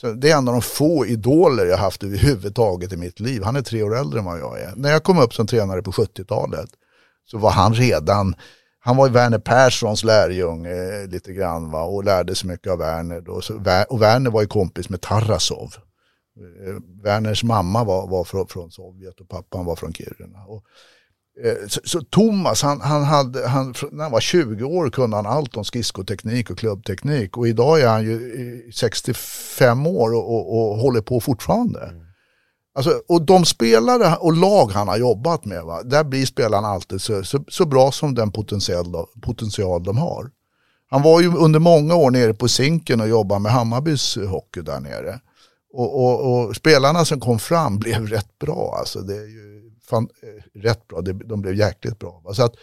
Så 0.00 0.12
det 0.12 0.30
är 0.30 0.38
en 0.38 0.48
av 0.48 0.54
de 0.54 0.62
få 0.62 1.06
idoler 1.06 1.66
jag 1.66 1.78
haft 1.78 2.02
överhuvudtaget 2.02 2.92
i 2.92 2.96
mitt 2.96 3.20
liv. 3.20 3.42
Han 3.42 3.56
är 3.56 3.62
tre 3.62 3.82
år 3.82 3.96
äldre 3.96 4.18
än 4.18 4.24
vad 4.24 4.40
jag 4.40 4.60
är. 4.60 4.72
När 4.76 4.90
jag 4.90 5.02
kom 5.02 5.18
upp 5.18 5.34
som 5.34 5.46
tränare 5.46 5.82
på 5.82 5.92
70-talet 5.92 6.70
så 7.30 7.38
var 7.38 7.50
han 7.50 7.74
redan 7.74 8.34
han 8.86 8.96
var 8.96 9.08
Werner 9.08 9.38
Perssons 9.38 10.04
lärjunge 10.04 11.02
eh, 11.02 11.08
lite 11.08 11.32
grann 11.32 11.70
va? 11.70 11.82
och 11.82 12.04
lärde 12.04 12.34
sig 12.34 12.48
mycket 12.48 12.72
av 12.72 12.78
Werner. 12.78 13.20
Då. 13.20 13.40
Så, 13.40 13.54
och 13.88 14.02
Werner 14.02 14.30
var 14.30 14.40
ju 14.40 14.46
kompis 14.46 14.88
med 14.88 15.00
Tarasov. 15.00 15.74
Eh, 16.36 17.02
Werners 17.02 17.44
mamma 17.44 17.84
var, 17.84 18.06
var 18.06 18.24
från, 18.24 18.46
från, 18.46 18.70
Sovjet 18.70 19.20
och 19.20 19.28
pappan 19.28 19.64
var 19.64 19.76
från 19.76 19.92
Kiruna. 19.92 20.44
Och, 20.46 20.64
så, 21.68 21.80
så, 21.84 22.02
Thomas, 22.02 22.62
han, 22.62 22.80
han 22.80 23.04
hade, 23.04 23.48
han, 23.48 23.74
när 23.92 24.02
han 24.02 24.12
var 24.12 24.20
20 24.20 24.64
år 24.64 24.90
kunde 24.90 25.16
han 25.16 25.26
allt 25.26 25.56
om 25.56 25.64
skridskoteknik 25.64 26.50
och 26.50 26.58
klubbteknik 26.58 27.36
och 27.36 27.48
idag 27.48 27.80
är 27.80 27.88
han 27.88 28.04
ju 28.04 28.70
65 28.74 29.86
år 29.86 30.14
och, 30.14 30.34
och, 30.34 30.70
och 30.70 30.76
håller 30.78 31.00
på 31.00 31.20
fortfarande. 31.20 31.80
Mm. 31.80 32.06
Alltså, 32.76 33.00
och 33.08 33.22
de 33.22 33.44
spelare 33.44 34.16
och 34.16 34.36
lag 34.36 34.70
han 34.72 34.88
har 34.88 34.96
jobbat 34.96 35.44
med, 35.44 35.64
va, 35.64 35.82
där 35.82 36.04
blir 36.04 36.26
spelarna 36.26 36.68
alltid 36.68 37.00
så, 37.00 37.24
så, 37.24 37.44
så, 37.48 37.66
bra 37.66 37.92
som 37.92 38.14
den 38.14 38.32
potential, 38.32 39.06
potential 39.22 39.82
de 39.82 39.98
har. 39.98 40.30
Han 40.90 41.02
var 41.02 41.20
ju 41.20 41.36
under 41.36 41.60
många 41.60 41.94
år 41.94 42.10
nere 42.10 42.34
på 42.34 42.48
Zinken 42.48 43.00
och 43.00 43.08
jobbade 43.08 43.40
med 43.40 43.52
Hammarbys 43.52 44.16
hockey 44.16 44.60
där 44.60 44.80
nere. 44.80 45.20
Och, 45.72 46.04
och, 46.04 46.46
och, 46.46 46.56
spelarna 46.56 47.04
som 47.04 47.20
kom 47.20 47.38
fram 47.38 47.78
blev 47.78 48.06
rätt 48.06 48.38
bra. 48.38 48.76
Alltså 48.78 49.00
det 49.00 49.16
är 49.16 49.26
ju 49.26 49.55
fan, 49.90 50.08
eh, 50.22 50.60
rätt 50.60 50.88
bra, 50.88 51.00
de 51.00 51.40
blev 51.40 51.54
jäkligt 51.54 51.98
bra. 51.98 52.22
Så 52.32 52.42
att, 52.42 52.54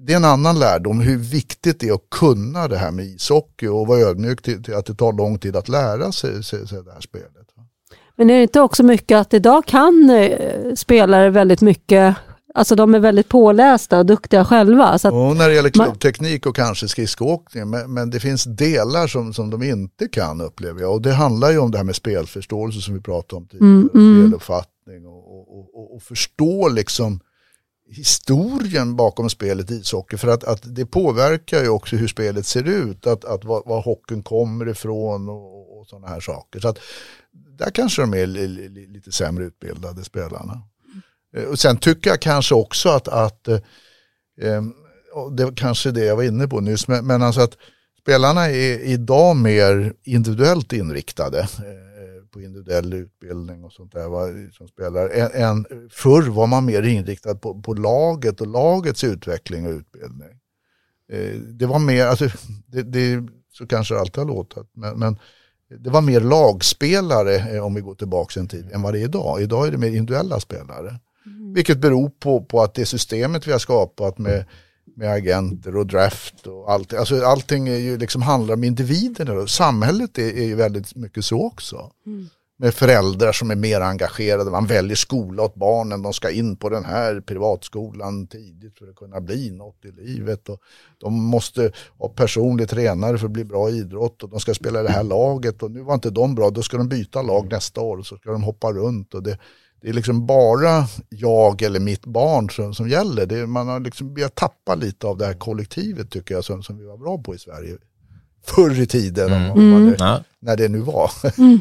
det 0.00 0.12
är 0.12 0.16
en 0.16 0.24
annan 0.24 0.58
lärdom 0.58 1.00
hur 1.00 1.18
viktigt 1.18 1.80
det 1.80 1.88
är 1.88 1.92
att 1.92 2.10
kunna 2.10 2.68
det 2.68 2.76
här 2.76 2.90
med 2.90 3.04
ishockey 3.04 3.66
och 3.66 3.86
vara 3.86 3.98
ödmjuk 3.98 4.42
till, 4.42 4.62
till 4.62 4.74
att 4.74 4.86
det 4.86 4.94
tar 4.94 5.12
lång 5.12 5.38
tid 5.38 5.56
att 5.56 5.68
lära 5.68 6.12
sig, 6.12 6.44
sig, 6.44 6.68
sig 6.68 6.82
det 6.84 6.92
här 6.92 7.00
spelet. 7.00 7.30
Men 8.16 8.30
är 8.30 8.36
det 8.36 8.42
inte 8.42 8.60
också 8.60 8.82
mycket 8.82 9.18
att 9.18 9.34
idag 9.34 9.66
kan 9.66 10.10
eh, 10.10 10.74
spelare 10.74 11.30
väldigt 11.30 11.60
mycket 11.60 12.16
Alltså 12.56 12.74
de 12.74 12.94
är 12.94 12.98
väldigt 12.98 13.28
pålästa 13.28 13.98
och 13.98 14.06
duktiga 14.06 14.44
själva. 14.44 14.98
Så 14.98 15.16
och 15.16 15.36
när 15.36 15.48
det 15.48 15.54
gäller 15.54 15.70
klubbteknik 15.70 16.46
och 16.46 16.56
kanske 16.56 16.88
skridskoåkning, 16.88 17.70
men, 17.70 17.94
men, 17.94 18.10
det 18.10 18.20
finns 18.20 18.44
delar 18.44 19.06
som, 19.06 19.34
som 19.34 19.50
de 19.50 19.62
inte 19.62 20.08
kan 20.08 20.40
uppleva 20.40 20.80
jag. 20.80 20.92
Och 20.92 21.02
det 21.02 21.12
handlar 21.12 21.50
ju 21.50 21.58
om 21.58 21.70
det 21.70 21.78
här 21.78 21.84
med 21.84 21.96
spelförståelse 21.96 22.80
som 22.80 22.94
vi 22.94 23.00
pratade 23.00 23.36
om 23.36 23.46
tidigare, 23.46 23.70
mm, 23.70 23.90
mm. 23.94 24.22
speluppfattning 24.22 24.73
och, 25.54 25.74
och, 25.74 25.94
och, 25.94 26.02
förstå 26.02 26.68
liksom 26.68 27.20
historien 27.88 28.96
bakom 28.96 29.30
spelet 29.30 29.70
ishockey. 29.70 30.16
För 30.16 30.28
att, 30.28 30.44
att 30.44 30.74
det 30.76 30.86
påverkar 30.86 31.62
ju 31.62 31.68
också 31.68 31.96
hur 31.96 32.08
spelet 32.08 32.46
ser 32.46 32.68
ut, 32.68 33.06
att, 33.06 33.24
att 33.24 33.44
var, 33.44 33.62
var 33.66 33.82
hockeyn 33.82 34.22
kommer 34.22 34.68
ifrån 34.68 35.28
och, 35.28 35.80
och 35.80 35.86
sådana 35.86 36.06
här 36.06 36.20
saker. 36.20 36.60
Så 36.60 36.68
att 36.68 36.78
där 37.32 37.70
kanske 37.70 38.02
de 38.02 38.14
är 38.14 38.26
lite 38.86 39.12
sämre 39.12 39.44
utbildade 39.44 40.04
spelarna. 40.04 40.62
Mm. 41.34 41.50
och 41.50 41.58
sen 41.58 41.76
tycker 41.76 42.10
jag 42.10 42.20
kanske 42.20 42.54
också 42.54 42.88
att, 42.88 43.08
att 43.08 43.48
eh, 43.48 43.60
eh 44.40 44.62
det 45.36 45.44
var 45.44 45.52
kanske 45.52 45.90
det 45.90 46.04
jag 46.04 46.16
var 46.16 46.22
inne 46.22 46.48
på 46.48 46.60
nyss, 46.60 46.88
men, 46.88 47.06
men 47.06 47.22
alltså 47.22 47.40
att 47.40 47.56
spelarna 48.00 48.50
är 48.50 48.78
idag 48.78 49.36
mer 49.36 49.92
individuellt 50.04 50.72
inriktade 50.72 51.40
eh, 51.40 51.93
på 52.34 52.40
individuell 52.40 52.92
utbildning 52.92 53.64
och 53.64 53.72
sånt 53.72 53.92
där 53.92 54.08
va, 54.08 54.26
som 54.52 54.68
spelare. 54.68 55.08
Än, 55.08 55.30
än, 55.42 55.88
förr 55.90 56.22
var 56.22 56.46
man 56.46 56.64
mer 56.64 56.82
inriktad 56.82 57.34
på, 57.34 57.62
på 57.62 57.74
laget 57.74 58.40
och 58.40 58.46
lagets 58.46 59.04
utveckling 59.04 59.66
och 59.66 59.72
utbildning. 59.72 60.40
Eh, 61.12 61.40
det 61.40 61.66
var 61.66 61.78
mer, 61.78 62.06
alltså, 62.06 62.28
det, 62.66 62.82
det, 62.82 63.28
så 63.52 63.66
kanske 63.66 63.94
det 63.94 64.00
alltid 64.00 64.18
har 64.18 64.28
låtit, 64.28 64.70
men, 64.72 64.98
men 64.98 65.18
det 65.78 65.90
var 65.90 66.00
mer 66.00 66.20
lagspelare 66.20 67.34
eh, 67.34 67.64
om 67.64 67.74
vi 67.74 67.80
går 67.80 67.94
tillbaka 67.94 68.40
en 68.40 68.48
tid 68.48 68.70
än 68.72 68.82
vad 68.82 68.94
det 68.94 69.00
är 69.00 69.04
idag. 69.04 69.42
Idag 69.42 69.66
är 69.66 69.70
det 69.70 69.78
mer 69.78 69.88
individuella 69.88 70.40
spelare. 70.40 71.00
Mm. 71.26 71.54
Vilket 71.54 71.78
beror 71.78 72.08
på, 72.08 72.44
på 72.44 72.62
att 72.62 72.74
det 72.74 72.86
systemet 72.86 73.46
vi 73.46 73.52
har 73.52 73.58
skapat 73.58 74.18
med, 74.18 74.44
med 74.96 75.12
agenter 75.12 75.76
och 75.76 75.86
draft 75.86 76.46
och 76.46 76.72
allt. 76.72 76.92
Alltså 76.92 77.24
allting 77.24 77.68
är 77.68 77.76
ju 77.76 77.98
liksom 77.98 78.22
handlar 78.22 78.54
om 78.54 78.64
individerna. 78.64 79.46
Samhället 79.46 80.18
är, 80.18 80.38
är 80.38 80.44
ju 80.44 80.54
väldigt 80.54 80.94
mycket 80.96 81.24
så 81.24 81.46
också. 81.46 81.90
Mm 82.06 82.28
med 82.56 82.74
föräldrar 82.74 83.32
som 83.32 83.50
är 83.50 83.56
mer 83.56 83.80
engagerade. 83.80 84.50
Man 84.50 84.66
väljer 84.66 84.96
skola 84.96 85.42
åt 85.42 85.54
barnen. 85.54 86.02
De 86.02 86.12
ska 86.12 86.30
in 86.30 86.56
på 86.56 86.68
den 86.68 86.84
här 86.84 87.20
privatskolan 87.20 88.26
tidigt 88.26 88.78
för 88.78 88.88
att 88.88 88.96
kunna 88.96 89.20
bli 89.20 89.50
något 89.50 89.84
i 89.84 89.90
livet. 89.90 90.48
Och 90.48 90.60
de 90.98 91.14
måste 91.14 91.72
ha 91.98 92.08
personlig 92.08 92.68
tränare 92.68 93.18
för 93.18 93.26
att 93.26 93.32
bli 93.32 93.44
bra 93.44 93.70
i 93.70 93.72
idrott. 93.72 94.22
Och 94.22 94.30
de 94.30 94.40
ska 94.40 94.54
spela 94.54 94.80
i 94.80 94.82
det 94.82 94.92
här 94.92 95.02
laget. 95.02 95.62
Och 95.62 95.70
nu 95.70 95.80
var 95.80 95.94
inte 95.94 96.10
de 96.10 96.34
bra. 96.34 96.50
Då 96.50 96.62
ska 96.62 96.76
de 96.76 96.88
byta 96.88 97.22
lag 97.22 97.52
nästa 97.52 97.80
år. 97.80 97.98
Och 97.98 98.06
så 98.06 98.16
ska 98.16 98.30
de 98.32 98.42
hoppa 98.42 98.72
runt. 98.72 99.14
Och 99.14 99.22
det, 99.22 99.38
det 99.84 99.90
är 99.90 99.94
liksom 99.94 100.26
bara 100.26 100.86
jag 101.08 101.62
eller 101.62 101.80
mitt 101.80 102.06
barn 102.06 102.50
som, 102.50 102.74
som 102.74 102.88
gäller. 102.88 103.26
Det, 103.26 103.46
man 103.46 103.68
har 103.68 103.80
liksom, 103.80 104.16
har 104.22 104.28
tappat 104.28 104.78
lite 104.78 105.06
av 105.06 105.18
det 105.18 105.26
här 105.26 105.34
kollektivet 105.34 106.10
tycker 106.10 106.34
jag 106.34 106.44
som, 106.44 106.62
som 106.62 106.78
vi 106.78 106.84
var 106.84 106.96
bra 106.96 107.18
på 107.18 107.34
i 107.34 107.38
Sverige 107.38 107.76
förr 108.46 108.80
i 108.80 108.86
tiden. 108.86 109.32
Mm. 109.32 109.56
Det, 109.56 110.04
mm. 110.04 110.22
när 110.40 110.56
det 110.56 110.68
nu 110.68 110.78
var. 110.78 111.10
Mm. 111.38 111.60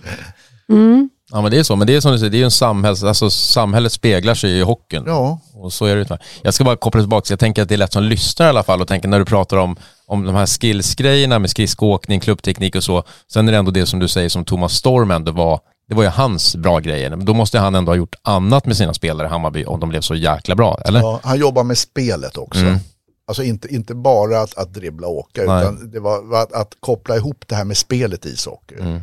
Mm. 0.69 1.09
Ja 1.32 1.41
men 1.41 1.51
det 1.51 1.59
är 1.59 1.63
så, 1.63 1.76
men 1.76 1.88
det 1.88 1.95
är 1.95 2.01
som 2.01 2.11
du 2.11 2.17
säger, 2.17 2.32
det 2.32 2.41
är 2.41 2.45
en 2.45 2.51
samhälls, 2.51 3.03
alltså 3.03 3.30
samhället 3.30 3.91
speglar 3.91 4.36
sig 4.36 4.51
i 4.51 4.61
hockeyn. 4.61 5.03
Ja. 5.05 5.39
Och 5.53 5.74
så 5.74 5.86
är 5.86 5.95
det 5.95 6.19
Jag 6.41 6.53
ska 6.53 6.63
bara 6.63 6.76
koppla 6.76 7.01
tillbaka, 7.01 7.32
jag 7.32 7.39
tänker 7.39 7.61
att 7.61 7.69
det 7.69 7.76
är 7.76 7.78
lätt 7.78 7.93
som 7.93 8.03
lyssnar 8.03 8.45
i 8.45 8.49
alla 8.49 8.63
fall 8.63 8.82
och 8.82 8.88
tänker 8.88 9.07
när 9.07 9.19
du 9.19 9.26
pratar 9.26 9.57
om, 9.57 9.76
om 10.05 10.26
de 10.26 10.36
här 10.36 10.45
skillsgrejerna 10.45 11.39
med 11.39 11.49
skridskoåkning, 11.49 12.19
klubbteknik 12.19 12.76
och 12.76 12.84
så. 12.84 13.03
Sen 13.34 13.47
är 13.47 13.51
det 13.51 13.57
ändå 13.57 13.71
det 13.71 13.86
som 13.86 13.99
du 13.99 14.07
säger 14.07 14.30
som 14.30 14.45
Thomas 14.45 14.74
Storm 14.74 15.11
ändå 15.11 15.32
var, 15.32 15.59
det 15.94 15.98
var 15.98 16.04
ju 16.04 16.10
hans 16.10 16.56
bra 16.56 16.80
grejer. 16.80 17.10
Men 17.10 17.26
då 17.26 17.34
måste 17.34 17.60
han 17.60 17.76
ändå 17.76 17.91
ha 17.91 17.98
gjort 17.98 18.16
annat 18.22 18.66
med 18.66 18.78
sina 18.78 18.94
spelare 18.94 19.28
i 19.28 19.30
Hammarby 19.30 19.66
om 19.66 19.80
de 19.80 19.89
blev 19.89 20.02
så 20.02 20.16
jäkla 20.16 20.56
bra, 20.56 20.82
eller? 20.86 21.00
Ja, 21.00 21.20
han 21.24 21.39
jobbar 21.39 21.64
med 21.64 21.78
spelet 21.78 22.38
också. 22.38 22.62
Mm. 22.62 22.80
Alltså 23.28 23.44
inte, 23.44 23.74
inte 23.74 23.96
bara 23.96 24.41
att, 24.41 24.58
att 24.58 24.74
dribbla 24.74 25.08
och 25.08 25.18
åka, 25.18 25.44
Nej. 25.44 25.62
utan 25.62 25.91
det 25.91 26.00
var 26.00 26.41
att, 26.41 26.54
att, 26.54 26.76
koppla 26.80 27.16
ihop 27.16 27.44
det 27.48 27.56
här 27.56 27.66
med 27.66 27.78
spelet 27.78 28.26
i 28.26 28.30
ishockey. 28.30 28.76
Mm. 28.80 29.02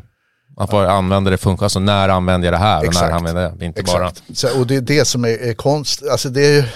Man 0.57 0.69
får 0.69 0.83
ja. 0.85 0.91
använda 0.91 1.31
det 1.31 1.39
funkar, 1.39 1.67
alltså 1.67 1.81
när 1.81 2.09
använder 2.09 2.47
jag 2.47 2.55
det 2.55 2.65
här 2.65 2.87
och 2.87 2.95
när 2.95 3.11
använder 3.11 3.43
jag 3.43 3.53
det, 3.53 3.59
det 3.59 3.65
inte 3.65 3.81
Exakt. 3.81 3.99
bara... 3.99 4.35
Så, 4.35 4.61
och 4.61 4.67
det 4.67 4.77
är 4.77 4.81
det 4.81 5.05
som 5.05 5.25
är, 5.25 5.49
är 5.49 5.55
konst, 5.55 6.03
alltså 6.11 6.29
det 6.29 6.47
är, 6.47 6.75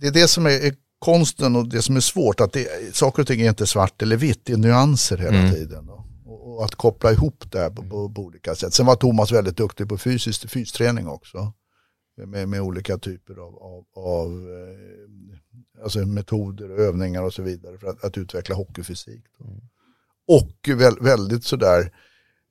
det 0.00 0.06
är 0.06 0.12
det 0.12 0.28
som 0.28 0.46
är, 0.46 0.66
är 0.66 0.74
konsten 0.98 1.56
och 1.56 1.68
det 1.68 1.82
som 1.82 1.96
är 1.96 2.00
svårt, 2.00 2.40
att 2.40 2.52
det, 2.52 2.68
saker 2.92 3.22
och 3.22 3.28
ting 3.28 3.40
är 3.40 3.48
inte 3.48 3.66
svart 3.66 4.02
eller 4.02 4.16
vitt, 4.16 4.40
det 4.44 4.52
är 4.52 4.56
nyanser 4.56 5.16
hela 5.16 5.38
mm. 5.38 5.52
tiden. 5.52 5.86
Då. 5.86 6.04
Och, 6.56 6.64
att 6.64 6.74
koppla 6.74 7.12
ihop 7.12 7.44
det 7.50 7.58
här 7.58 7.70
på, 7.70 7.82
på, 7.82 8.08
på, 8.08 8.22
olika 8.22 8.54
sätt. 8.54 8.74
Sen 8.74 8.86
var 8.86 8.96
Thomas 8.96 9.32
väldigt 9.32 9.56
duktig 9.56 9.88
på 9.88 9.98
fysisk, 9.98 10.50
fysträning 10.50 11.08
också. 11.08 11.52
Med, 12.26 12.48
med 12.48 12.60
olika 12.60 12.98
typer 12.98 13.34
av, 13.34 13.54
av, 13.62 13.84
av 13.96 14.28
eh, 14.28 15.82
alltså 15.84 15.98
metoder 15.98 16.70
och 16.70 16.78
övningar 16.78 17.22
och 17.22 17.34
så 17.34 17.42
vidare 17.42 17.78
för 17.78 17.86
att, 17.86 18.04
att 18.04 18.18
utveckla 18.18 18.54
hockeyfysik. 18.54 19.24
Mm. 19.40 19.60
Och 20.28 20.78
väl, 20.78 20.94
väldigt 21.00 21.44
sådär, 21.44 21.92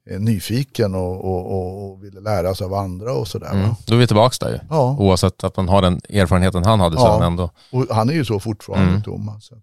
Eh, 0.10 0.20
nyfiken 0.20 0.96
och, 0.96 1.26
och, 1.26 1.92
och, 1.92 2.04
ville 2.04 2.20
lära 2.20 2.56
sig 2.56 2.66
av 2.66 2.74
andra 2.74 3.14
och 3.14 3.28
sådär. 3.28 3.52
Mm. 3.52 3.70
Då 3.86 3.96
är 3.96 4.00
vi 4.00 4.08
tillbaka 4.08 4.46
där 4.46 4.52
ju. 4.54 4.60
Ja. 4.70 4.96
Oavsett 5.00 5.44
att 5.44 5.58
man 5.58 5.70
har 5.70 5.82
den 5.82 6.02
erfarenheten 6.10 6.64
han 6.64 6.80
hade. 6.80 6.96
Ja. 6.96 7.26
ändå. 7.26 7.50
Och 7.72 7.86
han 7.90 8.10
är 8.10 8.14
ju 8.14 8.26
så 8.26 8.40
fortfarande, 8.40 8.90
mm. 8.90 9.04
Thomas. 9.04 9.46
Så 9.46 9.56
att... 9.56 9.62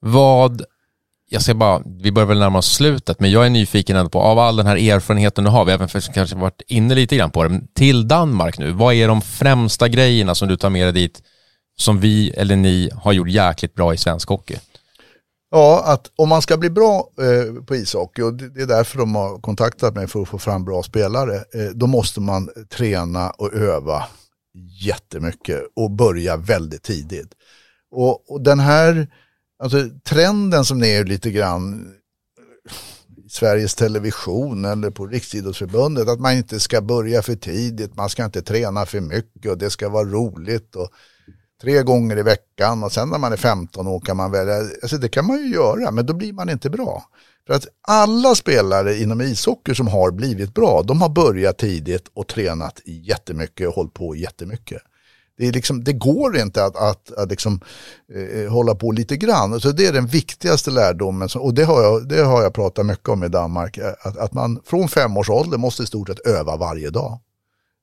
Vad, 0.00 0.62
jag 1.28 1.42
ser 1.42 1.54
bara, 1.54 1.82
vi 1.86 2.12
börjar 2.12 2.26
väl 2.26 2.38
närma 2.38 2.58
oss 2.58 2.74
slutet, 2.74 3.20
men 3.20 3.30
jag 3.30 3.46
är 3.46 3.50
nyfiken 3.50 3.96
ändå 3.96 4.10
på, 4.10 4.20
av 4.20 4.38
all 4.38 4.56
den 4.56 4.66
här 4.66 4.76
erfarenheten 4.76 5.44
du 5.44 5.50
har, 5.50 5.64
vi 5.64 5.72
har 5.72 5.78
även 5.78 6.02
kanske 6.14 6.36
varit 6.36 6.62
inne 6.66 6.94
lite 6.94 7.16
grann 7.16 7.30
på 7.30 7.44
det, 7.44 7.60
till 7.74 8.08
Danmark 8.08 8.58
nu, 8.58 8.72
vad 8.72 8.94
är 8.94 9.08
de 9.08 9.22
främsta 9.22 9.88
grejerna 9.88 10.34
som 10.34 10.48
du 10.48 10.56
tar 10.56 10.70
med 10.70 10.86
dig 10.86 10.92
dit, 10.92 11.22
som 11.76 12.00
vi 12.00 12.30
eller 12.30 12.56
ni 12.56 12.90
har 12.94 13.12
gjort 13.12 13.28
jäkligt 13.28 13.74
bra 13.74 13.94
i 13.94 13.96
svensk 13.96 14.28
hockey? 14.28 14.56
Ja, 15.50 15.82
att 15.86 16.10
om 16.16 16.28
man 16.28 16.42
ska 16.42 16.56
bli 16.56 16.70
bra 16.70 17.08
eh, 17.18 17.62
på 17.62 17.76
ishockey 17.76 18.22
och 18.22 18.34
det, 18.34 18.48
det 18.48 18.62
är 18.62 18.66
därför 18.66 18.98
de 18.98 19.14
har 19.14 19.38
kontaktat 19.38 19.94
mig 19.94 20.06
för 20.06 20.22
att 20.22 20.28
få 20.28 20.38
fram 20.38 20.64
bra 20.64 20.82
spelare. 20.82 21.34
Eh, 21.34 21.70
då 21.74 21.86
måste 21.86 22.20
man 22.20 22.48
träna 22.70 23.30
och 23.30 23.54
öva 23.54 24.04
jättemycket 24.82 25.60
och 25.76 25.90
börja 25.90 26.36
väldigt 26.36 26.82
tidigt. 26.82 27.32
Och, 27.90 28.30
och 28.30 28.40
den 28.40 28.60
här 28.60 29.08
alltså, 29.58 29.88
trenden 30.04 30.64
som 30.64 30.82
är 30.82 31.04
lite 31.04 31.30
grann 31.30 31.92
i 33.26 33.28
Sveriges 33.28 33.74
Television 33.74 34.64
eller 34.64 34.90
på 34.90 35.06
Riksidrottsförbundet 35.06 36.08
att 36.08 36.20
man 36.20 36.32
inte 36.32 36.60
ska 36.60 36.80
börja 36.80 37.22
för 37.22 37.34
tidigt, 37.34 37.96
man 37.96 38.08
ska 38.08 38.24
inte 38.24 38.42
träna 38.42 38.86
för 38.86 39.00
mycket 39.00 39.50
och 39.50 39.58
det 39.58 39.70
ska 39.70 39.88
vara 39.88 40.04
roligt. 40.04 40.76
Och, 40.76 40.90
tre 41.60 41.82
gånger 41.82 42.18
i 42.18 42.22
veckan 42.22 42.84
och 42.84 42.92
sen 42.92 43.08
när 43.08 43.18
man 43.18 43.32
är 43.32 43.36
15 43.36 43.86
år 43.86 44.00
kan 44.00 44.16
man 44.16 44.30
välja, 44.30 44.54
alltså 44.82 44.96
det 44.96 45.08
kan 45.08 45.26
man 45.26 45.38
ju 45.38 45.54
göra 45.54 45.90
men 45.90 46.06
då 46.06 46.14
blir 46.14 46.32
man 46.32 46.48
inte 46.48 46.70
bra. 46.70 47.04
För 47.46 47.54
att 47.54 47.66
alla 47.88 48.34
spelare 48.34 48.98
inom 48.98 49.20
ishockey 49.20 49.74
som 49.74 49.88
har 49.88 50.10
blivit 50.10 50.54
bra, 50.54 50.82
de 50.82 51.02
har 51.02 51.08
börjat 51.08 51.58
tidigt 51.58 52.08
och 52.14 52.26
tränat 52.26 52.80
jättemycket 52.84 53.68
och 53.68 53.74
hållit 53.74 53.94
på 53.94 54.16
jättemycket. 54.16 54.82
Det, 55.38 55.46
är 55.48 55.52
liksom, 55.52 55.84
det 55.84 55.92
går 55.92 56.38
inte 56.38 56.64
att, 56.64 56.76
att, 56.76 57.12
att 57.12 57.30
liksom, 57.30 57.60
eh, 58.14 58.52
hålla 58.52 58.74
på 58.74 58.92
lite 58.92 59.16
grann. 59.16 59.60
Så 59.60 59.72
det 59.72 59.86
är 59.86 59.92
den 59.92 60.06
viktigaste 60.06 60.70
lärdomen 60.70 61.28
och 61.36 61.54
det 61.54 61.64
har 61.64 61.82
jag, 61.82 62.08
det 62.08 62.22
har 62.22 62.42
jag 62.42 62.54
pratat 62.54 62.86
mycket 62.86 63.08
om 63.08 63.24
i 63.24 63.28
Danmark. 63.28 63.78
Eh, 63.78 63.92
att, 64.02 64.16
att 64.16 64.32
man 64.32 64.60
från 64.64 64.88
fem 64.88 65.16
års 65.16 65.30
ålder 65.30 65.58
måste 65.58 65.82
i 65.82 65.86
stort 65.86 66.08
sett 66.08 66.26
öva 66.26 66.56
varje 66.56 66.90
dag. 66.90 67.20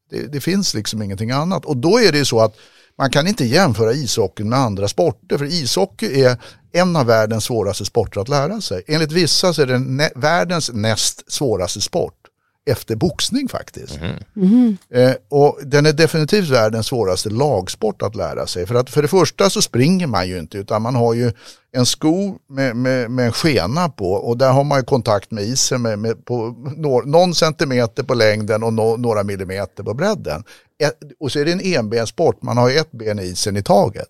Det, 0.09 0.27
det 0.27 0.41
finns 0.41 0.73
liksom 0.73 1.01
ingenting 1.01 1.31
annat. 1.31 1.65
Och 1.65 1.77
då 1.77 1.99
är 1.99 2.11
det 2.11 2.25
så 2.25 2.39
att 2.39 2.55
man 2.97 3.09
kan 3.09 3.27
inte 3.27 3.45
jämföra 3.45 3.93
ishockeyn 3.93 4.49
med 4.49 4.59
andra 4.59 4.87
sporter 4.87 5.37
för 5.37 5.45
ishockey 5.45 6.21
är 6.21 6.37
en 6.71 6.95
av 6.95 7.05
världens 7.05 7.43
svåraste 7.43 7.85
sporter 7.85 8.21
att 8.21 8.29
lära 8.29 8.61
sig. 8.61 8.83
Enligt 8.87 9.11
vissa 9.11 9.53
så 9.53 9.61
är 9.61 9.65
det 9.65 10.11
världens 10.15 10.71
näst 10.73 11.31
svåraste 11.31 11.81
sport 11.81 12.22
efter 12.65 12.95
boxning 12.95 13.47
faktiskt. 13.47 13.97
Mm. 13.97 14.15
Mm. 14.35 14.77
Eh, 14.89 15.15
och 15.29 15.59
den 15.65 15.85
är 15.85 15.93
definitivt 15.93 16.49
världens 16.49 16.87
svåraste 16.87 17.29
lagsport 17.29 18.01
att 18.01 18.15
lära 18.15 18.47
sig. 18.47 18.65
För 18.65 18.75
att 18.75 18.89
för 18.89 19.01
det 19.01 19.07
första 19.07 19.49
så 19.49 19.61
springer 19.61 20.07
man 20.07 20.27
ju 20.27 20.39
inte 20.39 20.57
utan 20.57 20.81
man 20.81 20.95
har 20.95 21.13
ju 21.13 21.31
en 21.71 21.85
sko 21.85 22.35
med, 22.49 22.75
med, 22.75 23.11
med 23.11 23.25
en 23.25 23.31
skena 23.31 23.89
på 23.89 24.11
och 24.11 24.37
där 24.37 24.51
har 24.51 24.63
man 24.63 24.79
ju 24.79 24.85
kontakt 24.85 25.31
med 25.31 25.43
isen 25.43 25.81
med, 25.81 25.99
med 25.99 26.25
på 26.25 26.55
no, 26.77 27.01
någon 27.05 27.35
centimeter 27.35 28.03
på 28.03 28.13
längden 28.13 28.63
och 28.63 28.73
no, 28.73 28.97
några 28.97 29.23
millimeter 29.23 29.83
på 29.83 29.93
bredden. 29.93 30.43
Ett, 30.83 30.99
och 31.19 31.31
så 31.31 31.39
är 31.39 31.45
det 31.45 31.51
en 31.51 31.77
enbenssport, 31.79 32.41
man 32.41 32.57
har 32.57 32.69
ett 32.69 32.91
ben 32.91 33.19
i 33.19 33.23
isen 33.23 33.57
i 33.57 33.63
taget. 33.63 34.09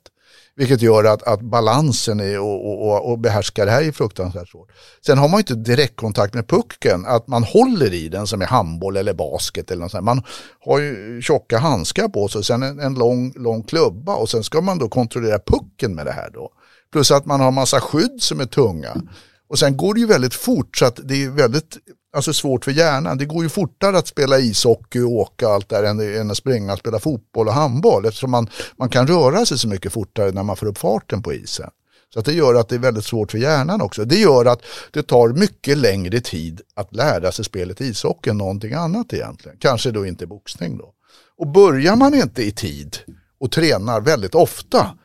Vilket 0.55 0.81
gör 0.81 1.03
att, 1.03 1.23
att 1.23 1.41
balansen 1.41 2.19
är, 2.19 2.39
och, 2.39 2.87
och, 2.87 3.11
och 3.11 3.19
behärska 3.19 3.65
det 3.65 3.71
här 3.71 3.81
är 3.81 3.91
fruktansvärt 3.91 4.49
svårt. 4.49 4.71
Sen 5.05 5.17
har 5.17 5.29
man 5.29 5.39
inte 5.39 5.55
direktkontakt 5.55 6.33
med 6.33 6.47
pucken, 6.47 7.05
att 7.05 7.27
man 7.27 7.43
håller 7.43 7.93
i 7.93 8.09
den 8.09 8.27
som 8.27 8.41
i 8.41 8.45
handboll 8.45 8.97
eller 8.97 9.13
basket 9.13 9.71
eller 9.71 9.81
något 9.81 9.91
sånt. 9.91 10.03
Man 10.03 10.23
har 10.59 10.79
ju 10.79 11.21
tjocka 11.21 11.57
handskar 11.57 12.07
på 12.07 12.27
sig 12.27 12.39
och 12.39 12.45
sen 12.45 12.63
en, 12.63 12.79
en 12.79 12.93
lång, 12.93 13.33
lång 13.35 13.63
klubba 13.63 14.15
och 14.15 14.29
sen 14.29 14.43
ska 14.43 14.61
man 14.61 14.77
då 14.77 14.89
kontrollera 14.89 15.39
pucken 15.39 15.95
med 15.95 16.05
det 16.05 16.11
här 16.11 16.29
då. 16.33 16.49
Plus 16.91 17.11
att 17.11 17.25
man 17.25 17.39
har 17.39 17.51
massa 17.51 17.81
skydd 17.81 18.21
som 18.21 18.39
är 18.39 18.45
tunga. 18.45 19.01
Och 19.49 19.59
sen 19.59 19.77
går 19.77 19.93
det 19.93 19.99
ju 19.99 20.07
väldigt 20.07 20.33
fort 20.33 20.77
så 20.77 20.85
att 20.85 20.99
det 21.03 21.23
är 21.23 21.29
väldigt 21.29 21.77
alltså 22.13 22.33
svårt 22.33 22.65
för 22.65 22.71
hjärnan. 22.71 23.17
Det 23.17 23.25
går 23.25 23.43
ju 23.43 23.49
fortare 23.49 23.97
att 23.97 24.07
spela 24.07 24.39
ishockey 24.39 24.99
och 24.99 25.11
åka 25.11 25.47
allt 25.47 25.69
där 25.69 25.83
än, 25.83 26.19
än 26.21 26.31
att 26.31 26.37
springa 26.37 26.73
och 26.73 26.79
spela 26.79 26.99
fotboll 26.99 27.47
och 27.47 27.53
handboll 27.53 28.05
eftersom 28.05 28.31
man, 28.31 28.49
man 28.77 28.89
kan 28.89 29.07
röra 29.07 29.45
sig 29.45 29.59
så 29.59 29.67
mycket 29.67 29.93
fortare 29.93 30.31
när 30.31 30.43
man 30.43 30.55
får 30.55 30.67
upp 30.67 30.77
farten 30.77 31.23
på 31.23 31.33
isen. 31.33 31.69
Så 32.13 32.19
att 32.19 32.25
det 32.25 32.33
gör 32.33 32.55
att 32.55 32.69
det 32.69 32.75
är 32.75 32.79
väldigt 32.79 33.05
svårt 33.05 33.31
för 33.31 33.37
hjärnan 33.37 33.81
också. 33.81 34.05
Det 34.05 34.19
gör 34.19 34.45
att 34.45 34.61
det 34.91 35.03
tar 35.03 35.29
mycket 35.29 35.77
längre 35.77 36.21
tid 36.21 36.61
att 36.73 36.95
lära 36.95 37.31
sig 37.31 37.45
spelet 37.45 37.81
ishockey 37.81 38.29
än 38.29 38.37
någonting 38.37 38.73
annat 38.73 39.13
egentligen. 39.13 39.57
Kanske 39.59 39.91
då 39.91 40.05
inte 40.05 40.27
boxning 40.27 40.77
då. 40.77 40.93
Och 41.37 41.47
börjar 41.47 41.95
man 41.95 42.13
inte 42.13 42.43
i 42.43 42.51
tid 42.51 42.97
och 43.39 43.51
tränar 43.51 44.01
väldigt 44.01 44.35
ofta 44.35 44.97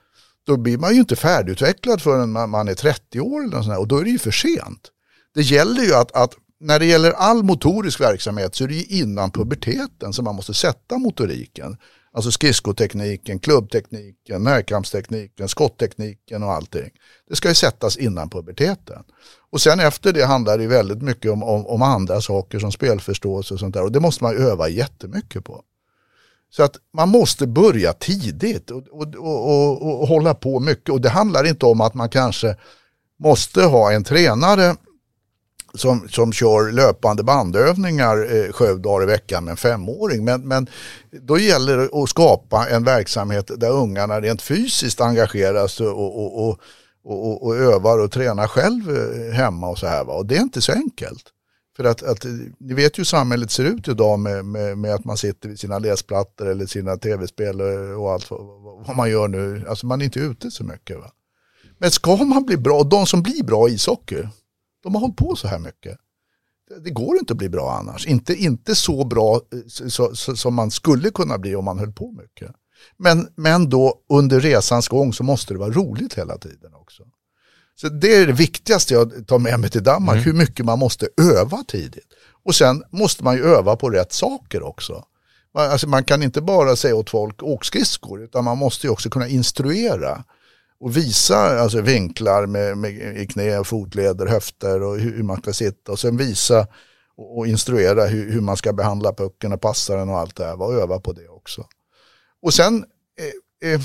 då 0.46 0.56
blir 0.56 0.78
man 0.78 0.94
ju 0.94 1.00
inte 1.00 1.16
färdigutvecklad 1.16 2.02
förrän 2.02 2.30
man, 2.30 2.68
är 2.68 2.74
30 2.74 3.20
år 3.20 3.44
eller 3.44 3.62
sånt 3.62 3.78
och 3.78 3.88
då 3.88 3.98
är 3.98 4.04
det 4.04 4.10
ju 4.10 4.18
för 4.18 4.30
sent. 4.30 4.90
Det 5.34 5.42
gäller 5.42 5.82
ju 5.82 5.94
att, 5.94 6.12
att 6.12 6.34
när 6.60 6.78
det 6.78 6.86
gäller 6.86 7.12
all 7.12 7.42
motorisk 7.42 8.00
verksamhet 8.00 8.54
så 8.54 8.64
är 8.64 8.68
det 8.68 8.74
ju 8.74 8.84
innan 8.84 9.30
puberteten 9.30 10.12
som 10.12 10.24
man 10.24 10.34
måste 10.34 10.54
sätta 10.54 10.98
motoriken. 10.98 11.76
Alltså 12.12 12.30
skridskotekniken, 12.30 13.38
klubbtekniken, 13.38 14.42
närkampstekniken, 14.42 15.48
skotttekniken 15.48 16.42
och 16.42 16.52
allting. 16.52 16.90
Det 17.28 17.36
ska 17.36 17.48
ju 17.48 17.54
sättas 17.54 17.96
innan 17.96 18.30
puberteten. 18.30 19.02
Och 19.50 19.60
sen 19.60 19.80
efter 19.80 20.12
det 20.12 20.24
handlar 20.24 20.58
det 20.58 20.66
väldigt 20.66 21.02
mycket 21.02 21.30
om, 21.30 21.42
om, 21.42 21.66
om 21.66 21.82
andra 21.82 22.20
saker 22.20 22.58
som 22.58 22.72
spelförståelse 22.72 23.54
och 23.54 23.60
sånt 23.60 23.74
där. 23.74 23.82
Och 23.82 23.92
det 23.92 24.00
måste 24.00 24.24
man 24.24 24.36
öva 24.36 24.68
jättemycket 24.68 25.44
på. 25.44 25.62
Så 26.50 26.62
att 26.62 26.76
man 26.92 27.08
måste 27.08 27.46
börja 27.46 27.92
tidigt 27.92 28.70
och, 28.70 28.82
och, 28.90 29.14
och, 29.14 30.00
och, 30.00 30.08
hålla 30.08 30.34
på 30.34 30.60
mycket. 30.60 30.88
Och 30.88 31.00
det 31.00 31.08
handlar 31.08 31.46
inte 31.46 31.66
om 31.66 31.80
att 31.80 31.94
man 31.94 32.08
kanske 32.08 32.56
måste 33.18 33.62
ha 33.62 33.92
en 33.92 34.04
tränare 34.04 34.76
som, 35.74 36.08
som 36.08 36.32
kör 36.32 36.72
löpande 36.72 37.22
bandövningar 37.22 38.36
eh, 38.36 38.52
sju 38.52 38.78
dagar 38.78 39.02
i 39.02 39.06
veckan 39.06 39.44
med 39.44 39.50
en 39.50 39.56
femåring. 39.56 40.24
Men, 40.24 40.48
men 40.48 40.66
då 41.10 41.38
gäller 41.38 41.76
det 41.76 42.02
att 42.02 42.08
skapa 42.08 42.68
en 42.68 42.84
verksamhet 42.84 43.50
där 43.56 43.70
ungarna 43.70 44.20
rent 44.20 44.42
fysiskt 44.42 45.00
engageras 45.00 45.80
och, 45.80 45.88
och, 45.88 46.48
och, 46.48 46.60
och, 47.04 47.46
och 47.46 47.56
övar 47.56 47.98
och 47.98 48.12
tränar 48.12 48.46
själv 48.46 48.96
eh, 48.96 49.32
hemma 49.32 49.68
och 49.68 49.78
så 49.78 49.86
här. 49.86 50.04
Va? 50.04 50.12
Och 50.12 50.26
det 50.26 50.36
är 50.36 50.42
inte 50.42 50.60
så 50.60 50.72
enkelt. 50.72 51.24
För 51.76 51.84
att, 51.84 52.02
att 52.02 52.24
eh, 52.24 52.30
ni 52.60 52.74
vet 52.74 52.98
ju 52.98 53.00
hur 53.00 53.04
samhället 53.04 53.50
ser 53.50 53.64
ut 53.64 53.88
idag 53.88 54.18
med, 54.18 54.44
med, 54.44 54.78
med 54.78 54.94
att 54.94 55.04
man 55.04 55.16
sitter 55.16 55.48
vid 55.48 55.60
sina 55.60 55.78
läsplattor 55.78 56.48
eller 56.48 56.66
sina 56.66 56.96
tv-spel 56.96 57.60
eh, 57.60 58.00
och 58.02 58.12
allt 58.12 58.30
vad 58.86 58.96
man 58.96 59.10
gör 59.10 59.28
nu. 59.28 59.64
Alltså 59.68 59.86
man 59.86 60.00
är 60.00 60.04
inte 60.04 60.20
ute 60.20 60.50
så 60.50 60.64
mycket. 60.64 60.96
Va? 60.96 61.10
Men 61.78 61.90
ska 61.90 62.16
man 62.16 62.46
bli 62.46 62.56
bra, 62.56 62.82
de 62.82 63.06
som 63.06 63.22
blir 63.22 63.44
bra 63.44 63.68
i 63.68 63.72
ishockey, 63.72 64.28
de 64.88 64.94
har 64.94 65.00
hållit 65.00 65.16
på 65.16 65.36
så 65.36 65.48
här 65.48 65.58
mycket. 65.58 65.98
Det 66.84 66.90
går 66.90 67.18
inte 67.18 67.32
att 67.32 67.38
bli 67.38 67.48
bra 67.48 67.72
annars. 67.72 68.06
Inte, 68.06 68.34
inte 68.34 68.74
så 68.74 69.04
bra 69.04 69.34
eh, 69.34 69.88
så, 69.88 70.16
så, 70.16 70.36
som 70.36 70.54
man 70.54 70.70
skulle 70.70 71.10
kunna 71.10 71.38
bli 71.38 71.56
om 71.56 71.64
man 71.64 71.78
höll 71.78 71.92
på 71.92 72.12
mycket. 72.12 72.50
Men, 72.96 73.28
men 73.34 73.68
då 73.68 73.94
under 74.08 74.40
resans 74.40 74.88
gång 74.88 75.12
så 75.12 75.22
måste 75.22 75.54
det 75.54 75.58
vara 75.58 75.70
roligt 75.70 76.14
hela 76.14 76.38
tiden 76.38 76.74
också. 76.74 77.02
Så 77.80 77.88
det 77.88 78.16
är 78.16 78.26
det 78.26 78.32
viktigaste 78.32 78.94
jag 78.94 79.26
tar 79.26 79.38
med 79.38 79.60
mig 79.60 79.70
till 79.70 79.82
Danmark, 79.82 80.16
mm. 80.16 80.24
hur 80.24 80.32
mycket 80.32 80.66
man 80.66 80.78
måste 80.78 81.08
öva 81.16 81.64
tidigt. 81.68 82.08
Och 82.44 82.54
sen 82.54 82.82
måste 82.90 83.24
man 83.24 83.36
ju 83.36 83.44
öva 83.44 83.76
på 83.76 83.90
rätt 83.90 84.12
saker 84.12 84.62
också. 84.62 85.04
Man, 85.54 85.70
alltså 85.70 85.88
man 85.88 86.04
kan 86.04 86.22
inte 86.22 86.40
bara 86.40 86.76
säga 86.76 86.96
åt 86.96 87.10
folk 87.10 87.42
åk 87.42 87.64
skridskor, 87.64 88.22
utan 88.22 88.44
man 88.44 88.58
måste 88.58 88.86
ju 88.86 88.90
också 88.90 89.10
kunna 89.10 89.28
instruera 89.28 90.24
och 90.80 90.96
visa 90.96 91.60
alltså, 91.60 91.80
vinklar 91.80 92.46
med, 92.46 92.78
med, 92.78 93.16
i 93.16 93.26
knä, 93.26 93.64
fotleder, 93.64 94.26
höfter 94.26 94.82
och 94.82 94.98
hur, 94.98 95.16
hur, 95.16 95.22
man 95.22 95.36
ska 95.36 95.52
sitta 95.52 95.92
och 95.92 95.98
sen 95.98 96.16
visa 96.16 96.66
och, 97.16 97.38
och 97.38 97.46
instruera 97.46 98.06
hur, 98.06 98.32
hur, 98.32 98.40
man 98.40 98.56
ska 98.56 98.72
behandla 98.72 99.12
pucken 99.12 99.52
och 99.52 99.60
passa 99.60 99.96
den 99.96 100.08
och 100.08 100.18
allt 100.18 100.36
det 100.36 100.44
här 100.44 100.62
och 100.62 100.74
öva 100.74 101.00
på 101.00 101.12
det 101.12 101.28
också. 101.28 101.66
Och 102.42 102.54
sen 102.54 102.84
Eh, 103.60 103.72
eh, 103.74 103.80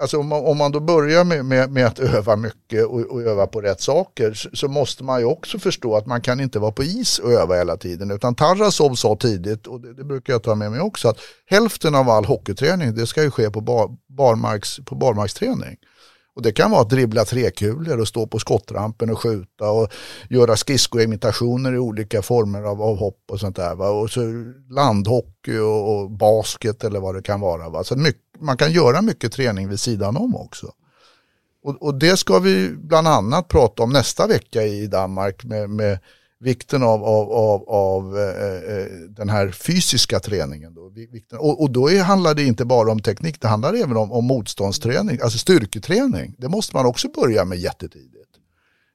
alltså 0.00 0.18
om, 0.18 0.28
man, 0.28 0.44
om 0.44 0.58
man 0.58 0.72
då 0.72 0.80
börjar 0.80 1.24
med, 1.24 1.44
med, 1.44 1.70
med 1.70 1.86
att 1.86 1.98
öva 1.98 2.36
mycket 2.36 2.86
och, 2.86 3.00
och, 3.00 3.22
öva 3.22 3.46
på 3.46 3.60
rätt 3.60 3.80
saker 3.80 4.34
så, 4.34 4.48
så, 4.52 4.68
måste 4.68 5.04
man 5.04 5.20
ju 5.20 5.26
också 5.26 5.58
förstå 5.58 5.96
att 5.96 6.06
man 6.06 6.20
kan 6.20 6.40
inte 6.40 6.58
vara 6.58 6.72
på 6.72 6.82
is 6.82 7.18
och 7.18 7.32
öva 7.32 7.56
hela 7.56 7.76
tiden 7.76 8.10
utan 8.10 8.34
Tarasov 8.34 8.94
sa 8.94 9.16
tidigt 9.16 9.66
och 9.66 9.80
det, 9.80 9.94
det, 9.94 10.04
brukar 10.04 10.32
jag 10.32 10.42
ta 10.42 10.54
med 10.54 10.70
mig 10.70 10.80
också 10.80 11.08
att 11.08 11.18
hälften 11.46 11.94
av 11.94 12.08
all 12.08 12.24
hockeyträning 12.24 12.94
det 12.94 13.06
ska 13.06 13.22
ju 13.22 13.30
ske 13.30 13.50
på, 13.50 13.60
bar, 13.60 13.96
barmarks, 14.08 14.80
på 14.84 14.94
barmarksträning. 14.94 15.76
Och 16.34 16.42
det 16.42 16.52
kan 16.52 16.70
vara 16.70 16.80
att 16.80 16.90
dribbla 16.90 17.24
trekulor 17.24 18.00
och 18.00 18.08
stå 18.08 18.26
på 18.26 18.38
skottrampen 18.38 19.10
och 19.10 19.22
skjuta 19.22 19.70
och 19.70 19.92
göra 20.28 20.56
skridskoimitationer 20.56 21.74
i 21.74 21.78
olika 21.78 22.22
former 22.22 22.62
av, 22.62 22.82
av 22.82 22.98
hopp 22.98 23.24
och 23.30 23.40
sånt 23.40 23.56
där. 23.56 23.74
Va? 23.74 23.88
Och 23.88 24.10
så 24.10 24.20
landhockey 24.70 25.58
och, 25.58 26.00
och, 26.00 26.10
basket 26.10 26.84
eller 26.84 27.00
vad 27.00 27.14
det 27.14 27.22
kan 27.22 27.40
vara. 27.40 27.68
Va? 27.68 27.84
Så 27.84 27.96
mycket, 27.96 28.22
man 28.40 28.56
kan 28.56 28.72
göra 28.72 29.02
mycket 29.02 29.32
träning 29.32 29.68
vid 29.68 29.80
sidan 29.80 30.16
om 30.16 30.36
också. 30.36 30.72
Och, 31.62 31.82
och, 31.82 31.94
det 31.94 32.16
ska 32.16 32.38
vi 32.38 32.70
bland 32.70 33.08
annat 33.08 33.48
prata 33.48 33.82
om 33.82 33.90
nästa 33.90 34.26
vecka 34.26 34.62
i 34.62 34.86
Danmark 34.86 35.44
med, 35.44 35.70
med 35.70 35.98
vikten 36.40 36.82
av, 36.82 37.04
av, 37.04 37.32
av, 37.32 37.68
av 37.68 38.18
eh, 38.18 38.78
eh 38.78 38.86
den 39.08 39.28
här 39.28 39.50
fysiska 39.50 40.20
träningen. 40.20 40.74
Då. 40.74 40.88
Vikten, 40.88 41.38
och, 41.38 41.62
och, 41.62 41.70
då 41.70 41.90
är, 41.90 42.02
handlar 42.02 42.34
det 42.34 42.44
inte 42.44 42.64
bara 42.64 42.92
om 42.92 43.00
teknik, 43.00 43.40
det 43.40 43.48
handlar 43.48 43.74
även 43.74 43.96
om, 43.96 44.12
om 44.12 44.24
motståndsträning, 44.24 45.18
alltså 45.22 45.38
styrketräning. 45.38 46.34
Det 46.38 46.48
måste 46.48 46.76
man 46.76 46.86
också 46.86 47.08
börja 47.08 47.44
med 47.44 47.58
jättetidigt. 47.58 48.30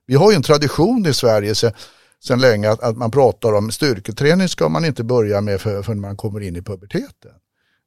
Vi 0.07 0.15
har 0.15 0.31
ju 0.31 0.35
en 0.35 0.43
tradition 0.43 1.05
i 1.05 1.13
Sverige 1.13 1.55
sedan 1.55 2.41
länge 2.41 2.69
att, 2.69 2.79
att, 2.79 2.97
man 2.97 3.11
pratar 3.11 3.53
om 3.53 3.71
styrketräning 3.71 4.47
ska 4.47 4.69
man 4.69 4.85
inte 4.85 5.03
börja 5.03 5.41
med 5.41 5.61
förrän 5.61 5.83
för 5.83 5.95
man 5.95 6.17
kommer 6.17 6.41
in 6.41 6.55
i 6.55 6.61
puberteten. 6.61 7.31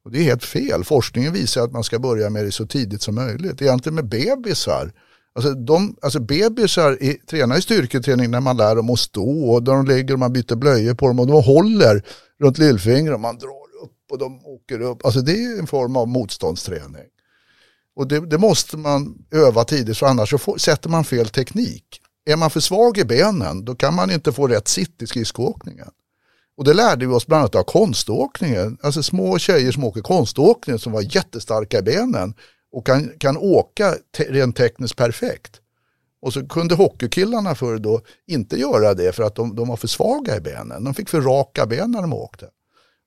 Och 0.09 0.13
det 0.13 0.19
är 0.19 0.23
helt 0.23 0.45
fel. 0.45 0.83
Forskningen 0.83 1.33
visar 1.33 1.63
att 1.63 1.71
man 1.71 1.83
ska 1.83 1.99
börja 1.99 2.29
med 2.29 2.45
det 2.45 2.51
så 2.51 2.65
tidigt 2.65 3.01
som 3.01 3.15
möjligt. 3.15 3.61
Egentligen 3.61 3.95
med 3.95 4.09
bebisar 4.09 4.91
Alltså, 5.35 5.53
de, 5.53 5.95
alltså 6.01 6.19
bebisar 6.19 7.03
i, 7.03 7.13
tränar 7.13 7.57
i 7.57 7.61
styrketräning 7.61 8.31
när 8.31 8.39
man 8.39 8.57
lär 8.57 8.75
dem 8.75 8.89
att 8.89 8.99
stå 8.99 9.51
och 9.51 9.63
där 9.63 9.71
de 9.73 9.85
ligger 9.85 10.13
och 10.13 10.19
man 10.19 10.33
byter 10.33 10.55
blöjor 10.55 10.93
på 10.93 11.07
dem 11.07 11.19
och 11.19 11.27
de 11.27 11.43
håller 11.43 12.05
runt 12.39 12.57
lillfingret 12.57 13.13
och 13.13 13.19
man 13.19 13.37
drar 13.37 13.83
upp 13.83 14.11
och 14.11 14.17
de 14.17 14.45
åker 14.45 14.81
upp. 14.81 15.05
Alltså 15.05 15.21
det 15.21 15.31
är 15.31 15.59
en 15.59 15.67
form 15.67 15.95
av 15.95 16.07
motståndsträning. 16.07 17.05
Och 17.95 18.07
det, 18.07 18.19
det 18.29 18.37
måste 18.37 18.77
man 18.77 19.17
öva 19.31 19.63
tidigt 19.63 19.97
för 19.97 20.05
annars 20.05 20.29
så 20.29 20.37
får, 20.37 20.57
sätter 20.57 20.89
man 20.89 21.03
fel 21.03 21.29
teknik. 21.29 22.01
Är 22.25 22.35
man 22.35 22.49
för 22.49 22.59
svag 22.59 22.97
i 22.97 23.05
benen 23.05 23.65
då 23.65 23.75
kan 23.75 23.95
man 23.95 24.11
inte 24.11 24.31
få 24.31 24.47
rätt 24.47 24.67
sitt 24.67 25.01
i 25.01 25.07
skridskoåkningen. 25.07 25.89
Och 26.59 26.65
det 26.65 26.73
lärde 26.73 27.05
vi 27.05 27.13
oss 27.13 27.27
bland 27.27 27.41
annat 27.41 27.55
av 27.55 27.63
konståkningen. 27.63 28.77
Alltså 28.81 29.03
små 29.03 29.39
tjejer 29.39 29.71
som 29.71 29.83
åker 29.83 30.01
konståkning 30.01 30.79
som 30.79 30.91
var 30.91 31.15
jättestarka 31.15 31.79
i 31.79 31.81
benen 31.81 32.33
och 32.71 32.85
kan, 32.85 33.11
kan 33.19 33.37
åka 33.37 33.95
te 34.17 34.23
rent 34.23 34.55
tekniskt 34.55 34.95
perfekt. 34.95 35.61
Och 36.21 36.33
så 36.33 36.47
kunde 36.47 36.75
hockeykillarna 36.75 37.55
förr 37.55 37.77
då 37.77 38.01
inte 38.27 38.59
göra 38.59 38.93
det 38.93 39.15
för 39.15 39.23
att 39.23 39.35
de, 39.35 39.55
de 39.55 39.67
var 39.67 39.77
för 39.77 39.87
svaga 39.87 40.37
i 40.37 40.39
benen. 40.39 40.83
De 40.83 40.93
fick 40.93 41.09
för 41.09 41.21
raka 41.21 41.65
ben 41.65 41.91
när 41.91 42.01
de 42.01 42.13
åkte. 42.13 42.45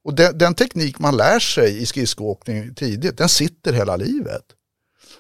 Och 0.05 0.15
den, 0.15 0.39
den 0.39 0.55
teknik 0.55 0.99
man 0.99 1.17
lär 1.17 1.39
sig 1.39 1.83
i 1.83 1.87
skridskoåkning 1.87 2.75
tidigt, 2.75 3.19
den 3.19 3.29
sitter 3.29 3.73
hela 3.73 3.97
livet. 3.97 4.45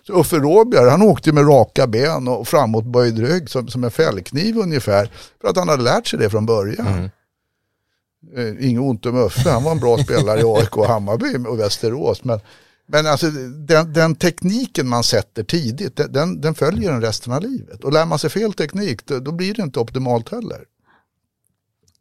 Så 0.06 0.20
Uffe 0.20 0.36
Råbjer, 0.36 0.90
han 0.90 1.02
åkte 1.02 1.32
med 1.32 1.48
raka 1.48 1.86
ben 1.86 2.28
och 2.28 2.48
framåtböjd 2.48 3.18
rygg 3.18 3.50
som, 3.50 3.68
som 3.68 3.84
en 3.84 3.90
fällkniv 3.90 4.58
ungefär. 4.58 5.10
För 5.40 5.48
att 5.48 5.56
han 5.56 5.68
hade 5.68 5.82
lärt 5.82 6.06
sig 6.06 6.18
det 6.18 6.30
från 6.30 6.46
början. 6.46 6.86
Mm. 6.86 7.10
Eh, 8.36 8.68
inget 8.68 8.80
ont 8.80 9.06
om 9.06 9.16
Uffe, 9.16 9.50
han 9.50 9.64
var 9.64 9.72
en 9.72 9.80
bra 9.80 9.98
spelare 9.98 10.40
i 10.40 10.44
AIK, 10.44 10.86
Hammarby 10.88 11.48
och 11.48 11.58
Västerås. 11.58 12.24
Men, 12.24 12.40
men 12.86 13.06
alltså, 13.06 13.30
den, 13.30 13.92
den, 13.92 14.14
tekniken 14.14 14.88
man 14.88 15.04
sätter 15.04 15.44
tidigt, 15.44 16.00
den, 16.10 16.40
den 16.40 16.54
följer 16.54 16.92
en 16.92 17.00
resten 17.00 17.32
av 17.32 17.42
livet. 17.42 17.84
Och 17.84 17.92
lär 17.92 18.06
man 18.06 18.18
sig 18.18 18.30
fel 18.30 18.52
teknik, 18.52 19.06
då, 19.06 19.18
då 19.18 19.32
blir 19.32 19.54
det 19.54 19.62
inte 19.62 19.80
optimalt 19.80 20.28
heller. 20.28 20.64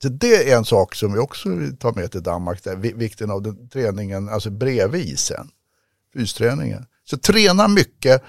Så 0.01 0.09
det 0.09 0.51
är 0.51 0.57
en 0.57 0.65
sak 0.65 0.95
som 0.95 1.13
vi 1.13 1.19
också 1.19 1.49
tar 1.79 1.93
med 1.93 2.11
till 2.11 2.23
Danmark, 2.23 2.63
där, 2.63 2.75
vikten 2.75 3.31
av 3.31 3.41
den 3.41 3.69
träningen, 3.69 4.29
alltså 4.29 4.49
bredvid 4.49 5.05
isen, 5.05 5.47
fysträningen. 6.13 6.85
Så 7.03 7.17
träna 7.17 7.67
mycket, 7.67 8.23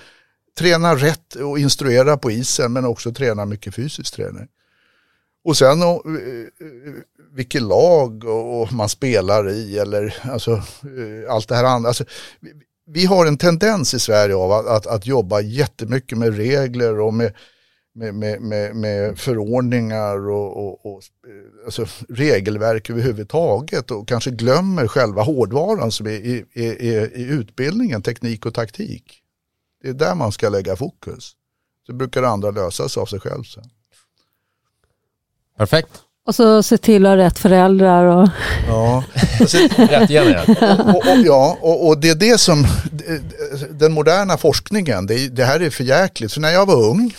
träna 0.59 0.97
rätt 0.97 1.35
och 1.35 1.59
instruera 1.59 2.17
på 2.17 2.31
isen 2.31 2.73
men 2.73 2.85
också 2.85 3.13
träna 3.13 3.45
mycket 3.45 3.75
fysisk 3.75 4.15
träning. 4.15 4.49
Och 5.45 5.57
sen 5.57 5.83
eh, 5.83 5.89
eh, 5.89 5.99
vilket 7.35 7.63
lag 7.63 8.25
och, 8.25 8.73
man 8.73 8.89
spelar 8.89 9.51
i 9.51 9.79
eller 9.79 10.15
alltså, 10.23 10.51
eh, 10.53 11.33
allt 11.33 11.49
det 11.49 11.55
här 11.55 11.65
andra. 11.65 11.89
Alltså, 11.89 12.05
vi 12.87 13.07
har 13.07 13.27
en 13.27 13.39
tendens 13.39 13.95
i 13.95 13.99
Sverige 13.99 14.35
av 14.35 14.53
att, 14.53 14.67
att, 14.67 14.87
att 14.87 15.07
jobba 15.07 15.41
jättemycket 15.41 16.19
med 16.19 16.37
regler 16.37 17.01
och 17.01 17.15
med, 17.15 17.33
med, 17.95 18.15
med, 18.15 18.43
med, 18.43 18.77
med 18.77 19.19
förordningar 19.19 20.31
och, 20.31 20.57
och, 20.57 20.87
och 20.87 21.03
eh, 21.27 21.65
alltså, 21.65 21.87
regelverk 22.09 22.91
överhuvudtaget 22.91 23.91
och 23.91 24.09
kanske 24.09 24.31
glömmer 24.31 24.89
själva 24.89 25.23
hårdvaran 25.23 25.93
som 25.93 26.07
är 26.07 26.11
i, 26.11 26.45
i, 26.53 26.65
i, 26.65 27.27
utbildningen, 27.31 28.03
teknik 28.03 28.47
och 28.47 28.55
taktik. 28.55 29.19
Det 29.83 29.89
är 29.89 29.93
där 29.93 30.15
man 30.15 30.33
ska 30.33 30.49
lägga 30.49 30.77
fokus. 30.77 31.33
Så 31.87 31.93
brukar 31.93 32.23
det 32.23 32.29
andra 32.29 32.51
lösas 32.51 32.99
av 32.99 33.07
sig 33.07 33.21
själv 33.21 33.45
sen. 33.45 33.71
Perfekt. 35.57 36.03
Och 36.25 36.35
så 36.35 36.63
se 36.63 36.79
till 36.79 37.07
att 37.07 37.11
ha 37.11 37.17
rätt 37.17 37.39
föräldrar. 37.39 38.05
Och... 38.05 38.29
Ja, 38.69 39.05
rätt 39.77 40.11
gener. 40.11 40.45
Och, 40.95 40.97
och, 40.97 41.19
ja, 41.25 41.59
och, 41.61 41.89
och, 41.89 41.99
det 41.99 42.11
är 42.11 42.15
det 42.15 42.39
som 42.39 42.67
den 43.71 43.93
moderna 43.93 44.37
forskningen, 44.37 45.07
det, 45.07 45.29
det, 45.29 45.45
här 45.45 45.61
är 45.61 45.71
för 45.71 45.85
jäkligt. 45.85 46.33
För 46.33 46.41
när 46.41 46.51
jag 46.51 46.67
var 46.67 46.91
ung, 46.91 47.15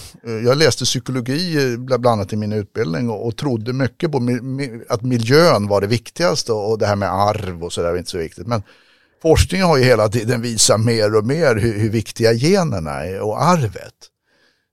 jag 0.46 0.58
läste 0.58 0.86
psykologi 0.86 1.78
bland 1.78 2.08
annat 2.08 2.34
i 2.34 2.36
min 2.36 2.54
utbildning 2.54 3.10
och, 3.10 3.28
och 3.28 3.38
trodde 3.38 3.74
mycket 3.74 4.12
på 4.12 4.18
att 4.90 5.02
miljön 5.02 5.68
var 5.68 5.82
det 5.82 5.88
viktigaste 5.88 6.54
och 6.54 6.78
det 6.78 6.86
här 6.86 6.96
med 6.96 7.14
arv 7.14 7.64
och 7.64 7.74
sådär 7.74 7.92
var 7.92 7.98
inte 7.98 8.12
så 8.12 8.18
viktigt. 8.18 8.48
Men 8.48 8.64
forskningen 9.22 9.68
har 9.68 9.78
ju 9.78 9.84
hela 9.84 10.10
tiden 10.10 10.42
visat 10.42 10.80
mer 10.80 11.16
och 11.16 11.26
mer 11.26 11.56
hur, 11.56 11.80
hur 11.80 11.90
viktiga 11.90 12.34
generna 12.34 13.06
är 13.06 13.22
och 13.22 13.44
arvet. 13.44 13.94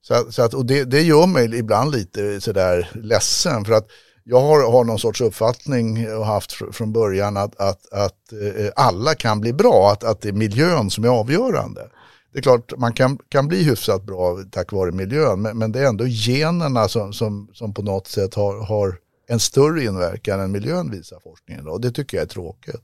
Så, 0.03 0.33
så 0.33 0.43
att, 0.43 0.55
och 0.55 0.66
det, 0.66 0.85
det 0.85 1.03
gör 1.03 1.26
mig 1.26 1.59
ibland 1.59 1.93
lite 1.93 2.41
sådär 2.41 2.91
ledsen 2.95 3.64
för 3.64 3.72
att 3.72 3.87
jag 4.31 4.41
har, 4.41 4.72
har 4.72 4.85
någon 4.85 4.99
sorts 4.99 5.20
uppfattning 5.20 6.14
och 6.14 6.26
haft 6.26 6.53
från 6.53 6.93
början 6.93 7.37
att, 7.37 7.61
att, 7.61 7.93
att 7.93 8.33
eh, 8.33 8.72
alla 8.76 9.14
kan 9.14 9.41
bli 9.41 9.53
bra, 9.53 9.91
att, 9.93 10.05
att 10.05 10.20
det 10.20 10.28
är 10.28 10.33
miljön 10.33 10.91
som 10.91 11.05
är 11.05 11.09
avgörande. 11.09 11.89
Det 12.33 12.39
är 12.39 12.43
klart 12.43 12.72
man 12.76 12.93
kan, 12.93 13.18
kan 13.28 13.49
bli 13.49 13.62
hyfsat 13.62 14.03
bra 14.03 14.39
tack 14.51 14.72
vare 14.72 14.93
miljön 14.93 15.43
men, 15.43 15.59
men 15.59 15.72
det 15.72 15.81
är 15.81 15.87
ändå 15.87 16.07
generna 16.07 16.89
som, 16.89 17.12
som, 17.12 17.49
som 17.53 17.74
på 17.74 17.83
något 17.83 18.07
sätt 18.07 18.35
har, 18.35 18.66
har 18.66 18.99
en 19.28 19.41
större 19.41 19.85
inverkan 19.85 20.41
än 20.41 20.53
miljön 20.53 20.91
visar 20.91 21.18
forskningen. 21.22 21.68
Och 21.68 21.81
det 21.81 21.93
tycker 21.93 22.16
jag 22.16 22.24
är 22.24 22.28
tråkigt. 22.28 22.81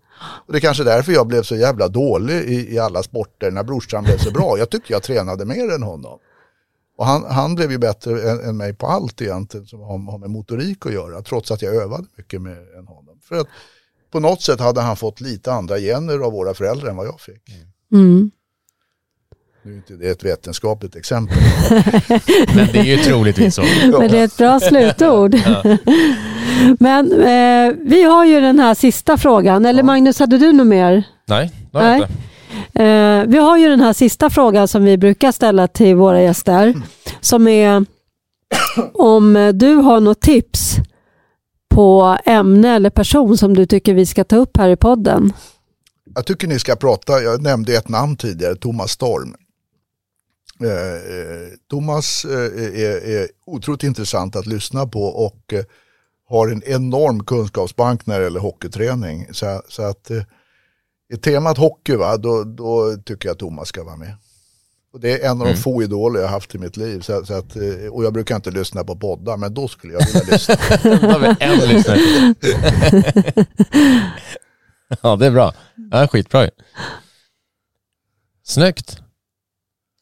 Och 0.46 0.52
det 0.52 0.58
är 0.58 0.60
kanske 0.60 0.84
därför 0.84 1.12
jag 1.12 1.26
blev 1.26 1.42
så 1.42 1.56
jävla 1.56 1.88
dålig 1.88 2.34
i, 2.34 2.74
i 2.74 2.78
alla 2.78 3.02
sporter 3.02 3.50
när 3.50 3.62
brorsan 3.62 4.04
blev 4.04 4.18
så 4.18 4.30
bra. 4.30 4.58
Jag 4.58 4.70
tyckte 4.70 4.92
jag 4.92 5.02
tränade 5.02 5.44
mer 5.44 5.74
än 5.74 5.82
honom. 5.82 6.18
Och 6.96 7.06
han, 7.06 7.24
han 7.24 7.54
blev 7.54 7.70
ju 7.70 7.78
bättre 7.78 8.30
än, 8.30 8.40
än 8.48 8.56
mig 8.56 8.74
på 8.74 8.86
allt 8.86 9.22
egentligen 9.22 9.66
som 9.66 9.80
har, 9.80 10.10
har 10.10 10.18
med 10.18 10.30
motorik 10.30 10.86
att 10.86 10.92
göra, 10.92 11.22
trots 11.22 11.50
att 11.50 11.62
jag 11.62 11.74
övade 11.74 12.04
mycket 12.16 12.42
mer 12.42 12.78
än 12.78 12.86
honom. 12.86 13.18
För 13.22 13.40
att 13.40 13.46
på 14.10 14.20
något 14.20 14.42
sätt 14.42 14.60
hade 14.60 14.80
han 14.80 14.96
fått 14.96 15.20
lite 15.20 15.52
andra 15.52 15.78
gener 15.78 16.18
av 16.18 16.32
våra 16.32 16.54
föräldrar 16.54 16.90
än 16.90 16.96
vad 16.96 17.06
jag 17.06 17.20
fick. 17.20 17.42
Mm. 17.92 18.30
Nu 19.62 19.72
är 19.72 19.76
inte 19.76 19.94
det 19.94 20.08
ett 20.08 20.24
vetenskapligt 20.24 20.96
exempel. 20.96 21.36
Men 22.56 22.68
det 22.72 22.78
är 22.78 22.84
ju 22.84 22.96
troligtvis 22.96 23.54
så. 23.54 23.62
Men 23.82 24.10
det 24.10 24.18
är 24.18 24.24
ett 24.24 24.36
bra 24.36 24.60
slutord. 24.60 25.34
Men 26.78 27.12
eh, 27.12 27.74
vi 27.80 28.02
har 28.02 28.24
ju 28.24 28.40
den 28.40 28.58
här 28.58 28.74
sista 28.74 29.16
frågan. 29.16 29.66
Eller 29.66 29.82
Magnus, 29.82 30.18
hade 30.18 30.38
du 30.38 30.52
något 30.52 30.66
mer? 30.66 31.04
Nej, 31.26 31.52
det 31.72 31.78
har 31.78 31.84
jag 31.84 31.96
inte. 31.96 32.12
Eh, 32.74 33.26
vi 33.26 33.38
har 33.38 33.58
ju 33.58 33.68
den 33.68 33.80
här 33.80 33.92
sista 33.92 34.30
frågan 34.30 34.68
som 34.68 34.84
vi 34.84 34.98
brukar 34.98 35.32
ställa 35.32 35.68
till 35.68 35.96
våra 35.96 36.22
gäster. 36.22 36.74
Som 37.20 37.48
är 37.48 37.84
om 38.94 39.52
du 39.54 39.74
har 39.74 40.00
något 40.00 40.20
tips 40.20 40.76
på 41.68 42.18
ämne 42.24 42.74
eller 42.74 42.90
person 42.90 43.38
som 43.38 43.54
du 43.54 43.66
tycker 43.66 43.94
vi 43.94 44.06
ska 44.06 44.24
ta 44.24 44.36
upp 44.36 44.56
här 44.56 44.68
i 44.68 44.76
podden. 44.76 45.32
Jag 46.14 46.26
tycker 46.26 46.48
ni 46.48 46.58
ska 46.58 46.76
prata, 46.76 47.22
jag 47.22 47.42
nämnde 47.42 47.76
ett 47.76 47.88
namn 47.88 48.16
tidigare, 48.16 48.56
Thomas 48.56 48.90
Storm. 48.90 49.34
Eh, 50.60 50.68
eh 50.70 51.48
Thomas 51.70 52.24
eh, 52.24 52.80
är, 52.82 53.08
är 53.08 53.28
otroligt 53.46 53.82
intressant 53.82 54.36
att 54.36 54.46
lyssna 54.46 54.86
på 54.86 55.02
och 55.02 55.52
eh, 55.52 55.64
har 56.28 56.48
en 56.48 56.62
enorm 56.66 57.24
kunskapsbank 57.24 58.06
när 58.06 58.18
det 58.18 58.24
gäller 58.24 58.40
hockeyträning. 58.40 59.28
Så, 59.32 59.62
så 59.68 59.82
att 59.82 60.10
eh, 60.10 60.22
är 61.12 61.16
temat 61.16 61.58
hockey, 61.58 61.96
va, 61.96 62.16
då, 62.16 62.44
då 62.44 62.96
tycker 63.04 63.28
jag 63.28 63.34
att 63.34 63.38
Thomas 63.38 63.68
ska 63.68 63.84
vara 63.84 63.96
med. 63.96 64.16
Och 64.92 65.00
det 65.00 65.22
är 65.22 65.30
en 65.30 65.30
av 65.30 65.38
de 65.38 65.46
mm. 65.46 65.56
få 65.56 65.82
idoler 65.82 66.20
jag 66.20 66.28
haft 66.28 66.54
i 66.54 66.58
mitt 66.58 66.76
liv. 66.76 67.00
Så, 67.00 67.26
så 67.26 67.34
att, 67.34 67.56
eh, 67.56 67.92
och 67.92 68.04
jag 68.04 68.12
brukar 68.12 68.36
inte 68.36 68.50
lyssna 68.50 68.84
på 68.84 68.96
poddar, 68.96 69.36
men 69.36 69.54
då 69.54 69.68
skulle 69.68 69.92
jag 69.92 70.06
vilja 70.06 70.22
lyssna. 70.32 70.54
då 70.82 71.06
har 71.06 71.18
vi 71.18 71.36
en 71.40 71.58
lyssnare. 71.68 71.98
ja, 75.02 75.16
det 75.16 75.26
är 75.26 75.30
bra. 75.30 75.52
Ja, 75.90 76.08
skitbra 76.08 76.50
Snyggt. 78.44 79.00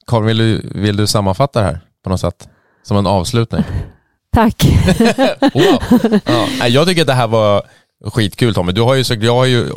Carl, 0.07 0.25
vill 0.25 0.39
du, 0.39 0.71
vill 0.75 0.97
du 0.97 1.07
sammanfatta 1.07 1.61
det 1.61 1.67
här 1.67 1.81
på 2.03 2.11
något 2.11 2.21
sätt? 2.21 2.49
Som 2.83 2.97
en 2.97 3.07
avslutning. 3.07 3.65
Tack. 4.33 4.65
wow. 5.55 5.83
ja, 6.59 6.69
jag 6.69 6.87
tycker 6.87 7.01
att 7.01 7.07
det 7.07 7.13
här 7.13 7.29
var 7.29 7.63
skitkul 8.05 8.55
Tommy. 8.55 8.73
Du 8.73 8.83
har 8.83 8.95
ju, 8.95 9.05
jag 9.15 9.35
har 9.35 9.47
ju 9.47 9.71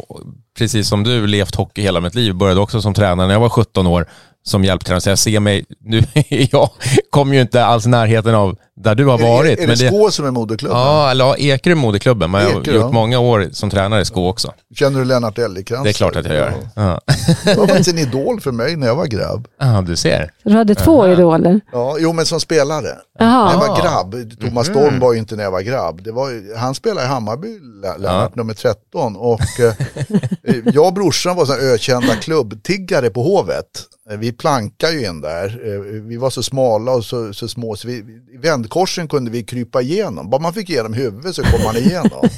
precis 0.58 0.88
som 0.88 1.04
du 1.04 1.28
levt 1.28 1.56
hockey 1.56 1.82
hela 1.82 2.02
mitt 2.02 2.16
liv. 2.16 2.34
Började 2.34 2.62
också 2.62 2.82
som 2.82 2.94
tränare 2.94 3.28
när 3.28 3.34
jag 3.34 3.40
var 3.40 3.50
17 3.50 3.88
år 3.88 4.08
som 4.48 4.64
hjälptränare. 4.64 5.02
Så 5.02 5.10
jag 5.10 5.20
ser 5.20 5.40
mig, 5.40 5.66
nu, 5.80 6.04
jag 6.52 6.70
kommer 7.10 7.36
ju 7.36 7.42
inte 7.42 7.66
alls 7.66 7.86
i 7.86 7.90
närheten 7.90 8.36
av 8.36 8.58
där 8.76 8.96
du 8.96 9.06
har 9.06 9.18
varit. 9.18 9.60
Är, 9.60 9.64
är, 9.64 9.68
det 9.68 9.78
Skå 9.78 10.12
som 10.12 10.26
är 10.26 10.32
moderklubben? 10.32 10.78
Ja, 10.78 11.12
eller 11.12 11.26
ja, 11.26 11.38
Ekerö 11.38 11.74
är 11.74 11.76
moderklubben. 11.76 12.32
Men 12.32 12.42
jag 12.42 12.54
har 12.54 12.64
gjort 12.64 12.94
många 12.94 13.20
år 13.20 13.50
som 13.52 13.70
tränare 13.70 14.02
i 14.02 14.06
Skå 14.06 14.30
också. 14.30 14.54
Känner 14.76 15.00
du 15.00 15.06
Lennart 15.06 15.38
Älgekrans? 15.38 15.84
Det 15.84 15.90
är 15.90 15.94
klart 15.94 16.16
att 16.16 16.26
jag 16.26 16.36
gör. 16.36 16.54
Ja. 16.76 17.02
Det 17.46 17.56
var 17.56 17.68
faktiskt 17.68 17.90
en 17.90 17.98
idol 17.98 18.42
för 18.42 18.52
mig 18.52 18.76
när 18.76 18.88
jag 18.88 18.96
var 18.96 19.06
grabb. 19.06 19.48
Ja, 19.60 19.84
du 19.88 19.96
ser. 19.96 20.32
Du 20.44 20.54
hade 20.54 20.76
två 20.76 21.04
Aha. 21.04 21.14
idoler? 21.14 21.62
Ja, 21.72 21.98
jo 22.00 22.14
men 22.14 22.26
som 22.26 22.40
spelare. 22.40 22.90
Aha. 23.20 23.46
När 23.46 23.52
jag 23.52 23.68
var 23.68 23.82
grabb, 23.82 24.40
Thomas 24.40 24.70
mm. 24.70 24.80
Storm 24.80 25.00
var 25.00 25.14
ju 25.14 25.20
inte 25.20 25.36
när 25.36 25.44
jag 25.44 25.52
var 25.52 25.62
grabb. 25.62 26.04
Det 26.04 26.12
var, 26.12 26.58
han 26.58 26.76
spelade 26.76 27.06
i 27.06 27.10
Hammarby, 27.10 27.60
Lennart, 27.82 28.00
ja. 28.02 28.32
nummer 28.34 28.54
13. 28.54 29.16
Och 29.16 29.42
eh, 29.60 30.56
jag 30.74 30.88
och 30.88 30.94
brorsan 30.94 31.36
var 31.36 31.46
så 31.46 31.54
ökända 31.54 32.16
klubbtiggare 32.16 33.10
på 33.10 33.24
Hovet. 33.24 33.84
Eh, 34.10 34.18
vi 34.18 34.32
plankar 34.32 34.92
ju 34.92 35.06
in 35.06 35.22
där. 35.22 35.46
Eh, 35.46 35.80
vi 36.02 36.18
var 36.18 36.30
så 36.30 36.44
smala 36.44 36.92
och 36.92 37.06
så, 37.06 37.34
så 37.34 37.48
små 37.48 37.76
så 37.76 37.88
vi, 37.88 37.94
i 38.34 38.38
vändkorsen 38.38 39.08
kunde 39.08 39.32
vi 39.32 39.44
krypa 39.44 39.82
igenom. 39.82 40.30
Bara 40.30 40.42
man 40.42 40.54
fick 40.54 40.70
igenom 40.70 40.94
huvudet 40.94 41.36
så 41.36 41.44
kom 41.44 41.64
man 41.64 41.78
igenom. 41.78 42.20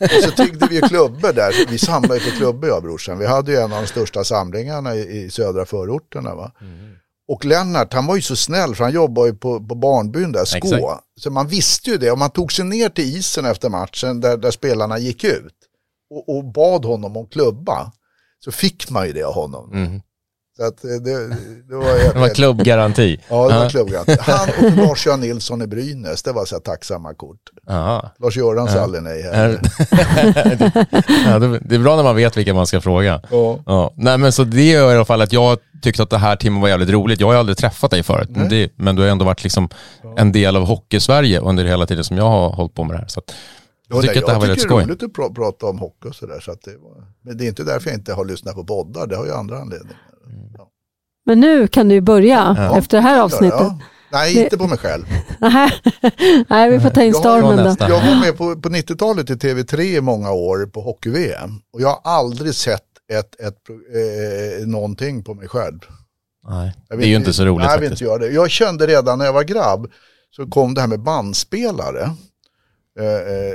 och 0.00 0.22
så 0.24 0.30
tyckte 0.30 0.66
vi 0.70 0.80
klubbor 0.80 1.32
där. 1.32 1.70
Vi 1.70 1.78
samlade 1.78 2.20
på 2.20 2.30
klubbor 2.30 2.68
jag 2.68 2.76
och 2.76 2.82
brorsan. 2.82 3.18
Vi 3.18 3.26
hade 3.26 3.52
ju 3.52 3.58
en 3.58 3.72
av 3.72 3.80
de 3.82 3.86
största 3.86 4.24
samlingarna 4.24 4.94
i, 4.94 5.24
i 5.24 5.30
södra 5.30 5.66
förorterna. 5.66 6.34
Va? 6.34 6.52
Mm. 6.60 6.96
Och 7.28 7.44
Lennart, 7.44 7.92
han 7.92 8.06
var 8.06 8.16
ju 8.16 8.22
så 8.22 8.36
snäll 8.36 8.74
för 8.74 8.84
han 8.84 8.92
jobbade 8.92 9.28
ju 9.28 9.34
på, 9.34 9.64
på 9.64 9.74
barnbyn 9.74 10.32
där, 10.32 10.44
Skå. 10.44 10.56
Exakt. 10.58 11.04
Så 11.20 11.30
man 11.30 11.48
visste 11.48 11.90
ju 11.90 11.96
det. 11.96 12.10
Och 12.10 12.18
man 12.18 12.30
tog 12.30 12.52
sig 12.52 12.64
ner 12.64 12.88
till 12.88 13.04
isen 13.04 13.44
efter 13.44 13.68
matchen 13.68 14.20
där, 14.20 14.36
där 14.36 14.50
spelarna 14.50 14.98
gick 14.98 15.24
ut 15.24 15.54
och, 16.10 16.36
och 16.36 16.44
bad 16.44 16.84
honom 16.84 17.16
om 17.16 17.26
klubba. 17.26 17.92
Så 18.44 18.52
fick 18.52 18.90
man 18.90 19.06
ju 19.06 19.12
det 19.12 19.22
av 19.22 19.34
honom. 19.34 19.72
Mm. 19.72 20.00
Så 20.60 20.66
att 20.66 20.84
eh, 20.84 20.90
det, 20.90 21.28
det 21.68 21.76
var, 21.76 22.12
Det 22.14 22.20
var 22.20 22.34
klubbgaranti. 22.34 23.20
Ja, 23.28 23.48
det 23.48 23.54
var 23.58 23.68
klubbgaranti. 23.70 24.16
Han 24.20 24.48
och 24.64 24.76
Lars-Göran 24.76 25.20
Nilsson 25.20 25.62
i 25.62 25.66
Brynäs, 25.66 26.22
det 26.22 26.32
var 26.32 26.44
så 26.44 26.54
här 26.54 26.60
tacksamma 26.62 27.14
kort. 27.14 27.38
Lars-Göran 28.18 28.68
sa 28.68 28.78
aldrig 28.80 29.02
nej 29.02 29.22
Är- 29.22 29.32
heller. 29.34 29.60
ja, 31.30 31.38
det 31.38 31.74
är 31.74 31.78
bra 31.78 31.96
när 31.96 32.02
man 32.02 32.16
vet 32.16 32.36
vilka 32.36 32.54
man 32.54 32.66
ska 32.66 32.80
fråga. 32.80 33.20
Ja. 33.30 33.58
Ja. 33.66 33.92
Nej 33.96 34.18
men 34.18 34.32
så 34.32 34.44
det 34.44 34.62
gör 34.70 34.92
i 34.92 34.94
alla 34.96 35.04
fall 35.04 35.22
att 35.22 35.32
jag 35.32 35.58
tyckte 35.82 36.02
att 36.02 36.10
det 36.10 36.18
här 36.18 36.36
timmen 36.36 36.60
var 36.60 36.68
jävligt 36.68 36.90
roligt. 36.90 37.20
Jag 37.20 37.26
har 37.26 37.34
aldrig 37.34 37.58
träffat 37.58 37.90
dig 37.90 38.02
förut, 38.02 38.28
men, 38.30 38.48
det, 38.48 38.72
men 38.76 38.96
du 38.96 39.02
har 39.02 39.08
ändå 39.08 39.24
varit 39.24 39.42
liksom 39.42 39.68
en 40.16 40.32
del 40.32 40.56
av 40.56 40.64
hockey-Sverige 40.64 41.40
under 41.40 41.64
hela 41.64 41.86
tiden 41.86 42.04
som 42.04 42.16
jag 42.16 42.24
har 42.28 42.48
hållit 42.50 42.74
på 42.74 42.84
med 42.84 42.94
det 42.96 43.00
här. 43.00 43.08
Så 43.08 43.20
att, 43.20 43.32
Ja, 43.88 43.96
jag 43.96 44.02
tycker 44.02 44.14
nej, 44.14 44.22
att 44.22 44.26
det 44.26 44.32
här 44.32 44.48
jag 44.48 44.58
tycker 44.58 44.68
det 44.68 44.74
är 44.74 44.82
skoj. 44.82 44.84
roligt 44.84 45.02
att 45.02 45.10
pra- 45.12 45.34
prata 45.34 45.66
om 45.66 45.78
hockey 45.78 46.08
och 46.08 46.14
sådär. 46.14 46.40
Så 46.40 46.50
att 46.52 46.62
det 46.62 46.70
var... 46.70 47.04
Men 47.22 47.36
det 47.36 47.44
är 47.44 47.48
inte 47.48 47.64
därför 47.64 47.90
jag 47.90 47.98
inte 47.98 48.12
har 48.12 48.24
lyssnat 48.24 48.54
på 48.54 48.64
poddar, 48.64 49.06
det 49.06 49.16
har 49.16 49.26
ju 49.26 49.32
andra 49.32 49.58
anledningar. 49.58 49.96
Men 51.26 51.40
nu 51.40 51.68
kan 51.68 51.88
du 51.88 51.94
ju 51.94 52.00
börja 52.00 52.54
Ja. 52.58 52.78
efter 52.78 52.96
det 52.96 53.02
här 53.02 53.20
avsnittet. 53.20 53.60
Ja. 53.60 53.78
Nej, 54.12 54.34
Det- 54.34 54.40
inte 54.44 54.58
på 54.58 54.66
mig 54.66 54.78
själv. 54.78 55.04
Nej, 56.48 56.70
vi 56.70 56.80
får 56.80 56.90
ta 56.90 57.02
in 57.02 57.08
Jag 57.12 57.16
stormen 57.16 57.56
då. 57.56 57.62
nästa. 57.62 57.88
Jag 57.88 58.00
var 58.06 58.20
med 58.20 58.36
på, 58.38 58.60
på 58.60 58.68
90-talet 58.68 59.30
i 59.30 59.34
TV3 59.34 59.80
i 59.80 60.00
många 60.00 60.30
år 60.32 60.66
på 60.66 60.80
hockey-VM. 60.80 61.50
Och 61.72 61.80
jag 61.80 61.88
har 61.88 62.00
aldrig 62.04 62.54
sett 62.54 62.82
ett, 63.12 63.40
ett, 63.40 63.56
eh, 64.60 64.66
någonting 64.66 65.24
på 65.24 65.34
mig 65.34 65.48
själv. 65.48 65.78
nej, 66.48 66.72
Jag 66.88 66.98
det 66.98 67.04
är 67.04 67.08
ju 67.08 67.16
inte 67.16 67.32
så 67.32 67.44
roligt 67.44 67.56
Nej, 67.58 67.64
jag 67.66 67.72
faktiskt. 67.72 67.92
inte 67.92 68.04
göra 68.04 68.18
det. 68.18 68.28
Jag 68.30 68.50
kände 68.50 68.86
redan 68.86 69.18
när 69.18 69.24
jag 69.24 69.32
var 69.32 69.44
grabb 69.44 69.86
så 70.36 70.46
kom 70.46 70.74
det 70.74 70.80
här 70.80 70.88
med 70.88 71.00
bandspelare. 71.02 72.10
Eh, 73.00 73.06
eh, 73.06 73.54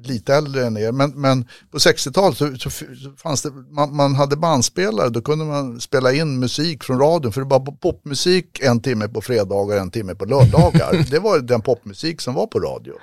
lite 0.00 0.34
äldre 0.34 0.66
än 0.66 0.76
er, 0.76 0.92
men, 0.92 1.10
men 1.10 1.48
på 1.70 1.78
60-talet 1.78 2.38
så, 2.38 2.56
så, 2.56 2.70
fanns 3.16 3.42
det, 3.42 3.50
man, 3.70 3.96
man 3.96 4.14
hade 4.14 4.36
bandspelare, 4.36 5.08
då 5.08 5.22
kunde 5.22 5.44
man 5.44 5.80
spela 5.80 6.12
in 6.12 6.38
musik 6.38 6.84
från 6.84 6.98
radion, 6.98 7.32
för 7.32 7.40
det 7.40 7.46
var 7.46 7.60
popmusik 7.60 8.60
en 8.60 8.80
timme 8.80 9.08
på 9.08 9.20
fredagar, 9.20 9.76
en 9.76 9.90
timme 9.90 10.14
på 10.14 10.24
lördagar. 10.24 11.06
det 11.10 11.18
var 11.18 11.38
den 11.38 11.60
popmusik 11.60 12.20
som 12.20 12.34
var 12.34 12.46
på 12.46 12.60
radio. 12.60 12.94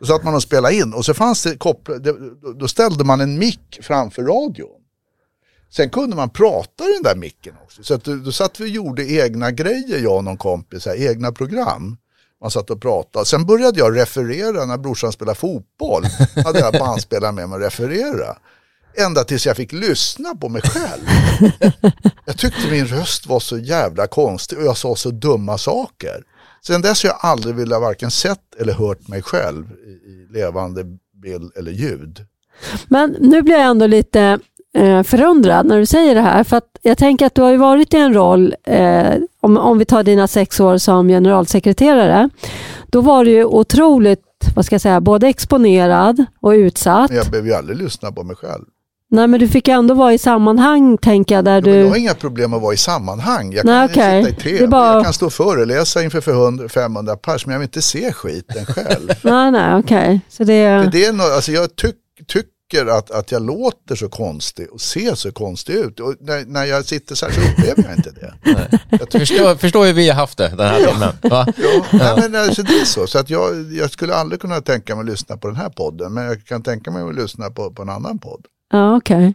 Då 0.00 0.06
satt 0.06 0.24
man 0.24 0.34
och 0.34 0.42
spelade 0.42 0.74
in 0.74 0.94
och 0.94 1.04
så 1.04 1.14
fanns 1.14 1.42
det 1.42 1.56
kopplat, 1.56 2.04
då- 2.58 2.68
ställde 2.68 3.04
man 3.04 3.20
en 3.20 3.38
mick 3.38 3.78
framför 3.82 4.22
radion. 4.22 4.76
Sen 5.70 5.90
kunde 5.90 6.16
man 6.16 6.30
prata 6.30 6.84
i 6.84 6.92
den 6.92 7.02
där 7.02 7.16
micken 7.16 7.54
också. 7.64 7.82
Så 7.82 7.94
att 7.94 8.04
då, 8.04 8.16
då 8.16 8.32
satt 8.32 8.60
vi 8.60 8.64
och 8.64 8.68
gjorde 8.68 9.12
egna 9.12 9.50
grejer, 9.50 9.98
jag 9.98 10.16
och 10.16 10.24
någon 10.24 10.36
kompis, 10.36 10.86
här, 10.86 11.10
egna 11.10 11.32
program. 11.32 11.96
Man 12.42 12.50
satt 12.50 12.70
och 12.70 12.82
pratade. 12.82 13.24
Sen 13.24 13.46
började 13.46 13.78
jag 13.78 13.96
referera 13.96 14.64
när 14.64 14.78
brorsan 14.78 15.12
spelade 15.12 15.38
fotboll. 15.38 16.04
Hade 16.44 16.58
jag 16.58 16.72
bandspelare 16.72 17.32
med 17.32 17.48
mig 17.48 17.56
och 17.56 17.62
referera. 17.62 18.36
Ända 18.94 19.24
tills 19.24 19.46
jag 19.46 19.56
fick 19.56 19.72
lyssna 19.72 20.34
på 20.34 20.48
mig 20.48 20.62
själv. 20.62 21.02
Jag 22.24 22.38
tyckte 22.38 22.70
min 22.70 22.86
röst 22.86 23.26
var 23.26 23.40
så 23.40 23.58
jävla 23.58 24.06
konstig 24.06 24.58
och 24.58 24.64
jag 24.64 24.76
sa 24.76 24.96
så 24.96 25.10
dumma 25.10 25.58
saker. 25.58 26.22
Sen 26.66 26.82
dess 26.82 27.02
har 27.02 27.10
jag 27.10 27.18
aldrig 27.20 27.54
velat 27.54 27.80
varken 27.80 28.10
sett 28.10 28.54
eller 28.60 28.72
hört 28.72 29.08
mig 29.08 29.22
själv 29.22 29.72
i, 29.72 30.32
levande 30.32 30.84
bild 31.22 31.52
eller 31.56 31.72
ljud. 31.72 32.26
Men 32.88 33.16
nu 33.20 33.42
blir 33.42 33.54
jag 33.54 33.66
ändå 33.66 33.86
lite 33.86 34.38
förundrad 35.04 35.66
när 35.66 35.78
du 35.78 35.86
säger 35.86 36.14
det 36.14 36.20
här. 36.20 36.44
För 36.44 36.56
att 36.56 36.64
jag 36.82 36.98
tänker 36.98 37.26
att 37.26 37.34
du 37.34 37.42
har 37.42 37.50
ju 37.50 37.56
varit 37.56 37.94
i 37.94 37.96
en 37.96 38.14
roll, 38.14 38.54
eh, 38.66 39.14
om, 39.40 39.56
om 39.56 39.78
vi 39.78 39.84
tar 39.84 40.02
dina 40.02 40.28
sex 40.28 40.60
år 40.60 40.78
som 40.78 41.08
generalsekreterare, 41.08 42.28
då 42.86 43.00
var 43.00 43.24
du 43.24 43.30
ju 43.30 43.44
otroligt, 43.44 44.22
vad 44.56 44.64
ska 44.64 44.74
jag 44.74 44.80
säga, 44.80 45.00
både 45.00 45.28
exponerad 45.28 46.24
och 46.40 46.50
utsatt. 46.50 47.10
Men 47.10 47.16
jag 47.18 47.26
behöver 47.30 47.48
ju 47.48 47.54
aldrig 47.54 47.78
lyssna 47.78 48.12
på 48.12 48.22
mig 48.22 48.36
själv. 48.36 48.64
Nej, 49.12 49.26
men 49.26 49.40
du 49.40 49.48
fick 49.48 49.68
ändå 49.68 49.94
vara 49.94 50.12
i 50.14 50.18
sammanhang, 50.18 50.98
tänker 50.98 51.34
jag, 51.34 51.44
där 51.44 51.54
Ja, 51.54 51.60
men 51.62 51.74
jag 51.78 51.86
har 51.86 51.94
du... 51.94 52.00
inga 52.00 52.14
problem 52.14 52.54
att 52.54 52.62
vara 52.62 52.74
i 52.74 52.76
sammanhang. 52.76 53.52
Jag 53.52 53.64
Nej, 53.64 53.88
kan 53.88 54.02
okej. 54.04 54.24
sitta 54.24 54.50
i 54.50 54.52
tv, 54.56 54.66
bara- 54.66 54.92
jag 54.94 55.04
kan 55.04 55.12
stå 55.12 55.26
och 55.26 55.32
föreläsa 55.32 56.02
inför 56.02 56.20
för 56.20 56.32
100 56.32 56.68
500 56.68 57.16
pers, 57.16 57.46
men 57.46 57.52
jag 57.52 57.60
vill 57.60 57.66
inte 57.66 57.82
se 57.82 58.12
skiten 58.12 58.66
själv. 58.66 59.08
Nej, 59.24 59.50
nej, 59.50 59.74
okej. 59.78 60.20
Så 60.28 60.44
det... 60.44 60.82
För 60.84 60.90
det 60.92 61.04
är 61.04 61.12
något, 61.12 61.32
alltså 61.34 61.52
jag 61.52 61.76
tyck, 61.76 61.94
tycker 62.70 62.86
att, 62.86 63.10
att 63.10 63.32
jag 63.32 63.42
låter 63.42 63.94
så 63.96 64.08
konstig 64.08 64.70
och 64.70 64.80
ser 64.80 65.14
så 65.14 65.32
konstig 65.32 65.74
ut. 65.74 66.00
Och 66.00 66.14
när, 66.20 66.44
när 66.44 66.64
jag 66.64 66.84
sitter 66.84 67.14
så 67.14 67.26
här 67.26 67.32
så 67.32 67.40
upplever 67.40 67.84
jag 67.88 67.96
inte 67.96 68.10
det. 68.10 68.34
Jag 68.90 69.12
Förstår, 69.12 69.54
förstår 69.54 69.86
hur 69.86 69.92
vi 69.92 70.08
har 70.08 70.14
haft 70.16 70.38
det 70.38 70.48
den 70.48 70.58
här 70.68 70.78
timmen. 70.86 71.12
Va? 71.22 71.46
ja, 71.56 71.84
nej, 72.16 72.30
men 72.30 72.42
alltså 72.42 72.62
det 72.62 72.80
är 72.80 72.84
så. 72.84 73.06
Så 73.06 73.18
att 73.18 73.30
jag, 73.30 73.72
jag 73.72 73.90
skulle 73.90 74.14
aldrig 74.14 74.40
kunna 74.40 74.60
tänka 74.60 74.94
mig 74.94 75.02
att 75.02 75.08
lyssna 75.10 75.36
på 75.36 75.46
den 75.48 75.56
här 75.56 75.68
podden, 75.68 76.14
men 76.14 76.24
jag 76.24 76.44
kan 76.44 76.62
tänka 76.62 76.90
mig 76.90 77.02
att 77.02 77.14
lyssna 77.14 77.50
på, 77.50 77.70
på 77.72 77.82
en 77.82 77.88
annan 77.88 78.18
podd. 78.18 78.46
Ja, 78.72 78.96
okej. 78.96 79.34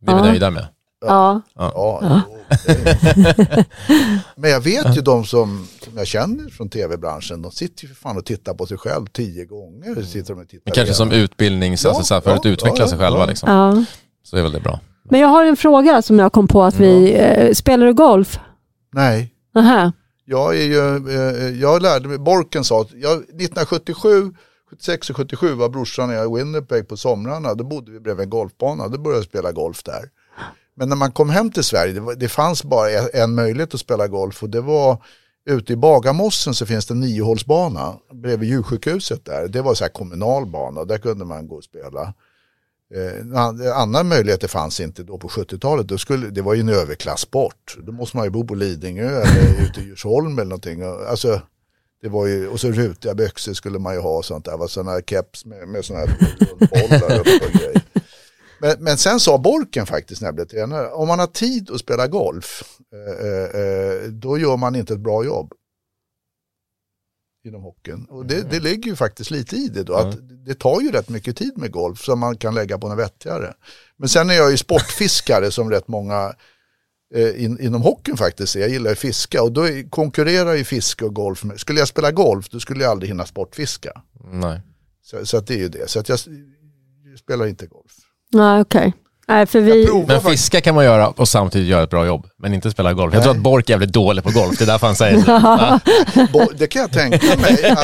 Det 0.00 0.10
är 0.12 0.14
vi 0.16 0.20
Ja. 0.20 0.30
nöjda 0.30 0.50
med. 0.50 0.66
Ja. 1.00 1.40
Ja, 1.54 2.00
jo, 2.28 2.38
det- 2.66 3.64
Men 4.36 4.50
jag 4.50 4.60
vet 4.60 4.96
ju 4.96 5.00
de 5.00 5.24
som, 5.24 5.66
som 5.84 5.96
jag 5.96 6.06
känner 6.06 6.50
från 6.50 6.68
tv-branschen, 6.68 7.42
de 7.42 7.52
sitter 7.52 7.82
ju 7.82 7.88
för 7.88 7.94
fan 7.96 8.16
och 8.16 8.24
tittar 8.24 8.54
på 8.54 8.66
sig 8.66 8.78
själv 8.78 9.06
tio 9.06 9.44
gånger. 9.44 10.02
Sitter 10.02 10.34
de 10.34 10.40
och 10.42 10.48
tittar 10.48 10.62
Men 10.64 10.74
kanske 10.74 10.94
som 10.94 11.08
igenom. 11.08 11.24
utbildnings, 11.24 11.84
Ja, 11.84 11.90
alltså 11.90 12.04
så 12.04 12.14
här, 12.14 12.20
för 12.20 12.30
att 12.30 12.44
ja, 12.44 12.50
utveckla 12.50 12.84
ja, 12.84 12.88
sig 12.88 12.98
själva 12.98 13.18
ja. 13.20 13.26
liksom. 13.26 13.50
ja. 13.50 13.84
Så 14.22 14.36
är 14.36 14.42
väl 14.42 14.52
det 14.52 14.60
bra. 14.60 14.80
Men 15.10 15.20
jag 15.20 15.28
har 15.28 15.44
en 15.44 15.56
fråga 15.56 16.02
som 16.02 16.18
jag 16.18 16.32
kom 16.32 16.48
på 16.48 16.62
att 16.62 16.74
vi... 16.80 17.12
Eh, 17.14 17.52
spelar 17.54 17.86
du 17.86 17.94
golf? 17.94 18.38
Nej, 18.92 19.34
Aha. 19.56 19.92
jag 20.24 20.56
är 20.56 20.62
ju, 20.64 20.96
eh, 21.50 21.60
jag 21.60 21.82
lärde 21.82 22.08
mig, 22.08 22.18
Borken 22.18 22.64
sa 22.64 22.80
att 22.80 22.92
jag, 22.92 23.12
1977, 23.12 24.32
76 24.70 25.10
och 25.10 25.16
77 25.16 25.54
var 25.54 25.68
brorsan 25.68 26.08
och 26.10 26.14
jag 26.14 26.32
i 26.32 26.34
Winnipeg 26.44 26.88
på 26.88 26.96
somrarna, 26.96 27.54
då 27.54 27.64
bodde 27.64 27.90
vi 27.92 28.00
bredvid 28.00 28.24
en 28.24 28.30
golfbana, 28.30 28.88
då 28.88 28.98
började 28.98 29.18
jag 29.18 29.24
spela 29.24 29.52
golf 29.52 29.82
där. 29.82 30.02
Men 30.78 30.88
när 30.88 30.96
man 30.96 31.12
kom 31.12 31.30
hem 31.30 31.50
till 31.50 31.64
Sverige, 31.64 31.92
det, 31.92 32.00
var, 32.00 32.14
det 32.14 32.28
fanns 32.28 32.64
bara 32.64 32.90
e- 32.90 33.10
en, 33.12 33.34
möjlighet 33.34 33.74
att 33.74 33.80
spela 33.80 34.08
golf 34.08 34.42
och 34.42 34.50
det 34.50 34.60
var 34.60 35.02
ute 35.50 35.72
i 35.72 35.76
Bagarmossen 35.76 36.54
så 36.54 36.66
finns 36.66 36.86
det 36.86 36.94
en 36.94 37.00
niohålsbana 37.00 37.94
bredvid 38.12 38.48
djursjukhuset 38.48 39.24
där. 39.24 39.48
Det 39.48 39.62
var 39.62 39.74
så 39.74 39.84
här 39.84 39.88
kommunal 39.90 40.46
bana, 40.46 40.84
där 40.84 40.98
kunde 40.98 41.24
man 41.24 41.48
gå 41.48 41.56
och 41.56 41.64
spela. 41.64 42.14
Eh, 42.94 43.74
andra 43.74 44.02
möjligheter 44.02 44.48
fanns 44.48 44.80
inte 44.80 45.02
då 45.02 45.18
på 45.18 45.28
70-talet. 45.28 45.88
Då 45.88 45.98
skulle, 45.98 46.26
det 46.26 46.42
var 46.42 46.54
ju 46.54 46.60
en 46.60 46.68
överklassport. 46.68 47.76
Då 47.82 47.92
måste 47.92 48.16
man 48.16 48.26
ju 48.26 48.30
bo 48.30 48.44
på 48.44 48.54
Lidingö 48.54 49.08
eller 49.08 49.62
ute 49.62 49.80
i 49.80 49.84
Djursholm 49.84 50.38
eller 50.38 50.44
någonting. 50.44 50.86
Och, 50.86 51.10
Alltså, 51.10 51.40
det 52.02 52.08
var 52.08 52.26
ju, 52.26 52.48
och 52.48 52.60
så 52.60 52.68
rutiga 52.70 53.14
byxor 53.14 53.52
skulle 53.52 53.78
man 53.78 53.94
ju 53.94 54.00
ha 54.00 54.18
och 54.18 54.24
sånt 54.24 54.44
där. 54.44 54.52
Det 54.52 54.58
var 54.58 54.68
sådana 54.68 54.90
här 54.90 55.00
keps 55.00 55.44
med, 55.44 55.68
med 55.68 55.84
sådana 55.84 56.06
här 56.06 56.18
bollar 56.70 57.20
och 57.20 57.52
grejer. 57.52 57.82
Men, 58.60 58.76
men 58.84 58.96
sen 58.98 59.20
sa 59.20 59.38
Borken 59.38 59.86
faktiskt 59.86 60.20
när 60.20 60.28
jag 60.28 60.34
blev 60.34 60.44
tränare, 60.46 60.90
om 60.90 61.08
man 61.08 61.18
har 61.18 61.26
tid 61.26 61.70
att 61.70 61.80
spela 61.80 62.06
golf, 62.08 62.62
eh, 62.92 63.26
eh, 63.28 63.60
eh, 63.60 64.02
då 64.10 64.38
gör 64.38 64.56
man 64.56 64.76
inte 64.76 64.92
ett 64.94 65.00
bra 65.00 65.24
jobb 65.24 65.52
inom 67.44 67.62
hockeyn. 67.62 68.04
Och 68.04 68.26
det, 68.26 68.50
det 68.50 68.60
ligger 68.60 68.90
ju 68.90 68.96
faktiskt 68.96 69.30
lite 69.30 69.56
i 69.56 69.68
det 69.68 69.82
då, 69.82 69.94
att 69.94 70.16
det 70.46 70.54
tar 70.54 70.80
ju 70.80 70.90
rätt 70.90 71.08
mycket 71.08 71.36
tid 71.36 71.58
med 71.58 71.70
golf 71.72 72.04
som 72.04 72.18
man 72.18 72.36
kan 72.36 72.54
lägga 72.54 72.78
på 72.78 72.88
något 72.88 72.98
vettigare. 72.98 73.54
Men 73.96 74.08
sen 74.08 74.30
är 74.30 74.34
jag 74.34 74.50
ju 74.50 74.56
sportfiskare 74.56 75.50
som 75.50 75.70
rätt 75.70 75.88
många 75.88 76.34
eh, 77.14 77.44
in, 77.44 77.60
inom 77.60 77.82
hockeyn 77.82 78.16
faktiskt 78.16 78.56
är. 78.56 78.60
Jag 78.60 78.70
gillar 78.70 78.92
att 78.92 78.98
fiska 78.98 79.42
och 79.42 79.52
då 79.52 79.62
konkurrerar 79.90 80.54
ju 80.54 80.64
fiske 80.64 81.04
och 81.04 81.14
golf. 81.14 81.44
med- 81.44 81.60
Skulle 81.60 81.78
jag 81.78 81.88
spela 81.88 82.10
golf 82.12 82.48
då 82.48 82.60
skulle 82.60 82.82
jag 82.84 82.90
aldrig 82.90 83.10
hinna 83.10 83.26
sportfiska. 83.26 84.02
Nej. 84.32 84.60
Så, 85.02 85.26
så 85.26 85.36
att 85.36 85.46
det 85.46 85.54
är 85.54 85.58
ju 85.58 85.68
det. 85.68 85.88
Så 85.90 86.00
att 86.00 86.08
jag, 86.08 86.18
spelar 87.18 87.46
inte 87.46 87.66
golf. 87.66 87.92
Nej, 88.32 88.60
okej. 88.60 88.92
Nej, 89.28 89.46
för 89.46 89.60
vi... 89.60 90.04
Men 90.06 90.20
fiska 90.20 90.60
kan 90.60 90.74
man 90.74 90.84
göra 90.84 91.08
och 91.08 91.28
samtidigt 91.28 91.68
göra 91.68 91.82
ett 91.82 91.90
bra 91.90 92.06
jobb, 92.06 92.26
men 92.38 92.54
inte 92.54 92.70
spela 92.70 92.92
golf. 92.92 93.14
Jag 93.14 93.22
tror 93.22 93.32
att 93.32 93.42
Bork 93.42 93.68
är 93.68 93.72
jävligt 93.72 93.92
dålig 93.92 94.24
på 94.24 94.30
golf, 94.30 94.58
det 94.58 94.64
är 94.64 94.66
därför 94.66 94.86
han 94.86 94.96
säger 94.96 95.16
det. 95.16 96.48
Det 96.58 96.66
kan 96.66 96.82
jag 96.82 96.92
tänka 96.92 97.36
mig 97.36 97.64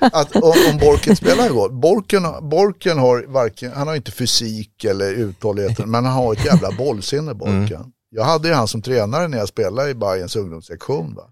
att, 0.00 0.12
att 0.12 0.36
om, 0.36 0.78
Borken 0.80 1.16
spelar 1.16 1.48
golf. 1.48 1.72
Borken, 1.72 2.22
Borken 2.50 2.98
har 2.98 3.24
varken, 3.28 3.72
han 3.72 3.88
har 3.88 3.94
inte 3.94 4.12
fysik 4.12 4.84
eller 4.84 5.12
uthållighet, 5.12 5.78
men 5.78 6.04
han 6.04 6.14
har 6.14 6.32
ett 6.32 6.44
jävla 6.44 6.70
bollsinne 6.70 7.34
Borken. 7.34 7.92
Jag 8.10 8.24
hade 8.24 8.48
ju 8.48 8.54
han 8.54 8.68
som 8.68 8.82
tränare 8.82 9.28
när 9.28 9.38
jag 9.38 9.48
spelade 9.48 9.90
i 9.90 9.94
Bayerns 9.94 10.36
ungdomssektion. 10.36 11.14
Va? 11.14 11.22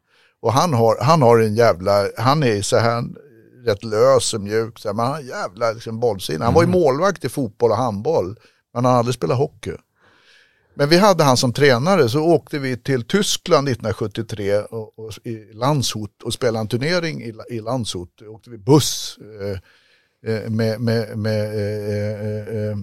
Och 0.42 0.52
han 0.52 0.74
har, 0.74 0.96
han 1.00 1.22
har 1.22 1.38
en 1.38 1.54
jävla, 1.54 2.08
han 2.18 2.42
är 2.42 2.62
så 2.62 2.76
här 2.76 3.04
rätt 3.66 3.84
lös 3.84 4.34
och 4.34 4.40
mjuk, 4.40 4.78
så 4.78 4.88
här, 4.88 4.94
men 4.94 5.04
han 5.04 5.14
har 5.14 5.20
en 5.20 5.26
jävla 5.26 5.72
liksom, 5.72 6.00
bollsinne. 6.00 6.44
Han 6.44 6.54
var 6.54 6.62
ju 6.62 6.68
målvakt 6.68 7.24
i 7.24 7.28
fotboll 7.28 7.70
och 7.70 7.76
handboll, 7.76 8.36
men 8.74 8.84
han 8.84 8.92
hade 8.92 8.98
aldrig 8.98 9.14
spelat 9.14 9.38
hockey. 9.38 9.72
Men 10.74 10.88
vi 10.88 10.96
hade 10.96 11.24
han 11.24 11.36
som 11.36 11.52
tränare 11.52 12.08
så 12.08 12.20
åkte 12.20 12.58
vi 12.58 12.76
till 12.76 13.04
Tyskland 13.04 13.68
1973 13.68 14.58
och, 14.58 14.98
och, 14.98 15.12
i 15.24 15.52
Landshut 15.54 16.22
och 16.24 16.32
spelade 16.32 16.60
en 16.60 16.68
turnering 16.68 17.22
i, 17.22 17.34
i 17.48 17.60
Landshut. 17.60 18.08
Då 18.18 18.26
åkte 18.26 18.50
vi 18.50 18.58
buss 18.58 19.18
eh, 19.40 19.58
eh, 20.34 20.50
med, 20.50 20.80
med, 20.80 21.18
med 21.18 21.44
eh, 21.44 22.14
eh, 22.56 22.70
eh, 22.70 22.76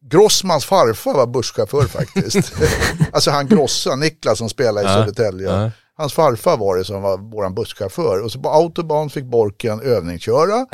Grossmans 0.00 0.64
farfar 0.64 1.14
var 1.14 1.26
busschaufför 1.26 1.86
faktiskt. 1.86 2.52
alltså 3.12 3.30
han 3.30 3.48
Grossa, 3.48 3.96
Niklas 3.96 4.38
som 4.38 4.48
spelar 4.48 4.82
i 4.82 4.84
Södertälje. 4.84 5.72
Hans 5.96 6.12
farfar 6.12 6.56
var 6.56 6.76
det 6.76 6.84
som 6.84 7.02
var 7.02 7.16
vår 7.18 7.50
busschaufför. 7.50 8.24
Och 8.24 8.32
så 8.32 8.38
på 8.38 8.50
autobahn 8.50 9.10
fick 9.10 9.24
Borken 9.24 9.80
övningsköra. 9.80 10.66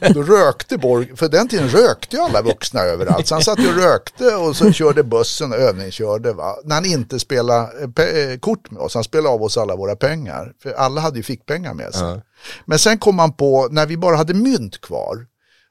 Då 0.14 0.22
rökte 0.22 0.78
Bork, 0.78 1.18
för 1.18 1.28
den 1.28 1.48
tiden 1.48 1.68
rökte 1.68 2.16
ju 2.16 2.22
alla 2.22 2.42
vuxna 2.42 2.80
överallt. 2.80 3.26
Så 3.26 3.34
han 3.34 3.42
satt 3.42 3.58
och 3.58 3.74
rökte 3.82 4.36
och 4.36 4.56
så 4.56 4.72
körde 4.72 5.02
bussen 5.02 5.52
och 5.52 5.58
övningskörde. 5.58 6.32
Va? 6.32 6.56
När 6.64 6.74
han 6.74 6.84
inte 6.84 7.20
spelade 7.20 7.68
eh, 7.98 8.32
eh, 8.32 8.38
kort 8.38 8.70
med 8.70 8.82
oss, 8.82 8.94
han 8.94 9.04
spelade 9.04 9.34
av 9.34 9.42
oss 9.42 9.56
alla 9.58 9.76
våra 9.76 9.96
pengar. 9.96 10.52
För 10.62 10.72
alla 10.72 11.00
hade 11.00 11.16
ju 11.16 11.22
fickpengar 11.22 11.74
med 11.74 11.94
sig. 11.94 12.06
Ja. 12.08 12.20
Men 12.64 12.78
sen 12.78 12.98
kom 12.98 13.18
han 13.18 13.32
på, 13.32 13.68
när 13.70 13.86
vi 13.86 13.96
bara 13.96 14.16
hade 14.16 14.34
mynt 14.34 14.80
kvar, 14.80 15.26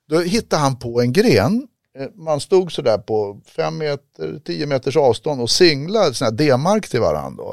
då 0.09 0.19
hittade 0.19 0.61
han 0.61 0.79
på 0.79 1.01
en 1.01 1.13
gren. 1.13 1.67
Eh, 1.99 2.07
Man 2.15 2.39
stod 2.39 2.71
sådär 2.71 2.97
på 2.97 3.39
fem 3.55 3.77
meter, 3.77 4.39
tio 4.45 4.65
meters 4.65 4.97
avstånd 4.97 5.41
och 5.41 5.49
singlade 5.49 6.13
sådana 6.13 6.31
här 6.31 6.37
D-mark 6.37 6.89
till 6.89 6.99
varandra. 7.01 7.43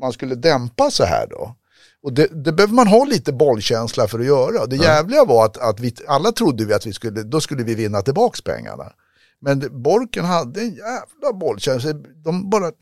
Man 0.00 0.12
skulle 0.12 0.34
dämpa 0.34 0.90
så 0.90 1.04
här 1.04 1.26
då. 1.30 1.54
Och 2.02 2.12
det, 2.12 2.44
det 2.44 2.52
behöver 2.52 2.74
man 2.74 2.86
ha 2.86 3.04
lite 3.04 3.32
bollkänsla 3.32 4.08
för 4.08 4.18
att 4.18 4.26
göra. 4.26 4.66
Det 4.66 4.76
jävliga 4.76 5.24
var 5.24 5.44
att, 5.44 5.56
att 5.56 5.80
vi, 5.80 5.94
alla 6.08 6.32
trodde 6.32 6.64
vi 6.64 6.74
att 6.74 6.86
vi 6.86 6.92
skulle, 6.92 7.22
då 7.22 7.40
skulle 7.40 7.64
vi 7.64 7.74
vinna 7.74 8.02
tillbaks 8.02 8.42
pengarna. 8.42 8.92
Men 9.40 9.82
Borken 9.82 10.24
hade 10.24 10.60
en 10.60 10.74
jävla 10.74 11.32
bollkänsla. 11.40 11.92
De 12.24 12.50
bara 12.50 12.72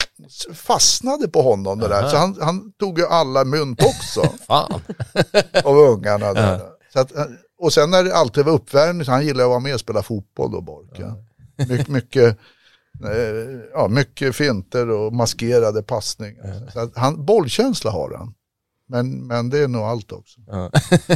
fastnade 0.54 1.28
på 1.28 1.42
honom 1.42 1.78
det 1.78 1.88
där. 1.88 2.08
Så 2.08 2.16
han, 2.16 2.38
han 2.40 2.72
tog 2.72 2.98
ju 2.98 3.06
alla 3.06 3.44
mynt 3.44 3.82
också 3.82 4.20
Fan. 4.46 4.80
av 5.64 5.76
ungarna. 5.76 6.32
Där. 6.32 6.60
Så 6.92 7.00
att, 7.00 7.12
och 7.58 7.72
sen 7.72 7.90
när 7.90 8.04
det 8.04 8.14
alltid 8.14 8.44
var 8.44 8.52
uppvärmning, 8.52 9.04
så 9.04 9.10
han 9.10 9.26
gillade 9.26 9.44
att 9.44 9.50
vara 9.50 9.60
med 9.60 9.74
och 9.74 9.80
spela 9.80 10.02
fotboll 10.02 10.52
då, 10.52 10.60
Borken. 10.60 11.12
My, 11.68 11.84
mycket, 11.88 12.22
eh, 12.22 12.34
ja, 13.74 13.88
mycket 13.88 14.36
finter 14.36 14.90
och 14.90 15.12
maskerade 15.12 15.82
passningar. 15.82 16.70
Så 16.72 16.80
att 16.80 16.96
han, 16.96 17.24
bollkänsla 17.24 17.90
har 17.90 18.14
han. 18.18 18.34
Men, 18.88 19.26
men 19.26 19.50
det 19.50 19.58
är 19.58 19.68
nog 19.68 19.82
allt 19.82 20.12
också. 20.12 20.40
Ja. 20.46 20.70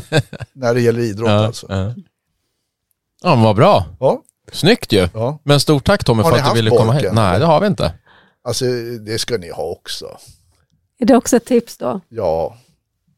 När 0.53 0.75
det 0.75 0.81
gäller 0.81 1.01
idrott 1.01 1.29
Ja, 1.29 1.47
alltså. 1.47 1.67
ja. 1.69 1.95
ja, 3.23 3.35
men 3.35 3.45
vad 3.45 3.57
bra. 3.57 3.87
Ja, 4.01 4.23
Snyggt 4.53 4.93
ju. 4.93 5.09
ja. 5.15 5.39
Men 5.43 5.61
stort 5.61 5.85
tack 5.85 6.05
Tommy 6.05 6.23
för 6.23 6.33
att 6.33 6.49
du 6.49 6.55
ville 6.55 6.71
komma 6.71 6.93
hit. 6.93 7.13
Nej, 7.13 7.39
det 7.39 7.45
har 7.45 7.61
vi 7.61 7.67
inte. 7.67 7.95
Alltså 8.45 8.65
det 9.01 9.19
ska 9.19 9.37
ni 9.37 9.51
ha 9.51 9.63
också. 9.63 10.19
Är 10.99 11.07
det 11.07 11.17
också 11.17 11.37
ett 11.37 11.47
tips 11.47 11.77
då? 11.77 12.01
Ja, 12.09 12.57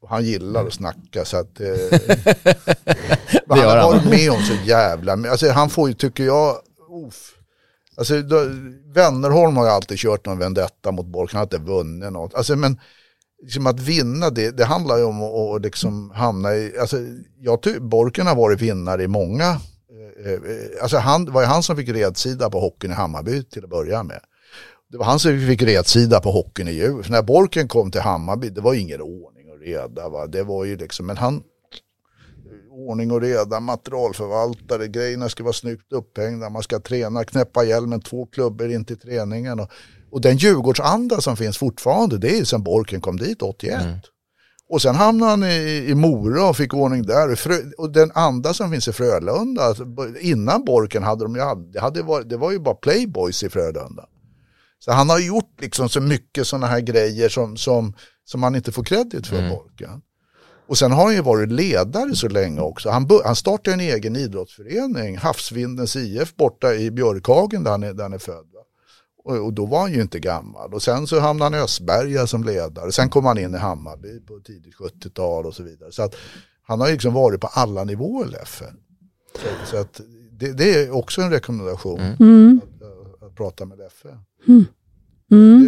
han 0.09 0.25
gillar 0.25 0.67
att 0.67 0.73
snacka 0.73 1.25
så 1.25 1.37
att... 1.37 1.61
Eh, 1.61 1.67
han 3.49 3.59
har 3.59 3.93
varit 3.93 4.05
med 4.05 4.31
om 4.31 4.43
så 4.43 4.55
jävla. 4.65 5.13
Alltså 5.13 5.51
han 5.51 5.71
får 5.71 5.89
ju, 5.89 5.95
tycker 5.95 6.25
jag, 6.25 6.57
uff. 7.09 7.35
Alltså 8.03 8.23
då, 8.23 8.37
Wennerholm 8.95 9.57
har 9.57 9.65
ju 9.65 9.71
alltid 9.71 9.99
kört 9.99 10.27
någon 10.27 10.39
vendetta 10.39 10.93
mot 10.93 11.07
Bork, 11.07 11.33
han 11.33 11.39
har 11.39 11.43
inte 11.43 11.59
vunnit 11.59 12.13
något. 12.13 12.35
Alltså 12.35 12.57
men 12.57 12.81
liksom 13.43 13.67
att 13.67 13.81
vinna 13.81 14.31
det, 14.31 14.51
det 14.51 14.65
handlar 14.65 14.99
ju 14.99 15.05
om 15.05 15.23
att 15.23 15.63
liksom 15.63 16.11
hamna 16.11 16.55
i, 16.55 16.79
alltså 16.79 16.97
jag 17.41 17.63
tycker 17.63 17.81
Borken 17.81 18.27
har 18.27 18.37
varit 18.37 18.61
vinnare 18.61 19.03
i 19.03 19.09
många, 19.09 19.45
eh, 19.45 20.27
eh, 20.27 20.33
eh, 20.33 20.83
alltså 20.83 20.97
han, 20.97 21.25
det 21.25 21.31
var 21.31 21.41
ju 21.41 21.47
han 21.47 21.63
som 21.63 21.77
fick 21.77 21.89
redsida 21.89 22.51
på 22.51 22.61
hockeyn 22.61 22.91
i 22.91 22.95
Hammarby 22.95 23.43
till 23.43 23.65
att 23.65 23.71
börja 23.71 24.03
med. 24.03 24.21
Det 24.91 24.99
var 24.99 25.05
han 25.05 25.19
som 25.19 25.41
fick 25.41 25.63
redsida 25.63 26.21
på 26.21 26.31
hockeyn 26.31 26.69
i 26.69 26.73
Djurgården. 26.73 27.13
När 27.13 27.23
Borken 27.23 27.69
kom 27.69 27.91
till 27.91 28.01
Hammarby, 28.01 28.49
det 28.49 28.61
var 28.61 28.73
ju 28.73 28.81
ingen 28.81 29.01
ordning 29.01 29.51
och 29.51 29.61
reda. 29.61 30.09
Va? 30.09 30.27
Det 30.27 30.43
var 30.43 30.65
ju 30.65 30.77
liksom, 30.77 31.07
men 31.07 31.17
han, 31.17 31.43
ordning 32.89 33.11
och 33.11 33.21
reda, 33.21 33.61
materialförvaltare, 33.61 34.89
grejerna 34.89 35.29
ska 35.29 35.43
vara 35.43 35.53
snyggt 35.53 35.93
upphängda, 35.93 36.51
man 36.51 36.63
ska 36.63 36.81
träna, 36.81 37.25
knäppa 37.25 37.65
hjälmen, 37.65 38.01
två 38.01 38.27
klubbor 38.27 38.71
in 38.71 38.85
till 38.85 38.99
träningen. 38.99 39.61
Och, 39.61 39.71
och 40.11 40.21
den 40.21 40.37
Djurgårdsanda 40.37 41.21
som 41.21 41.37
finns 41.37 41.59
fortfarande, 41.59 42.19
det 42.19 42.39
är 42.39 42.45
sen 42.45 42.63
Borken 42.63 43.01
kom 43.01 43.17
dit 43.17 43.43
81. 43.43 43.81
Och 44.69 44.83
sen 44.83 44.95
hamnade 44.95 45.31
han 45.31 45.45
i, 45.45 45.87
i 45.89 45.95
Mora 45.95 46.49
och 46.49 46.57
fick 46.57 46.75
ordning 46.75 47.03
där. 47.03 47.39
Och, 47.79 47.93
den 47.93 48.11
anda 48.15 48.55
som 48.55 48.71
finns 48.71 48.89
i 48.89 48.93
Frölunda, 48.93 49.63
alltså, 49.63 49.85
innan 50.21 50.65
Borken 50.65 51.03
hade 51.03 51.25
de 51.25 51.35
ju, 51.35 51.41
det, 51.73 51.81
hade 51.81 52.03
varit, 52.03 52.29
det 52.29 52.37
var 52.37 52.53
ju 52.53 52.59
bara 52.59 52.75
playboys 52.75 53.43
i 53.43 53.49
Frölunda. 53.49 54.07
Så 54.79 54.93
han 54.93 55.11
har 55.11 55.19
gjort 55.19 55.61
liksom 55.61 55.89
så 55.89 56.01
mycket 56.01 56.47
sådana 56.47 56.67
här 56.67 56.81
grejer 56.81 57.29
som, 57.29 57.57
som, 57.57 57.95
som 58.25 58.43
han 58.43 58.57
inte 58.57 58.73
får 58.73 58.85
kredit 58.85 59.27
för, 59.27 59.51
Borken. 59.51 60.03
Och 60.73 60.79
sen 60.79 60.93
har 60.93 61.05
han 61.05 61.15
ju 61.15 61.23
varit 61.23 61.53
ledare 61.53 62.17
så 62.17 62.29
länge 62.29 62.61
också. 62.61 62.91
Han, 62.91 63.09
han 63.25 63.37
startade 63.37 63.75
en 63.75 63.81
egen 63.81 64.17
idrottsförening, 64.17 65.17
Havsvindens 65.17 65.97
IF 65.97 66.37
borta 66.37 66.75
i 66.75 66.91
Björkhagen 66.91 67.65
där 67.65 67.71
han 67.71 67.83
är, 67.83 67.93
där 67.95 68.03
han 68.03 68.13
är 68.13 68.19
född. 68.19 68.47
Va? 68.53 68.61
Och, 69.25 69.45
och 69.47 69.53
då 69.53 69.67
var 69.67 69.81
han 69.81 69.93
ju 69.93 70.03
inte 70.03 70.19
gammal. 70.21 70.75
Och 70.75 70.83
sen 70.83 71.07
så 71.07 71.21
hamnade 71.21 71.45
han 71.51 71.61
i 71.61 71.65
Östberga 71.65 72.27
som 72.27 72.45
ledare. 72.45 72.93
Sen 72.93 73.09
kom 73.11 73.25
han 73.25 73.39
in 73.39 73.55
i 73.55 73.59
Hammarby 73.59 74.21
på 74.21 74.41
tidigt 74.41 74.75
70-tal 74.77 75.47
och 75.47 75.55
så 75.55 75.63
vidare. 75.63 75.93
Så 75.93 76.03
att 76.03 76.15
han 76.63 76.81
har 76.81 76.87
ju 76.87 76.93
liksom 76.93 77.15
varit 77.15 77.41
på 77.41 77.47
alla 77.47 77.85
nivåer 77.85 78.27
Leffe. 78.27 78.73
Så, 79.35 79.67
så 79.71 79.77
att 79.77 80.01
det, 80.33 80.53
det 80.53 80.75
är 80.75 80.91
också 80.91 81.23
en 81.23 81.31
rekommendation 81.31 82.01
Mm. 82.21 82.61
att, 82.65 83.23
att 83.29 83.35
prata 83.35 83.65
med 83.65 83.79
Leffe. 83.79 84.19
Mm. 84.49 84.65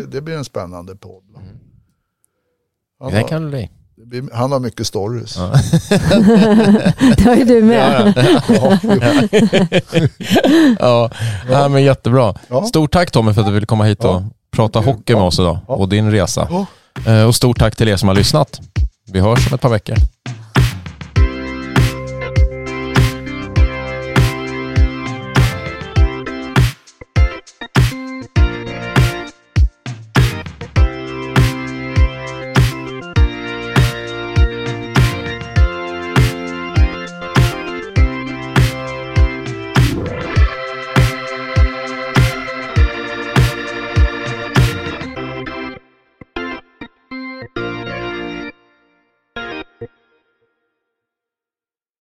Det, 0.00 0.06
det 0.06 0.20
blir 0.20 0.36
en 0.36 0.44
spännande 0.44 0.96
podd. 0.96 1.24
va? 1.34 1.40
Han, 2.98 3.12
Det 3.12 3.22
kan 3.22 3.42
det 3.42 3.48
bli. 3.48 3.70
Han 4.32 4.52
har 4.52 4.60
mycket 4.60 4.86
stories. 4.86 5.34
Det 7.16 7.24
har 7.24 7.34
ju 7.36 7.44
du 7.44 7.62
med. 7.62 8.14
Ja. 8.48 8.78
Ja, 10.78 11.10
ja 11.50 11.68
men 11.68 11.82
jättebra. 11.82 12.34
Ja. 12.48 12.62
Stort 12.64 12.92
tack 12.92 13.10
Tommy 13.10 13.32
för 13.34 13.40
att 13.40 13.46
du 13.46 13.52
ville 13.52 13.66
komma 13.66 13.84
hit 13.84 14.04
och 14.04 14.10
Ja. 14.10 14.22
prata 14.50 14.78
hockey 14.80 15.14
med 15.14 15.22
oss 15.22 15.38
idag 15.38 15.58
Ja. 15.68 15.74
och 15.74 15.88
din 15.88 16.10
resa. 16.10 16.48
Ja. 16.50 16.66
Eh, 17.12 17.22
Och 17.22 17.34
stort 17.34 17.58
tack 17.58 17.76
till 17.76 17.88
er 17.88 17.96
som 17.96 18.08
har 18.08 18.16
lyssnat. 18.16 18.60
Vi 19.12 19.20
hörs 19.20 19.48
om 19.48 19.54
ett 19.54 19.60
par 19.60 19.68
veckor. 19.68 19.96